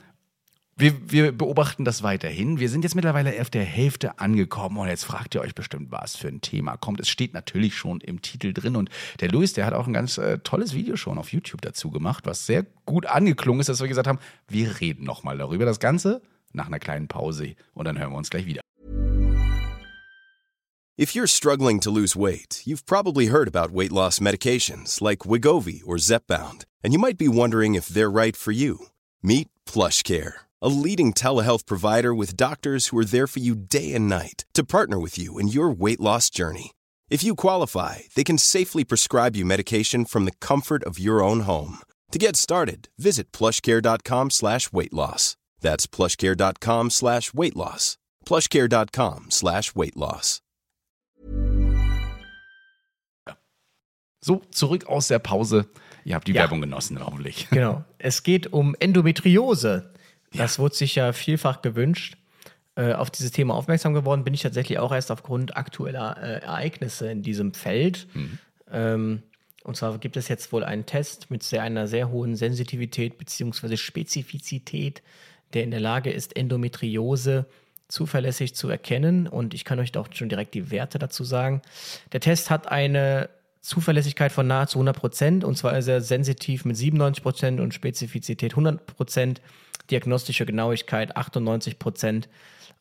wir, 0.80 1.10
wir, 1.10 1.32
beobachten 1.32 1.84
das 1.84 2.02
weiterhin. 2.02 2.58
Wir 2.58 2.68
sind 2.68 2.84
jetzt 2.84 2.94
mittlerweile 2.94 3.40
auf 3.40 3.50
der 3.50 3.64
Hälfte 3.64 4.18
angekommen 4.18 4.78
und 4.78 4.88
jetzt 4.88 5.04
fragt 5.04 5.34
ihr 5.34 5.42
euch 5.42 5.54
bestimmt, 5.54 5.92
was 5.92 6.16
für 6.16 6.28
ein 6.28 6.40
Thema 6.40 6.76
kommt. 6.76 7.00
Es 7.00 7.08
steht 7.08 7.34
natürlich 7.34 7.76
schon 7.76 8.00
im 8.00 8.22
Titel 8.22 8.52
drin 8.52 8.76
und 8.76 8.88
der 9.20 9.30
Luis, 9.30 9.52
der 9.52 9.66
hat 9.66 9.74
auch 9.74 9.86
ein 9.86 9.92
ganz 9.92 10.18
äh, 10.18 10.38
tolles 10.38 10.74
Video 10.74 10.96
schon 10.96 11.18
auf 11.18 11.32
YouTube 11.32 11.60
dazu 11.60 11.90
gemacht, 11.90 12.26
was 12.26 12.46
sehr 12.46 12.64
gut 12.86 13.06
angeklungen 13.06 13.60
ist, 13.60 13.68
dass 13.68 13.80
wir 13.80 13.88
gesagt 13.88 14.08
haben, 14.08 14.18
wir 14.48 14.80
reden 14.80 15.04
nochmal 15.04 15.38
darüber. 15.38 15.64
Das 15.64 15.80
Ganze 15.80 16.22
nach 16.52 16.66
einer 16.66 16.78
kleinen 16.78 17.08
Pause 17.08 17.54
und 17.74 17.84
dann 17.84 17.98
hören 17.98 18.12
wir 18.12 18.18
uns 18.18 18.30
gleich 18.30 18.46
wieder. 18.46 18.60
If 20.98 21.14
you're 21.14 21.26
struggling 21.26 21.80
to 21.80 21.90
lose 21.90 22.14
weight, 22.14 22.62
you've 22.66 22.84
probably 22.84 23.28
heard 23.28 23.48
about 23.48 23.74
weight 23.74 23.92
loss 23.92 24.20
medications 24.20 25.00
like 25.00 25.20
Wigovi 25.20 25.82
or 25.86 25.96
Zepbound, 25.96 26.64
and 26.82 26.92
you 26.92 26.98
might 26.98 27.16
be 27.16 27.28
wondering 27.28 27.74
if 27.74 27.88
they're 27.88 28.10
right 28.10 28.36
for 28.36 28.52
you. 28.52 28.88
Meet 29.22 29.48
Plush 29.64 30.02
Care. 30.02 30.49
A 30.62 30.68
leading 30.68 31.12
telehealth 31.12 31.66
provider 31.66 32.14
with 32.14 32.36
doctors 32.36 32.88
who 32.88 32.98
are 32.98 33.04
there 33.04 33.26
for 33.26 33.40
you 33.40 33.54
day 33.54 33.92
and 33.94 34.08
night 34.08 34.44
to 34.54 34.64
partner 34.64 34.98
with 34.98 35.18
you 35.18 35.38
in 35.38 35.48
your 35.48 35.70
weight 35.70 36.00
loss 36.00 36.30
journey. 36.30 36.72
If 37.10 37.24
you 37.24 37.34
qualify, 37.34 38.00
they 38.14 38.24
can 38.24 38.38
safely 38.38 38.84
prescribe 38.84 39.36
you 39.36 39.44
medication 39.44 40.04
from 40.04 40.26
the 40.26 40.36
comfort 40.40 40.84
of 40.84 40.98
your 40.98 41.22
own 41.22 41.40
home. 41.40 41.78
To 42.12 42.18
get 42.18 42.36
started, 42.36 42.88
visit 42.98 43.32
plushcare.com 43.32 44.30
slash 44.30 44.72
weight 44.72 44.92
loss. 44.92 45.36
That's 45.60 45.86
plushcare.com 45.86 46.90
slash 46.90 47.34
weight 47.34 47.56
loss. 47.56 47.96
plushcare.com 48.24 49.30
slash 49.30 49.74
weight 49.74 49.96
loss. 49.96 50.40
So, 54.22 54.42
zurück 54.50 54.86
aus 54.86 55.08
der 55.08 55.18
Pause. 55.18 55.64
Ihr 56.04 56.14
habt 56.14 56.28
die 56.28 56.32
ja. 56.32 56.42
Werbung 56.42 56.60
genossen, 56.60 56.98
hoffentlich. 57.04 57.48
Genau. 57.50 57.84
Es 57.98 58.22
geht 58.22 58.52
um 58.52 58.74
Endometriose. 58.78 59.90
Das 60.32 60.58
wurde 60.58 60.74
sich 60.74 60.94
ja 60.94 61.12
vielfach 61.12 61.62
gewünscht. 61.62 62.16
Äh, 62.76 62.92
auf 62.92 63.10
dieses 63.10 63.32
Thema 63.32 63.54
aufmerksam 63.54 63.94
geworden 63.94 64.24
bin 64.24 64.32
ich 64.32 64.42
tatsächlich 64.42 64.78
auch 64.78 64.92
erst 64.92 65.10
aufgrund 65.10 65.56
aktueller 65.56 66.16
äh, 66.22 66.40
Ereignisse 66.42 67.10
in 67.10 67.22
diesem 67.22 67.52
Feld. 67.52 68.06
Mhm. 68.14 68.38
Ähm, 68.70 69.22
und 69.64 69.76
zwar 69.76 69.98
gibt 69.98 70.16
es 70.16 70.28
jetzt 70.28 70.52
wohl 70.52 70.64
einen 70.64 70.86
Test 70.86 71.30
mit 71.30 71.42
sehr, 71.42 71.62
einer 71.62 71.86
sehr 71.86 72.10
hohen 72.10 72.36
Sensitivität 72.36 73.18
bzw. 73.18 73.76
Spezifizität, 73.76 75.02
der 75.52 75.64
in 75.64 75.70
der 75.70 75.80
Lage 75.80 76.10
ist, 76.10 76.36
Endometriose 76.36 77.46
zuverlässig 77.88 78.54
zu 78.54 78.68
erkennen. 78.68 79.26
Und 79.26 79.52
ich 79.52 79.64
kann 79.64 79.80
euch 79.80 79.96
auch 79.96 80.08
schon 80.12 80.28
direkt 80.28 80.54
die 80.54 80.70
Werte 80.70 80.98
dazu 80.98 81.24
sagen. 81.24 81.60
Der 82.12 82.20
Test 82.20 82.50
hat 82.50 82.68
eine 82.68 83.28
Zuverlässigkeit 83.60 84.32
von 84.32 84.46
nahezu 84.46 84.78
100 84.78 84.96
Prozent. 84.96 85.44
Und 85.44 85.58
zwar 85.58 85.76
ist 85.76 85.88
er 85.88 86.00
sensitiv 86.00 86.64
mit 86.64 86.76
97 86.76 87.22
Prozent 87.22 87.60
und 87.60 87.74
Spezifizität 87.74 88.52
100 88.52 88.86
Prozent 88.86 89.42
diagnostische 89.90 90.46
Genauigkeit 90.46 91.16
98 91.16 91.78
Prozent 91.78 92.28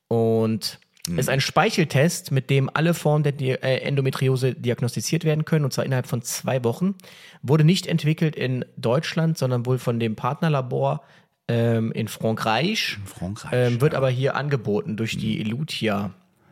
und 0.08 0.80
mhm. 1.08 1.20
ist 1.20 1.30
ein 1.30 1.42
Speicheltest, 1.42 2.32
mit 2.32 2.50
dem 2.50 2.70
alle 2.74 2.94
Formen 2.94 3.24
der 3.24 3.32
Di 3.34 3.52
äh, 3.52 3.82
Endometriose 3.82 4.54
diagnostiziert 4.56 5.24
werden 5.24 5.46
können, 5.46 5.66
und 5.66 5.72
zwar 5.72 5.86
innerhalb 5.86 6.08
von 6.08 6.22
zwei 6.22 6.64
Wochen. 6.64 6.96
Wurde 7.42 7.64
nicht 7.64 7.88
entwickelt 7.88 8.36
in 8.36 8.66
Deutschland, 8.78 9.38
sondern 9.38 9.66
wohl 9.66 9.78
von 9.78 10.00
dem 10.00 10.16
Partnerlabor 10.16 11.04
ähm, 11.48 11.92
in 11.92 12.08
Frankreich. 12.08 12.98
In 13.00 13.08
Frankreich 13.08 13.54
ähm, 13.54 13.82
wird 13.82 13.94
ja. 13.94 13.98
aber 13.98 14.10
hier 14.10 14.36
angeboten 14.36 14.98
durch 14.98 15.18
die. 15.18 15.42
Elutia 15.42 16.12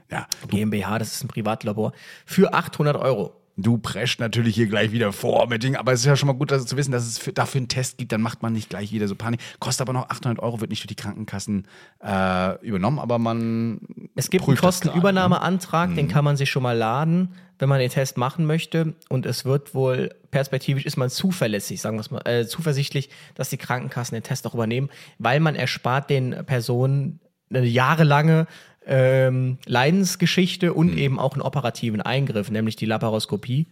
ja. 0.10 0.28
GmbH, 0.48 1.00
das 1.00 1.14
ist 1.14 1.24
ein 1.24 1.28
Privatlabor, 1.28 1.92
für 2.26 2.54
800 2.54 2.96
Euro. 2.96 3.36
Du 3.60 3.80
prescht 3.80 4.20
natürlich 4.20 4.54
hier 4.54 4.68
gleich 4.68 4.92
wieder 4.92 5.12
vor 5.12 5.48
mit 5.48 5.64
Dingen, 5.64 5.78
aber 5.78 5.92
es 5.92 6.02
ist 6.02 6.06
ja 6.06 6.16
schon 6.16 6.28
mal 6.28 6.34
gut 6.34 6.52
dass, 6.52 6.68
zu 6.68 6.78
wissen, 6.78 6.92
dass 6.92 7.08
es 7.08 7.18
für, 7.18 7.34
dafür 7.34 7.58
einen 7.58 7.68
Test 7.68 7.98
gibt, 7.98 8.12
dann 8.12 8.22
macht 8.22 8.44
man 8.44 8.54
nicht 8.54 8.70
gleich 8.70 8.92
wieder 8.92 9.08
so 9.08 9.16
Panik. 9.16 9.40
Kostet 9.60 9.82
aber 9.82 9.94
noch 9.94 10.10
800 10.10 10.40
Euro, 10.44 10.62
wird 10.62 10.70
nicht 10.70 10.84
durch 10.84 10.88
die 10.88 10.96
Krankenkassen 10.96 11.68
äh, 12.04 12.64
übernommen, 12.64 13.00
aber 13.00 13.18
man. 13.18 13.80
Es 14.16 14.30
gibt 14.30 14.48
einen 14.48 14.58
Kostenübernahmeantrag, 14.58 15.90
ne? 15.90 15.96
den 15.96 16.06
mhm. 16.06 16.12
kann 16.12 16.24
man 16.24 16.38
sich 16.38 16.52
schon 16.52 16.62
mal 16.62 16.78
laden, 16.78 17.34
wenn 17.58 17.68
man 17.68 17.80
den 17.80 17.90
Test 17.90 18.16
machen 18.16 18.46
möchte. 18.46 18.94
Und 19.10 19.26
es 19.26 19.44
wird 19.44 19.74
wohl 19.74 20.12
perspektivisch 20.30 20.86
ist 20.86 20.98
man 20.98 21.10
zuverlässig, 21.10 21.82
sagen 21.82 21.98
wir 21.98 22.02
es 22.02 22.12
mal, 22.12 22.22
äh, 22.26 22.46
zuversichtlich, 22.46 23.10
dass 23.34 23.50
die 23.50 23.58
Krankenkassen 23.58 24.14
den 24.14 24.24
Test 24.24 24.46
auch 24.46 24.54
übernehmen, 24.54 24.90
weil 25.18 25.40
man 25.40 25.56
erspart 25.56 26.12
den 26.12 26.46
Personen 26.46 27.20
eine 27.50 27.66
jahrelange 27.66 28.46
ähm, 28.88 29.58
Leidensgeschichte 29.66 30.74
und 30.74 30.94
mhm. 30.94 30.98
eben 30.98 31.20
auch 31.20 31.34
einen 31.34 31.42
operativen 31.42 32.02
Eingriff, 32.02 32.50
nämlich 32.50 32.76
die 32.76 32.86
Laparoskopie. 32.86 33.68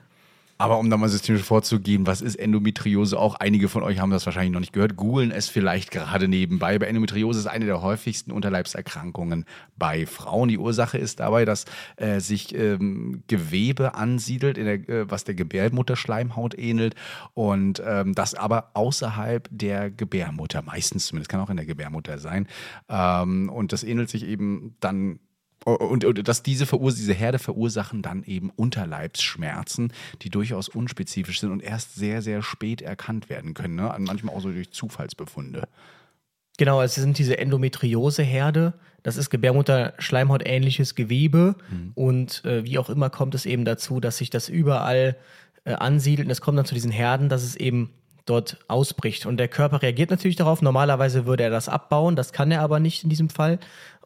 Aber 0.58 0.80
um 0.80 0.90
da 0.90 0.96
mal 0.96 1.10
systemisch 1.10 1.44
vorzugehen, 1.44 2.08
was 2.08 2.22
ist 2.22 2.36
Endometriose? 2.36 3.20
Auch 3.20 3.36
einige 3.36 3.68
von 3.68 3.84
euch 3.84 4.00
haben 4.00 4.12
das 4.12 4.26
wahrscheinlich 4.26 4.54
noch 4.54 4.62
nicht 4.62 4.72
gehört. 4.72 4.96
Googeln 4.96 5.32
es 5.32 5.50
vielleicht 5.50 5.92
gerade 5.92 6.30
nebenbei. 6.30 6.80
Bei 6.80 6.86
Endometriose 6.86 7.40
ist 7.40 7.48
eine 7.48 7.66
der 7.66 7.82
häufigsten 7.82 8.32
Unterleibserkrankungen 8.32 9.44
bei 9.76 10.06
Frauen. 10.06 10.48
Die 10.48 10.58
Ursache 10.58 10.98
ist 10.98 11.20
dabei, 11.20 11.44
dass 11.44 11.66
äh, 11.98 12.22
sich 12.22 12.56
ähm, 12.56 13.24
Gewebe 13.28 13.96
ansiedelt, 13.96 14.56
der, 14.56 14.88
äh, 14.88 15.12
was 15.12 15.26
der 15.26 15.36
Gebärmutterschleimhaut 15.36 16.58
ähnelt. 16.58 16.96
Und 17.34 17.84
ähm, 17.86 18.16
das 18.16 18.34
aber 18.34 18.72
außerhalb 18.76 19.50
der 19.52 19.92
Gebärmutter, 19.92 20.62
meistens 20.62 21.08
zumindest, 21.08 21.30
kann 21.30 21.42
auch 21.42 21.50
in 21.50 21.58
der 21.58 21.66
Gebärmutter 21.66 22.18
sein. 22.18 22.48
Ähm, 22.88 23.50
und 23.50 23.74
das 23.74 23.84
ähnelt 23.84 24.10
sich 24.10 24.24
eben 24.24 24.78
dann 24.80 25.20
Und, 25.66 26.06
und 26.06 26.28
dass 26.28 26.44
diese, 26.44 26.68
Verurs 26.68 26.96
diese 26.96 27.14
Herde 27.14 27.40
verursachen 27.40 28.04
dann 28.04 28.24
eben 28.24 28.52
Unterleibsschmerzen, 28.56 29.92
die 30.22 30.30
durchaus 30.30 30.70
unspezifisch 30.70 31.40
sind 31.40 31.52
und 31.52 31.64
erst 31.64 31.96
sehr, 31.96 32.22
sehr 32.22 32.44
spät 32.44 32.84
erkannt 32.84 33.30
werden 33.32 33.56
können. 33.56 33.76
Ne? 33.76 33.94
Manchmal 33.98 34.36
auch 34.36 34.42
so 34.42 34.52
durch 34.52 34.72
Zufallsbefunde. 34.72 35.68
Genau, 36.58 36.84
es 36.84 36.94
sind 36.94 37.18
diese 37.18 37.40
Endometrioseherde. 37.40 38.74
Das 39.02 39.18
ist 39.18 39.32
Gebärmutter-Schleimhaut 39.32 40.44
ähnliches 40.46 40.94
Gewebe. 40.94 41.56
Mhm. 41.70 41.92
Und 41.96 42.46
äh, 42.46 42.64
wie 42.64 42.78
auch 42.78 42.90
immer 42.92 43.10
kommt 43.10 43.34
es 43.34 43.48
eben 43.48 43.66
dazu, 43.66 44.00
dass 44.00 44.18
sich 44.18 44.30
das 44.30 44.50
überall 44.50 45.18
äh, 45.64 45.74
ansiedelt. 45.74 46.28
Und 46.28 46.32
es 46.32 46.42
kommt 46.42 46.60
dann 46.60 46.66
zu 46.66 46.76
diesen 46.76 46.92
Herden, 46.92 47.28
dass 47.28 47.44
es 47.44 47.56
eben 47.56 47.90
dort 48.26 48.58
ausbricht. 48.68 49.26
Und 49.26 49.38
der 49.38 49.48
Körper 49.48 49.82
reagiert 49.82 50.10
natürlich 50.10 50.36
darauf. 50.36 50.62
Normalerweise 50.62 51.26
würde 51.26 51.44
er 51.44 51.50
das 51.50 51.70
abbauen, 51.70 52.16
das 52.16 52.34
kann 52.34 52.52
er 52.52 52.62
aber 52.62 52.80
nicht 52.80 53.04
in 53.04 53.10
diesem 53.10 53.30
Fall. 53.30 53.60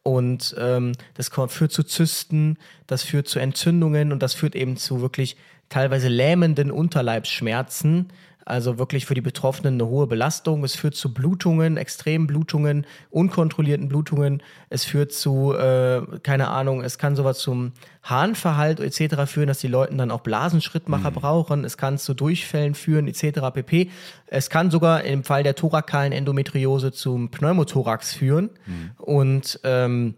Und 0.03 0.55
ähm, 0.57 0.93
das 1.15 1.29
führt 1.49 1.71
zu 1.71 1.83
Zysten, 1.83 2.57
das 2.87 3.03
führt 3.03 3.27
zu 3.27 3.39
Entzündungen 3.39 4.11
und 4.11 4.23
das 4.23 4.33
führt 4.33 4.55
eben 4.55 4.77
zu 4.77 5.01
wirklich 5.01 5.37
teilweise 5.69 6.07
lähmenden 6.07 6.71
Unterleibsschmerzen, 6.71 8.09
also 8.49 8.79
wirklich 8.79 9.05
für 9.05 9.13
die 9.13 9.21
Betroffenen 9.21 9.75
eine 9.75 9.87
hohe 9.87 10.07
Belastung. 10.07 10.63
Es 10.63 10.75
führt 10.75 10.95
zu 10.95 11.13
Blutungen, 11.13 11.77
extremen 11.77 12.27
Blutungen, 12.27 12.85
unkontrollierten 13.09 13.87
Blutungen. 13.87 14.41
Es 14.69 14.85
führt 14.85 15.11
zu, 15.11 15.53
äh, 15.53 16.01
keine 16.23 16.49
Ahnung, 16.49 16.81
es 16.81 16.97
kann 16.97 17.15
sowas 17.15 17.39
zum 17.39 17.73
Harnverhalt 18.03 18.79
etc. 18.79 19.25
führen, 19.25 19.47
dass 19.47 19.59
die 19.59 19.67
Leute 19.67 19.95
dann 19.95 20.11
auch 20.11 20.21
Blasenschrittmacher 20.21 21.11
mhm. 21.11 21.15
brauchen. 21.15 21.63
Es 21.65 21.77
kann 21.77 21.97
zu 21.97 22.13
Durchfällen 22.13 22.75
führen 22.75 23.07
etc. 23.07 23.39
pp. 23.53 23.89
Es 24.27 24.49
kann 24.49 24.71
sogar 24.71 25.03
im 25.03 25.23
Fall 25.23 25.43
der 25.43 25.55
thorakalen 25.55 26.11
Endometriose 26.11 26.91
zum 26.91 27.29
Pneumothorax 27.29 28.13
führen. 28.13 28.49
Mhm. 28.65 28.91
Und 28.97 29.59
ähm, 29.63 30.15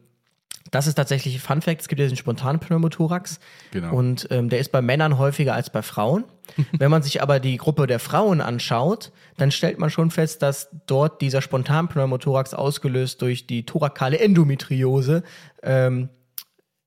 das 0.71 0.87
ist 0.87 0.95
tatsächlich 0.95 1.39
Fun 1.41 1.61
Fact. 1.61 1.81
Es 1.81 1.87
gibt 1.89 1.99
ja 1.99 2.05
diesen 2.05 2.17
spontanen 2.17 2.59
Pneumothorax. 2.59 3.39
Genau. 3.71 3.93
Und 3.93 4.27
ähm, 4.31 4.49
der 4.49 4.59
ist 4.59 4.71
bei 4.71 4.81
Männern 4.81 5.17
häufiger 5.17 5.53
als 5.53 5.69
bei 5.69 5.81
Frauen. 5.81 6.23
Wenn 6.77 6.89
man 6.89 7.03
sich 7.03 7.21
aber 7.21 7.39
die 7.39 7.57
Gruppe 7.57 7.87
der 7.87 7.99
Frauen 7.99 8.41
anschaut, 8.41 9.11
dann 9.37 9.51
stellt 9.51 9.79
man 9.79 9.89
schon 9.89 10.11
fest, 10.11 10.41
dass 10.41 10.69
dort 10.87 11.21
dieser 11.21 11.41
spontan 11.41 11.89
Pneumothorax 11.89 12.53
ausgelöst 12.53 13.21
durch 13.21 13.47
die 13.47 13.65
thorakale 13.65 14.19
Endometriose 14.19 15.23
ähm, 15.61 16.09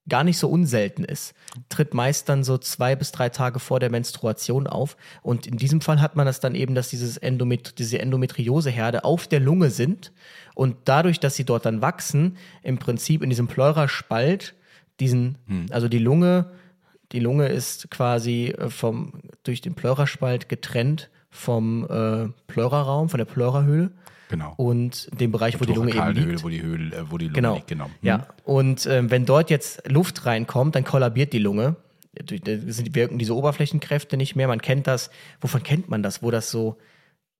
gar 0.07 0.23
nicht 0.23 0.37
so 0.37 0.49
unselten 0.49 1.03
ist. 1.03 1.33
Tritt 1.69 1.93
meist 1.93 2.29
dann 2.29 2.43
so 2.43 2.57
zwei 2.57 2.95
bis 2.95 3.11
drei 3.11 3.29
Tage 3.29 3.59
vor 3.59 3.79
der 3.79 3.89
Menstruation 3.89 4.67
auf. 4.67 4.97
Und 5.23 5.47
in 5.47 5.57
diesem 5.57 5.81
Fall 5.81 6.01
hat 6.01 6.15
man 6.15 6.25
das 6.25 6.39
dann 6.39 6.55
eben, 6.55 6.75
dass 6.75 6.89
dieses 6.89 7.17
Endomet 7.17 7.79
diese 7.79 7.99
Endometrioseherde 7.99 9.03
auf 9.03 9.27
der 9.27 9.39
Lunge 9.39 9.71
sind 9.71 10.11
und 10.53 10.77
dadurch, 10.85 11.19
dass 11.19 11.35
sie 11.35 11.45
dort 11.45 11.65
dann 11.65 11.81
wachsen, 11.81 12.37
im 12.61 12.77
Prinzip 12.77 13.23
in 13.23 13.29
diesem 13.29 13.47
Pleuraspalt, 13.47 14.55
diesen, 14.99 15.37
hm. 15.47 15.65
also 15.71 15.87
die 15.87 15.99
Lunge, 15.99 16.51
die 17.11 17.19
Lunge 17.19 17.47
ist 17.47 17.89
quasi 17.89 18.53
äh, 18.57 18.69
vom, 18.69 19.13
durch 19.43 19.61
den 19.61 19.75
Pleuraspalt 19.75 20.49
getrennt 20.49 21.09
vom 21.29 21.85
äh, 21.89 22.29
Pleuraraum, 22.47 23.09
von 23.09 23.17
der 23.17 23.25
Pleurahöhle. 23.25 23.91
Genau. 24.29 24.53
Und 24.57 25.09
dem 25.19 25.31
Bereich, 25.31 25.59
wo 25.59 25.65
die 25.65 25.73
Lunge 25.73 25.93
eben 25.93 26.07
liegt. 26.11 26.25
Höhle, 26.25 26.43
wo 26.43 26.49
die, 26.49 26.61
Höhle, 26.61 26.95
äh, 26.95 27.11
wo 27.11 27.17
die 27.17 27.25
Lunge 27.25 27.35
genau. 27.35 27.55
liegt, 27.55 27.67
genau. 27.67 27.85
Hm. 27.85 27.93
Ja, 28.01 28.27
und 28.43 28.85
äh, 28.85 29.09
wenn 29.09 29.25
dort 29.25 29.49
jetzt 29.49 29.87
Luft 29.89 30.25
reinkommt, 30.25 30.75
dann 30.75 30.83
kollabiert 30.83 31.33
die 31.33 31.39
Lunge. 31.39 31.75
Da 32.13 32.33
wirken 32.33 33.17
diese 33.17 33.35
Oberflächenkräfte 33.35 34.15
nicht 34.15 34.35
mehr. 34.35 34.47
Man 34.47 34.61
kennt 34.61 34.87
das. 34.87 35.09
Wovon 35.41 35.63
kennt 35.63 35.89
man 35.89 36.01
das? 36.01 36.23
Wo 36.23 36.31
das 36.31 36.49
so 36.49 36.77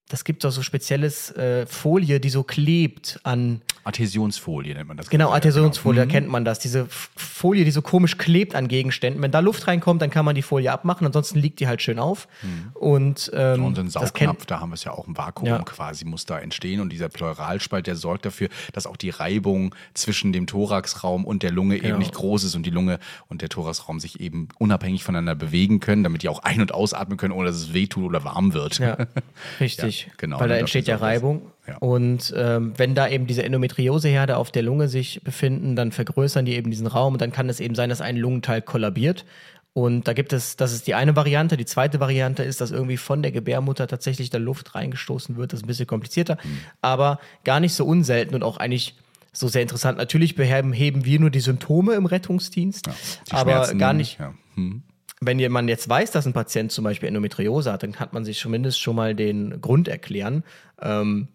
das 0.08 0.24
gibt 0.24 0.44
doch 0.44 0.52
so 0.52 0.62
spezielles 0.62 1.32
äh, 1.32 1.66
Folie, 1.66 2.20
die 2.20 2.30
so 2.30 2.44
klebt 2.44 3.20
an. 3.24 3.62
Adhäsionsfolie 3.86 4.76
nennt 4.76 4.88
man 4.88 4.98
das. 4.98 5.10
Genau, 5.10 5.32
Adhäsionsfolie, 5.32 6.02
genau. 6.02 6.12
da 6.12 6.20
kennt 6.20 6.30
man 6.30 6.46
das. 6.46 6.60
Diese 6.60 6.86
Folie, 6.90 7.66
die 7.66 7.72
so 7.72 7.82
komisch 7.82 8.20
klebt 8.20 8.54
an 8.54 8.68
Gegenständen. 8.68 9.22
Wenn 9.24 9.32
da 9.32 9.40
Luft 9.40 9.68
reinkommt, 9.68 10.04
dann 10.04 10.12
kann 10.12 10.24
man 10.24 10.36
die 10.36 10.44
Folie 10.44 10.72
abmachen, 10.72 11.08
ansonsten 11.08 11.40
liegt 11.40 11.60
die 11.60 11.68
halt 11.68 11.82
schön 11.82 11.98
auf. 11.98 12.28
Mhm. 12.44 12.72
Und, 12.74 13.32
ähm, 13.34 13.66
und 13.66 13.80
ein 13.80 13.90
Saugnapf, 13.90 14.46
da 14.46 14.60
haben 14.60 14.70
wir 14.70 14.76
es 14.76 14.84
ja 14.84 14.92
auch 14.92 15.08
im 15.08 15.18
Vakuum 15.18 15.48
ja. 15.48 15.60
quasi, 15.64 16.06
muss 16.06 16.26
da 16.26 16.38
entstehen. 16.38 16.82
Und 16.82 16.90
dieser 16.90 17.10
Pleuralspalt, 17.10 17.88
der 17.88 17.96
sorgt 17.96 18.28
dafür, 18.28 18.50
dass 18.74 18.86
auch 18.86 18.98
die 18.98 19.10
Reibung 19.10 19.74
zwischen 19.96 20.34
dem 20.34 20.46
Thoraxraum 20.46 21.26
und 21.26 21.42
der 21.42 21.52
Lunge 21.52 21.78
genau. 21.78 21.90
eben 21.90 21.98
nicht 21.98 22.14
groß 22.14 22.44
ist 22.44 22.54
und 22.54 22.64
die 22.68 22.72
Lunge 22.72 23.00
und 23.28 23.42
der 23.42 23.50
Thoraxraum 23.50 24.00
sich 24.00 24.20
eben 24.20 24.50
unabhängig 24.60 25.04
voneinander 25.04 25.34
bewegen 25.34 25.80
können, 25.80 26.04
damit 26.04 26.22
die 26.22 26.30
auch 26.30 26.40
ein- 26.40 26.62
und 26.62 26.74
ausatmen 26.74 27.18
können, 27.18 27.34
ohne 27.34 27.48
dass 27.48 27.56
es 27.56 27.74
wehtut 27.74 28.04
oder 28.04 28.24
warm 28.24 28.54
wird. 28.54 28.78
Ja, 28.78 28.98
richtig. 29.60 29.95
ja. 29.95 29.95
Genau, 30.18 30.40
weil 30.40 30.50
da 30.50 30.56
entsteht 30.56 30.88
ja 30.88 30.98
Reibung. 30.98 31.52
Ja. 31.68 31.78
Und 31.78 32.34
ähm, 32.38 32.74
wenn 32.78 32.96
da 32.96 33.08
eben 33.08 33.28
diese 33.28 33.44
Endometrioseherde 33.44 34.38
auf 34.38 34.52
der 34.52 34.64
Lunge 34.64 34.88
sich 34.88 35.22
befinden, 35.24 35.76
dann 35.76 35.92
vergrößern 35.92 36.46
die 36.46 36.56
eben 36.56 36.70
diesen 36.70 36.88
Raum 36.88 37.14
und 37.14 37.22
dann 37.22 37.32
kann 37.32 37.50
es 37.50 37.60
eben 37.60 37.76
sein, 37.76 37.90
dass 37.90 38.02
ein 38.02 38.18
Lungenteil 38.18 38.62
kollabiert. 38.62 39.26
Und 39.74 40.08
da 40.08 40.14
gibt 40.14 40.32
es, 40.32 40.56
das 40.56 40.72
ist 40.72 40.88
die 40.88 40.94
eine 40.94 41.16
Variante. 41.18 41.58
Die 41.58 41.66
zweite 41.66 42.00
Variante 42.00 42.44
ist, 42.44 42.62
dass 42.62 42.72
irgendwie 42.72 42.98
von 42.98 43.22
der 43.22 43.32
Gebärmutter 43.32 43.88
tatsächlich 43.88 44.30
da 44.30 44.38
Luft 44.38 44.74
reingestoßen 44.74 45.36
wird. 45.36 45.52
Das 45.52 45.60
ist 45.60 45.66
ein 45.66 45.68
bisschen 45.68 45.88
komplizierter, 45.88 46.38
mhm. 46.44 46.60
aber 46.82 47.20
gar 47.44 47.60
nicht 47.60 47.74
so 47.74 47.86
unselten 47.86 48.36
und 48.36 48.44
auch 48.44 48.58
eigentlich 48.58 48.96
so 49.34 49.50
sehr 49.50 49.62
interessant. 49.62 49.98
Natürlich 49.98 50.36
beheben 50.36 51.04
wir 51.04 51.20
nur 51.20 51.30
die 51.30 51.42
Symptome 51.42 51.94
im 51.96 52.06
Rettungsdienst, 52.06 52.88
ja, 52.88 52.94
aber 53.32 53.74
gar 53.74 53.94
nicht. 53.94 54.18
Ja. 54.20 54.34
Hm 54.56 54.84
wenn 55.26 55.52
man 55.52 55.68
jetzt 55.68 55.88
weiß, 55.90 56.12
dass 56.12 56.26
ein 56.26 56.34
Patient 56.34 56.72
zum 56.72 56.84
Beispiel 56.84 57.08
Endometriose 57.08 57.72
hat, 57.72 57.84
dann 57.84 57.92
kann 57.92 58.10
man 58.12 58.26
sich 58.26 58.40
zumindest 58.40 58.80
schon 58.80 58.96
mal 58.96 59.16
den 59.16 59.62
Grund 59.62 59.88
erklären. 59.88 60.44
Ähm, 60.82 61.28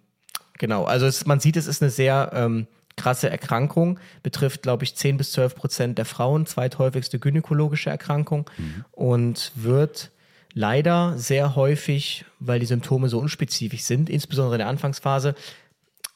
genau, 0.59 0.85
also 0.85 1.07
es, 1.07 1.27
man 1.27 1.41
sieht, 1.41 1.57
es 1.57 1.67
ist 1.67 1.83
eine 1.83 1.91
sehr 1.91 2.31
ähm, 2.35 2.67
krasse 2.97 3.31
Erkrankung, 3.31 3.99
betrifft, 4.23 4.63
glaube 4.63 4.85
ich, 4.85 4.95
10 4.95 5.17
bis 5.17 5.33
12 5.33 5.55
Prozent 5.55 5.99
der 5.99 6.05
Frauen, 6.05 6.47
zweithäufigste 6.47 7.19
gynäkologische 7.19 7.91
Erkrankung 7.91 8.49
mhm. 8.59 8.85
und 8.93 9.53
wird 9.55 10.11
leider 10.53 11.17
sehr 11.17 11.57
häufig, 11.57 12.25
weil 12.41 12.61
die 12.61 12.67
Symptome 12.67 13.09
so 13.09 13.19
unspezifisch 13.19 13.83
sind, 13.83 14.11
insbesondere 14.11 14.57
in 14.57 14.61
der 14.61 14.69
Anfangsphase, 14.69 15.35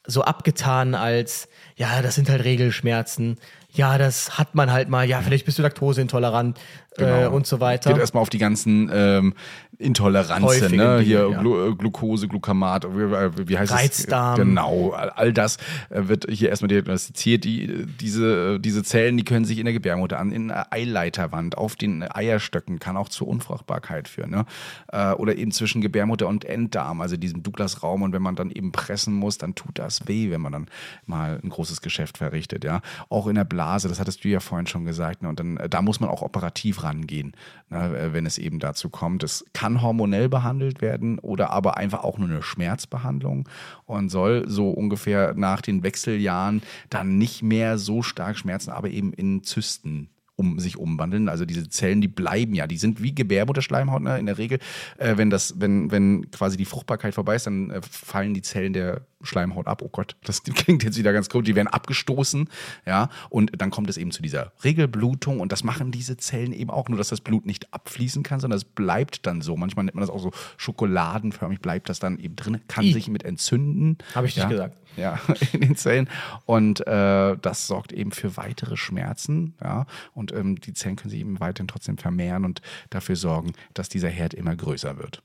so 0.07 0.22
abgetan 0.22 0.95
als, 0.95 1.49
ja, 1.77 2.03
das 2.03 2.14
sind 2.14 2.29
halt 2.29 2.45
Regelschmerzen, 2.45 3.39
ja, 3.75 3.99
das 3.99 4.39
hat 4.39 4.55
man 4.55 4.72
halt 4.72 4.89
mal, 4.89 5.09
ja, 5.09 5.20
vielleicht 5.20 5.45
bist 5.45 5.59
du 5.59 5.62
laktoseintolerant 5.62 6.59
genau. 6.97 7.25
äh, 7.25 7.27
und 7.27 7.47
so 7.47 7.61
weiter. 7.61 7.91
Geht 7.91 8.01
erstmal 8.01 8.22
auf 8.22 8.31
die 8.31 8.39
ganzen 8.39 8.91
ähm, 8.93 9.35
Intoleranzen, 9.79 10.77
ne? 10.77 11.01
Hier 11.01 11.29
ja. 11.29 11.41
Glu 11.41 11.70
äh, 11.70 11.75
Glucose, 11.75 12.29
Glutamat, 12.29 12.85
wie, 12.85 13.49
wie 13.49 13.59
heißt 13.59 13.72
Reizdarm. 13.72 14.35
es? 14.35 14.39
Genau, 14.47 14.91
all 14.93 15.33
das 15.33 15.57
äh, 15.91 16.07
wird 16.07 16.27
hier 16.31 16.51
erstmal 16.51 16.68
diagnostiziert. 16.68 17.45
Die, 17.45 17.87
diese, 18.01 18.61
diese 18.61 18.85
Zellen, 18.85 19.16
die 19.16 19.25
können 19.25 19.45
sich 19.45 19.59
in 19.59 19.64
der 19.64 19.75
Gebärmutter 19.75 20.18
an, 20.18 20.31
in 20.31 20.49
der 20.49 20.72
Eileiterwand, 20.72 21.59
auf 21.59 21.75
den 21.77 22.03
Eierstöcken, 22.03 22.79
kann 22.79 22.97
auch 22.97 23.09
zur 23.09 23.27
Unfruchtbarkeit 23.27 24.07
führen. 24.07 24.31
Ne? 24.31 24.47
Äh, 24.93 25.12
oder 25.12 25.37
eben 25.37 25.51
zwischen 25.51 25.81
Gebärmutter 25.81 26.29
und 26.29 26.45
Enddarm, 26.45 27.01
also 27.01 27.16
diesem 27.16 27.43
Douglas-Raum. 27.43 28.03
Und 28.03 28.12
wenn 28.12 28.22
man 28.22 28.37
dann 28.37 28.51
eben 28.51 28.70
pressen 28.70 29.14
muss, 29.14 29.39
dann 29.39 29.55
tut 29.55 29.79
das 29.79 30.07
weh, 30.07 30.31
wenn 30.31 30.41
man 30.41 30.53
dann 30.53 30.66
mal 31.07 31.41
ein 31.43 31.49
großes 31.49 31.81
Geschäft 31.81 32.18
verrichtet. 32.18 32.64
Ja, 32.64 32.81
Auch 33.09 33.27
in 33.27 33.35
der 33.35 33.45
Blase, 33.45 33.64
das 33.89 34.01
hattest 34.01 34.25
du 34.25 34.29
ja 34.29 34.41
vorhin 34.41 34.67
schon 34.67 34.85
gesagt. 34.85 35.23
Ne? 35.23 35.29
Und 35.29 35.41
dann, 35.41 35.59
da 35.69 35.83
muss 35.83 36.01
man 36.01 36.09
auch 36.09 36.23
operativ 36.23 36.83
rangehen, 36.83 37.33
ne? 37.71 38.11
wenn 38.12 38.25
es 38.25 38.39
eben 38.39 38.61
dazu 38.61 38.89
kommt. 38.89 39.23
Es 39.23 39.45
kann 39.53 39.65
kann 39.65 39.81
hormonell 39.81 40.29
behandelt 40.29 40.83
werden 40.83 41.19
oder 41.19 41.51
aber 41.51 41.79
einfach 41.79 42.05
auch 42.05 42.19
nur 42.19 42.29
eine 42.29 42.43
Schmerzbehandlung 42.43 43.49
und 43.87 44.11
soll 44.11 44.45
so 44.47 44.69
ungefähr 44.69 45.33
nach 45.35 45.62
den 45.62 45.83
Wechseljahren 45.83 46.62
dann 46.91 47.17
nicht 47.17 47.43
mehr 47.43 47.79
so 47.79 48.03
stark 48.03 48.37
schmerzen, 48.37 48.71
aber 48.71 48.91
eben 48.91 49.15
in 49.15 49.43
Zysten 49.43 50.11
um 50.37 50.59
sich 50.59 50.77
umwandeln. 50.77 51.31
Also 51.31 51.47
diese 51.47 51.69
Zellen, 51.71 52.03
die 52.03 52.09
bleiben 52.09 52.55
ja, 52.55 52.67
die 52.67 52.77
sind 52.77 53.03
wie 53.03 53.15
Gebärmutterschleimhaut 53.15 54.03
ne? 54.03 54.19
in 54.19 54.27
der 54.27 54.37
Regel. 54.37 54.59
Äh, 54.99 55.17
wenn 55.17 55.31
das, 55.31 55.59
wenn, 55.59 55.91
wenn 55.91 56.31
quasi 56.31 56.59
die 56.59 56.67
Fruchtbarkeit 56.67 57.15
vorbei 57.15 57.37
ist, 57.37 57.47
dann 57.47 57.71
äh, 57.71 57.81
fallen 57.83 58.35
die 58.35 58.43
Zellen 58.43 58.75
der 58.75 59.07
Schleimhaut 59.25 59.66
ab. 59.66 59.83
Oh 59.83 59.89
Gott, 59.89 60.16
das 60.25 60.43
klingt 60.55 60.83
jetzt 60.83 60.99
wieder 60.99 61.12
ganz 61.12 61.29
gut. 61.29 61.47
Die 61.47 61.55
werden 61.55 61.68
abgestoßen, 61.68 62.49
ja, 62.87 63.09
und 63.31 63.53
dann 63.59 63.70
kommt 63.70 63.91
es 63.91 63.97
eben 63.97 64.11
zu 64.11 64.22
dieser 64.22 64.53
Regelblutung 64.62 65.41
und 65.41 65.53
das 65.53 65.64
machen 65.64 65.91
diese 65.91 66.16
Zellen 66.16 66.53
eben 66.53 66.70
auch, 66.70 66.89
nur 66.89 66.99
dass 66.99 67.09
das 67.09 67.20
Blut 67.20 67.47
nicht 67.47 67.72
abfließen 67.72 68.22
kann, 68.22 68.41
sondern 68.41 68.57
es 68.57 68.64
bleibt 68.64 69.27
dann 69.27 69.41
so. 69.41 69.57
Manchmal 69.57 69.85
nennt 69.85 69.95
man 69.95 70.03
das 70.03 70.11
auch 70.11 70.20
so 70.20 70.33
schokoladenförmig, 70.57 71.61
bleibt 71.61 71.89
das 71.89 71.99
dann 71.99 72.18
eben 72.18 72.37
drin, 72.37 72.61
kann 72.68 72.85
I. 72.85 72.93
sich 72.93 73.09
mit 73.09 73.25
entzünden. 73.25 73.99
Habe 74.14 74.27
ich 74.27 74.37
ja, 74.37 74.45
nicht 74.45 74.53
gesagt. 74.53 74.77
Ja, 74.97 75.18
in 75.53 75.61
den 75.61 75.77
Zellen. 75.77 76.09
Und 76.47 76.87
äh, 76.87 77.37
das 77.41 77.66
sorgt 77.66 77.93
eben 77.93 78.12
für 78.12 78.37
weitere 78.37 78.77
Schmerzen, 78.77 79.55
ja, 79.62 79.87
und 80.12 80.33
ähm, 80.33 80.61
die 80.61 80.72
Zellen 80.72 80.97
können 80.97 81.11
sich 81.11 81.20
eben 81.20 81.41
weiterhin 81.41 81.68
trotzdem 81.68 81.99
vermehren 81.99 82.45
und 82.45 82.62
dafür 82.91 83.16
sorgen, 83.16 83.53
dass 83.75 83.89
dieser 83.89 84.09
Herd 84.09 84.35
immer 84.35 84.55
größer 84.55 84.99
wird. 84.99 85.22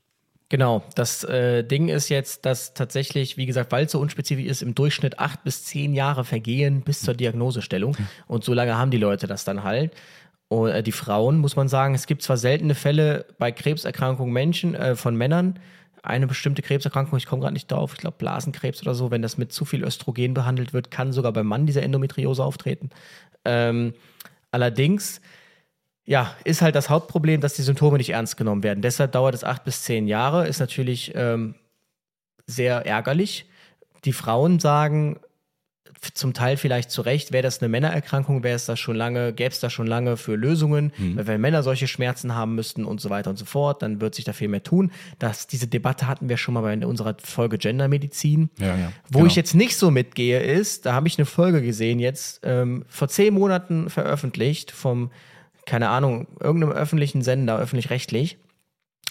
Genau, 0.50 0.82
das 0.96 1.22
äh, 1.22 1.62
Ding 1.62 1.88
ist 1.88 2.08
jetzt, 2.08 2.44
dass 2.44 2.74
tatsächlich, 2.74 3.36
wie 3.36 3.46
gesagt, 3.46 3.70
weil 3.70 3.86
es 3.86 3.92
so 3.92 4.00
unspezifisch 4.00 4.46
ist, 4.46 4.62
im 4.62 4.74
Durchschnitt 4.74 5.20
acht 5.20 5.44
bis 5.44 5.64
zehn 5.64 5.94
Jahre 5.94 6.24
vergehen 6.24 6.82
bis 6.82 7.02
zur 7.02 7.14
Diagnosestellung. 7.14 7.96
Und 8.26 8.42
so 8.42 8.52
lange 8.52 8.76
haben 8.76 8.90
die 8.90 8.98
Leute 8.98 9.28
das 9.28 9.44
dann 9.44 9.62
halt. 9.62 9.94
Und 10.48 10.70
äh, 10.70 10.82
die 10.82 10.92
Frauen, 10.92 11.38
muss 11.38 11.54
man 11.54 11.68
sagen, 11.68 11.94
es 11.94 12.06
gibt 12.06 12.22
zwar 12.22 12.36
seltene 12.36 12.74
Fälle 12.74 13.26
bei 13.38 13.52
Krebserkrankungen 13.52 14.32
Menschen, 14.34 14.74
äh, 14.74 14.96
von 14.96 15.14
Männern, 15.14 15.60
eine 16.02 16.26
bestimmte 16.26 16.62
Krebserkrankung, 16.62 17.16
ich 17.16 17.26
komme 17.26 17.42
gerade 17.42 17.54
nicht 17.54 17.70
drauf, 17.70 17.92
ich 17.94 18.00
glaube 18.00 18.16
Blasenkrebs 18.18 18.82
oder 18.82 18.94
so, 18.94 19.12
wenn 19.12 19.22
das 19.22 19.38
mit 19.38 19.52
zu 19.52 19.64
viel 19.64 19.84
Östrogen 19.84 20.34
behandelt 20.34 20.72
wird, 20.72 20.90
kann 20.90 21.12
sogar 21.12 21.32
beim 21.32 21.46
Mann 21.46 21.66
diese 21.66 21.82
Endometriose 21.82 22.42
auftreten. 22.42 22.90
Ähm, 23.44 23.94
Allerdings, 24.52 25.20
ja, 26.10 26.34
ist 26.42 26.60
halt 26.60 26.74
das 26.74 26.90
Hauptproblem, 26.90 27.40
dass 27.40 27.54
die 27.54 27.62
Symptome 27.62 27.96
nicht 27.96 28.10
ernst 28.10 28.36
genommen 28.36 28.64
werden. 28.64 28.82
Deshalb 28.82 29.12
dauert 29.12 29.32
es 29.32 29.44
acht 29.44 29.62
bis 29.62 29.84
zehn 29.84 30.08
Jahre, 30.08 30.48
ist 30.48 30.58
natürlich 30.58 31.12
ähm, 31.14 31.54
sehr 32.46 32.84
ärgerlich. 32.84 33.48
Die 34.04 34.12
Frauen 34.12 34.58
sagen, 34.58 35.20
zum 36.14 36.34
Teil 36.34 36.56
vielleicht 36.56 36.90
zu 36.90 37.02
Recht, 37.02 37.30
wäre 37.30 37.44
das 37.44 37.60
eine 37.60 37.68
Männererkrankung, 37.68 38.42
wäre 38.42 38.56
es 38.56 38.66
das 38.66 38.80
schon 38.80 38.96
lange, 38.96 39.32
gäbe 39.32 39.50
es 39.50 39.60
da 39.60 39.70
schon 39.70 39.86
lange 39.86 40.16
für 40.16 40.34
Lösungen, 40.34 40.92
mhm. 40.98 41.16
weil 41.16 41.28
wenn 41.28 41.40
Männer 41.40 41.62
solche 41.62 41.86
Schmerzen 41.86 42.34
haben 42.34 42.56
müssten 42.56 42.86
und 42.86 43.00
so 43.00 43.08
weiter 43.08 43.30
und 43.30 43.36
so 43.36 43.44
fort, 43.44 43.80
dann 43.80 44.00
wird 44.00 44.16
sich 44.16 44.24
da 44.24 44.32
viel 44.32 44.48
mehr 44.48 44.64
tun. 44.64 44.90
Das, 45.20 45.46
diese 45.46 45.68
Debatte 45.68 46.08
hatten 46.08 46.28
wir 46.28 46.38
schon 46.38 46.54
mal 46.54 46.62
bei 46.62 46.84
unserer 46.84 47.14
Folge 47.22 47.56
Gendermedizin. 47.56 48.50
Ja, 48.58 48.76
ja, 48.76 48.92
Wo 49.10 49.18
genau. 49.18 49.26
ich 49.28 49.36
jetzt 49.36 49.54
nicht 49.54 49.76
so 49.76 49.92
mitgehe, 49.92 50.42
ist, 50.42 50.86
da 50.86 50.92
habe 50.92 51.06
ich 51.06 51.18
eine 51.18 51.26
Folge 51.26 51.62
gesehen, 51.62 52.00
jetzt 52.00 52.40
ähm, 52.42 52.84
vor 52.88 53.06
zehn 53.06 53.32
Monaten 53.32 53.90
veröffentlicht 53.90 54.72
vom, 54.72 55.12
keine 55.70 55.88
Ahnung, 55.88 56.26
irgendeinem 56.40 56.72
öffentlichen 56.72 57.22
Sender, 57.22 57.56
öffentlich-rechtlich 57.56 58.38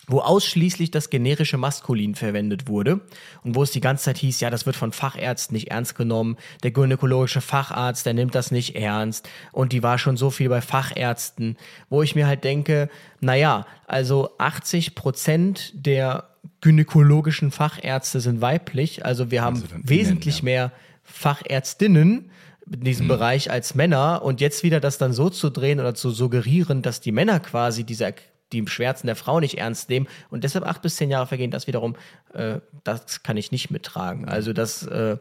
wo 0.09 0.21
ausschließlich 0.21 0.89
das 0.91 1.09
generische 1.09 1.57
Maskulin 1.57 2.15
verwendet 2.15 2.67
wurde 2.67 3.01
und 3.43 3.55
wo 3.55 3.63
es 3.63 3.71
die 3.71 3.79
ganze 3.79 4.05
Zeit 4.05 4.17
hieß, 4.17 4.39
ja, 4.39 4.49
das 4.49 4.65
wird 4.65 4.75
von 4.75 4.91
Fachärzten 4.91 5.53
nicht 5.53 5.69
ernst 5.69 5.95
genommen, 5.95 6.35
der 6.63 6.71
gynäkologische 6.71 7.41
Facharzt, 7.41 8.05
der 8.05 8.15
nimmt 8.15 8.33
das 8.33 8.49
nicht 8.49 8.75
ernst 8.75 9.29
und 9.51 9.71
die 9.71 9.83
war 9.83 9.99
schon 9.99 10.17
so 10.17 10.31
viel 10.31 10.49
bei 10.49 10.61
Fachärzten, 10.61 11.57
wo 11.89 12.01
ich 12.01 12.15
mir 12.15 12.25
halt 12.25 12.43
denke, 12.43 12.89
naja, 13.19 13.67
also 13.85 14.31
80 14.39 14.95
Prozent 14.95 15.73
der 15.75 16.29
gynäkologischen 16.61 17.51
Fachärzte 17.51 18.19
sind 18.19 18.41
weiblich, 18.41 19.05
also 19.05 19.29
wir 19.29 19.43
haben 19.43 19.61
also 19.61 19.75
wesentlich 19.83 20.39
innen, 20.39 20.47
ja. 20.47 20.53
mehr 20.53 20.71
Fachärztinnen 21.03 22.31
in 22.71 22.83
diesem 22.83 23.05
mhm. 23.05 23.09
Bereich 23.09 23.51
als 23.51 23.75
Männer 23.75 24.21
und 24.23 24.41
jetzt 24.41 24.63
wieder 24.63 24.79
das 24.79 24.97
dann 24.97 25.13
so 25.13 25.29
zu 25.29 25.49
drehen 25.49 25.79
oder 25.79 25.95
zu 25.95 26.11
suggerieren, 26.11 26.81
dass 26.81 27.01
die 27.01 27.11
Männer 27.11 27.39
quasi 27.39 27.83
diese 27.83 28.13
die 28.51 28.67
Schmerzen 28.67 29.07
der 29.07 29.15
Frau 29.15 29.39
nicht 29.39 29.59
ernst 29.59 29.89
nehmen 29.89 30.07
und 30.31 30.43
deshalb 30.43 30.65
acht 30.65 30.81
bis 30.81 30.95
zehn 30.95 31.11
Jahre 31.11 31.27
vergehen, 31.27 31.51
das 31.51 31.67
wiederum, 31.67 31.95
äh, 32.33 32.59
das 32.83 33.21
kann 33.21 33.37
ich 33.37 33.51
nicht 33.51 33.69
mittragen. 33.69 34.27
Also 34.27 34.53
das, 34.53 34.85
äh, 34.87 35.17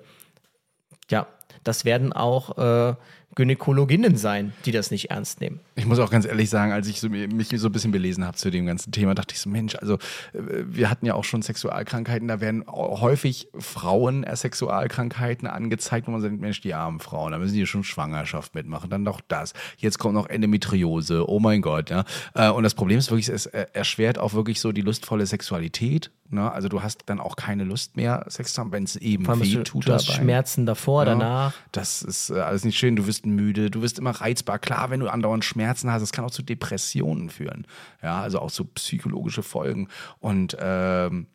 ja, 1.11 1.27
das 1.63 1.85
werden 1.85 2.13
auch 2.13 2.57
äh, 2.57 2.95
Gynäkologinnen 3.35 4.17
sein, 4.17 4.53
die 4.65 4.73
das 4.73 4.91
nicht 4.91 5.11
ernst 5.11 5.41
nehmen. 5.41 5.61
Ich 5.77 5.87
muss 5.87 5.99
auch 5.99 6.11
ganz 6.11 6.25
ehrlich 6.25 6.51
sagen, 6.51 6.73
als 6.73 6.89
ich 6.89 7.01
so, 7.01 7.09
mich 7.09 7.49
so 7.49 7.69
ein 7.69 7.73
bisschen 7.73 7.93
belesen 7.93 8.25
habe 8.25 8.37
zu 8.37 8.51
dem 8.51 8.67
ganzen 8.67 8.91
Thema, 8.91 9.15
dachte 9.15 9.35
ich 9.35 9.41
so, 9.41 9.49
Mensch, 9.49 9.77
also 9.77 9.95
äh, 10.33 10.65
wir 10.67 10.91
hatten 10.91 11.07
ja 11.07 11.15
auch 11.15 11.25
schon 11.25 11.43
Sexualkrankheiten, 11.43 12.27
da 12.27 12.41
werden 12.41 12.65
häufig 12.67 13.49
Frauen 13.59 14.27
Sexualkrankheiten 14.31 15.47
angezeigt, 15.47 16.09
wo 16.09 16.11
man 16.11 16.21
sagt, 16.21 16.41
Mensch, 16.41 16.61
die 16.63 16.75
armen 16.75 17.01
Frauen, 17.01 17.33
da 17.33 17.39
müssen 17.39 17.55
die 17.55 17.67
schon 17.67 17.85
Schwangerschaft 17.85 18.55
mitmachen, 18.55 18.91
dann 18.91 19.05
doch 19.05 19.21
das. 19.29 19.53
Jetzt 19.77 19.99
kommt 19.99 20.15
noch 20.15 20.29
Endometriose, 20.29 21.29
oh 21.29 21.39
mein 21.39 21.63
Gott, 21.63 21.91
ja. 21.91 22.05
Äh, 22.35 22.51
und 22.51 22.65
das 22.65 22.75
Problem 22.75 22.99
ist 22.99 23.11
wirklich, 23.11 23.29
es 23.29 23.47
erschwert 23.47 24.19
auch 24.19 24.35
wirklich 24.35 24.61
so 24.61 24.73
die 24.73 24.83
lustvolle 24.83 25.27
Sexualität 25.27 26.11
Ne? 26.31 26.51
Also 26.53 26.69
du 26.69 26.83
hast 26.83 27.05
dann 27.07 27.21
auch 27.21 27.37
keine 27.37 27.65
Lust 27.65 27.97
mehr, 27.97 28.25
Sex 28.29 28.53
zu 28.53 28.61
haben, 28.61 28.73
wenn 28.73 28.85
es 28.85 28.97
eben 28.97 29.27
weh 29.27 29.63
tut. 29.63 29.89
Du 29.89 29.93
hast 29.93 30.09
dabei. 30.09 30.21
Schmerzen 30.21 30.67
davor, 30.67 31.05
ja, 31.05 31.13
danach. 31.13 31.55
Das 31.73 32.03
ist 32.03 32.31
äh, 32.31 32.41
alles 32.41 32.65
nicht 32.65 32.79
schön. 32.79 32.97
Du 32.97 33.07
wirst 33.07 33.18
müde, 33.27 33.71
du 33.71 33.83
wirst 33.83 33.99
immer 33.99 34.11
reizbar. 34.11 34.59
Klar, 34.59 34.91
wenn 34.91 35.01
du 35.01 35.09
andauernd 35.09 35.45
Schmerzen 35.45 35.91
hast, 35.91 36.03
das 36.03 36.13
kann 36.13 36.25
auch 36.25 36.31
zu 36.31 36.43
Depressionen 36.43 37.31
führen. 37.31 37.67
Ja, 38.03 38.21
also 38.21 38.41
auch 38.41 38.51
zu 38.51 38.65
psychologische 38.65 39.43
Folgen. 39.43 39.89
Und 40.21 40.57
ähm, 40.61 41.27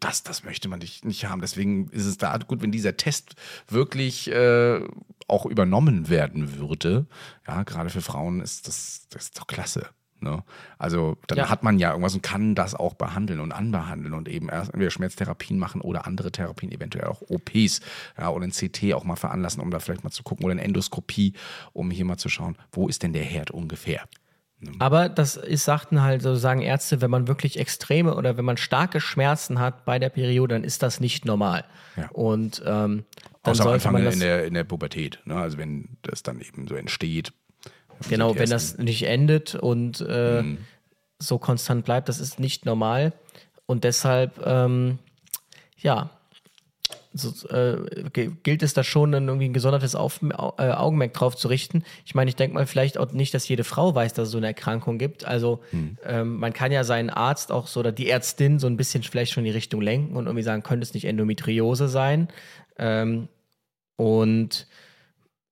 das, 0.00 0.22
das 0.22 0.44
möchte 0.44 0.68
man 0.68 0.78
nicht, 0.78 1.04
nicht 1.04 1.26
haben. 1.26 1.40
Deswegen 1.40 1.88
ist 1.88 2.06
es 2.06 2.18
da 2.18 2.36
gut, 2.38 2.62
wenn 2.62 2.72
dieser 2.72 2.96
Test 2.96 3.36
wirklich 3.68 4.30
äh, 4.30 4.80
auch 5.28 5.46
übernommen 5.46 6.08
werden 6.08 6.58
würde. 6.58 7.06
Ja, 7.46 7.62
gerade 7.62 7.90
für 7.90 8.02
Frauen 8.02 8.40
ist 8.40 8.66
das, 8.66 9.06
das 9.10 9.24
ist 9.24 9.38
doch 9.38 9.46
klasse. 9.46 9.88
Ne? 10.24 10.42
Also 10.78 11.16
dann 11.28 11.38
ja. 11.38 11.50
hat 11.50 11.62
man 11.62 11.78
ja 11.78 11.90
irgendwas 11.90 12.14
und 12.14 12.22
kann 12.22 12.54
das 12.54 12.74
auch 12.74 12.94
behandeln 12.94 13.40
und 13.40 13.52
anbehandeln 13.52 14.14
und 14.14 14.28
eben 14.28 14.48
erst 14.48 14.72
entweder 14.72 14.90
Schmerztherapien 14.90 15.58
machen 15.58 15.80
oder 15.80 16.06
andere 16.06 16.32
Therapien, 16.32 16.72
eventuell 16.72 17.06
auch 17.06 17.22
OPs 17.28 17.80
ja, 18.18 18.30
oder 18.30 18.44
ein 18.44 18.50
CT 18.50 18.94
auch 18.94 19.04
mal 19.04 19.16
veranlassen, 19.16 19.62
um 19.62 19.70
da 19.70 19.78
vielleicht 19.78 20.02
mal 20.02 20.10
zu 20.10 20.22
gucken 20.22 20.44
oder 20.44 20.52
eine 20.52 20.64
Endoskopie, 20.64 21.34
um 21.72 21.90
hier 21.90 22.04
mal 22.04 22.16
zu 22.16 22.28
schauen, 22.28 22.56
wo 22.72 22.88
ist 22.88 23.02
denn 23.02 23.12
der 23.12 23.22
Herd 23.22 23.50
ungefähr. 23.50 24.08
Ne? 24.60 24.72
Aber 24.78 25.08
das 25.08 25.36
ist, 25.36 25.64
sagten 25.64 26.02
halt 26.02 26.22
sozusagen 26.22 26.62
Ärzte, 26.62 27.00
wenn 27.00 27.10
man 27.10 27.28
wirklich 27.28 27.58
extreme 27.58 28.14
oder 28.14 28.36
wenn 28.36 28.44
man 28.44 28.56
starke 28.56 29.00
Schmerzen 29.00 29.60
hat 29.60 29.84
bei 29.84 29.98
der 29.98 30.08
Periode, 30.08 30.54
dann 30.54 30.64
ist 30.64 30.82
das 30.82 31.00
nicht 31.00 31.24
normal. 31.24 31.64
Ja. 31.96 32.08
Und 32.10 32.62
ähm, 32.66 33.04
dann 33.42 33.52
Außer 33.52 33.64
sollte 33.64 33.90
man 33.90 34.04
das 34.04 34.14
in 34.14 34.20
der, 34.20 34.46
in 34.46 34.54
der 34.54 34.64
Pubertät. 34.64 35.20
Ne? 35.24 35.36
Also 35.36 35.58
wenn 35.58 35.98
das 36.02 36.22
dann 36.22 36.40
eben 36.40 36.66
so 36.66 36.74
entsteht, 36.74 37.32
Genau, 38.08 38.36
wenn 38.36 38.50
das 38.50 38.78
nicht 38.78 39.04
endet 39.04 39.54
und 39.54 40.04
äh, 40.06 40.42
mhm. 40.42 40.58
so 41.18 41.38
konstant 41.38 41.84
bleibt, 41.84 42.08
das 42.08 42.20
ist 42.20 42.38
nicht 42.38 42.66
normal. 42.66 43.12
Und 43.66 43.84
deshalb, 43.84 44.44
ähm, 44.46 44.98
ja, 45.78 46.10
so, 47.16 47.48
äh, 47.48 48.10
gilt 48.12 48.62
es 48.64 48.74
da 48.74 48.82
schon, 48.82 49.12
dann 49.12 49.28
irgendwie 49.28 49.48
ein 49.48 49.52
gesondertes 49.52 49.94
Auf, 49.94 50.20
äh, 50.22 50.34
Augenmerk 50.34 51.14
drauf 51.14 51.36
zu 51.36 51.46
richten. 51.46 51.84
Ich 52.04 52.14
meine, 52.16 52.28
ich 52.28 52.34
denke 52.34 52.54
mal 52.54 52.66
vielleicht 52.66 52.98
auch 52.98 53.12
nicht, 53.12 53.32
dass 53.34 53.46
jede 53.46 53.62
Frau 53.62 53.94
weiß, 53.94 54.14
dass 54.14 54.26
es 54.26 54.32
so 54.32 54.38
eine 54.38 54.48
Erkrankung 54.48 54.98
gibt. 54.98 55.24
Also 55.24 55.60
hm. 55.70 55.96
ähm, 56.04 56.36
man 56.36 56.52
kann 56.52 56.72
ja 56.72 56.82
seinen 56.82 57.10
Arzt 57.10 57.52
auch 57.52 57.68
so 57.68 57.80
oder 57.80 57.92
die 57.92 58.10
Ärztin 58.10 58.58
so 58.58 58.66
ein 58.66 58.76
bisschen 58.76 59.04
vielleicht 59.04 59.32
schon 59.32 59.44
in 59.44 59.52
die 59.52 59.56
Richtung 59.56 59.80
lenken 59.80 60.16
und 60.16 60.26
irgendwie 60.26 60.42
sagen, 60.42 60.64
könnte 60.64 60.82
es 60.82 60.92
nicht 60.92 61.04
Endometriose 61.04 61.88
sein? 61.88 62.28
Ähm, 62.78 63.28
und 63.96 64.66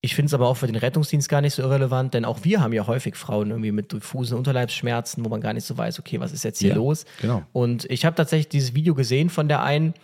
ich 0.05 0.17
finde 0.17 0.27
es 0.27 0.35
aber 0.35 0.49
auch 0.49 0.57
für 0.57 0.67
den 0.67 0.75
Rettungsdienst 0.75 1.29
gar 1.29 1.41
nicht 1.41 1.55
so 1.55 1.63
irrelevant, 1.63 2.13
denn 2.13 2.25
auch 2.25 2.41
wir 2.43 2.61
haben 2.61 2.73
ja 2.73 2.89
häufig 2.89 3.15
Frauen 3.15 3.51
irgendwie 3.51 3.71
mit 3.71 3.93
diffusen 3.93 4.37
Unterleibsschmerzen, 4.37 5.25
wo 5.25 5.29
man 5.29 5.41
gar 5.41 5.53
nicht 5.53 5.65
so 5.65 5.79
weiß, 5.79 6.01
okay, 6.01 6.19
was 6.19 6.33
ist 6.33 6.43
jetzt 6.43 6.59
hier 6.59 6.71
ja, 6.71 6.75
los? 6.75 7.05
Genau. 7.21 7.45
Und 7.53 7.85
ich 7.85 8.05
habe 8.05 8.17
tatsächlich 8.17 8.49
dieses 8.49 8.75
Video 8.75 8.97
gesehen 8.97 9.31
von 9.31 9.47
der 9.47 9.63
einen, 9.63 9.95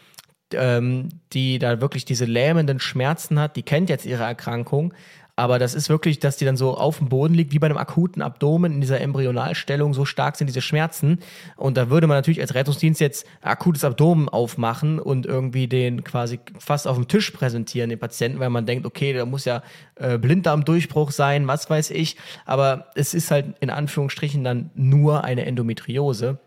ähm, 0.54 1.08
die 1.32 1.58
da 1.58 1.80
wirklich 1.80 2.04
diese 2.04 2.26
lähmenden 2.26 2.78
Schmerzen 2.78 3.40
hat, 3.40 3.56
die 3.56 3.64
kennt 3.64 3.90
jetzt 3.90 4.06
ihre 4.06 4.22
Erkrankung, 4.22 4.94
aber 5.38 5.60
das 5.60 5.74
ist 5.76 5.88
wirklich, 5.88 6.18
dass 6.18 6.36
die 6.36 6.44
dann 6.44 6.56
so 6.56 6.76
auf 6.76 6.98
dem 6.98 7.08
Boden 7.08 7.32
liegt, 7.32 7.52
wie 7.52 7.60
bei 7.60 7.68
einem 7.68 7.76
akuten 7.76 8.22
Abdomen 8.22 8.72
in 8.72 8.80
dieser 8.80 9.00
Embryonalstellung. 9.00 9.94
So 9.94 10.04
stark 10.04 10.34
sind 10.34 10.48
diese 10.48 10.60
Schmerzen. 10.60 11.20
Und 11.54 11.76
da 11.76 11.90
würde 11.90 12.08
man 12.08 12.16
natürlich 12.16 12.40
als 12.40 12.56
Rettungsdienst 12.56 13.00
jetzt 13.00 13.24
akutes 13.40 13.84
Abdomen 13.84 14.28
aufmachen 14.28 14.98
und 14.98 15.26
irgendwie 15.26 15.68
den 15.68 16.02
quasi 16.02 16.40
fast 16.58 16.88
auf 16.88 16.96
dem 16.96 17.06
Tisch 17.06 17.30
präsentieren, 17.30 17.88
den 17.88 18.00
Patienten, 18.00 18.40
weil 18.40 18.50
man 18.50 18.66
denkt, 18.66 18.84
okay, 18.84 19.12
da 19.12 19.26
muss 19.26 19.44
ja 19.44 19.62
äh, 19.94 20.18
Blinddarmdurchbruch 20.18 21.12
sein, 21.12 21.46
was 21.46 21.70
weiß 21.70 21.92
ich. 21.92 22.16
Aber 22.44 22.88
es 22.96 23.14
ist 23.14 23.30
halt 23.30 23.54
in 23.60 23.70
Anführungsstrichen 23.70 24.42
dann 24.42 24.70
nur 24.74 25.22
eine 25.22 25.46
Endometriose 25.46 26.40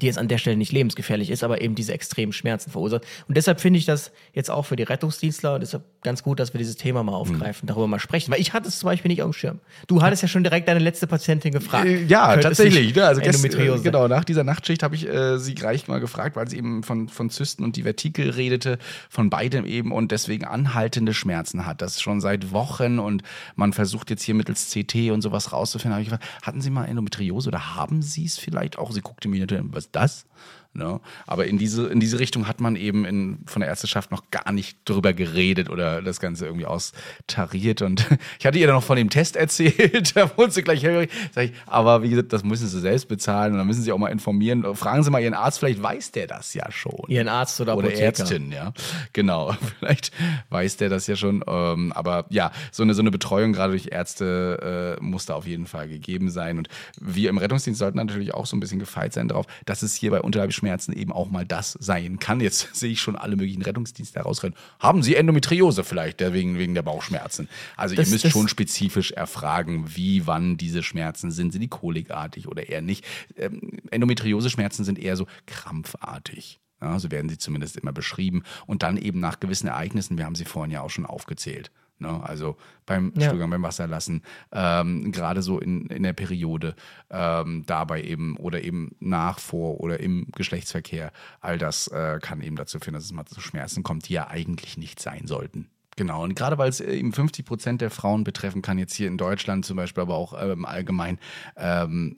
die 0.00 0.06
jetzt 0.06 0.18
an 0.18 0.28
der 0.28 0.38
Stelle 0.38 0.56
nicht 0.56 0.72
lebensgefährlich 0.72 1.30
ist, 1.30 1.44
aber 1.44 1.60
eben 1.60 1.74
diese 1.74 1.92
extremen 1.92 2.32
Schmerzen 2.32 2.70
verursacht. 2.70 3.04
Und 3.28 3.36
deshalb 3.36 3.60
finde 3.60 3.78
ich 3.78 3.84
das 3.84 4.12
jetzt 4.32 4.50
auch 4.50 4.64
für 4.64 4.76
die 4.76 4.82
Rettungsdienstler 4.82 5.54
und 5.54 5.60
deshalb 5.60 5.84
ganz 6.02 6.22
gut, 6.22 6.40
dass 6.40 6.54
wir 6.54 6.58
dieses 6.58 6.76
Thema 6.76 7.02
mal 7.02 7.12
aufgreifen, 7.12 7.66
mhm. 7.66 7.68
darüber 7.68 7.86
mal 7.86 7.98
sprechen. 7.98 8.32
Weil 8.32 8.40
ich 8.40 8.52
hatte 8.52 8.68
es 8.68 8.78
zum 8.78 8.88
Beispiel 8.88 9.10
nicht 9.10 9.22
auf 9.22 9.30
dem 9.30 9.32
Schirm. 9.34 9.60
Du 9.86 10.02
hattest 10.02 10.22
ja 10.22 10.28
schon 10.28 10.42
direkt 10.42 10.68
deine 10.68 10.80
letzte 10.80 11.06
Patientin 11.06 11.52
gefragt. 11.52 11.86
Äh, 11.86 12.04
ja, 12.04 12.36
tatsächlich. 12.36 12.94
Ne? 12.94 13.04
Also 13.04 13.20
Endometriose. 13.20 13.72
Gest, 13.72 13.84
genau, 13.84 14.08
nach 14.08 14.24
dieser 14.24 14.44
Nachtschicht 14.44 14.82
habe 14.82 14.94
ich 14.94 15.06
äh, 15.06 15.38
sie 15.38 15.54
gleich 15.54 15.88
mal 15.88 16.00
gefragt, 16.00 16.36
weil 16.36 16.48
sie 16.48 16.56
eben 16.56 16.82
von, 16.82 17.08
von 17.08 17.30
Zysten 17.30 17.64
und 17.64 17.76
Divertikel 17.76 18.30
redete, 18.30 18.78
von 19.10 19.30
beidem 19.30 19.64
eben 19.66 19.92
und 19.92 20.10
deswegen 20.10 20.44
anhaltende 20.44 21.14
Schmerzen 21.14 21.66
hat. 21.66 21.82
Das 21.82 22.00
schon 22.00 22.20
seit 22.20 22.52
Wochen 22.52 22.98
und 22.98 23.22
man 23.54 23.72
versucht 23.72 24.10
jetzt 24.10 24.22
hier 24.22 24.34
mittels 24.34 24.70
CT 24.70 25.10
und 25.10 25.22
sowas 25.22 25.52
rauszufinden. 25.52 25.92
Habe 25.94 26.02
ich 26.02 26.08
gefragt, 26.08 26.26
hatten 26.42 26.60
Sie 26.60 26.70
mal 26.70 26.84
Endometriose 26.86 27.48
oder 27.48 27.76
haben 27.76 28.02
Sie 28.02 28.24
es 28.24 28.38
vielleicht 28.38 28.78
auch? 28.78 28.92
Sie 28.92 29.00
guckte 29.00 29.28
mir 29.28 29.46
was 29.82 29.86
ist 29.86 29.96
das? 29.96 30.26
Ne? 30.74 31.00
Aber 31.26 31.46
in 31.46 31.58
diese, 31.58 31.88
in 31.88 32.00
diese 32.00 32.18
Richtung 32.18 32.48
hat 32.48 32.60
man 32.60 32.76
eben 32.76 33.04
in, 33.04 33.40
von 33.44 33.60
der 33.60 33.68
Ärzteschaft 33.68 34.10
noch 34.10 34.30
gar 34.30 34.52
nicht 34.52 34.78
drüber 34.86 35.12
geredet 35.12 35.68
oder 35.68 36.00
das 36.00 36.18
Ganze 36.18 36.46
irgendwie 36.46 36.64
austariert. 36.64 37.82
Und 37.82 38.06
ich 38.38 38.46
hatte 38.46 38.58
ihr 38.58 38.66
dann 38.66 38.76
noch 38.76 38.82
von 38.82 38.96
dem 38.96 39.10
Test 39.10 39.36
erzählt, 39.36 40.16
da 40.16 40.34
wurde 40.38 40.52
sie 40.52 40.62
gleich 40.62 40.82
hörig. 40.82 41.10
Ich, 41.36 41.52
aber 41.66 42.02
wie 42.02 42.08
gesagt, 42.08 42.32
das 42.32 42.42
müssen 42.42 42.68
sie 42.68 42.80
selbst 42.80 43.08
bezahlen 43.08 43.52
und 43.52 43.58
dann 43.58 43.66
müssen 43.66 43.82
sie 43.82 43.92
auch 43.92 43.98
mal 43.98 44.08
informieren. 44.08 44.74
Fragen 44.74 45.02
Sie 45.02 45.10
mal 45.10 45.20
Ihren 45.20 45.34
Arzt, 45.34 45.58
vielleicht 45.58 45.82
weiß 45.82 46.12
der 46.12 46.26
das 46.26 46.54
ja 46.54 46.70
schon. 46.72 47.04
Ihren 47.08 47.28
Arzt 47.28 47.60
oder, 47.60 47.76
oder 47.76 47.92
Ärztin, 47.92 48.50
ja. 48.50 48.72
Genau, 49.12 49.54
vielleicht 49.78 50.10
weiß 50.48 50.78
der 50.78 50.88
das 50.88 51.06
ja 51.06 51.16
schon. 51.16 51.44
Ähm, 51.46 51.92
aber 51.92 52.24
ja, 52.30 52.50
so 52.70 52.82
eine, 52.82 52.94
so 52.94 53.02
eine 53.02 53.10
Betreuung 53.10 53.52
gerade 53.52 53.72
durch 53.72 53.88
Ärzte 53.92 54.96
äh, 54.98 55.02
muss 55.04 55.26
da 55.26 55.34
auf 55.34 55.46
jeden 55.46 55.66
Fall 55.66 55.88
gegeben 55.88 56.30
sein. 56.30 56.56
Und 56.56 56.68
wir 56.98 57.28
im 57.28 57.36
Rettungsdienst 57.36 57.78
sollten 57.78 57.98
natürlich 57.98 58.32
auch 58.32 58.46
so 58.46 58.56
ein 58.56 58.60
bisschen 58.60 58.78
gefeit 58.78 59.12
sein 59.12 59.28
darauf, 59.28 59.46
dass 59.66 59.82
es 59.82 59.94
hier 59.94 60.10
bei 60.10 60.22
Unterleib 60.22 60.52
Schmerzen 60.62 60.92
eben 60.92 61.12
auch 61.12 61.28
mal 61.28 61.44
das 61.44 61.76
sein 61.80 62.20
kann. 62.20 62.40
Jetzt 62.40 62.68
sehe 62.74 62.92
ich 62.92 63.00
schon 63.00 63.16
alle 63.16 63.34
möglichen 63.34 63.62
Rettungsdienste 63.62 64.20
herausrennen. 64.20 64.56
Haben 64.78 65.02
Sie 65.02 65.16
Endometriose 65.16 65.82
vielleicht 65.82 66.20
wegen, 66.20 66.56
wegen 66.56 66.74
der 66.74 66.82
Bauchschmerzen? 66.82 67.48
Also 67.76 67.96
das, 67.96 68.06
ihr 68.06 68.12
müsst 68.12 68.30
schon 68.30 68.46
spezifisch 68.48 69.10
erfragen, 69.10 69.96
wie, 69.96 70.26
wann 70.26 70.56
diese 70.56 70.84
Schmerzen 70.84 71.32
sind. 71.32 71.50
Sind 71.50 71.62
die 71.62 71.68
kolikartig 71.68 72.46
oder 72.46 72.68
eher 72.68 72.80
nicht? 72.80 73.04
Ähm, 73.36 73.80
Endometriose-Schmerzen 73.90 74.84
sind 74.84 75.00
eher 75.00 75.16
so 75.16 75.26
krampfartig. 75.46 76.60
Ja, 76.80 76.98
so 76.98 77.10
werden 77.10 77.28
sie 77.28 77.38
zumindest 77.38 77.76
immer 77.76 77.92
beschrieben. 77.92 78.44
Und 78.66 78.84
dann 78.84 78.96
eben 78.96 79.18
nach 79.18 79.40
gewissen 79.40 79.66
Ereignissen, 79.66 80.16
wir 80.16 80.24
haben 80.24 80.34
sie 80.36 80.44
vorhin 80.44 80.70
ja 80.70 80.82
auch 80.82 80.90
schon 80.90 81.06
aufgezählt. 81.06 81.70
Ne? 82.02 82.20
Also 82.22 82.56
beim 82.84 83.12
Ja. 83.16 83.28
Stuhlgang, 83.28 83.50
beim 83.50 83.62
Wasserlassen, 83.62 84.22
ähm, 84.52 85.10
gerade 85.12 85.40
so 85.42 85.58
in, 85.58 85.86
in 85.86 86.02
der 86.02 86.12
Periode, 86.12 86.74
ähm, 87.10 87.64
dabei 87.66 88.02
eben 88.02 88.36
oder 88.36 88.62
eben 88.62 88.94
nach, 89.00 89.38
vor 89.38 89.80
oder 89.80 90.00
im 90.00 90.26
Geschlechtsverkehr, 90.36 91.12
all 91.40 91.58
das 91.58 91.88
äh, 91.88 92.18
kann 92.20 92.42
eben 92.42 92.56
dazu 92.56 92.78
führen, 92.78 92.94
dass 92.94 93.04
es 93.04 93.12
mal 93.12 93.24
zu 93.24 93.40
Schmerzen 93.40 93.82
kommt, 93.82 94.08
die 94.08 94.12
ja 94.14 94.28
eigentlich 94.28 94.76
nicht 94.76 95.00
sein 95.00 95.26
sollten. 95.26 95.68
Genau, 95.96 96.22
und 96.24 96.34
gerade 96.34 96.56
weil 96.58 96.70
es 96.70 96.80
äh, 96.80 96.92
eben 96.94 97.12
50 97.12 97.44
Prozent 97.44 97.80
der 97.80 97.90
Frauen 97.90 98.24
betreffen 98.24 98.62
kann, 98.62 98.78
jetzt 98.78 98.94
hier 98.94 99.08
in 99.08 99.18
Deutschland 99.18 99.64
zum 99.64 99.76
Beispiel, 99.76 100.02
aber 100.02 100.14
auch 100.14 100.34
ähm, 100.42 100.64
allgemein, 100.64 101.18
ähm, 101.56 102.14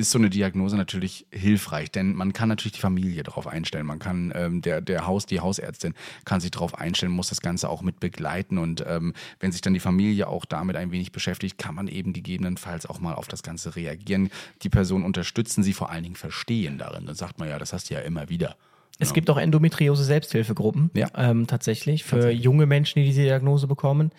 ist 0.00 0.10
so 0.10 0.18
eine 0.18 0.30
Diagnose 0.30 0.76
natürlich 0.76 1.26
hilfreich, 1.30 1.90
denn 1.90 2.14
man 2.14 2.32
kann 2.32 2.48
natürlich 2.48 2.72
die 2.72 2.80
Familie 2.80 3.22
darauf 3.22 3.46
einstellen. 3.46 3.86
Man 3.86 3.98
kann 3.98 4.32
ähm, 4.34 4.62
der, 4.62 4.80
der 4.80 5.06
Haus, 5.06 5.26
die 5.26 5.40
Hausärztin 5.40 5.94
kann 6.24 6.40
sich 6.40 6.50
darauf 6.50 6.76
einstellen, 6.76 7.12
muss 7.12 7.28
das 7.28 7.40
Ganze 7.40 7.68
auch 7.68 7.82
mit 7.82 8.00
begleiten. 8.00 8.58
Und 8.58 8.84
ähm, 8.86 9.14
wenn 9.38 9.52
sich 9.52 9.60
dann 9.60 9.74
die 9.74 9.80
Familie 9.80 10.26
auch 10.28 10.44
damit 10.44 10.76
ein 10.76 10.90
wenig 10.90 11.12
beschäftigt, 11.12 11.58
kann 11.58 11.74
man 11.74 11.86
eben 11.88 12.12
gegebenenfalls 12.12 12.86
auch 12.86 13.00
mal 13.00 13.14
auf 13.14 13.28
das 13.28 13.42
Ganze 13.42 13.76
reagieren. 13.76 14.30
Die 14.62 14.68
Person 14.68 15.04
unterstützen, 15.04 15.62
sie 15.62 15.72
vor 15.72 15.90
allen 15.90 16.02
Dingen 16.02 16.16
verstehen 16.16 16.78
darin. 16.78 17.06
Dann 17.06 17.14
sagt 17.14 17.38
man 17.38 17.48
ja, 17.48 17.58
das 17.58 17.72
hast 17.72 17.90
du 17.90 17.94
ja 17.94 18.00
immer 18.00 18.28
wieder. 18.28 18.56
Es 19.02 19.14
gibt 19.14 19.30
auch 19.30 19.38
Endometriose-Selbsthilfegruppen, 19.38 20.90
Ja. 20.94 21.08
ähm, 21.16 21.46
tatsächlich, 21.46 22.04
für 22.04 22.30
junge 22.30 22.66
Menschen, 22.66 23.00
die 23.00 23.06
diese 23.06 23.22
Diagnose 23.22 23.66
bekommen. 23.66 24.12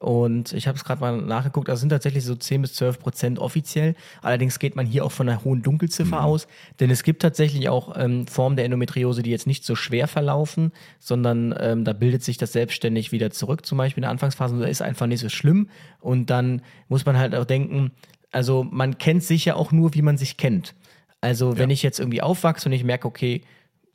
Und 0.00 0.52
ich 0.52 0.68
habe 0.68 0.78
es 0.78 0.84
gerade 0.84 1.00
mal 1.00 1.20
nachgeguckt, 1.20 1.68
das 1.68 1.80
sind 1.80 1.88
tatsächlich 1.88 2.24
so 2.24 2.36
10 2.36 2.62
bis 2.62 2.74
12 2.74 3.00
Prozent 3.00 3.38
offiziell. 3.40 3.96
Allerdings 4.22 4.60
geht 4.60 4.76
man 4.76 4.86
hier 4.86 5.04
auch 5.04 5.10
von 5.10 5.28
einer 5.28 5.42
hohen 5.42 5.62
Dunkelziffer 5.62 6.22
aus, 6.22 6.46
denn 6.78 6.90
es 6.90 7.02
gibt 7.02 7.20
tatsächlich 7.20 7.68
auch 7.68 7.96
ähm, 7.96 8.26
Formen 8.28 8.54
der 8.54 8.64
Endometriose, 8.64 9.22
die 9.22 9.30
jetzt 9.30 9.48
nicht 9.48 9.64
so 9.64 9.74
schwer 9.74 10.06
verlaufen, 10.06 10.72
sondern 11.00 11.52
ähm, 11.58 11.84
da 11.84 11.92
bildet 11.92 12.22
sich 12.22 12.36
das 12.36 12.52
selbstständig 12.52 13.10
wieder 13.10 13.30
zurück, 13.30 13.66
zum 13.66 13.78
Beispiel 13.78 14.00
in 14.00 14.02
der 14.02 14.12
Anfangsphase, 14.12 14.54
und 14.54 14.60
da 14.60 14.68
ist 14.68 14.82
einfach 14.82 15.06
nicht 15.06 15.20
so 15.20 15.28
schlimm. 15.28 15.68
Und 16.00 16.30
dann 16.30 16.62
muss 16.88 17.04
man 17.04 17.18
halt 17.18 17.34
auch 17.34 17.44
denken, 17.44 17.90
also 18.30 18.64
man 18.70 18.98
kennt 18.98 19.24
sich 19.24 19.46
ja 19.46 19.56
auch 19.56 19.72
nur, 19.72 19.94
wie 19.94 20.02
man 20.02 20.16
sich 20.16 20.36
kennt. 20.36 20.74
Also 21.20 21.58
wenn 21.58 21.70
ich 21.70 21.82
jetzt 21.82 21.98
irgendwie 21.98 22.22
aufwachse 22.22 22.68
und 22.68 22.72
ich 22.72 22.84
merke, 22.84 23.08
okay, 23.08 23.42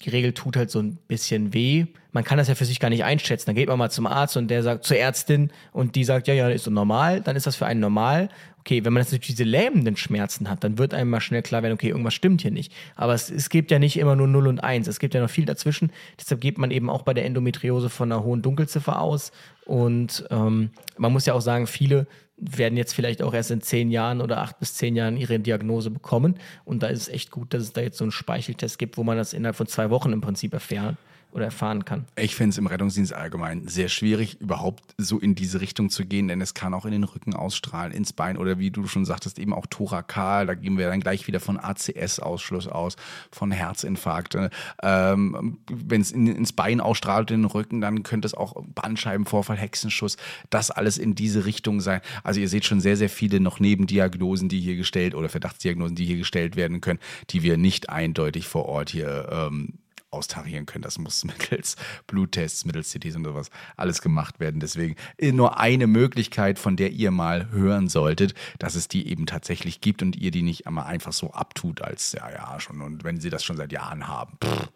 die 0.01 0.09
Regel 0.09 0.33
tut 0.33 0.57
halt 0.57 0.69
so 0.69 0.79
ein 0.79 0.97
bisschen 1.07 1.53
weh. 1.53 1.85
Man 2.11 2.23
kann 2.23 2.37
das 2.37 2.47
ja 2.47 2.55
für 2.55 2.65
sich 2.65 2.79
gar 2.79 2.89
nicht 2.89 3.03
einschätzen. 3.03 3.47
Dann 3.47 3.55
geht 3.55 3.69
man 3.69 3.77
mal 3.77 3.89
zum 3.89 4.05
Arzt 4.05 4.37
und 4.37 4.49
der 4.49 4.61
sagt 4.61 4.83
zur 4.83 4.97
Ärztin 4.97 5.51
und 5.71 5.95
die 5.95 6.03
sagt, 6.03 6.27
ja, 6.27 6.33
ja, 6.33 6.49
ist 6.49 6.65
so 6.65 6.71
normal, 6.71 7.21
dann 7.21 7.35
ist 7.35 7.47
das 7.47 7.55
für 7.55 7.65
einen 7.65 7.79
normal. 7.79 8.29
Okay, 8.59 8.85
wenn 8.85 8.93
man 8.93 9.01
jetzt 9.01 9.11
natürlich 9.11 9.35
diese 9.35 9.43
lähmenden 9.43 9.97
Schmerzen 9.97 10.49
hat, 10.49 10.63
dann 10.63 10.77
wird 10.77 10.93
einem 10.93 11.09
mal 11.09 11.19
schnell 11.19 11.41
klar 11.41 11.63
werden, 11.63 11.73
okay, 11.73 11.89
irgendwas 11.89 12.13
stimmt 12.13 12.41
hier 12.41 12.51
nicht. 12.51 12.71
Aber 12.95 13.13
es, 13.13 13.29
es 13.29 13.49
gibt 13.49 13.71
ja 13.71 13.79
nicht 13.79 13.97
immer 13.97 14.15
nur 14.15 14.27
0 14.27 14.47
und 14.47 14.63
1, 14.63 14.87
es 14.87 14.99
gibt 14.99 15.13
ja 15.13 15.21
noch 15.21 15.29
viel 15.29 15.45
dazwischen. 15.45 15.91
Deshalb 16.19 16.39
geht 16.39 16.57
man 16.57 16.71
eben 16.71 16.89
auch 16.89 17.01
bei 17.01 17.13
der 17.13 17.25
Endometriose 17.25 17.89
von 17.89 18.11
einer 18.11 18.23
hohen 18.23 18.41
Dunkelziffer 18.41 19.01
aus. 19.01 19.31
Und 19.65 20.25
ähm, 20.29 20.71
man 20.97 21.11
muss 21.11 21.25
ja 21.25 21.33
auch 21.33 21.41
sagen, 21.41 21.67
viele 21.67 22.07
werden 22.38 22.77
jetzt 22.77 22.93
vielleicht 22.93 23.21
auch 23.21 23.34
erst 23.34 23.51
in 23.51 23.61
zehn 23.61 23.91
Jahren 23.91 24.21
oder 24.21 24.39
acht 24.39 24.59
bis 24.59 24.75
zehn 24.75 24.95
Jahren 24.95 25.17
ihre 25.17 25.39
Diagnose 25.39 25.91
bekommen. 25.91 26.36
Und 26.65 26.84
da 26.84 26.88
ist 26.88 27.01
es 27.03 27.09
echt 27.09 27.31
gut, 27.31 27.53
dass 27.53 27.63
es 27.63 27.73
da 27.73 27.81
jetzt 27.81 27.97
so 27.97 28.03
einen 28.03 28.11
Speicheltest 28.11 28.79
gibt, 28.79 28.97
wo 28.97 29.03
man 29.03 29.17
das 29.17 29.34
innerhalb 29.34 29.55
von 29.55 29.67
zwei 29.67 29.89
Wochen 29.89 30.11
im 30.11 30.21
Prinzip 30.21 30.53
erfahren 30.53 30.97
oder 31.34 31.45
erfahren 31.45 31.84
kann. 31.84 32.05
Ich 32.15 32.36
finde 32.36 32.51
es 32.51 32.57
im 32.57 32.67
Rettungsdienst 32.67 33.13
allgemein 33.13 33.67
sehr 33.67 33.89
schwierig, 33.89 34.39
überhaupt 34.39 34.93
so 34.97 35.19
in 35.19 35.36
diese 35.36 35.61
Richtung 35.61 35.89
zu 35.89 36.05
gehen, 36.05 36.27
denn 36.27 36.41
es 36.41 36.53
kann 36.53 36.73
auch 36.73 36.86
in 36.86 36.91
den 36.91 37.03
Rücken 37.03 37.34
ausstrahlen, 37.34 37.91
ins 37.91 38.13
Bein 38.13 38.38
oder 38.38 38.59
wie 38.59 38.69
du 38.69 38.88
schon 38.88 39.05
sagtest, 39.05 39.39
eben 39.39 39.53
auch 39.53 39.65
thorakal. 39.67 40.45
Da 40.45 40.53
gehen 40.53 40.77
wir 40.77 40.88
dann 40.88 40.99
gleich 40.99 41.27
wieder 41.27 41.39
von 41.39 41.57
ACS-Ausschluss 41.57 42.67
aus, 42.67 42.95
von 43.31 43.51
Herzinfarkte. 43.51 44.51
Ähm, 44.81 45.57
Wenn 45.69 46.01
es 46.01 46.11
in, 46.11 46.27
ins 46.27 46.53
Bein 46.53 46.79
ausstrahlt, 46.79 47.31
in 47.31 47.41
den 47.41 47.51
Rücken, 47.51 47.81
dann 47.81 48.03
könnte 48.03 48.27
es 48.27 48.36
auch 48.36 48.63
Bandscheibenvorfall, 48.75 49.57
Hexenschuss, 49.57 50.17
das 50.49 50.69
alles 50.69 50.97
in 50.97 51.15
diese 51.15 51.45
Richtung 51.45 51.81
sein. 51.81 52.01
Also 52.23 52.39
ihr 52.39 52.47
seht 52.47 52.65
schon 52.65 52.79
sehr, 52.79 52.97
sehr 52.97 53.09
viele 53.09 53.39
noch 53.39 53.59
Nebendiagnosen, 53.59 54.49
die 54.49 54.59
hier 54.59 54.75
gestellt 54.75 55.15
oder 55.15 55.29
Verdachtsdiagnosen, 55.29 55.95
die 55.95 56.05
hier 56.05 56.17
gestellt 56.17 56.55
werden 56.55 56.79
können, 56.81 56.99
die 57.31 57.41
wir 57.41 57.57
nicht 57.57 57.89
eindeutig 57.89 58.47
vor 58.47 58.65
Ort 58.65 58.91
hier 58.91 59.29
ähm, 59.31 59.73
austarieren 60.14 60.66
können. 60.66 60.84
Das 60.84 60.97
muss 60.97 61.24
mittels 61.26 61.76
Bluttests, 62.07 62.66
mittels 62.66 62.91
CTs 62.91 63.16
und 63.16 63.26
sowas 63.26 63.49
alles 63.76 64.01
gemacht 64.01 64.39
werden. 64.39 64.59
Deswegen 64.59 64.95
nur 65.20 65.59
eine 65.59 65.88
Möglichkeit, 65.88 66.59
von 66.59 66.76
der 66.76 66.91
ihr 66.91 67.11
mal 67.11 67.49
hören 67.51 67.88
solltet, 67.89 68.34
dass 68.59 68.76
es 68.76 68.88
die 68.88 69.07
eben 69.07 69.26
tatsächlich 69.26 69.82
gibt 69.82 70.01
und 70.01 70.16
ihr 70.16 70.32
die 70.32 70.43
nicht 70.43 70.68
einmal 70.68 70.86
einfach 70.86 71.14
so 71.14 71.32
abtut 71.32 71.82
als, 71.82 72.14
ja, 72.14 72.30
ja, 72.32 72.59
schon. 72.59 72.82
Und 72.82 73.03
wenn 73.03 73.20
sie 73.20 73.30
das 73.30 73.43
schon 73.43 73.57
seit 73.57 73.72
Jahren 73.72 74.07
haben, 74.07 74.38
pff, 74.43 74.70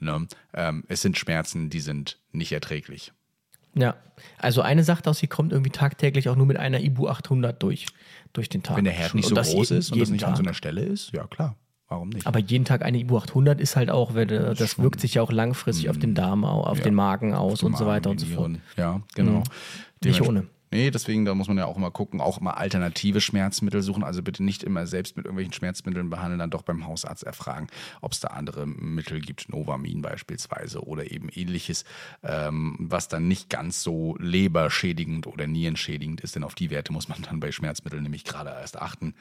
ne? 0.00 0.26
ähm, 0.52 0.84
es 0.88 1.02
sind 1.02 1.18
Schmerzen, 1.18 1.70
die 1.70 1.80
sind 1.80 2.18
nicht 2.32 2.52
erträglich. 2.52 3.12
Ja, 3.76 3.96
also 4.38 4.62
eine 4.62 4.84
sagt 4.84 5.08
aus, 5.08 5.18
sie 5.18 5.26
kommt 5.26 5.52
irgendwie 5.52 5.70
tagtäglich 5.70 6.28
auch 6.28 6.36
nur 6.36 6.46
mit 6.46 6.56
einer 6.56 6.80
Ibu 6.80 7.08
800 7.08 7.60
durch, 7.62 7.86
durch 8.32 8.48
den 8.48 8.62
Tag. 8.62 8.76
Wenn 8.76 8.84
der 8.84 8.92
Herd 8.94 9.14
nicht 9.14 9.28
so 9.28 9.34
groß 9.34 9.72
ist 9.72 9.92
und 9.92 10.00
das 10.00 10.10
nicht 10.10 10.24
an 10.24 10.36
so 10.36 10.42
Tag. 10.42 10.46
einer 10.46 10.54
Stelle 10.54 10.82
ist, 10.82 11.10
ja 11.12 11.26
klar, 11.26 11.56
warum 11.88 12.08
nicht? 12.10 12.26
Aber 12.26 12.38
jeden 12.38 12.64
Tag 12.64 12.82
eine 12.84 12.98
Ibu 12.98 13.16
800 13.18 13.60
ist 13.60 13.76
halt 13.76 13.90
auch, 13.90 14.14
äh, 14.16 14.26
das 14.26 14.78
wirkt 14.78 15.00
sich 15.00 15.14
ja 15.14 15.22
auch 15.22 15.32
langfristig 15.32 15.90
auf 15.90 15.98
den 15.98 16.14
Darm, 16.14 16.44
au- 16.44 16.62
auf 16.64 16.78
Ja. 16.78 16.84
den 16.84 16.94
Magen 16.94 17.34
aus 17.34 17.62
und 17.62 17.76
so 17.76 17.86
weiter 17.86 18.10
und 18.10 18.20
so 18.20 18.26
fort. 18.26 18.52
Ja, 18.76 19.00
genau. 19.14 19.38
Mhm. 19.38 19.42
Nicht 20.04 20.20
ohne. 20.22 20.46
Nee, 20.74 20.90
deswegen, 20.90 21.24
da 21.24 21.36
muss 21.36 21.46
man 21.46 21.56
ja 21.56 21.66
auch 21.66 21.76
immer 21.76 21.92
gucken, 21.92 22.20
auch 22.20 22.40
immer 22.40 22.56
alternative 22.56 23.20
Schmerzmittel 23.20 23.80
suchen. 23.80 24.02
Also 24.02 24.24
bitte 24.24 24.42
nicht 24.42 24.64
immer 24.64 24.88
selbst 24.88 25.16
mit 25.16 25.24
irgendwelchen 25.24 25.52
Schmerzmitteln 25.52 26.10
behandeln, 26.10 26.40
dann 26.40 26.50
doch 26.50 26.62
beim 26.62 26.84
Hausarzt 26.84 27.22
erfragen, 27.22 27.68
ob 28.00 28.10
es 28.10 28.18
da 28.18 28.28
andere 28.30 28.66
Mittel 28.66 29.20
gibt, 29.20 29.48
Novamin 29.48 30.02
beispielsweise 30.02 30.84
oder 30.84 31.12
eben 31.12 31.28
ähnliches, 31.28 31.84
ähm, 32.24 32.74
was 32.80 33.06
dann 33.06 33.28
nicht 33.28 33.50
ganz 33.50 33.84
so 33.84 34.16
leberschädigend 34.18 35.28
oder 35.28 35.46
nierenschädigend 35.46 36.22
ist, 36.22 36.34
denn 36.34 36.42
auf 36.42 36.56
die 36.56 36.70
Werte 36.70 36.92
muss 36.92 37.06
man 37.06 37.22
dann 37.22 37.38
bei 37.38 37.52
Schmerzmitteln 37.52 38.02
nämlich 38.02 38.24
gerade 38.24 38.50
erst 38.50 38.76
achten. 38.76 39.14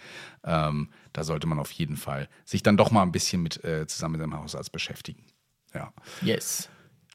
Ähm, 0.44 0.90
da 1.12 1.24
sollte 1.24 1.46
man 1.46 1.60
auf 1.60 1.70
jeden 1.70 1.98
Fall 1.98 2.30
sich 2.46 2.64
dann 2.64 2.78
doch 2.78 2.90
mal 2.90 3.04
ein 3.04 3.12
bisschen 3.12 3.44
mit 3.44 3.64
äh, 3.64 3.86
zusammen 3.86 4.14
mit 4.14 4.22
dem 4.22 4.36
Hausarzt 4.36 4.72
beschäftigen. 4.72 5.24
Ja. 5.76 5.94
Yes. 6.24 6.68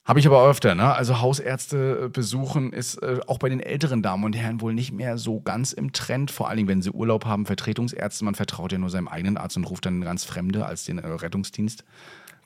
Habe 0.09 0.21
ich 0.21 0.27
aber 0.27 0.43
öfter, 0.49 0.75
ne? 0.75 0.95
Also 0.95 1.21
Hausärzte 1.21 2.05
äh, 2.05 2.09
besuchen 2.09 2.73
ist 2.73 2.97
äh, 3.03 3.21
auch 3.27 3.37
bei 3.39 3.51
den 3.51 3.61
älteren 3.61 4.03
Damen 4.03 4.25
und 4.25 4.35
Herren 4.35 4.63
wohl 4.63 4.73
nicht 4.73 4.91
mehr 4.91 5.19
so 5.19 5.41
ganz 5.41 5.73
im 5.75 5.93
Trend. 5.93 6.31
Vor 6.31 6.49
allen 6.49 6.57
Dingen, 6.57 6.69
wenn 6.69 6.81
sie 6.81 6.91
Urlaub 6.91 7.27
haben, 7.27 7.45
Vertretungsärzte. 7.45 8.25
Man 8.25 8.35
vertraut 8.35 8.73
ja 8.73 8.79
nur 8.79 8.89
seinem 8.89 9.07
eigenen 9.07 9.37
Arzt 9.37 9.59
und 9.59 9.65
ruft 9.65 9.85
dann 9.85 10.01
ganz 10.01 10.25
Fremde 10.25 10.65
als 10.65 10.87
den 10.87 10.99
äh, 10.99 11.07
Rettungsdienst. 11.07 11.85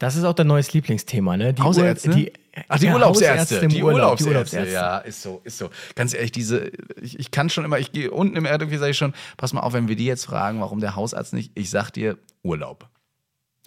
Das 0.00 0.16
ist 0.16 0.24
auch 0.24 0.32
dein 0.32 0.48
neues 0.48 0.72
Lieblingsthema, 0.72 1.36
ne? 1.36 1.54
Die 1.54 1.62
Hausärzte? 1.62 2.08
Ur- 2.08 2.14
die, 2.16 2.32
Ach, 2.66 2.80
die 2.80 2.86
ja, 2.86 2.94
Urlaubsärzte. 2.94 3.54
Hausärzte 3.54 3.68
Die 3.68 3.82
Urlaub, 3.84 4.16
die 4.16 4.24
Urlaubsärzte. 4.24 4.56
Urlaubsärzte. 4.58 4.72
Ja, 4.74 4.98
ist 4.98 5.22
so, 5.22 5.40
ist 5.44 5.58
so. 5.58 5.70
Ganz 5.94 6.14
ehrlich, 6.14 6.32
diese, 6.32 6.72
ich, 7.00 7.20
ich 7.20 7.30
kann 7.30 7.48
schon 7.48 7.64
immer, 7.64 7.78
ich 7.78 7.92
gehe 7.92 8.10
unten 8.10 8.34
im 8.36 8.44
Erdöpfchen, 8.44 8.80
sage 8.80 8.90
ich 8.90 8.98
schon, 8.98 9.14
pass 9.36 9.52
mal 9.52 9.60
auf, 9.60 9.72
wenn 9.72 9.86
wir 9.86 9.94
die 9.94 10.06
jetzt 10.06 10.24
fragen, 10.24 10.60
warum 10.60 10.80
der 10.80 10.96
Hausarzt 10.96 11.32
nicht, 11.32 11.52
ich 11.54 11.70
sag 11.70 11.90
dir, 11.92 12.18
Urlaub. 12.42 12.88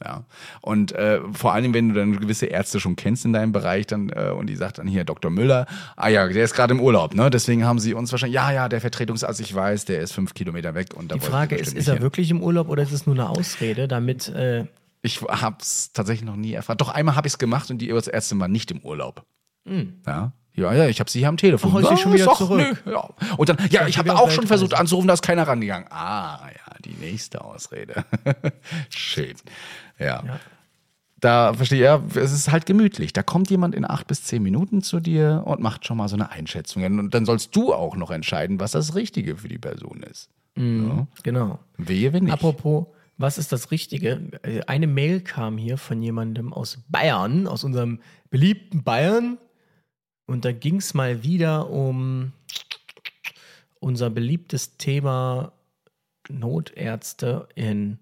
Ja. 0.04 0.26
Und 0.62 0.92
äh, 0.92 1.22
vor 1.32 1.54
allem, 1.54 1.74
wenn 1.74 1.90
du 1.90 1.96
dann 1.96 2.20
gewisse 2.20 2.48
Ärzte 2.48 2.80
schon 2.82 2.96
kennst 2.98 3.24
in 3.24 3.32
deinem 3.32 3.54
Bereich, 3.54 3.88
dann 3.88 4.10
äh, 4.10 4.30
und 4.38 4.48
die 4.48 4.56
sagt 4.58 4.78
dann 4.78 4.88
hier 4.88 5.06
Dr. 5.06 5.32
Müller, 5.32 5.68
ah 5.96 6.10
ja, 6.10 6.28
der 6.28 6.44
ist 6.44 6.54
gerade 6.54 6.74
im 6.74 6.82
Urlaub, 6.82 7.16
ne? 7.16 7.30
Deswegen 7.30 7.64
haben 7.66 7.80
sie 7.80 7.94
uns 7.94 8.12
wahrscheinlich, 8.12 8.36
ja, 8.36 8.52
ja, 8.52 8.68
der 8.68 8.82
Vertretungsarzt, 8.82 9.40
ich 9.40 9.56
weiß, 9.56 9.86
der 9.86 10.02
ist 10.02 10.12
fünf 10.12 10.34
Kilometer 10.34 10.76
weg 10.76 10.94
und 10.96 11.12
da 11.12 11.16
Die 11.16 11.22
Frage 11.22 11.56
ich 11.56 11.62
ist, 11.62 11.74
ist 11.74 11.88
er 11.88 11.94
hin. 11.96 12.04
wirklich 12.04 12.30
im 12.30 12.42
Urlaub 12.44 12.68
oder 12.68 12.84
ist 12.84 12.92
es 12.92 13.06
nur 13.06 13.16
eine 13.16 13.30
Ausrede, 13.30 13.88
damit 13.88 14.28
äh, 14.30 14.66
Ich 15.02 15.22
hab's 15.22 15.94
tatsächlich 15.94 16.26
noch 16.26 16.36
nie 16.36 16.52
erfahren. 16.54 16.78
Doch 16.78 16.90
einmal 16.90 17.16
habe 17.16 17.28
ich 17.28 17.34
es 17.34 17.38
gemacht 17.38 17.72
und 17.72 17.78
die 17.78 17.90
Ärztin 17.90 18.40
war 18.40 18.50
nicht 18.50 18.72
im 18.72 18.80
Urlaub. 18.82 19.24
Ja. 20.06 20.34
Ja, 20.58 20.74
ja, 20.74 20.88
ich 20.88 21.00
habe 21.02 21.10
sie 21.10 21.20
hier 21.20 21.28
am 21.28 21.36
Telefon. 21.38 21.72
Ach, 21.76 21.80
ist 21.82 21.90
sie 21.90 21.98
schon 22.04 22.14
wieder 22.14 22.32
zurück? 22.34 22.82
nö, 22.86 22.92
ja. 22.94 23.10
Und 23.36 23.50
dann, 23.50 23.58
ja, 23.72 23.88
ich 23.88 23.98
habe 23.98 24.10
wieder 24.10 24.20
auch 24.20 24.32
schon 24.32 24.48
versucht 24.48 24.74
anzurufen, 24.74 25.08
da 25.08 25.14
ist 25.14 25.22
keiner 25.22 25.46
rangegangen. 25.46 25.88
Ah, 25.92 26.40
ja, 26.48 26.65
die 26.86 26.96
nächste 27.00 27.44
Ausrede. 27.44 28.06
Schön. 28.90 29.36
Ja. 30.00 30.24
Ja. 30.26 30.40
Da 31.20 31.54
verstehe 31.54 31.80
ich, 31.80 31.84
ja, 31.84 32.04
es 32.22 32.32
ist 32.32 32.52
halt 32.52 32.66
gemütlich. 32.66 33.14
Da 33.14 33.24
kommt 33.24 33.50
jemand 33.50 33.74
in 33.74 33.90
acht 33.90 34.06
bis 34.08 34.24
zehn 34.24 34.44
Minuten 34.44 34.82
zu 34.82 35.00
dir 35.00 35.44
und 35.46 35.62
macht 35.62 35.86
schon 35.86 35.98
mal 35.98 36.08
so 36.08 36.16
eine 36.16 36.30
Einschätzung. 36.30 36.84
Und 36.84 37.14
dann 37.14 37.26
sollst 37.26 37.56
du 37.56 37.74
auch 37.74 37.96
noch 37.96 38.12
entscheiden, 38.12 38.60
was 38.60 38.72
das 38.72 38.96
Richtige 38.96 39.38
für 39.38 39.48
die 39.48 39.58
Person 39.58 40.04
ist. 40.04 40.30
Ja. 40.58 41.08
genau. 41.24 41.60
Wehe, 41.78 42.14
wenn 42.14 42.26
nicht. 42.26 42.34
Apropos, 42.34 42.88
was 43.18 43.38
ist 43.38 43.52
das 43.52 43.72
Richtige? 43.72 44.30
Eine 44.68 44.88
Mail 44.88 45.22
kam 45.22 45.58
hier 45.58 45.78
von 45.78 46.02
jemandem 46.02 46.54
aus 46.54 46.80
Bayern, 46.90 47.48
aus 47.48 47.64
unserem 47.64 48.00
beliebten 48.30 48.84
Bayern. 48.84 49.38
Und 50.28 50.44
da 50.46 50.52
ging 50.52 50.78
es 50.78 50.94
mal 50.94 51.24
wieder 51.24 51.70
um 51.70 52.34
unser 53.80 54.10
beliebtes 54.10 54.78
Thema 54.78 55.54
Notärzte 56.30 57.48
in 57.56 58.00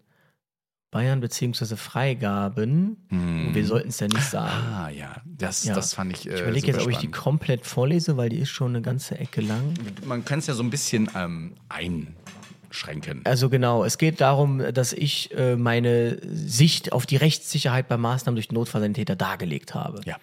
Bayern 0.92 1.22
beziehungsweise 1.22 1.76
Freigaben. 1.76 2.98
Und 3.10 3.56
wir 3.56 3.66
sollten 3.66 3.90
es 3.90 4.00
ja 4.00 4.08
nicht 4.08 4.22
sagen. 4.24 4.52
Ah, 4.52 4.90
ja, 4.90 5.22
das, 5.26 5.64
Ja. 5.64 5.74
das 5.74 5.96
fand 5.96 6.14
ich. 6.16 6.28
Äh, 6.30 6.36
Ich 6.36 6.42
überlege 6.42 6.68
jetzt, 6.68 6.82
ob 6.82 6.90
ich 6.92 6.98
die 6.98 7.10
komplett 7.10 7.66
vorlese, 7.66 8.16
weil 8.16 8.30
die 8.30 8.38
ist 8.38 8.50
schon 8.52 8.70
eine 8.70 8.82
ganze 8.84 9.18
Ecke 9.18 9.42
lang. 9.42 9.74
Man 10.06 10.24
kann 10.24 10.38
es 10.40 10.46
ja 10.48 10.54
so 10.54 10.62
ein 10.62 10.70
bisschen 10.70 11.10
ähm, 11.16 11.54
einschränken. 11.70 13.22
Also 13.24 13.50
genau, 13.50 13.84
es 13.84 13.98
geht 13.98 14.22
darum, 14.22 14.60
dass 14.74 14.94
ich 14.94 15.32
äh, 15.36 15.56
meine 15.56 16.20
Sicht 16.24 16.92
auf 16.92 17.06
die 17.08 17.18
Rechtssicherheit 17.18 17.88
bei 17.88 17.98
Maßnahmen 17.98 18.36
durch 18.36 18.52
Notfallsanitäter 18.52 19.16
dargelegt 19.16 19.74
habe. 19.74 20.02
Ja. 20.06 20.18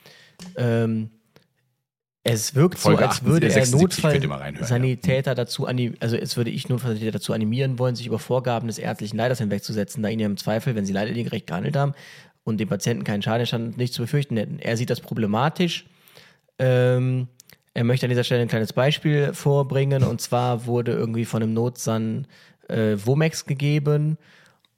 Ähm, 0.57 1.11
Es 2.23 2.55
wirkt 2.55 2.79
Folge 2.79 3.03
so, 3.03 3.09
als 3.09 3.25
würde 3.25 3.47
78, 3.47 3.73
er 3.73 3.81
Notfallsanitäter 3.81 5.35
dazu 5.35 5.67
animieren, 5.67 5.97
also 6.01 6.17
es 6.17 6.37
würde 6.37 6.51
ich 6.51 6.69
Notfallsanitäter 6.69 7.13
dazu 7.13 7.33
animieren 7.33 7.79
wollen, 7.79 7.97
sich 7.97 8.07
über 8.07 8.19
Vorgaben 8.19 8.67
des 8.67 8.79
ärztlichen 8.79 9.17
Leiters 9.17 9.39
hinwegzusetzen, 9.39 10.03
da 10.03 10.11
ihnen 10.11 10.21
ja 10.21 10.27
im 10.27 10.37
Zweifel, 10.37 10.75
wenn 10.75 10.85
sie 10.85 10.93
leitliniengerecht 10.93 11.47
gehandelt 11.47 11.77
haben 11.77 11.95
und 12.45 12.61
dem 12.61 12.69
Patienten 12.69 13.05
keinen 13.05 13.23
Schadenstand 13.23 13.79
nicht 13.79 13.95
zu 13.95 14.03
befürchten 14.03 14.37
hätten. 14.37 14.59
Er 14.59 14.77
sieht 14.77 14.91
das 14.91 15.01
problematisch. 15.01 15.87
Ähm, 16.59 17.29
er 17.73 17.85
möchte 17.85 18.05
an 18.05 18.11
dieser 18.11 18.25
Stelle 18.25 18.43
ein 18.43 18.49
kleines 18.49 18.75
Beispiel 18.75 19.33
vorbringen 19.33 20.03
und 20.03 20.21
zwar 20.21 20.67
wurde 20.67 20.93
irgendwie 20.93 21.25
von 21.25 21.43
einem 21.43 21.55
Notsan 21.55 22.27
äh, 22.69 22.97
Womex 23.03 23.47
gegeben 23.47 24.19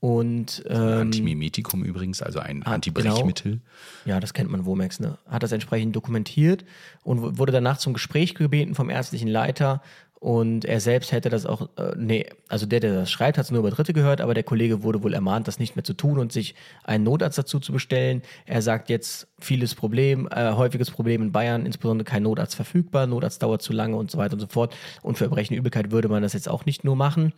und 0.02 0.64
ähm, 0.68 0.76
Antimimetikum 0.82 1.84
übrigens, 1.84 2.22
also 2.22 2.40
ein 2.40 2.64
Ah, 2.64 2.72
Antibrechmittel. 2.72 3.60
ja, 4.04 4.18
das 4.18 4.34
kennt 4.34 4.50
man 4.50 4.66
Womex, 4.66 4.98
ne? 4.98 5.16
Hat 5.28 5.44
das 5.44 5.52
entsprechend 5.52 5.94
dokumentiert 5.94 6.64
und 7.04 7.38
wurde 7.38 7.52
danach 7.52 7.78
zum 7.78 7.92
Gespräch 7.92 8.34
gebeten 8.34 8.74
vom 8.74 8.90
ärztlichen 8.90 9.28
Leiter. 9.28 9.80
Und 10.18 10.64
er 10.64 10.80
selbst 10.80 11.12
hätte 11.12 11.28
das 11.30 11.46
auch, 11.46 11.68
äh, 11.76 11.94
nee, 11.96 12.26
also 12.48 12.66
der, 12.66 12.80
der 12.80 12.94
das 12.94 13.12
schreibt, 13.12 13.38
hat 13.38 13.44
es 13.44 13.52
nur 13.52 13.60
über 13.60 13.70
Dritte 13.70 13.92
gehört, 13.92 14.20
aber 14.20 14.34
der 14.34 14.42
Kollege 14.42 14.82
wurde 14.82 15.04
wohl 15.04 15.14
ermahnt, 15.14 15.46
das 15.46 15.60
nicht 15.60 15.76
mehr 15.76 15.84
zu 15.84 15.94
tun 15.94 16.18
und 16.18 16.32
sich 16.32 16.56
einen 16.82 17.04
Notarzt 17.04 17.38
dazu 17.38 17.60
zu 17.60 17.72
bestellen. 17.72 18.22
Er 18.44 18.60
sagt 18.60 18.90
jetzt, 18.90 19.28
vieles 19.38 19.76
Problem, 19.76 20.28
äh, 20.32 20.50
häufiges 20.54 20.90
Problem 20.90 21.22
in 21.22 21.30
Bayern, 21.30 21.64
insbesondere 21.64 22.04
kein 22.10 22.24
Notarzt 22.24 22.56
verfügbar, 22.56 23.06
Notarzt 23.06 23.40
dauert 23.40 23.62
zu 23.62 23.72
lange 23.72 23.94
und 23.96 24.10
so 24.10 24.18
weiter 24.18 24.32
und 24.34 24.40
so 24.40 24.48
fort. 24.48 24.74
Und 25.02 25.16
für 25.16 25.24
Erbrechen 25.24 25.54
und 25.54 25.58
Übelkeit 25.60 25.92
würde 25.92 26.08
man 26.08 26.22
das 26.24 26.32
jetzt 26.32 26.48
auch 26.48 26.66
nicht 26.66 26.82
nur 26.82 26.96
machen. 26.96 27.32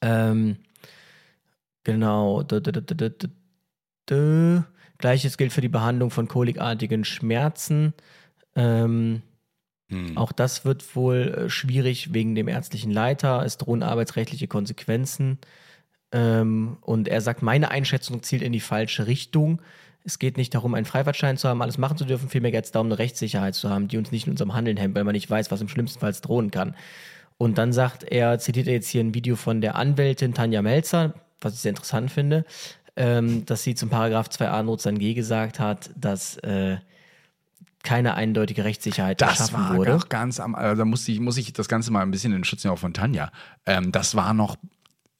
Ähm, 0.00 0.56
genau. 1.86 2.42
Dö, 2.42 2.60
dö, 2.60 3.10
dö. 4.10 4.62
Gleiches 4.98 5.36
gilt 5.36 5.52
für 5.52 5.60
die 5.60 5.68
Behandlung 5.68 6.10
von 6.10 6.28
kolikartigen 6.28 7.04
Schmerzen. 7.04 7.94
Ähm, 8.54 9.22
Hm. 9.88 10.18
auch 10.18 10.32
das 10.32 10.64
wird 10.64 10.96
wohl 10.96 11.46
äh, 11.46 11.48
schwierig 11.48 12.12
wegen 12.12 12.34
dem 12.34 12.48
ärztlichen 12.48 12.90
Leiter. 12.90 13.44
Es 13.44 13.56
drohen 13.56 13.84
arbeitsrechtliche 13.84 14.48
Konsequenzen. 14.48 15.38
Ähm, 16.12 16.78
und 16.80 17.08
er 17.08 17.20
sagt, 17.20 17.42
meine 17.42 17.70
Einschätzung 17.70 18.22
zielt 18.22 18.42
in 18.42 18.52
die 18.52 18.60
falsche 18.60 19.06
Richtung. 19.06 19.62
Es 20.04 20.18
geht 20.18 20.36
nicht 20.38 20.54
darum, 20.54 20.74
einen 20.74 20.86
Freifahrtschein 20.86 21.36
zu 21.36 21.48
haben, 21.48 21.62
alles 21.62 21.78
machen 21.78 21.96
zu 21.98 22.04
dürfen, 22.04 22.28
vielmehr 22.28 22.52
geht 22.52 22.64
es 22.64 22.72
darum, 22.72 22.88
eine 22.88 22.98
Rechtssicherheit 22.98 23.54
zu 23.54 23.70
haben, 23.70 23.88
die 23.88 23.98
uns 23.98 24.12
nicht 24.12 24.26
in 24.26 24.32
unserem 24.32 24.54
Handeln 24.54 24.76
hemmt, 24.76 24.94
weil 24.96 25.04
man 25.04 25.14
nicht 25.14 25.30
weiß, 25.30 25.50
was 25.50 25.60
im 25.60 25.68
schlimmsten 25.68 26.00
Fall 26.00 26.12
drohen 26.12 26.50
kann. 26.50 26.74
Und 27.38 27.58
dann 27.58 27.72
sagt 27.72 28.04
er, 28.04 28.38
zitiert 28.38 28.66
er 28.68 28.74
jetzt 28.74 28.88
hier 28.88 29.02
ein 29.02 29.14
Video 29.14 29.36
von 29.36 29.60
der 29.60 29.76
Anwältin 29.76 30.34
Tanja 30.34 30.62
Melzer, 30.62 31.14
was 31.40 31.54
ich 31.54 31.60
sehr 31.60 31.70
interessant 31.70 32.10
finde, 32.10 32.44
ähm, 32.96 33.44
dass 33.46 33.62
sie 33.62 33.74
zum 33.74 33.88
Paragraph 33.90 34.28
2a 34.28 34.62
Notsan 34.62 34.98
G 34.98 35.14
gesagt 35.14 35.60
hat, 35.60 35.90
dass 35.96 36.36
äh, 36.38 36.78
keine 37.82 38.14
eindeutige 38.14 38.64
Rechtssicherheit 38.64 39.20
Das 39.20 39.32
geschaffen 39.32 39.54
war 39.54 39.76
wurde. 39.76 39.96
auch 39.96 40.08
ganz 40.08 40.40
am, 40.40 40.54
also 40.54 40.78
da 40.80 40.84
muss 40.84 41.06
ich, 41.06 41.20
muss 41.20 41.36
ich 41.36 41.52
das 41.52 41.68
Ganze 41.68 41.92
mal 41.92 42.02
ein 42.02 42.10
bisschen 42.10 42.32
in 42.32 42.38
den 42.40 42.44
Schutz 42.44 42.64
nehmen, 42.64 42.74
auch 42.74 42.80
von 42.80 42.94
Tanja. 42.94 43.30
Ähm, 43.64 43.92
das 43.92 44.16
war 44.16 44.34
noch, 44.34 44.56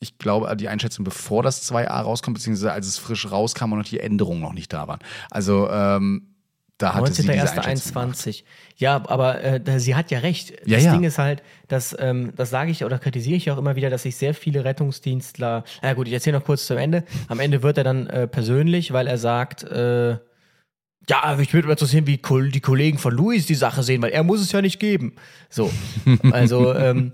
ich 0.00 0.18
glaube, 0.18 0.54
die 0.56 0.68
Einschätzung, 0.68 1.04
bevor 1.04 1.42
das 1.42 1.70
2a 1.70 2.00
rauskommt, 2.00 2.36
beziehungsweise 2.36 2.72
als 2.72 2.86
es 2.86 2.98
frisch 2.98 3.30
rauskam 3.30 3.72
und 3.72 3.78
noch 3.78 3.84
die 3.86 4.00
Änderungen 4.00 4.40
noch 4.40 4.52
nicht 4.52 4.72
da 4.72 4.88
waren. 4.88 4.98
Also, 5.30 5.70
ähm, 5.70 6.35
da 6.78 6.94
hatte 6.94 7.12
sie 7.12 7.22
diese 7.22 7.32
Einschätzung 7.32 7.94
gemacht. 7.94 8.18
19.01.21. 8.18 8.42
Ja, 8.76 9.02
aber 9.06 9.42
äh, 9.42 9.80
sie 9.80 9.94
hat 9.94 10.10
ja 10.10 10.18
recht. 10.18 10.50
Ja, 10.66 10.76
das 10.76 10.84
ja. 10.84 10.92
Ding 10.92 11.04
ist 11.04 11.18
halt, 11.18 11.42
dass, 11.68 11.96
ähm, 11.98 12.32
das 12.36 12.50
sage 12.50 12.70
ich 12.70 12.84
oder 12.84 12.98
kritisiere 12.98 13.36
ich 13.36 13.50
auch 13.50 13.58
immer 13.58 13.76
wieder, 13.76 13.88
dass 13.88 14.02
sich 14.02 14.16
sehr 14.16 14.34
viele 14.34 14.64
Rettungsdienstler, 14.64 15.64
na 15.82 15.94
gut, 15.94 16.06
ich 16.06 16.12
erzähle 16.12 16.38
noch 16.38 16.44
kurz 16.44 16.66
zum 16.66 16.76
Ende. 16.76 17.04
Am 17.28 17.40
Ende 17.40 17.62
wird 17.62 17.78
er 17.78 17.84
dann 17.84 18.06
äh, 18.08 18.28
persönlich, 18.28 18.92
weil 18.92 19.06
er 19.06 19.16
sagt, 19.16 19.62
äh, 19.64 20.18
ja, 21.08 21.38
ich 21.38 21.54
würde 21.54 21.68
mal 21.68 21.72
interessieren, 21.72 22.06
wie 22.06 22.18
die 22.18 22.60
Kollegen 22.60 22.98
von 22.98 23.14
Luis 23.14 23.46
die 23.46 23.54
Sache 23.54 23.82
sehen, 23.82 24.02
weil 24.02 24.10
er 24.10 24.24
muss 24.24 24.40
es 24.40 24.52
ja 24.52 24.60
nicht 24.60 24.78
geben. 24.78 25.14
So, 25.48 25.70
also 26.32 26.74
ähm, 26.74 27.12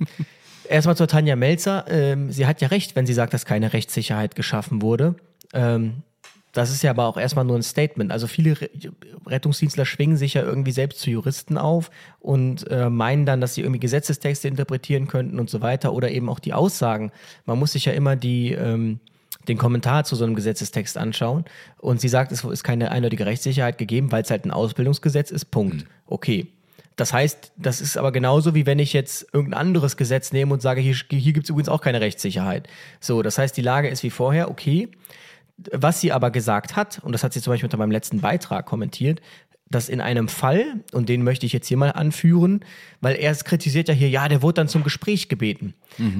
erstmal 0.68 0.96
zur 0.96 1.08
Tanja 1.08 1.36
Melzer. 1.36 1.84
Ähm, 1.88 2.32
sie 2.32 2.46
hat 2.46 2.60
ja 2.60 2.68
recht, 2.68 2.96
wenn 2.96 3.06
sie 3.06 3.12
sagt, 3.12 3.34
dass 3.34 3.44
keine 3.44 3.72
Rechtssicherheit 3.72 4.34
geschaffen 4.34 4.82
wurde. 4.82 5.14
Ähm, 5.52 6.02
das 6.52 6.70
ist 6.70 6.82
ja 6.82 6.90
aber 6.90 7.06
auch 7.06 7.16
erstmal 7.16 7.44
nur 7.44 7.56
ein 7.56 7.62
Statement. 7.62 8.12
Also 8.12 8.26
viele 8.26 8.60
Re 8.60 8.68
Rettungsdienstler 9.26 9.86
schwingen 9.86 10.16
sich 10.16 10.34
ja 10.34 10.42
irgendwie 10.42 10.72
selbst 10.72 11.00
zu 11.00 11.10
Juristen 11.10 11.56
auf 11.56 11.90
und 12.20 12.68
äh, 12.70 12.90
meinen 12.90 13.24
dann, 13.24 13.40
dass 13.40 13.54
sie 13.54 13.62
irgendwie 13.62 13.80
Gesetzestexte 13.80 14.48
interpretieren 14.48 15.06
könnten 15.06 15.38
und 15.38 15.48
so 15.48 15.60
weiter 15.60 15.92
oder 15.92 16.10
eben 16.10 16.28
auch 16.28 16.40
die 16.40 16.52
Aussagen. 16.52 17.12
Man 17.46 17.58
muss 17.58 17.72
sich 17.72 17.86
ja 17.86 17.92
immer 17.92 18.16
die, 18.16 18.52
ähm, 18.52 19.00
den 19.48 19.58
Kommentar 19.58 20.04
zu 20.04 20.16
so 20.16 20.24
einem 20.24 20.34
Gesetzestext 20.34 20.98
anschauen 20.98 21.44
und 21.78 22.00
sie 22.00 22.08
sagt, 22.08 22.32
es 22.32 22.44
ist 22.44 22.64
keine 22.64 22.90
eindeutige 22.90 23.26
Rechtssicherheit 23.26 23.78
gegeben, 23.78 24.12
weil 24.12 24.22
es 24.22 24.30
halt 24.30 24.44
ein 24.44 24.50
Ausbildungsgesetz 24.50 25.30
ist. 25.30 25.46
Punkt. 25.46 25.86
Okay. 26.06 26.48
Das 26.96 27.12
heißt, 27.12 27.52
das 27.56 27.80
ist 27.80 27.96
aber 27.96 28.12
genauso 28.12 28.54
wie 28.54 28.66
wenn 28.66 28.78
ich 28.78 28.92
jetzt 28.92 29.26
irgendein 29.32 29.60
anderes 29.60 29.96
Gesetz 29.96 30.32
nehme 30.32 30.52
und 30.52 30.60
sage, 30.60 30.80
hier, 30.80 30.94
hier 30.94 31.32
gibt 31.32 31.46
es 31.46 31.50
übrigens 31.50 31.70
auch 31.70 31.80
keine 31.80 32.00
Rechtssicherheit. 32.00 32.68
So, 33.00 33.22
das 33.22 33.38
heißt, 33.38 33.56
die 33.56 33.62
Lage 33.62 33.88
ist 33.88 34.02
wie 34.02 34.10
vorher, 34.10 34.50
okay. 34.50 34.90
Was 35.72 36.00
sie 36.00 36.12
aber 36.12 36.30
gesagt 36.30 36.76
hat, 36.76 37.00
und 37.02 37.12
das 37.12 37.22
hat 37.24 37.32
sie 37.32 37.40
zum 37.40 37.52
Beispiel 37.52 37.66
unter 37.66 37.76
meinem 37.76 37.90
letzten 37.90 38.20
Beitrag 38.20 38.66
kommentiert, 38.66 39.20
dass 39.70 39.88
in 39.88 40.00
einem 40.00 40.28
Fall, 40.28 40.80
und 40.92 41.08
den 41.08 41.22
möchte 41.22 41.46
ich 41.46 41.52
jetzt 41.52 41.66
hier 41.66 41.76
mal 41.76 41.90
anführen, 41.90 42.60
weil 43.00 43.16
er 43.16 43.30
es 43.30 43.44
kritisiert 43.44 43.88
ja 43.88 43.94
hier, 43.94 44.08
ja, 44.08 44.28
der 44.28 44.42
wurde 44.42 44.54
dann 44.54 44.68
zum 44.68 44.84
Gespräch 44.84 45.28
gebeten. 45.28 45.74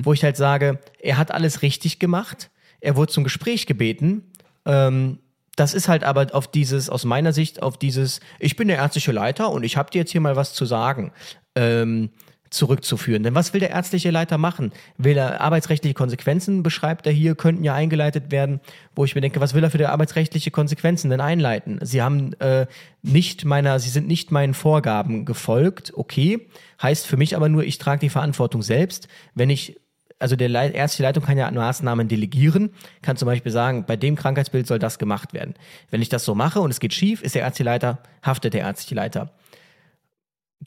Wo 0.05 0.13
ich 0.13 0.25
halt 0.25 0.37
sage, 0.37 0.79
er 0.99 1.19
hat 1.19 1.31
alles 1.31 1.63
richtig 1.63 1.99
gemacht, 1.99 2.51
er 2.81 2.97
wurde 2.97 3.13
zum 3.13 3.25
Gespräch 3.25 3.67
gebeten, 3.67 4.23
ähm, 4.65 5.19
das 5.57 5.75
ist 5.75 5.89
halt 5.89 6.03
aber 6.03 6.29
auf 6.33 6.51
dieses, 6.51 6.89
aus 6.89 7.05
meiner 7.05 7.33
Sicht, 7.33 7.63
auf 7.63 7.77
dieses, 7.77 8.21
ich 8.39 8.57
bin 8.57 8.69
der 8.69 8.79
ärztliche 8.79 9.13
Leiter 9.13 9.51
und 9.51 9.65
ich 9.65 9.77
habe 9.77 9.91
dir 9.91 9.99
jetzt 9.99 10.11
hier 10.11 10.21
mal 10.21 10.35
was 10.37 10.55
zu 10.55 10.65
sagen, 10.65 11.13
ähm, 11.55 12.11
zurückzuführen. 12.53 13.23
Denn 13.23 13.35
was 13.35 13.53
will 13.53 13.61
der 13.61 13.71
ärztliche 13.71 14.11
Leiter 14.11 14.39
machen? 14.39 14.73
Will 14.99 15.17
er 15.17 15.41
arbeitsrechtliche 15.41 15.95
Konsequenzen, 15.95 16.63
beschreibt 16.63 17.07
er 17.07 17.13
hier, 17.13 17.35
könnten 17.35 17.65
ja 17.65 17.75
eingeleitet 17.75 18.31
werden, 18.31 18.61
wo 18.95 19.05
ich 19.05 19.15
mir 19.15 19.21
denke, 19.21 19.41
was 19.41 19.55
will 19.55 19.65
er 19.65 19.71
für 19.71 19.79
die 19.79 19.87
arbeitsrechtliche 19.87 20.51
Konsequenzen 20.51 21.11
denn 21.11 21.21
einleiten? 21.21 21.79
Sie 21.83 22.03
haben 22.03 22.35
äh, 22.35 22.67
nicht 23.03 23.45
meiner, 23.45 23.79
sie 23.81 23.91
sind 23.91 24.07
nicht 24.07 24.31
meinen 24.31 24.55
Vorgaben 24.55 25.25
gefolgt, 25.25 25.93
okay, 25.97 26.47
heißt 26.81 27.07
für 27.07 27.17
mich 27.17 27.37
aber 27.37 27.49
nur, 27.49 27.65
ich 27.65 27.79
trage 27.79 28.01
die 28.01 28.11
Verantwortung 28.11 28.63
selbst. 28.63 29.09
Wenn 29.35 29.51
ich 29.51 29.81
also 30.23 30.37
der 30.37 30.49
Leit 30.49 30.75
ärztliche 30.75 31.03
Leitung 31.03 31.25
kann 31.25 31.37
ja 31.37 31.51
Maßnahmen 31.51 32.07
delegieren, 32.07 32.71
kann 33.03 33.17
zum 33.17 33.27
Beispiel 33.27 33.51
sagen, 33.51 33.85
bei 33.87 33.97
dem 33.97 34.15
Krankheitsbild 34.15 34.69
soll 34.69 34.79
das 34.79 35.01
gemacht 35.01 35.35
werden. 35.35 35.55
Wenn 35.91 36.01
ich 36.01 36.09
das 36.09 36.25
so 36.25 36.37
mache 36.37 36.61
und 36.61 36.71
es 36.71 36.79
geht 36.79 36.95
schief, 36.95 37.23
ist 37.23 37.35
der 37.35 37.43
ärztliche 37.43 37.65
Leiter, 37.65 37.99
haftet 38.23 38.55
der 38.55 38.61
ärztliche 38.61 38.95
Leiter. 38.95 39.33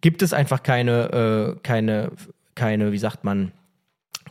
Gibt 0.01 0.21
es 0.21 0.33
einfach 0.33 0.63
keine, 0.63 1.55
äh, 1.55 1.59
keine, 1.63 2.11
keine, 2.55 2.91
wie 2.91 2.97
sagt 2.97 3.23
man, 3.23 3.51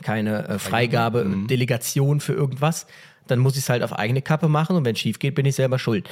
keine 0.03 0.49
äh, 0.49 0.59
Freigabe, 0.59 1.27
Delegation 1.49 2.21
für 2.21 2.33
irgendwas, 2.33 2.87
dann 3.27 3.39
muss 3.39 3.55
ich 3.55 3.61
es 3.61 3.69
halt 3.71 3.83
auf 3.83 3.93
eigene 3.93 4.23
Kappe 4.23 4.49
machen 4.49 4.77
und 4.77 4.85
wenn 4.85 4.95
es 4.95 5.01
schief 5.01 5.19
geht, 5.19 5.35
bin 5.35 5.47
ich 5.47 5.55
selber 5.55 5.79
schuld. 5.79 6.09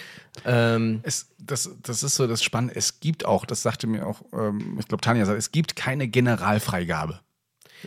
Ähm, 0.46 1.00
Es, 1.03 1.28
das, 1.38 1.70
das 1.82 2.03
ist 2.03 2.14
so 2.14 2.26
das 2.26 2.42
Spannende. 2.42 2.74
Es 2.76 3.00
gibt 3.00 3.26
auch, 3.26 3.44
das 3.44 3.62
sagte 3.62 3.86
mir 3.86 4.07
auch, 4.07 4.22
ähm, 4.32 4.76
ich 4.78 4.88
glaube, 4.88 5.03
Tanja 5.03 5.26
sagt, 5.26 5.38
es 5.38 5.53
gibt 5.53 5.76
keine 5.76 6.09
Generalfreigabe. 6.09 7.20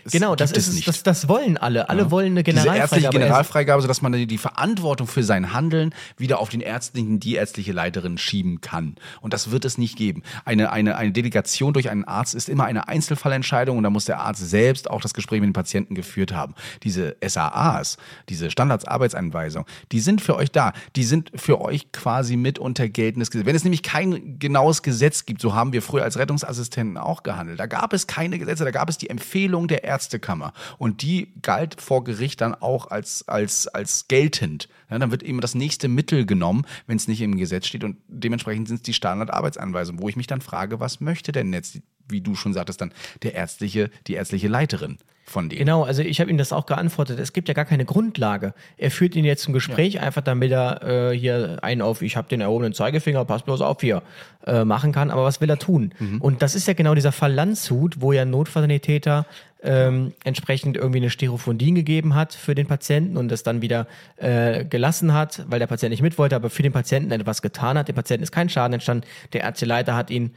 Es 0.04 0.12
genau, 0.12 0.36
das 0.36 0.52
ist 0.52 0.74
nicht. 0.74 0.88
das, 0.88 1.04
das 1.04 1.28
wollen 1.28 1.58
alle. 1.58 1.90
Alle 1.90 2.12
wollen 2.12 2.32
eine 2.32 2.44
Diese 2.44 2.68
ärztliche 2.68 3.10
Generalfreigabe. 3.10 3.20
Generalfreigabe, 3.20 3.82
sodass 3.82 4.02
man 4.02 4.14
die, 4.14 4.38
Verantwortung 4.38 5.08
für 5.08 5.24
sein 5.24 5.54
Handeln 5.54 5.94
wieder 6.18 6.40
auf 6.40 6.50
den 6.50 6.62
ärztlichen, 6.62 7.20
die 7.20 7.36
ärztliche 7.36 7.72
Leiterin 7.72 8.18
schieben 8.18 8.62
kann. 8.62 8.96
Und 9.22 9.34
das 9.34 9.52
wird 9.52 9.66
es 9.66 9.78
nicht 9.78 9.98
geben. 9.98 10.24
Eine, 10.44 10.72
eine, 10.72 10.98
eine 10.98 11.12
Delegation 11.12 11.74
durch 11.74 11.90
einen 11.90 12.04
Arzt 12.04 12.36
ist 12.36 12.50
immer 12.50 12.66
eine 12.66 12.88
Einzelfallentscheidung 12.88 13.78
und 13.78 13.84
da 13.84 13.90
muss 13.90 14.06
der 14.06 14.20
Arzt 14.20 14.48
selbst 14.50 14.90
auch 14.90 15.02
das 15.02 15.14
Gespräch 15.14 15.40
mit 15.40 15.48
dem 15.48 15.54
Patienten 15.54 15.96
geführt 15.96 16.34
haben. 16.34 16.54
Diese 16.84 17.16
SAAs, 17.26 17.98
diese 18.30 18.52
Standardsarbeitsanweisung, 18.52 19.66
die 19.92 20.00
sind 20.00 20.22
für 20.22 20.36
euch 20.36 20.52
da. 20.52 20.74
Die 20.96 21.04
sind 21.04 21.32
für 21.36 21.62
euch 21.62 21.92
quasi 21.92 22.36
mit 22.36 22.60
unter 22.60 22.90
geltendes 22.90 23.32
Gesetz. 23.32 23.46
Wenn 23.46 23.56
es 23.56 23.64
nämlich 23.64 23.84
kein 23.84 24.40
genaues 24.40 24.84
Gesetz 24.84 25.26
gibt, 25.26 25.42
so 25.42 25.54
haben 25.54 25.74
wir 25.74 25.82
früher 25.82 26.04
als 26.04 26.18
Rettungsassistenten 26.18 26.98
auch 26.98 27.24
gehandelt. 27.24 27.60
Da 27.60 27.68
gab 27.68 27.94
es 27.94 28.08
keine 28.08 28.38
Gesetze, 28.40 28.66
da 28.66 28.72
gab 28.72 28.90
es 28.90 28.98
die 28.98 29.10
Empfehlung 29.10 29.68
der 29.68 29.85
Ärztekammer. 29.86 30.54
Und 30.78 31.02
die 31.02 31.34
galt 31.42 31.80
vor 31.80 32.04
Gericht 32.04 32.42
dann 32.42 32.56
auch 32.56 32.88
als, 32.88 33.28
als, 33.28 33.68
als 33.68 34.08
geltend. 34.08 34.70
Ja, 34.90 35.00
dann 35.00 35.12
wird 35.12 35.24
eben 35.24 35.42
das 35.42 35.56
nächste 35.56 35.88
Mittel 35.88 36.26
genommen, 36.26 36.66
wenn 36.88 36.98
es 36.98 37.08
nicht 37.08 37.22
im 37.22 37.38
Gesetz 37.38 37.68
steht. 37.68 37.84
Und 37.84 37.98
dementsprechend 38.08 38.68
sind 38.68 38.78
es 38.78 38.82
die 38.84 38.94
Standardarbeitsanweisungen, 38.94 40.02
wo 40.02 40.10
ich 40.10 40.16
mich 40.16 40.28
dann 40.28 40.42
frage, 40.42 40.80
was 40.80 41.00
möchte 41.00 41.32
denn 41.32 41.54
jetzt, 41.54 41.80
wie 42.08 42.22
du 42.22 42.36
schon 42.36 42.54
sagtest, 42.54 42.82
dann 42.82 42.92
der 43.24 43.34
ärztliche, 43.34 43.90
die 44.08 44.14
ärztliche 44.14 44.48
Leiterin 44.48 44.98
von 45.26 45.50
denen? 45.50 45.60
Genau, 45.60 45.84
also 45.84 46.02
ich 46.02 46.20
habe 46.22 46.30
ihm 46.30 46.38
das 46.38 46.54
auch 46.54 46.66
geantwortet. 46.66 47.20
Es 47.20 47.34
gibt 47.34 47.48
ja 47.48 47.54
gar 47.54 47.66
keine 47.66 47.86
Grundlage. 47.86 48.54
Er 48.78 48.92
führt 48.92 49.16
ihn 49.16 49.26
jetzt 49.26 49.44
zum 49.44 49.54
Gespräch, 49.54 50.00
einfach 50.00 50.22
damit 50.22 50.52
er 50.52 51.12
äh, 51.12 51.18
hier 51.18 51.60
einen 51.62 51.82
auf, 51.82 52.02
ich 52.02 52.16
habe 52.16 52.28
den 52.30 52.42
erhobenen 52.42 52.74
Zeigefinger, 52.74 53.26
pass 53.26 53.44
bloß 53.44 53.62
auf 53.62 53.82
hier, 53.82 54.04
äh, 54.46 54.64
machen 54.64 54.92
kann. 54.92 55.10
Aber 55.10 55.24
was 55.24 55.42
will 55.42 55.50
er 55.50 55.58
tun? 55.58 55.94
Und 56.20 56.42
das 56.42 56.56
ist 56.56 56.68
ja 56.68 56.74
genau 56.74 56.94
dieser 56.94 57.12
Fall 57.12 57.34
Landshut, 57.34 58.02
wo 58.02 58.14
ja 58.14 58.24
Notfallsanitäter 58.24 59.26
ähm, 59.66 60.14
entsprechend 60.24 60.78
irgendwie 60.78 61.00
eine 61.00 61.10
Sterophondin 61.10 61.76
gegeben 61.76 62.14
hat 62.14 62.34
für 62.34 62.54
den 62.54 62.68
Patienten 62.68 63.18
und 63.18 63.30
das 63.30 63.42
dann 63.42 63.62
wieder 63.62 63.88
äh, 64.18 64.64
gelassen 64.64 65.14
hat, 65.14 65.44
weil 65.50 65.60
der 65.60 65.68
Patient 65.68 65.90
nicht 65.90 66.04
mit 66.04 66.18
wollte, 66.18 66.36
aber 66.36 66.52
für 66.52 66.62
den 66.62 66.72
Patienten 66.72 67.12
etwas 67.12 67.42
getan 67.42 67.78
hat. 67.78 67.88
Dem 67.88 67.96
Patienten 67.96 68.24
ist 68.24 68.32
kein 68.32 68.50
Schaden 68.50 68.74
entstanden. 68.74 69.06
Der 69.34 69.42
Ärzteleiter 69.42 69.96
hat 69.96 70.12
ihn 70.12 70.32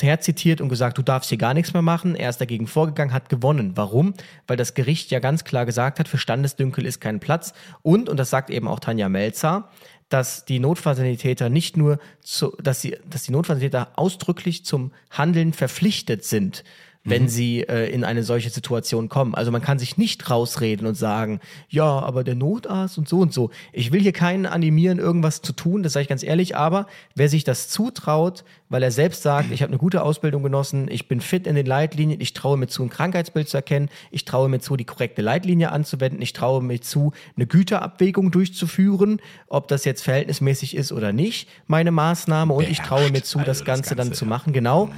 herzitiert 0.00 0.60
und 0.60 0.68
gesagt, 0.68 0.98
du 0.98 1.02
darfst 1.02 1.30
hier 1.30 1.38
gar 1.38 1.54
nichts 1.54 1.72
mehr 1.72 1.82
machen. 1.82 2.14
Er 2.14 2.30
ist 2.30 2.40
dagegen 2.40 2.66
vorgegangen, 2.66 3.12
hat 3.12 3.28
gewonnen. 3.28 3.72
Warum? 3.74 4.14
Weil 4.46 4.56
das 4.56 4.74
Gericht 4.74 5.10
ja 5.10 5.18
ganz 5.18 5.44
klar 5.44 5.66
gesagt 5.66 5.98
hat, 5.98 6.08
für 6.08 6.18
Standesdünkel 6.18 6.84
ist 6.84 7.00
kein 7.00 7.20
Platz. 7.20 7.54
Und, 7.82 8.08
und 8.08 8.18
das 8.18 8.30
sagt 8.30 8.50
eben 8.50 8.68
auch 8.68 8.80
Tanja 8.80 9.08
Melzer, 9.08 9.70
dass 10.08 10.44
die 10.44 10.58
Notfallsanitäter 10.58 11.48
nicht 11.48 11.76
nur, 11.76 11.98
zu, 12.22 12.56
dass, 12.62 12.80
sie, 12.80 12.96
dass 13.08 13.24
die 13.24 13.32
Notfallsanitäter 13.32 13.92
ausdrücklich 13.96 14.64
zum 14.64 14.92
Handeln 15.10 15.52
verpflichtet 15.52 16.24
sind 16.24 16.64
wenn 17.08 17.24
mhm. 17.24 17.28
sie 17.28 17.60
äh, 17.62 17.90
in 17.90 18.04
eine 18.04 18.22
solche 18.22 18.50
Situation 18.50 19.08
kommen. 19.08 19.34
Also 19.34 19.50
man 19.50 19.62
kann 19.62 19.78
sich 19.78 19.96
nicht 19.96 20.28
rausreden 20.30 20.86
und 20.86 20.94
sagen, 20.94 21.40
ja, 21.68 21.84
aber 21.84 22.24
der 22.24 22.34
Notarzt 22.34 22.98
und 22.98 23.08
so 23.08 23.20
und 23.20 23.32
so. 23.32 23.50
Ich 23.72 23.92
will 23.92 24.00
hier 24.00 24.12
keinen 24.12 24.46
animieren, 24.46 24.98
irgendwas 24.98 25.42
zu 25.42 25.52
tun, 25.52 25.82
das 25.82 25.92
sage 25.92 26.02
ich 26.02 26.08
ganz 26.08 26.22
ehrlich, 26.22 26.56
aber 26.56 26.86
wer 27.14 27.28
sich 27.28 27.44
das 27.44 27.68
zutraut, 27.68 28.44
weil 28.68 28.82
er 28.82 28.90
selbst 28.90 29.22
sagt, 29.22 29.50
ich 29.50 29.62
habe 29.62 29.70
eine 29.70 29.78
gute 29.78 30.02
Ausbildung 30.02 30.42
genossen, 30.42 30.88
ich 30.90 31.08
bin 31.08 31.20
fit 31.20 31.46
in 31.46 31.54
den 31.54 31.66
Leitlinien, 31.66 32.20
ich 32.20 32.34
traue 32.34 32.56
mir 32.56 32.66
zu, 32.66 32.82
ein 32.82 32.90
Krankheitsbild 32.90 33.48
zu 33.48 33.56
erkennen, 33.56 33.88
ich 34.10 34.24
traue 34.24 34.48
mir 34.48 34.60
zu, 34.60 34.76
die 34.76 34.84
korrekte 34.84 35.22
Leitlinie 35.22 35.72
anzuwenden, 35.72 36.20
ich 36.20 36.32
traue 36.32 36.62
mir 36.62 36.80
zu, 36.80 37.12
eine 37.36 37.46
Güterabwägung 37.46 38.30
durchzuführen, 38.30 39.20
ob 39.48 39.68
das 39.68 39.84
jetzt 39.84 40.02
verhältnismäßig 40.02 40.76
ist 40.76 40.92
oder 40.92 41.12
nicht, 41.12 41.48
meine 41.66 41.90
Maßnahme, 41.90 42.52
und 42.52 42.68
ich 42.68 42.80
traue 42.80 43.10
mir 43.10 43.22
zu, 43.22 43.38
also 43.38 43.46
das, 43.46 43.64
Ganze 43.64 43.82
das, 43.82 43.96
Ganze 43.96 43.96
dann 43.96 44.12
zu 44.12 44.26
machen, 44.26 44.52
genau, 44.52 44.86
mhm. 44.86 44.92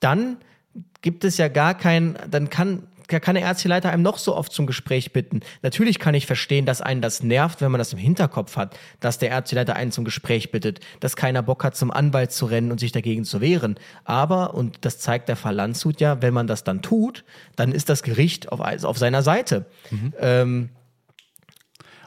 dann 0.00 0.36
gibt 1.02 1.24
es 1.24 1.36
ja 1.36 1.48
gar 1.48 1.74
kein, 1.74 2.18
dann 2.30 2.50
kann 2.50 2.88
kann 3.08 3.34
der 3.34 3.44
ärztliche 3.44 3.68
Leiter 3.68 3.90
einem 3.90 4.02
noch 4.02 4.18
so 4.18 4.34
oft 4.34 4.52
zum 4.52 4.66
Gespräch 4.66 5.12
bitten. 5.12 5.40
Natürlich 5.62 5.98
kann 5.98 6.14
ich 6.14 6.26
verstehen, 6.26 6.66
dass 6.66 6.80
einen 6.80 7.00
das 7.00 7.22
nervt, 7.22 7.60
wenn 7.60 7.70
man 7.70 7.78
das 7.78 7.92
im 7.92 7.98
Hinterkopf 7.98 8.56
hat, 8.56 8.76
dass 9.00 9.18
der 9.18 9.30
ärztliche 9.30 9.60
Leiter 9.60 9.76
einen 9.76 9.92
zum 9.92 10.04
Gespräch 10.04 10.50
bittet, 10.50 10.80
dass 11.00 11.16
keiner 11.16 11.42
Bock 11.42 11.62
hat, 11.64 11.76
zum 11.76 11.90
Anwalt 11.90 12.32
zu 12.32 12.46
rennen 12.46 12.72
und 12.72 12.80
sich 12.80 12.92
dagegen 12.92 13.24
zu 13.24 13.40
wehren. 13.40 13.78
Aber, 14.04 14.54
und 14.54 14.78
das 14.84 14.98
zeigt 14.98 15.28
der 15.28 15.36
Fall 15.36 15.54
Landshut 15.54 16.00
ja, 16.00 16.20
wenn 16.22 16.34
man 16.34 16.46
das 16.46 16.64
dann 16.64 16.82
tut, 16.82 17.24
dann 17.54 17.72
ist 17.72 17.88
das 17.88 18.02
Gericht 18.02 18.50
auf, 18.50 18.60
auf 18.60 18.98
seiner 18.98 19.22
Seite. 19.22 19.66
Mhm. 19.90 20.12
Ähm, 20.18 20.68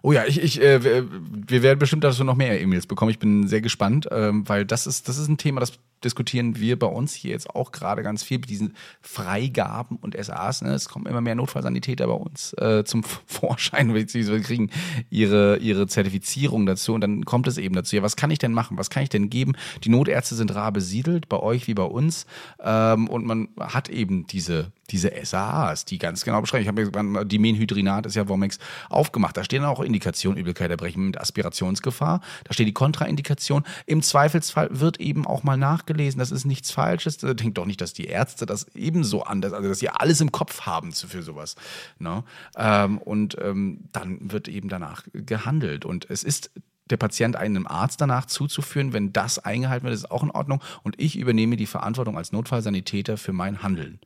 Oh 0.02 0.14
ja, 0.14 0.24
ich, 0.26 0.42
ich, 0.42 0.62
äh, 0.62 0.82
wir 0.82 1.62
werden 1.62 1.78
bestimmt 1.78 2.06
dazu 2.06 2.24
noch 2.24 2.36
mehr 2.36 2.62
E-Mails 2.62 2.88
bekommen. 2.88 3.12
Ich 3.12 3.20
bin 3.20 3.50
sehr 3.50 3.60
gespannt, 3.60 4.08
ähm, 4.12 4.48
weil 4.48 4.66
das 4.66 4.88
ist, 4.88 5.10
das 5.10 5.18
ist 5.18 5.28
ein 5.28 5.38
Thema, 5.38 5.60
das 5.60 5.74
diskutieren 6.04 6.58
wir 6.60 6.78
bei 6.78 6.88
uns 6.88 7.14
hier 7.14 7.32
jetzt 7.32 7.50
auch 7.50 7.72
gerade 7.72 8.04
ganz 8.04 8.24
viel 8.24 8.40
mit 8.40 8.50
diesen 8.50 8.76
Freigaben 9.02 9.98
und 9.98 10.16
SAs. 10.22 10.62
Ne? 10.62 10.74
Es 10.74 10.90
kommen 10.90 11.06
immer 11.06 11.22
mehr 11.22 11.36
Notfallsanitäter 11.36 12.08
bei 12.08 12.14
uns 12.14 12.54
äh, 12.54 12.84
zum 12.86 13.04
Vorschein, 13.26 13.94
beziehungsweise 13.94 14.42
kriegen 14.42 14.70
ihre, 15.10 15.58
ihre 15.58 15.88
Zertifizierung 15.88 16.66
dazu 16.66 16.94
und 16.94 17.02
dann 17.02 17.26
kommt 17.26 17.48
es 17.48 17.58
eben 17.58 17.76
dazu. 17.76 17.96
Ja, 17.96 18.04
was 18.04 18.16
kann 18.16 18.32
ich 18.32 18.40
denn 18.40 18.54
machen? 18.54 18.78
Was 18.78 18.90
kann 18.90 19.04
ich 19.04 19.10
denn 19.10 19.30
geben? 19.30 19.54
Die 19.84 19.90
Notärzte 19.90 20.36
sind 20.36 20.54
rar 20.56 20.72
besiedelt, 20.72 21.30
bei 21.30 21.38
euch 21.38 21.68
wie 21.68 21.74
bei 21.74 21.84
uns. 21.84 22.26
Ähm, 22.62 23.08
und 23.08 23.26
man 23.26 23.50
hat 23.60 23.90
eben 23.90 24.28
diese 24.28 24.72
diese 24.92 25.12
SAAs, 25.24 25.86
die 25.86 25.98
ganz 25.98 26.24
genau 26.26 26.42
beschreiben. 26.42 26.64
Ich 26.64 26.68
habe 26.68 27.26
die 27.26 27.40
Menhydrinat 27.40 28.06
ist 28.06 28.16
ja 28.16 28.28
Womex 28.28 28.60
aufgemacht. 28.90 29.38
Da 29.38 29.44
stehen 29.44 29.64
auch 29.64 29.80
Indikationen 29.80 30.40
Übelkeit 30.40 30.72
erbrechen 30.72 31.08
mit 31.08 31.20
Aspirationsgefahr. 31.20 32.22
Da 32.44 32.54
steht 32.54 32.68
die 32.68 32.74
Kontraindikation. 32.74 33.64
Im 33.86 34.02
Zweifelsfall 34.02 34.70
wird 34.72 35.00
eben 35.00 35.26
auch 35.26 35.44
mal 35.44 35.58
nachgelesen. 35.90 36.20
Das 36.20 36.32
ist 36.32 36.46
nichts 36.46 36.72
Falsches. 36.72 37.18
Denkt 37.18 37.58
doch 37.58 37.66
nicht, 37.66 37.82
dass 37.82 37.94
die 37.94 38.06
Ärzte 38.06 38.46
das 38.46 38.68
ebenso 38.76 39.24
anders, 39.24 39.54
also 39.54 39.70
dass 39.70 39.80
sie 39.80 39.90
alles 39.90 40.22
im 40.22 40.32
Kopf 40.32 40.62
haben 40.62 40.92
für 40.92 41.22
sowas. 41.22 41.56
Ne? 41.98 42.24
Ähm, 42.56 42.98
und 43.00 43.38
ähm, 43.42 43.90
dann 43.92 44.32
wird 44.32 44.48
eben 44.48 44.70
danach 44.70 45.04
gehandelt. 45.14 45.86
Und 45.86 46.10
es 46.10 46.24
ist 46.24 46.52
der 46.90 46.98
Patient 46.98 47.36
einem 47.36 47.68
Arzt 47.68 48.02
danach 48.02 48.26
zuzuführen, 48.26 48.94
wenn 48.94 49.14
das 49.14 49.38
eingehalten 49.40 49.86
wird, 49.86 49.94
ist 49.94 50.10
auch 50.10 50.24
in 50.24 50.32
Ordnung. 50.32 50.62
Und 50.84 51.00
ich 51.00 51.18
übernehme 51.18 51.56
die 51.56 51.68
Verantwortung 51.68 52.18
als 52.18 52.32
Notfallsanitäter 52.32 53.18
für 53.18 53.34
mein 53.34 53.62
Handeln. 53.62 54.00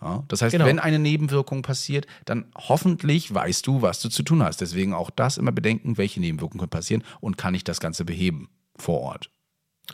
Ja, 0.00 0.22
das 0.28 0.42
heißt, 0.42 0.52
genau. 0.52 0.66
wenn 0.66 0.78
eine 0.78 1.00
Nebenwirkung 1.00 1.62
passiert, 1.62 2.06
dann 2.24 2.44
hoffentlich 2.56 3.34
weißt 3.34 3.66
du, 3.66 3.82
was 3.82 4.00
du 4.00 4.08
zu 4.08 4.22
tun 4.22 4.44
hast. 4.44 4.60
Deswegen 4.60 4.94
auch 4.94 5.10
das 5.10 5.38
immer 5.38 5.50
bedenken, 5.50 5.98
welche 5.98 6.20
Nebenwirkungen 6.20 6.68
passieren 6.68 7.02
und 7.20 7.36
kann 7.36 7.54
ich 7.54 7.64
das 7.64 7.80
Ganze 7.80 8.04
beheben 8.04 8.48
vor 8.76 9.00
Ort. 9.00 9.30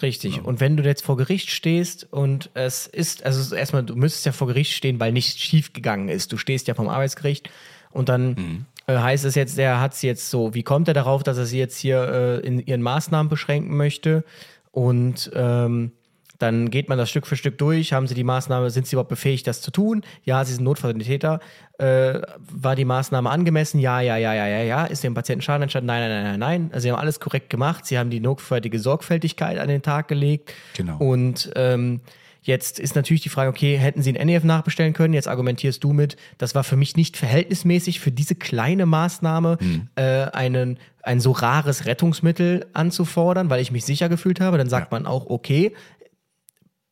Richtig. 0.02 0.36
Ja. 0.36 0.42
Und 0.42 0.60
wenn 0.60 0.76
du 0.76 0.82
jetzt 0.82 1.04
vor 1.04 1.16
Gericht 1.16 1.50
stehst 1.50 2.06
und 2.10 2.50
es 2.54 2.86
ist, 2.86 3.24
also 3.24 3.54
erstmal, 3.54 3.84
du 3.84 3.94
müsstest 3.94 4.26
ja 4.26 4.32
vor 4.32 4.48
Gericht 4.48 4.72
stehen, 4.72 4.98
weil 4.98 5.12
nichts 5.12 5.38
schiefgegangen 5.38 6.08
ist. 6.08 6.32
Du 6.32 6.36
stehst 6.36 6.66
ja 6.68 6.74
vom 6.74 6.88
Arbeitsgericht 6.88 7.48
und 7.90 8.08
dann 8.08 8.28
mhm. 8.30 8.66
äh, 8.86 8.98
heißt 8.98 9.24
es 9.24 9.34
jetzt, 9.34 9.56
der 9.56 9.80
hat 9.80 9.94
es 9.94 10.02
jetzt 10.02 10.30
so, 10.30 10.54
wie 10.54 10.64
kommt 10.64 10.88
er 10.88 10.94
darauf, 10.94 11.22
dass 11.22 11.38
er 11.38 11.46
sie 11.46 11.58
jetzt 11.58 11.78
hier 11.78 12.40
äh, 12.42 12.46
in 12.46 12.58
ihren 12.58 12.82
Maßnahmen 12.82 13.30
beschränken 13.30 13.76
möchte? 13.76 14.24
Und 14.72 15.30
ähm, 15.34 15.92
dann 16.44 16.70
geht 16.70 16.88
man 16.88 16.98
das 16.98 17.08
Stück 17.08 17.26
für 17.26 17.36
Stück 17.36 17.56
durch. 17.58 17.92
Haben 17.92 18.06
Sie 18.06 18.14
die 18.14 18.24
Maßnahme, 18.24 18.70
sind 18.70 18.86
Sie 18.86 18.94
überhaupt 18.94 19.08
befähigt, 19.08 19.46
das 19.46 19.62
zu 19.62 19.70
tun? 19.70 20.02
Ja, 20.24 20.44
Sie 20.44 20.52
sind 20.52 20.64
Notfallsanitäter. 20.64 21.40
Äh, 21.78 22.20
war 22.38 22.76
die 22.76 22.84
Maßnahme 22.84 23.30
angemessen? 23.30 23.80
Ja, 23.80 24.00
ja, 24.00 24.16
ja, 24.16 24.34
ja, 24.34 24.46
ja, 24.46 24.62
ja. 24.62 24.84
Ist 24.84 25.02
dem 25.02 25.14
Patienten 25.14 25.42
Schaden 25.42 25.62
entstanden? 25.62 25.86
Nein, 25.86 26.08
nein, 26.08 26.10
nein, 26.10 26.38
nein, 26.38 26.40
nein. 26.40 26.70
Also 26.72 26.84
Sie 26.84 26.92
haben 26.92 27.00
alles 27.00 27.18
korrekt 27.18 27.48
gemacht. 27.48 27.86
Sie 27.86 27.98
haben 27.98 28.10
die 28.10 28.20
notwendige 28.20 28.78
Sorgfältigkeit 28.78 29.58
an 29.58 29.68
den 29.68 29.82
Tag 29.82 30.08
gelegt. 30.08 30.52
Genau. 30.76 30.98
Und 30.98 31.50
ähm, 31.56 32.00
Jetzt 32.46 32.78
ist 32.78 32.94
natürlich 32.94 33.22
die 33.22 33.30
Frage, 33.30 33.48
okay, 33.48 33.78
hätten 33.78 34.02
Sie 34.02 34.14
ein 34.14 34.26
NEF 34.26 34.44
nachbestellen 34.44 34.92
können? 34.92 35.14
Jetzt 35.14 35.28
argumentierst 35.28 35.82
du 35.82 35.94
mit, 35.94 36.16
das 36.36 36.54
war 36.54 36.62
für 36.62 36.76
mich 36.76 36.94
nicht 36.94 37.16
verhältnismäßig, 37.16 38.00
für 38.00 38.12
diese 38.12 38.34
kleine 38.34 38.84
Maßnahme 38.84 39.56
mhm. 39.58 39.88
äh, 39.96 40.26
einen, 40.26 40.78
ein 41.02 41.20
so 41.20 41.32
rares 41.32 41.86
Rettungsmittel 41.86 42.66
anzufordern, 42.74 43.48
weil 43.48 43.62
ich 43.62 43.72
mich 43.72 43.86
sicher 43.86 44.10
gefühlt 44.10 44.40
habe. 44.40 44.58
Dann 44.58 44.68
sagt 44.68 44.92
ja. 44.92 44.98
man 44.98 45.06
auch, 45.06 45.30
okay, 45.30 45.72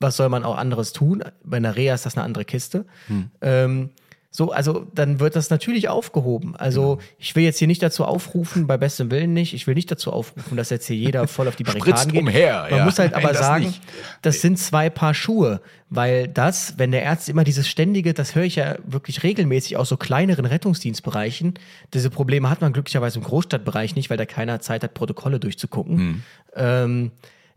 was 0.03 0.17
soll 0.17 0.29
man 0.29 0.45
auch 0.45 0.57
anderes 0.57 0.93
tun? 0.93 1.23
Bei 1.45 1.57
einer 1.57 1.77
Reha 1.77 1.95
ist 1.95 2.07
das 2.07 2.17
eine 2.17 2.25
andere 2.25 2.45
Kiste. 2.45 2.85
Hm. 3.07 3.31
Ähm, 3.41 3.91
so, 4.35 4.51
also 4.51 4.87
dann 4.95 5.21
wird 5.21 5.37
das 5.37 5.51
natürlich 5.51 5.91
aufgehoben. 5.91 6.57
Also 6.57 6.97
genau. 6.97 7.09
ich 7.19 7.37
will 7.37 7.45
jetzt 7.45 7.59
hier 7.59 7.69
nicht 7.69 7.83
dazu 7.83 8.07
aufrufen, 8.07 8.67
bei 8.67 8.79
bestem 8.79 9.11
Willen 9.11 9.35
nicht, 9.35 9.53
ich 9.53 9.67
will 9.67 9.75
nicht 9.75 9.91
dazu 9.91 10.11
aufrufen, 10.11 10.57
dass 10.57 10.71
jetzt 10.71 10.87
hier 10.87 10.97
jeder 10.97 11.29
voll 11.29 11.49
auf 11.49 11.57
die 11.57 11.65
Barrikaden 11.65 12.11
geht. 12.11 12.23
Umher, 12.23 12.67
Man 12.71 12.79
ja. 12.79 12.85
muss 12.87 12.99
halt 12.99 13.13
Nein, 13.13 13.23
aber 13.23 13.35
das 13.35 13.43
sagen, 13.43 13.67
nicht. 13.67 13.83
das 14.23 14.41
sind 14.41 14.59
zwei 14.59 14.89
Paar 14.89 15.13
Schuhe, 15.13 15.61
weil 15.91 16.29
das, 16.29 16.79
wenn 16.79 16.93
der 16.93 17.07
Arzt 17.11 17.29
immer 17.29 17.45
dieses 17.45 17.69
ständige, 17.69 18.15
das 18.15 18.35
höre 18.35 18.45
ich 18.45 18.57
ja 18.57 18.77
wirklich 18.87 19.23
regelmäßig 19.23 19.77
aus 19.77 19.91
so 19.91 19.99
kleineren 19.99 20.47
Rettungsdienstbereichen, 20.47 21.59
diese 21.93 22.09
Probleme 22.09 22.49
hat 22.49 22.63
man 22.63 22.73
glücklicherweise 22.73 23.19
im 23.19 23.25
Großstadtbereich 23.25 23.97
nicht, 23.97 24.09
weil 24.09 24.17
da 24.17 24.25
keiner 24.25 24.61
Zeit 24.61 24.83
hat, 24.83 24.95
Protokolle 24.95 25.41
durchzugucken. 25.41 25.99
Hm. 25.99 26.23
Ähm, 26.57 27.11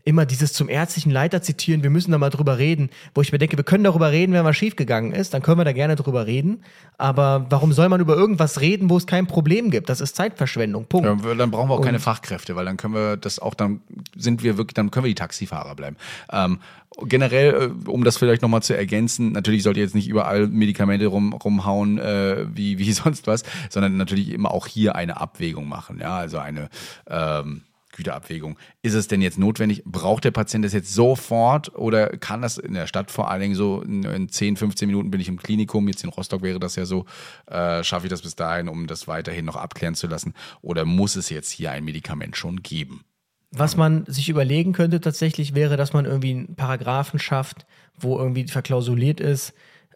immer 0.06 0.24
dieses 0.24 0.52
zum 0.52 0.68
ärztlichen 0.68 1.10
Leiter 1.10 1.42
zitieren, 1.42 1.82
wir 1.82 1.90
müssen 1.90 2.12
da 2.12 2.18
mal 2.18 2.30
drüber 2.30 2.58
reden, 2.58 2.90
wo 3.14 3.22
ich 3.22 3.32
mir 3.32 3.38
denke, 3.38 3.56
wir 3.56 3.64
können 3.64 3.82
darüber 3.82 4.12
reden, 4.12 4.32
wenn 4.32 4.44
was 4.44 4.56
schiefgegangen 4.56 5.12
ist, 5.12 5.34
dann 5.34 5.42
können 5.42 5.58
wir 5.58 5.64
da 5.64 5.72
gerne 5.72 5.96
drüber 5.96 6.26
reden. 6.26 6.62
Aber 6.96 7.46
warum 7.50 7.72
soll 7.72 7.88
man 7.88 8.00
über 8.00 8.16
irgendwas 8.16 8.60
reden, 8.60 8.88
wo 8.88 8.96
es 8.96 9.06
kein 9.06 9.26
Problem 9.26 9.70
gibt? 9.70 9.88
Das 9.88 10.00
ist 10.00 10.14
Zeitverschwendung. 10.14 10.86
Punkt. 10.86 11.06
Ja, 11.06 11.34
dann 11.34 11.50
brauchen 11.50 11.68
wir 11.68 11.74
auch 11.74 11.78
Und 11.78 11.84
keine 11.84 11.98
Fachkräfte, 11.98 12.54
weil 12.54 12.64
dann 12.64 12.76
können 12.76 12.94
wir 12.94 13.16
das 13.16 13.40
auch, 13.40 13.54
dann 13.54 13.80
sind 14.16 14.44
wir 14.44 14.56
wirklich, 14.56 14.74
dann 14.74 14.92
können 14.92 15.04
wir 15.04 15.10
die 15.10 15.16
Taxifahrer 15.16 15.74
bleiben. 15.74 15.96
Ähm, 16.30 16.60
generell, 17.02 17.72
äh, 17.86 17.88
um 17.88 18.04
das 18.04 18.16
vielleicht 18.16 18.42
nochmal 18.42 18.62
zu 18.62 18.76
ergänzen, 18.76 19.32
natürlich 19.32 19.64
sollt 19.64 19.76
ihr 19.76 19.82
jetzt 19.82 19.96
nicht 19.96 20.08
überall 20.08 20.46
Medikamente 20.46 21.06
rum, 21.06 21.32
rumhauen, 21.32 21.98
äh, 21.98 22.46
wie, 22.54 22.78
wie 22.78 22.92
sonst 22.92 23.26
was, 23.26 23.42
sondern 23.70 23.96
natürlich 23.96 24.30
immer 24.30 24.52
auch 24.52 24.68
hier 24.68 24.94
eine 24.94 25.20
Abwägung 25.20 25.68
machen. 25.68 25.98
Ja, 26.00 26.16
also 26.16 26.38
eine, 26.38 26.68
ähm, 27.08 27.62
Güterabwägung. 27.96 28.58
Ist 28.82 28.94
es 28.94 29.08
denn 29.08 29.22
jetzt 29.22 29.38
notwendig? 29.38 29.82
Braucht 29.84 30.24
der 30.24 30.30
Patient 30.30 30.64
das 30.64 30.72
jetzt 30.72 30.92
sofort 30.92 31.74
oder 31.74 32.08
kann 32.08 32.42
das 32.42 32.58
in 32.58 32.74
der 32.74 32.86
Stadt 32.86 33.10
vor 33.10 33.30
allen 33.30 33.40
Dingen 33.40 33.54
so 33.54 33.82
in, 33.82 34.28
10, 34.28 34.56
15 34.56 34.86
Minuten 34.86 35.10
bin 35.10 35.20
ich 35.20 35.28
im 35.28 35.38
Klinikum, 35.38 35.88
jetzt 35.88 36.04
in 36.04 36.10
Rostock 36.10 36.42
wäre 36.42 36.60
das 36.60 36.76
ja 36.76 36.84
so, 36.84 37.06
äh, 37.46 37.82
schaffe 37.82 38.06
ich 38.06 38.10
das 38.10 38.22
bis 38.22 38.36
dahin, 38.36 38.68
um 38.68 38.86
das 38.86 39.08
weiterhin 39.08 39.44
noch 39.44 39.56
abklären 39.56 39.94
zu 39.94 40.06
lassen? 40.06 40.34
Oder 40.62 40.84
muss 40.84 41.16
es 41.16 41.30
jetzt 41.30 41.50
hier 41.50 41.70
ein 41.72 41.84
Medikament 41.84 42.36
schon 42.36 42.62
geben? 42.62 43.04
Was 43.50 43.76
man 43.76 44.04
sich 44.06 44.28
überlegen 44.28 44.72
könnte 44.72 45.00
tatsächlich 45.00 45.54
wäre, 45.54 45.76
dass 45.76 45.92
man 45.92 46.04
irgendwie 46.04 46.30
einen 46.32 46.56
Paragraphen 46.56 47.18
schafft, 47.18 47.66
wo 47.98 48.18
irgendwie 48.18 48.46
verklausuliert 48.48 49.20
ist, 49.20 49.54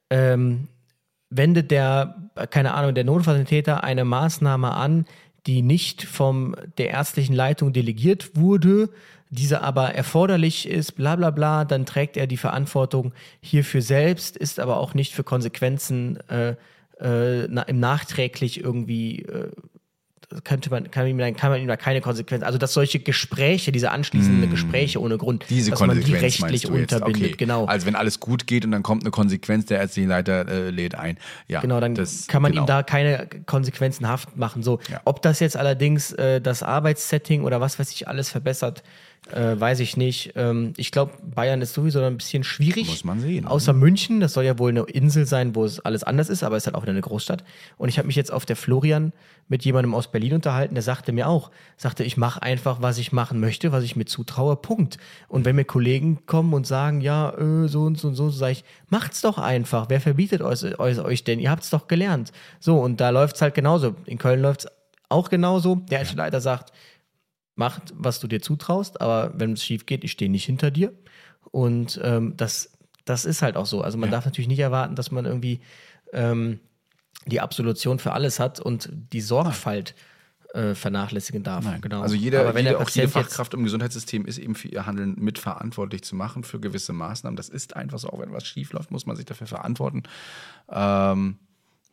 ähm, 0.08 0.68
wendet 1.30 1.70
der, 1.70 2.30
keine 2.50 2.74
Ahnung, 2.74 2.94
der 2.94 3.04
Notfalltäter 3.04 3.84
eine 3.84 4.04
Maßnahme 4.04 4.72
an, 4.72 5.06
die 5.46 5.62
nicht 5.62 6.02
vom 6.02 6.54
der 6.78 6.90
ärztlichen 6.90 7.34
Leitung 7.34 7.72
delegiert 7.72 8.36
wurde, 8.36 8.90
diese 9.30 9.62
aber 9.62 9.94
erforderlich 9.94 10.68
ist, 10.68 10.92
bla 10.92 11.16
bla 11.16 11.30
bla, 11.30 11.64
dann 11.64 11.86
trägt 11.86 12.16
er 12.16 12.26
die 12.26 12.36
Verantwortung 12.36 13.12
hierfür 13.40 13.80
selbst, 13.80 14.36
ist 14.36 14.58
aber 14.58 14.78
auch 14.78 14.92
nicht 14.92 15.14
für 15.14 15.22
Konsequenzen 15.22 16.18
äh, 16.28 16.56
äh, 17.00 17.46
na, 17.48 17.62
im 17.62 17.80
nachträglich 17.80 18.60
irgendwie 18.60 19.22
äh, 19.22 19.50
könnte 20.44 20.70
man, 20.70 20.90
kann, 20.90 21.16
man, 21.16 21.34
kann 21.34 21.50
man 21.50 21.60
ihm 21.60 21.66
da 21.66 21.76
keine 21.76 22.00
Konsequenz, 22.00 22.44
also 22.44 22.56
dass 22.56 22.72
solche 22.72 23.00
Gespräche, 23.00 23.72
diese 23.72 23.90
anschließenden 23.90 24.48
mm. 24.48 24.52
Gespräche 24.52 25.00
ohne 25.00 25.18
Grund, 25.18 25.44
diese 25.50 25.72
dass 25.72 25.80
man 25.80 26.00
die 26.00 26.14
rechtlich 26.14 26.68
unterbindet, 26.68 27.22
okay. 27.22 27.34
genau. 27.36 27.64
Also 27.64 27.86
wenn 27.86 27.96
alles 27.96 28.20
gut 28.20 28.46
geht 28.46 28.64
und 28.64 28.70
dann 28.70 28.84
kommt 28.84 29.02
eine 29.02 29.10
Konsequenz, 29.10 29.66
der 29.66 29.80
ärztliche 29.80 30.08
Leiter 30.08 30.48
äh, 30.48 30.70
lädt 30.70 30.94
ein. 30.94 31.18
Ja, 31.48 31.60
genau, 31.60 31.80
dann 31.80 31.96
das, 31.96 32.28
kann 32.28 32.42
man 32.42 32.52
genau. 32.52 32.62
ihm 32.62 32.66
da 32.66 32.82
keine 32.84 33.28
Konsequenzen 33.46 34.08
haft 34.08 34.36
machen. 34.36 34.62
So, 34.62 34.78
ja. 34.88 35.00
ob 35.04 35.20
das 35.22 35.40
jetzt 35.40 35.56
allerdings 35.56 36.12
äh, 36.12 36.40
das 36.40 36.62
Arbeitssetting 36.62 37.42
oder 37.42 37.60
was 37.60 37.78
weiß 37.78 37.90
ich 37.90 38.06
alles 38.06 38.30
verbessert, 38.30 38.84
äh, 39.32 39.58
weiß 39.58 39.80
ich 39.80 39.96
nicht. 39.96 40.32
Ähm, 40.36 40.72
ich 40.76 40.92
glaube, 40.92 41.12
Bayern 41.22 41.62
ist 41.62 41.74
sowieso 41.74 42.02
ein 42.02 42.16
bisschen 42.16 42.44
schwierig. 42.44 42.86
Muss 42.88 43.04
man 43.04 43.20
sehen. 43.20 43.46
Außer 43.46 43.72
München, 43.72 44.20
das 44.20 44.32
soll 44.32 44.44
ja 44.44 44.58
wohl 44.58 44.70
eine 44.70 44.82
Insel 44.82 45.26
sein, 45.26 45.54
wo 45.54 45.64
es 45.64 45.80
alles 45.80 46.04
anders 46.04 46.28
ist, 46.28 46.42
aber 46.42 46.56
es 46.56 46.62
ist 46.62 46.66
halt 46.66 46.76
auch 46.76 46.82
wieder 46.82 46.92
eine 46.92 47.00
Großstadt. 47.00 47.44
Und 47.76 47.88
ich 47.88 47.98
habe 47.98 48.06
mich 48.06 48.16
jetzt 48.16 48.32
auf 48.32 48.46
der 48.46 48.56
Florian 48.56 49.12
mit 49.48 49.64
jemandem 49.64 49.94
aus 49.94 50.12
Berlin 50.12 50.34
unterhalten, 50.34 50.74
der 50.74 50.82
sagte 50.82 51.12
mir 51.12 51.28
auch, 51.28 51.50
sagte, 51.76 52.04
ich 52.04 52.16
mache 52.16 52.42
einfach, 52.42 52.82
was 52.82 52.98
ich 52.98 53.10
machen 53.10 53.40
möchte, 53.40 53.72
was 53.72 53.82
ich 53.82 53.96
mir 53.96 54.04
zutraue, 54.04 54.56
Punkt. 54.56 54.98
Und 55.28 55.44
wenn 55.44 55.56
mir 55.56 55.64
Kollegen 55.64 56.24
kommen 56.26 56.54
und 56.54 56.66
sagen, 56.66 57.00
ja, 57.00 57.30
äh, 57.36 57.66
so 57.68 57.82
und 57.82 57.98
so 57.98 58.08
und 58.08 58.14
so, 58.14 58.30
sage 58.30 58.52
ich, 58.52 58.64
macht's 58.88 59.20
doch 59.22 59.38
einfach. 59.38 59.86
Wer 59.88 60.00
verbietet 60.00 60.40
euch, 60.40 60.78
euch 60.78 61.24
denn? 61.24 61.40
Ihr 61.40 61.50
habt's 61.50 61.70
doch 61.70 61.88
gelernt. 61.88 62.32
So, 62.60 62.78
und 62.78 63.00
da 63.00 63.10
läuft's 63.10 63.42
halt 63.42 63.54
genauso. 63.54 63.96
In 64.06 64.18
Köln 64.18 64.40
läuft's 64.40 64.66
auch 65.10 65.28
genauso. 65.28 65.74
Der. 65.90 66.04
Leiter 66.14 66.40
sagt, 66.40 66.72
mach, 67.60 67.78
was 67.92 68.20
du 68.20 68.26
dir 68.26 68.40
zutraust, 68.40 69.02
aber 69.02 69.32
wenn 69.38 69.52
es 69.52 69.62
schief 69.62 69.84
geht, 69.84 70.02
ich 70.02 70.12
stehe 70.12 70.30
nicht 70.30 70.46
hinter 70.46 70.70
dir. 70.70 70.94
Und 71.50 72.00
ähm, 72.02 72.34
das, 72.36 72.72
das 73.04 73.26
ist 73.26 73.42
halt 73.42 73.56
auch 73.56 73.66
so. 73.66 73.82
Also 73.82 73.98
man 73.98 74.08
ja. 74.08 74.16
darf 74.16 74.24
natürlich 74.24 74.48
nicht 74.48 74.60
erwarten, 74.60 74.96
dass 74.96 75.10
man 75.10 75.26
irgendwie 75.26 75.60
ähm, 76.14 76.58
die 77.26 77.40
Absolution 77.40 77.98
für 77.98 78.12
alles 78.12 78.40
hat 78.40 78.60
und 78.60 78.88
die 79.12 79.20
Sorgfalt 79.20 79.94
äh, 80.54 80.74
vernachlässigen 80.74 81.42
darf. 81.42 81.64
Nein. 81.66 81.82
Genau. 81.82 82.00
Also 82.00 82.14
jeder, 82.14 82.40
Aber 82.40 82.54
wenn 82.54 82.64
jede, 82.64 82.78
auch 82.80 82.88
jede 82.88 83.08
Fachkraft 83.08 83.52
im 83.52 83.62
Gesundheitssystem 83.62 84.24
ist 84.24 84.38
eben 84.38 84.54
für 84.54 84.68
ihr 84.68 84.86
Handeln 84.86 85.16
mitverantwortlich 85.18 86.02
zu 86.02 86.16
machen 86.16 86.44
für 86.44 86.60
gewisse 86.60 86.94
Maßnahmen. 86.94 87.36
Das 87.36 87.50
ist 87.50 87.76
einfach 87.76 87.98
so, 87.98 88.08
auch 88.08 88.20
wenn 88.20 88.32
was 88.32 88.46
schief 88.46 88.72
läuft, 88.72 88.90
muss 88.90 89.04
man 89.04 89.16
sich 89.16 89.26
dafür 89.26 89.46
verantworten. 89.46 90.04
Ähm, 90.70 91.36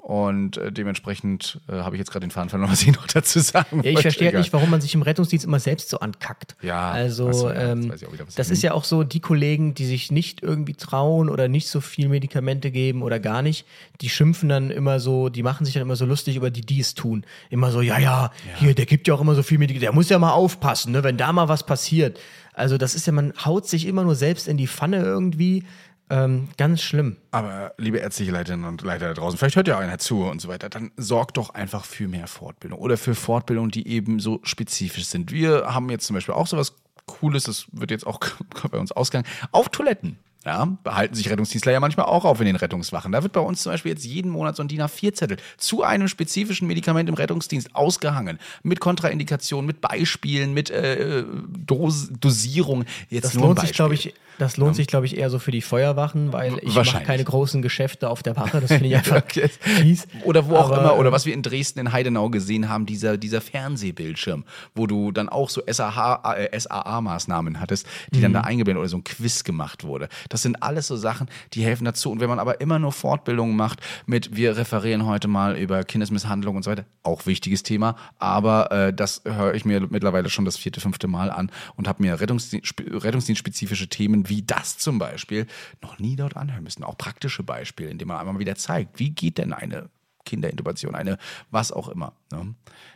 und 0.07 0.55
äh, 0.57 0.71
dementsprechend 0.71 1.59
äh, 1.67 1.73
habe 1.73 1.95
ich 1.95 1.99
jetzt 1.99 2.11
gerade 2.11 2.25
den 2.25 2.31
Faden 2.31 2.49
verloren, 2.49 2.71
was 2.71 2.81
ich 2.81 2.93
noch 2.93 3.07
dazu 3.07 3.39
sagen 3.39 3.81
Ja, 3.83 3.91
ich 3.91 3.99
verstehe 3.99 4.27
halt 4.27 4.37
nicht, 4.37 4.53
warum 4.53 4.69
man 4.69 4.79
sich 4.79 4.95
im 4.95 5.01
Rettungsdienst 5.01 5.45
immer 5.45 5.59
selbst 5.59 5.89
so 5.89 5.99
ankackt. 5.99 6.55
Ja, 6.61 6.91
also 6.91 7.49
ähm, 7.49 7.89
das, 7.89 8.01
wieder, 8.01 8.25
das 8.35 8.49
ist 8.49 8.63
ja 8.63 8.73
auch 8.73 8.83
so, 8.83 9.03
die 9.03 9.19
Kollegen, 9.19 9.73
die 9.73 9.85
sich 9.85 10.11
nicht 10.11 10.43
irgendwie 10.43 10.75
trauen 10.75 11.29
oder 11.29 11.47
nicht 11.47 11.67
so 11.67 11.81
viel 11.81 12.07
Medikamente 12.07 12.71
geben 12.71 13.01
oder 13.01 13.19
gar 13.19 13.41
nicht, 13.41 13.65
die 13.99 14.09
schimpfen 14.09 14.47
dann 14.47 14.71
immer 14.71 14.99
so, 14.99 15.29
die 15.29 15.43
machen 15.43 15.65
sich 15.65 15.73
dann 15.73 15.83
immer 15.83 15.95
so 15.95 16.05
lustig 16.05 16.35
über 16.35 16.51
die, 16.51 16.61
die 16.61 16.79
es 16.79 16.93
tun. 16.93 17.25
Immer 17.49 17.71
so, 17.71 17.81
ja, 17.81 17.99
ja, 17.99 18.23
ja. 18.23 18.31
hier, 18.59 18.75
der 18.75 18.85
gibt 18.85 19.07
ja 19.07 19.13
auch 19.13 19.21
immer 19.21 19.35
so 19.35 19.43
viel 19.43 19.57
Medikamente, 19.57 19.87
der 19.87 19.93
muss 19.93 20.09
ja 20.09 20.19
mal 20.19 20.31
aufpassen, 20.31 20.93
ne, 20.93 21.03
wenn 21.03 21.17
da 21.17 21.33
mal 21.33 21.49
was 21.49 21.65
passiert. 21.65 22.19
Also 22.53 22.77
das 22.79 22.95
ist 22.95 23.05
ja, 23.05 23.13
man 23.13 23.33
haut 23.45 23.67
sich 23.67 23.85
immer 23.85 24.03
nur 24.03 24.15
selbst 24.15 24.47
in 24.47 24.57
die 24.57 24.67
Pfanne 24.67 24.97
irgendwie 24.97 25.63
ähm, 26.09 26.49
ganz 26.57 26.81
schlimm. 26.81 27.17
Aber 27.31 27.73
liebe 27.77 27.97
ärztliche 27.97 28.31
Leiterinnen 28.31 28.65
und 28.65 28.81
Leiter 28.81 29.07
da 29.07 29.13
draußen, 29.13 29.37
vielleicht 29.37 29.55
hört 29.55 29.67
ja 29.67 29.77
einer 29.77 29.97
zu 29.97 30.23
und 30.23 30.41
so 30.41 30.47
weiter, 30.47 30.69
dann 30.69 30.91
sorgt 30.95 31.37
doch 31.37 31.51
einfach 31.51 31.85
für 31.85 32.07
mehr 32.07 32.27
Fortbildung 32.27 32.79
oder 32.79 32.97
für 32.97 33.15
Fortbildung, 33.15 33.71
die 33.71 33.87
eben 33.87 34.19
so 34.19 34.39
spezifisch 34.43 35.05
sind. 35.05 35.31
Wir 35.31 35.73
haben 35.73 35.89
jetzt 35.89 36.07
zum 36.07 36.13
Beispiel 36.15 36.35
auch 36.35 36.47
sowas 36.47 36.75
Cooles, 37.05 37.43
das 37.43 37.67
wird 37.71 37.91
jetzt 37.91 38.05
auch 38.05 38.19
bei 38.71 38.77
uns 38.77 38.91
ausgegangen, 38.91 39.27
auf 39.51 39.69
Toiletten. 39.69 40.19
Ja, 40.47 40.77
behalten 40.81 41.13
sich 41.13 41.29
Rettungsdienstler 41.29 41.73
ja 41.73 41.81
manchmal 41.81 42.05
auch 42.05 42.23
auf 42.23 42.39
in 42.39 42.45
den 42.45 42.55
Rettungswachen. 42.55 43.11
Da 43.11 43.21
wird 43.21 43.33
bei 43.33 43.41
uns 43.41 43.63
zum 43.63 43.73
Beispiel 43.73 43.91
jetzt 43.91 44.05
jeden 44.05 44.31
Monat 44.31 44.55
so 44.55 44.63
ein 44.63 44.69
DIN 44.69 44.81
A4-Zettel 44.81 45.35
zu 45.57 45.83
einem 45.83 46.07
spezifischen 46.07 46.69
Medikament 46.69 47.09
im 47.09 47.15
Rettungsdienst 47.15 47.75
ausgehangen. 47.75 48.39
Mit 48.63 48.79
Kontraindikationen, 48.79 49.67
mit 49.67 49.81
Beispielen, 49.81 50.53
mit 50.53 50.69
äh, 50.69 51.25
Dos 51.49 52.11
Dosierung. 52.21 52.85
Jetzt 53.09 53.25
das 53.25 53.33
lohnt 53.33 53.59
sich, 53.59 53.73
glaube 53.73 53.95
ich, 53.95 54.13
das 54.37 54.55
lohnt 54.57 54.75
sich, 54.75 54.85
glaube 54.85 55.07
ich, 55.07 55.17
eher 55.17 55.29
so 55.29 55.39
für 55.39 55.49
die 55.49 55.61
Feuerwachen, 55.61 56.31
weil 56.31 56.59
ich 56.61 56.75
mache 56.75 57.03
keine 57.03 57.23
großen 57.23 57.61
Geschäfte 57.61 58.09
auf 58.09 58.21
der 58.21 58.35
Wache. 58.35 58.61
Das 58.61 58.71
finde 58.71 58.87
ich 58.87 58.95
einfach 58.95 59.23
fies. 59.31 60.07
Oder 60.23 60.47
wo 60.47 60.55
auch 60.55 60.71
Aber, 60.71 60.79
immer. 60.79 60.97
Oder 60.97 61.11
was 61.11 61.25
wir 61.25 61.33
in 61.33 61.41
Dresden, 61.41 61.79
in 61.79 61.91
Heidenau 61.91 62.29
gesehen 62.29 62.69
haben, 62.69 62.85
dieser, 62.85 63.17
dieser 63.17 63.41
Fernsehbildschirm, 63.41 64.43
wo 64.75 64.85
du 64.85 65.11
dann 65.11 65.27
auch 65.27 65.49
so 65.49 65.61
SAA-Maßnahmen 65.67 67.55
äh, 67.55 67.57
hattest, 67.57 67.87
die 68.13 68.19
mhm. 68.19 68.23
dann 68.23 68.33
da 68.33 68.41
eingeblendet 68.41 68.79
oder 68.79 68.89
so 68.89 68.97
ein 68.97 69.03
Quiz 69.03 69.43
gemacht 69.43 69.83
wurde. 69.83 70.07
Das 70.29 70.36
sind 70.41 70.61
alles 70.63 70.87
so 70.87 70.95
Sachen, 70.95 71.27
die 71.53 71.63
helfen 71.63 71.85
dazu. 71.85 72.11
Und 72.11 72.19
wenn 72.19 72.29
man 72.29 72.39
aber 72.39 72.61
immer 72.61 72.79
nur 72.79 72.91
Fortbildungen 72.91 73.55
macht 73.55 73.81
mit, 74.05 74.35
wir 74.35 74.57
referieren 74.57 75.05
heute 75.05 75.27
mal 75.27 75.57
über 75.57 75.83
Kindesmisshandlung 75.83 76.55
und 76.55 76.63
so 76.63 76.71
weiter, 76.71 76.85
auch 77.03 77.25
wichtiges 77.25 77.63
Thema, 77.63 77.95
aber 78.19 78.71
äh, 78.71 78.93
das 78.93 79.21
höre 79.25 79.53
ich 79.53 79.65
mir 79.65 79.87
mittlerweile 79.89 80.29
schon 80.29 80.45
das 80.45 80.57
vierte, 80.57 80.81
fünfte 80.81 81.07
Mal 81.07 81.31
an 81.31 81.51
und 81.75 81.87
habe 81.87 82.03
mir 82.03 82.19
Rettungsdienst, 82.19 82.75
rettungsdienstspezifische 82.79 83.89
Themen 83.89 84.29
wie 84.29 84.43
das 84.43 84.77
zum 84.77 84.99
Beispiel 84.99 85.47
noch 85.81 85.99
nie 85.99 86.15
dort 86.15 86.35
anhören 86.35 86.63
müssen. 86.63 86.83
Auch 86.83 86.97
praktische 86.97 87.43
Beispiele, 87.43 87.89
indem 87.89 88.09
man 88.09 88.17
einmal 88.17 88.39
wieder 88.39 88.55
zeigt, 88.55 88.99
wie 88.99 89.11
geht 89.11 89.37
denn 89.37 89.53
eine 89.53 89.89
Kinderintubation, 90.27 90.93
eine 90.93 91.17
was 91.49 91.71
auch 91.71 91.89
immer. 91.89 92.13
Ne? 92.31 92.53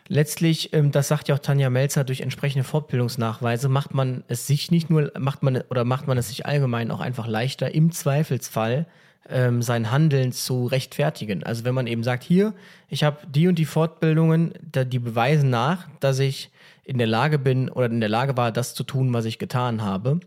Letztlich, 0.07 0.73
ähm, 0.73 0.91
das 0.91 1.07
sagt 1.07 1.27
ja 1.27 1.35
auch 1.35 1.39
Tanja 1.39 1.69
Melzer, 1.69 2.03
durch 2.03 2.21
entsprechende 2.21 2.63
Fortbildungsnachweise 2.63 3.69
macht 3.69 3.93
man 3.93 4.23
es 4.27 4.45
sich 4.45 4.69
nicht 4.69 4.89
nur, 4.89 5.11
macht 5.17 5.41
man 5.41 5.63
oder 5.69 5.85
macht 5.85 6.07
man 6.07 6.17
es 6.17 6.27
sich 6.27 6.45
allgemein 6.45 6.91
auch 6.91 6.99
einfach 6.99 7.27
leichter, 7.27 7.73
im 7.73 7.91
Zweifelsfall 7.91 8.85
ähm, 9.29 9.61
sein 9.61 9.91
Handeln 9.91 10.31
zu 10.31 10.65
rechtfertigen. 10.65 11.43
Also 11.43 11.63
wenn 11.63 11.75
man 11.75 11.87
eben 11.87 12.03
sagt, 12.03 12.23
hier, 12.23 12.53
ich 12.89 13.03
habe 13.03 13.19
die 13.27 13.47
und 13.47 13.55
die 13.55 13.65
Fortbildungen, 13.65 14.53
die 14.61 14.99
beweisen 14.99 15.49
nach, 15.49 15.87
dass 15.99 16.19
ich 16.19 16.51
in 16.83 16.97
der 16.97 17.07
Lage 17.07 17.39
bin 17.39 17.69
oder 17.69 17.85
in 17.85 17.99
der 18.01 18.09
Lage 18.09 18.35
war, 18.35 18.51
das 18.51 18.73
zu 18.73 18.83
tun, 18.83 19.13
was 19.13 19.25
ich 19.25 19.39
getan 19.39 19.81
habe, 19.81 20.19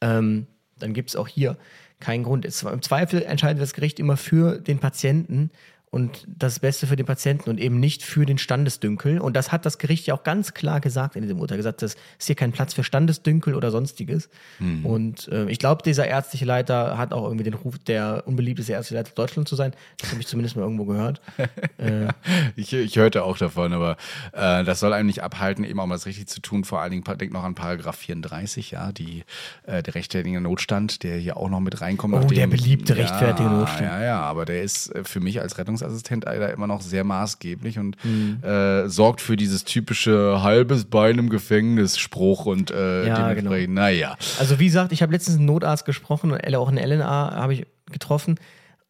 ähm, 0.00 0.46
dann 0.78 0.92
gibt 0.92 1.10
es 1.10 1.16
auch 1.16 1.28
hier 1.28 1.56
keinen 2.00 2.24
Grund. 2.24 2.44
Im 2.44 2.82
Zweifel 2.82 3.22
entscheidet 3.22 3.62
das 3.62 3.72
Gericht 3.72 4.00
immer 4.00 4.16
für 4.16 4.58
den 4.58 4.80
Patienten 4.80 5.50
und 5.92 6.24
das 6.26 6.58
Beste 6.58 6.86
für 6.86 6.96
den 6.96 7.04
Patienten 7.04 7.50
und 7.50 7.60
eben 7.60 7.78
nicht 7.78 8.02
für 8.02 8.24
den 8.24 8.38
Standesdünkel. 8.38 9.20
Und 9.20 9.36
das 9.36 9.52
hat 9.52 9.66
das 9.66 9.76
Gericht 9.76 10.06
ja 10.06 10.14
auch 10.14 10.22
ganz 10.22 10.54
klar 10.54 10.80
gesagt 10.80 11.16
in 11.16 11.22
diesem 11.22 11.38
Urteil, 11.38 11.58
gesagt, 11.58 11.82
das 11.82 11.96
ist 12.18 12.26
hier 12.26 12.34
kein 12.34 12.50
Platz 12.50 12.72
für 12.72 12.82
Standesdünkel 12.82 13.54
oder 13.54 13.70
sonstiges. 13.70 14.30
Mhm. 14.58 14.86
Und 14.86 15.28
äh, 15.28 15.50
ich 15.50 15.58
glaube, 15.58 15.82
dieser 15.82 16.08
ärztliche 16.08 16.46
Leiter 16.46 16.96
hat 16.96 17.12
auch 17.12 17.24
irgendwie 17.24 17.44
den 17.44 17.52
Ruf, 17.52 17.78
der 17.78 18.22
unbeliebteste 18.24 18.72
ärztliche 18.72 19.00
Leiter 19.00 19.12
Deutschland 19.14 19.46
zu 19.46 19.54
sein. 19.54 19.74
Das 19.98 20.10
habe 20.12 20.22
ich 20.22 20.26
zumindest 20.26 20.56
mal 20.56 20.62
irgendwo 20.62 20.86
gehört. 20.86 21.20
äh, 21.76 22.08
ich, 22.56 22.72
ich 22.72 22.96
hörte 22.96 23.22
auch 23.22 23.36
davon, 23.36 23.74
aber 23.74 23.98
äh, 24.32 24.64
das 24.64 24.80
soll 24.80 24.94
einem 24.94 25.08
nicht 25.08 25.22
abhalten, 25.22 25.62
eben 25.62 25.78
auch 25.78 25.86
mal 25.86 25.96
das 25.96 26.06
richtig 26.06 26.26
zu 26.26 26.40
tun. 26.40 26.64
Vor 26.64 26.80
allen 26.80 26.92
Dingen, 26.92 27.04
denk 27.18 27.34
noch 27.34 27.44
an 27.44 27.54
Paragraph 27.54 27.96
34, 27.96 28.70
ja, 28.70 28.92
die, 28.92 29.24
äh, 29.64 29.82
der 29.82 29.94
rechtfertige 29.94 30.40
Notstand, 30.40 31.02
der 31.02 31.18
hier 31.18 31.36
auch 31.36 31.50
noch 31.50 31.60
mit 31.60 31.82
reinkommt. 31.82 32.14
Oh, 32.14 32.26
der 32.28 32.46
beliebte 32.46 32.94
ja, 32.94 33.02
rechtfertige 33.02 33.50
Notstand. 33.50 33.82
Ja, 33.82 34.02
ja, 34.02 34.20
aber 34.22 34.46
der 34.46 34.62
ist 34.62 34.88
äh, 34.94 35.04
für 35.04 35.20
mich 35.20 35.38
als 35.42 35.58
Rettungs 35.58 35.81
Rettungsassistent 35.82 36.24
da 36.24 36.46
immer 36.48 36.66
noch 36.66 36.80
sehr 36.80 37.04
maßgeblich 37.04 37.78
und 37.78 37.96
mhm. 38.04 38.42
äh, 38.42 38.88
sorgt 38.88 39.20
für 39.20 39.36
dieses 39.36 39.64
typische 39.64 40.42
halbes 40.42 40.84
Bein 40.84 41.18
im 41.18 41.28
Gefängnis 41.28 41.98
Spruch 41.98 42.46
und 42.46 42.70
äh, 42.70 43.06
ja, 43.06 43.16
dementsprechend, 43.16 43.68
genau. 43.68 43.80
naja. 43.80 44.16
Also 44.38 44.58
wie 44.58 44.66
gesagt, 44.66 44.92
ich 44.92 45.02
habe 45.02 45.12
letztens 45.12 45.36
einen 45.36 45.46
Notarzt 45.46 45.84
gesprochen, 45.84 46.32
auch 46.32 46.68
einen 46.68 46.78
LNA 46.78 47.34
habe 47.34 47.54
ich 47.54 47.66
getroffen 47.90 48.38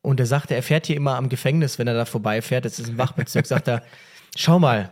und 0.03 0.19
der 0.19 0.27
sagte, 0.27 0.55
er 0.55 0.63
fährt 0.63 0.87
hier 0.87 0.97
immer 0.97 1.17
am 1.17 1.29
Gefängnis, 1.29 1.79
wenn 1.79 1.87
er 1.87 1.95
da 1.95 2.05
vorbeifährt, 2.05 2.65
das 2.65 2.79
ist 2.79 2.89
ein 2.89 2.99
Wachbezirk, 2.99 3.47
sagt 3.47 3.69
er, 3.69 3.83
schau 4.37 4.59
mal, 4.59 4.91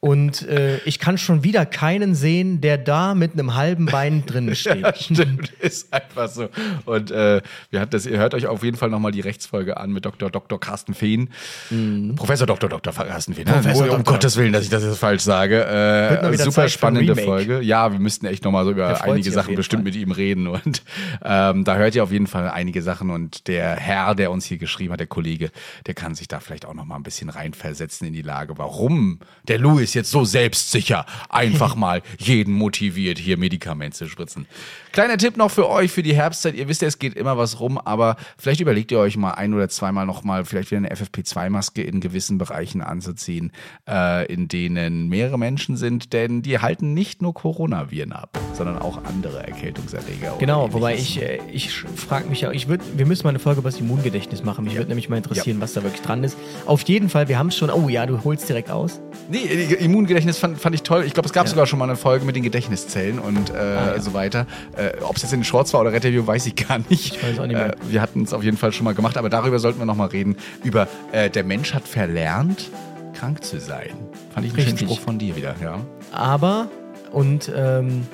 und 0.00 0.46
äh, 0.46 0.78
ich 0.84 1.00
kann 1.00 1.18
schon 1.18 1.42
wieder 1.42 1.66
keinen 1.66 2.14
sehen, 2.14 2.60
der 2.60 2.78
da 2.78 3.16
mit 3.16 3.32
einem 3.32 3.56
halben 3.56 3.86
Bein 3.86 4.24
drin 4.26 4.54
steht. 4.54 4.82
Ja, 4.82 4.94
stimmt, 4.94 5.50
ist 5.58 5.92
einfach 5.92 6.28
so. 6.28 6.48
Und 6.84 7.10
äh, 7.10 7.42
wir 7.70 7.80
hatten 7.80 7.90
das, 7.90 8.06
ihr 8.06 8.18
hört 8.18 8.32
euch 8.34 8.46
auf 8.46 8.62
jeden 8.62 8.76
Fall 8.76 8.90
nochmal 8.90 9.10
die 9.10 9.20
Rechtsfolge 9.20 9.76
an 9.76 9.90
mit 9.90 10.04
Dr. 10.04 10.30
Dr. 10.30 10.60
Carsten 10.60 10.94
Fehn. 10.94 11.30
Mhm. 11.70 12.14
Professor 12.14 12.46
Dr. 12.46 12.70
Dr. 12.70 12.92
Carsten 12.92 13.34
Fehn. 13.34 13.46
Professor 13.46 13.90
oh, 13.90 13.94
um. 13.96 14.04
Gottes 14.04 14.36
Willen, 14.36 14.52
dass 14.52 14.62
ich 14.62 14.70
das 14.70 14.84
jetzt 14.84 14.98
falsch 14.98 15.22
sage. 15.22 15.64
Äh, 15.64 16.36
super 16.36 16.52
Zeit 16.52 16.70
spannende 16.70 17.16
Folge. 17.16 17.60
Ja, 17.60 17.90
wir 17.90 17.98
müssten 17.98 18.26
echt 18.26 18.44
nochmal 18.44 18.64
so 18.64 18.70
über 18.70 19.02
einige 19.02 19.32
Sachen 19.32 19.56
bestimmt 19.56 19.82
Fall. 19.82 19.92
mit 19.92 19.96
ihm 19.96 20.12
reden. 20.12 20.46
Und 20.46 20.84
ähm, 21.24 21.64
da 21.64 21.74
hört 21.74 21.96
ihr 21.96 22.04
auf 22.04 22.12
jeden 22.12 22.28
Fall 22.28 22.48
einige 22.48 22.82
Sachen. 22.82 23.10
Und 23.10 23.48
der 23.48 23.74
Herr, 23.74 24.14
der 24.14 24.30
uns 24.30 24.44
hier 24.44 24.58
geschrieben 24.58 24.92
hat, 24.92 25.00
der 25.00 25.08
Kollege, 25.08 25.50
der 25.88 25.94
kann 25.94 26.14
sich 26.14 26.28
da 26.28 26.38
vielleicht 26.38 26.66
auch 26.66 26.74
nochmal 26.74 27.00
ein 27.00 27.02
bisschen 27.02 27.30
reinversetzen 27.30 28.06
in 28.06 28.12
die 28.12 28.22
Lage, 28.22 28.58
warum 28.58 29.18
der 29.48 29.58
Louis 29.58 29.87
ist 29.88 29.94
jetzt 29.94 30.10
so 30.10 30.24
selbstsicher 30.24 31.06
einfach 31.28 31.74
mal 31.76 32.02
jeden 32.18 32.52
motiviert, 32.52 33.18
hier 33.18 33.38
Medikament 33.38 33.94
zu 33.94 34.06
spritzen. 34.06 34.46
Kleiner 34.92 35.16
Tipp 35.16 35.36
noch 35.36 35.50
für 35.50 35.68
euch 35.68 35.92
für 35.92 36.02
die 36.02 36.14
Herbstzeit. 36.14 36.54
Ihr 36.54 36.68
wisst 36.68 36.82
ja, 36.82 36.88
es 36.88 36.98
geht 36.98 37.14
immer 37.14 37.38
was 37.38 37.60
rum, 37.60 37.78
aber 37.78 38.16
vielleicht 38.36 38.60
überlegt 38.60 38.90
ihr 38.90 38.98
euch 38.98 39.16
mal 39.16 39.32
ein 39.32 39.54
oder 39.54 39.68
zweimal 39.68 40.06
nochmal 40.06 40.44
vielleicht 40.44 40.70
wieder 40.70 40.78
eine 40.78 40.92
FFP2-Maske 40.92 41.82
in 41.82 42.00
gewissen 42.00 42.38
Bereichen 42.38 42.82
anzuziehen, 42.82 43.52
äh, 43.88 44.26
in 44.32 44.48
denen 44.48 45.08
mehrere 45.08 45.38
Menschen 45.38 45.76
sind, 45.76 46.12
denn 46.12 46.42
die 46.42 46.58
halten 46.58 46.94
nicht 46.94 47.22
nur 47.22 47.34
Coronaviren 47.34 48.12
ab, 48.12 48.38
sondern 48.54 48.78
auch 48.78 49.04
andere 49.04 49.46
Erkältungserreger. 49.46 50.36
Genau, 50.38 50.72
wobei 50.72 50.94
ich, 50.94 51.22
äh, 51.22 51.38
ich 51.52 51.72
frage 51.72 52.28
mich 52.28 52.42
ja, 52.42 52.50
ich 52.50 52.68
würd, 52.68 52.80
wir 52.96 53.06
müssen 53.06 53.24
mal 53.24 53.30
eine 53.30 53.38
Folge 53.38 53.60
über 53.60 53.70
das 53.70 53.78
Immungedächtnis 53.78 54.42
machen. 54.42 54.64
Mich 54.64 54.74
ja. 54.74 54.80
würde 54.80 54.88
nämlich 54.88 55.08
mal 55.08 55.16
interessieren, 55.16 55.58
ja. 55.58 55.62
was 55.62 55.72
da 55.74 55.82
wirklich 55.82 56.02
dran 56.02 56.24
ist. 56.24 56.36
Auf 56.66 56.82
jeden 56.82 57.08
Fall, 57.08 57.28
wir 57.28 57.38
haben 57.38 57.48
es 57.48 57.56
schon, 57.56 57.70
oh 57.70 57.88
ja, 57.88 58.06
du 58.06 58.24
holst 58.24 58.48
direkt 58.48 58.70
aus. 58.70 59.00
Nee, 59.30 59.76
Immungedächtnis 59.78 60.38
fand, 60.38 60.58
fand 60.58 60.74
ich 60.74 60.82
toll. 60.82 61.04
Ich 61.04 61.14
glaube, 61.14 61.26
es 61.26 61.32
gab 61.32 61.46
ja. 61.46 61.50
sogar 61.50 61.66
schon 61.66 61.78
mal 61.78 61.86
eine 61.86 61.96
Folge 61.96 62.24
mit 62.24 62.36
den 62.36 62.42
Gedächtniszellen 62.42 63.18
und 63.18 63.50
äh, 63.50 63.54
ah, 63.54 63.94
ja. 63.94 64.00
so 64.00 64.14
weiter. 64.14 64.46
Äh, 64.76 65.02
Ob 65.02 65.16
es 65.16 65.22
jetzt 65.22 65.32
in 65.32 65.40
den 65.40 65.44
Shorts 65.44 65.72
war 65.74 65.80
oder 65.80 65.92
Red 65.92 66.04
Review, 66.04 66.26
weiß 66.26 66.46
ich 66.46 66.56
gar 66.56 66.78
nicht. 66.78 67.16
Ich 67.16 67.22
weiß 67.22 67.38
auch 67.38 67.46
nicht 67.46 67.56
mehr. 67.56 67.74
Äh, 67.74 67.76
wir 67.88 68.02
hatten 68.02 68.22
es 68.22 68.32
auf 68.32 68.42
jeden 68.42 68.56
Fall 68.56 68.72
schon 68.72 68.84
mal 68.84 68.94
gemacht, 68.94 69.16
aber 69.16 69.30
darüber 69.30 69.58
sollten 69.58 69.78
wir 69.78 69.86
noch 69.86 69.96
mal 69.96 70.08
reden. 70.08 70.36
Über 70.64 70.88
äh, 71.12 71.30
der 71.30 71.44
Mensch 71.44 71.74
hat 71.74 71.86
verlernt, 71.86 72.70
krank 73.14 73.44
zu 73.44 73.60
sein. 73.60 73.90
Fand 74.32 74.46
ich 74.46 74.52
einen 74.52 74.62
Richtig. 74.62 74.78
schönen 74.78 74.90
Spruch 74.90 75.00
von 75.00 75.18
dir 75.18 75.36
wieder, 75.36 75.54
ja. 75.62 75.80
Aber, 76.12 76.70
und 77.12 77.50
ähm, 77.54 78.06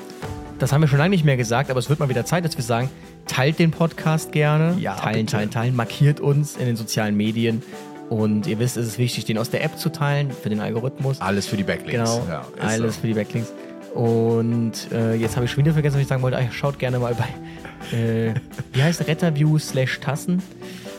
das 0.58 0.72
haben 0.72 0.80
wir 0.80 0.88
schon 0.88 0.98
lange 0.98 1.10
nicht 1.10 1.24
mehr 1.24 1.36
gesagt, 1.36 1.70
aber 1.70 1.78
es 1.78 1.88
wird 1.88 1.98
mal 1.98 2.08
wieder 2.08 2.24
Zeit, 2.24 2.44
dass 2.44 2.56
wir 2.56 2.64
sagen, 2.64 2.88
teilt 3.26 3.58
den 3.58 3.70
Podcast 3.70 4.32
gerne. 4.32 4.76
Ja, 4.78 4.94
teilen, 4.94 5.26
bitte. 5.26 5.32
teilen, 5.36 5.50
teilen. 5.50 5.76
Markiert 5.76 6.20
uns 6.20 6.56
in 6.56 6.66
den 6.66 6.76
sozialen 6.76 7.16
Medien. 7.16 7.62
Und 8.10 8.46
ihr 8.46 8.58
wisst, 8.58 8.76
es 8.76 8.86
ist 8.86 8.98
wichtig, 8.98 9.24
den 9.24 9.38
aus 9.38 9.50
der 9.50 9.64
App 9.64 9.78
zu 9.78 9.88
teilen 9.90 10.30
für 10.30 10.48
den 10.50 10.60
Algorithmus. 10.60 11.20
Alles 11.20 11.46
für 11.46 11.56
die 11.56 11.62
Backlinks. 11.64 11.92
Genau, 12.12 12.22
Ja, 12.28 12.44
alles 12.60 12.94
so. 12.96 13.00
für 13.00 13.06
die 13.08 13.14
Backlinks. 13.14 13.52
Und 13.94 14.72
äh, 14.92 15.14
jetzt 15.14 15.36
habe 15.36 15.46
ich 15.46 15.52
schon 15.52 15.64
wieder 15.64 15.72
vergessen, 15.72 15.94
was 15.96 16.02
ich 16.02 16.08
sagen 16.08 16.22
wollte. 16.22 16.38
Schaut 16.52 16.78
gerne 16.78 16.98
mal 16.98 17.14
bei, 17.14 17.96
äh, 17.96 18.34
wie 18.72 18.82
heißt 18.82 19.06
Retterview 19.06 19.58
slash 19.58 20.00
Tassen? 20.00 20.42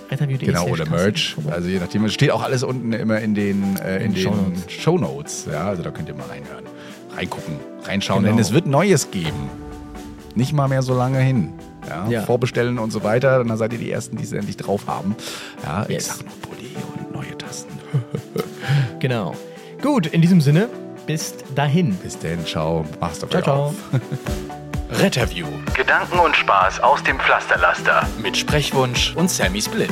Retterview.de 0.10 0.48
Genau, 0.48 0.68
oder. 0.68 0.88
Merch. 0.90 1.36
Also 1.50 1.68
je 1.68 1.80
nachdem, 1.80 2.06
es 2.06 2.14
steht 2.14 2.32
auch 2.32 2.42
alles 2.44 2.64
unten 2.64 2.94
immer 2.94 3.20
in 3.20 3.34
den, 3.36 3.78
äh, 3.78 3.98
in 3.98 4.04
In 4.06 4.14
den 4.14 4.24
Shownotes. 4.24 4.72
Shownotes. 4.72 5.48
Ja, 5.52 5.68
also 5.68 5.84
da 5.84 5.92
könnt 5.92 6.08
ihr 6.10 6.16
mal 6.16 6.28
reinhören, 6.28 6.66
reingucken, 7.16 7.56
reinschauen, 7.84 8.24
Genau. 8.24 8.36
denn 8.36 8.42
es 8.42 8.54
wird 8.54 8.66
Neues 8.66 9.12
geben. 9.12 9.50
Nicht 10.36 10.54
mal 10.54 10.68
mehr 10.68 10.82
so 10.82 10.96
lange 10.98 11.20
hin. 11.20 11.54
Ja, 11.88 12.08
Ja. 12.08 12.22
Vorbestellen 12.22 12.80
und 12.80 12.92
so 12.92 13.04
weiter, 13.04 13.44
dann 13.44 13.58
seid 13.58 13.74
ihr 13.74 13.80
die 13.80 13.92
Ersten, 13.92 14.18
die 14.18 14.24
es 14.24 14.32
endlich 14.32 14.58
drauf 14.58 14.84
haben. 14.88 15.16
Ja, 15.64 15.84
ich 15.84 15.90
Yes. 15.96 16.08
sag 16.08 16.26
nur 16.26 16.34
Pulli 16.42 16.70
und 16.98 17.12
neue 17.14 17.38
Tasten. 17.38 17.74
Genau. 19.00 19.36
Gut, 19.82 20.08
in 20.08 20.22
diesem 20.22 20.42
Sinne, 20.42 20.68
bis 21.06 21.36
dahin. 21.54 21.94
Bis 21.98 22.18
denn, 22.18 22.44
ciao, 22.46 22.84
mach's 23.00 23.20
doch 23.20 23.30
Ciao, 23.30 23.42
ciao. 23.44 23.76
Retterview. 24.92 25.46
Gedanken 25.76 26.18
und 26.20 26.36
Spaß 26.36 26.80
aus 26.80 27.04
dem 27.04 27.20
Pflasterlaster. 27.20 28.08
Mit 28.22 28.38
Sprechwunsch 28.38 29.14
und 29.16 29.30
Sammy 29.30 29.62
Split. 29.62 29.92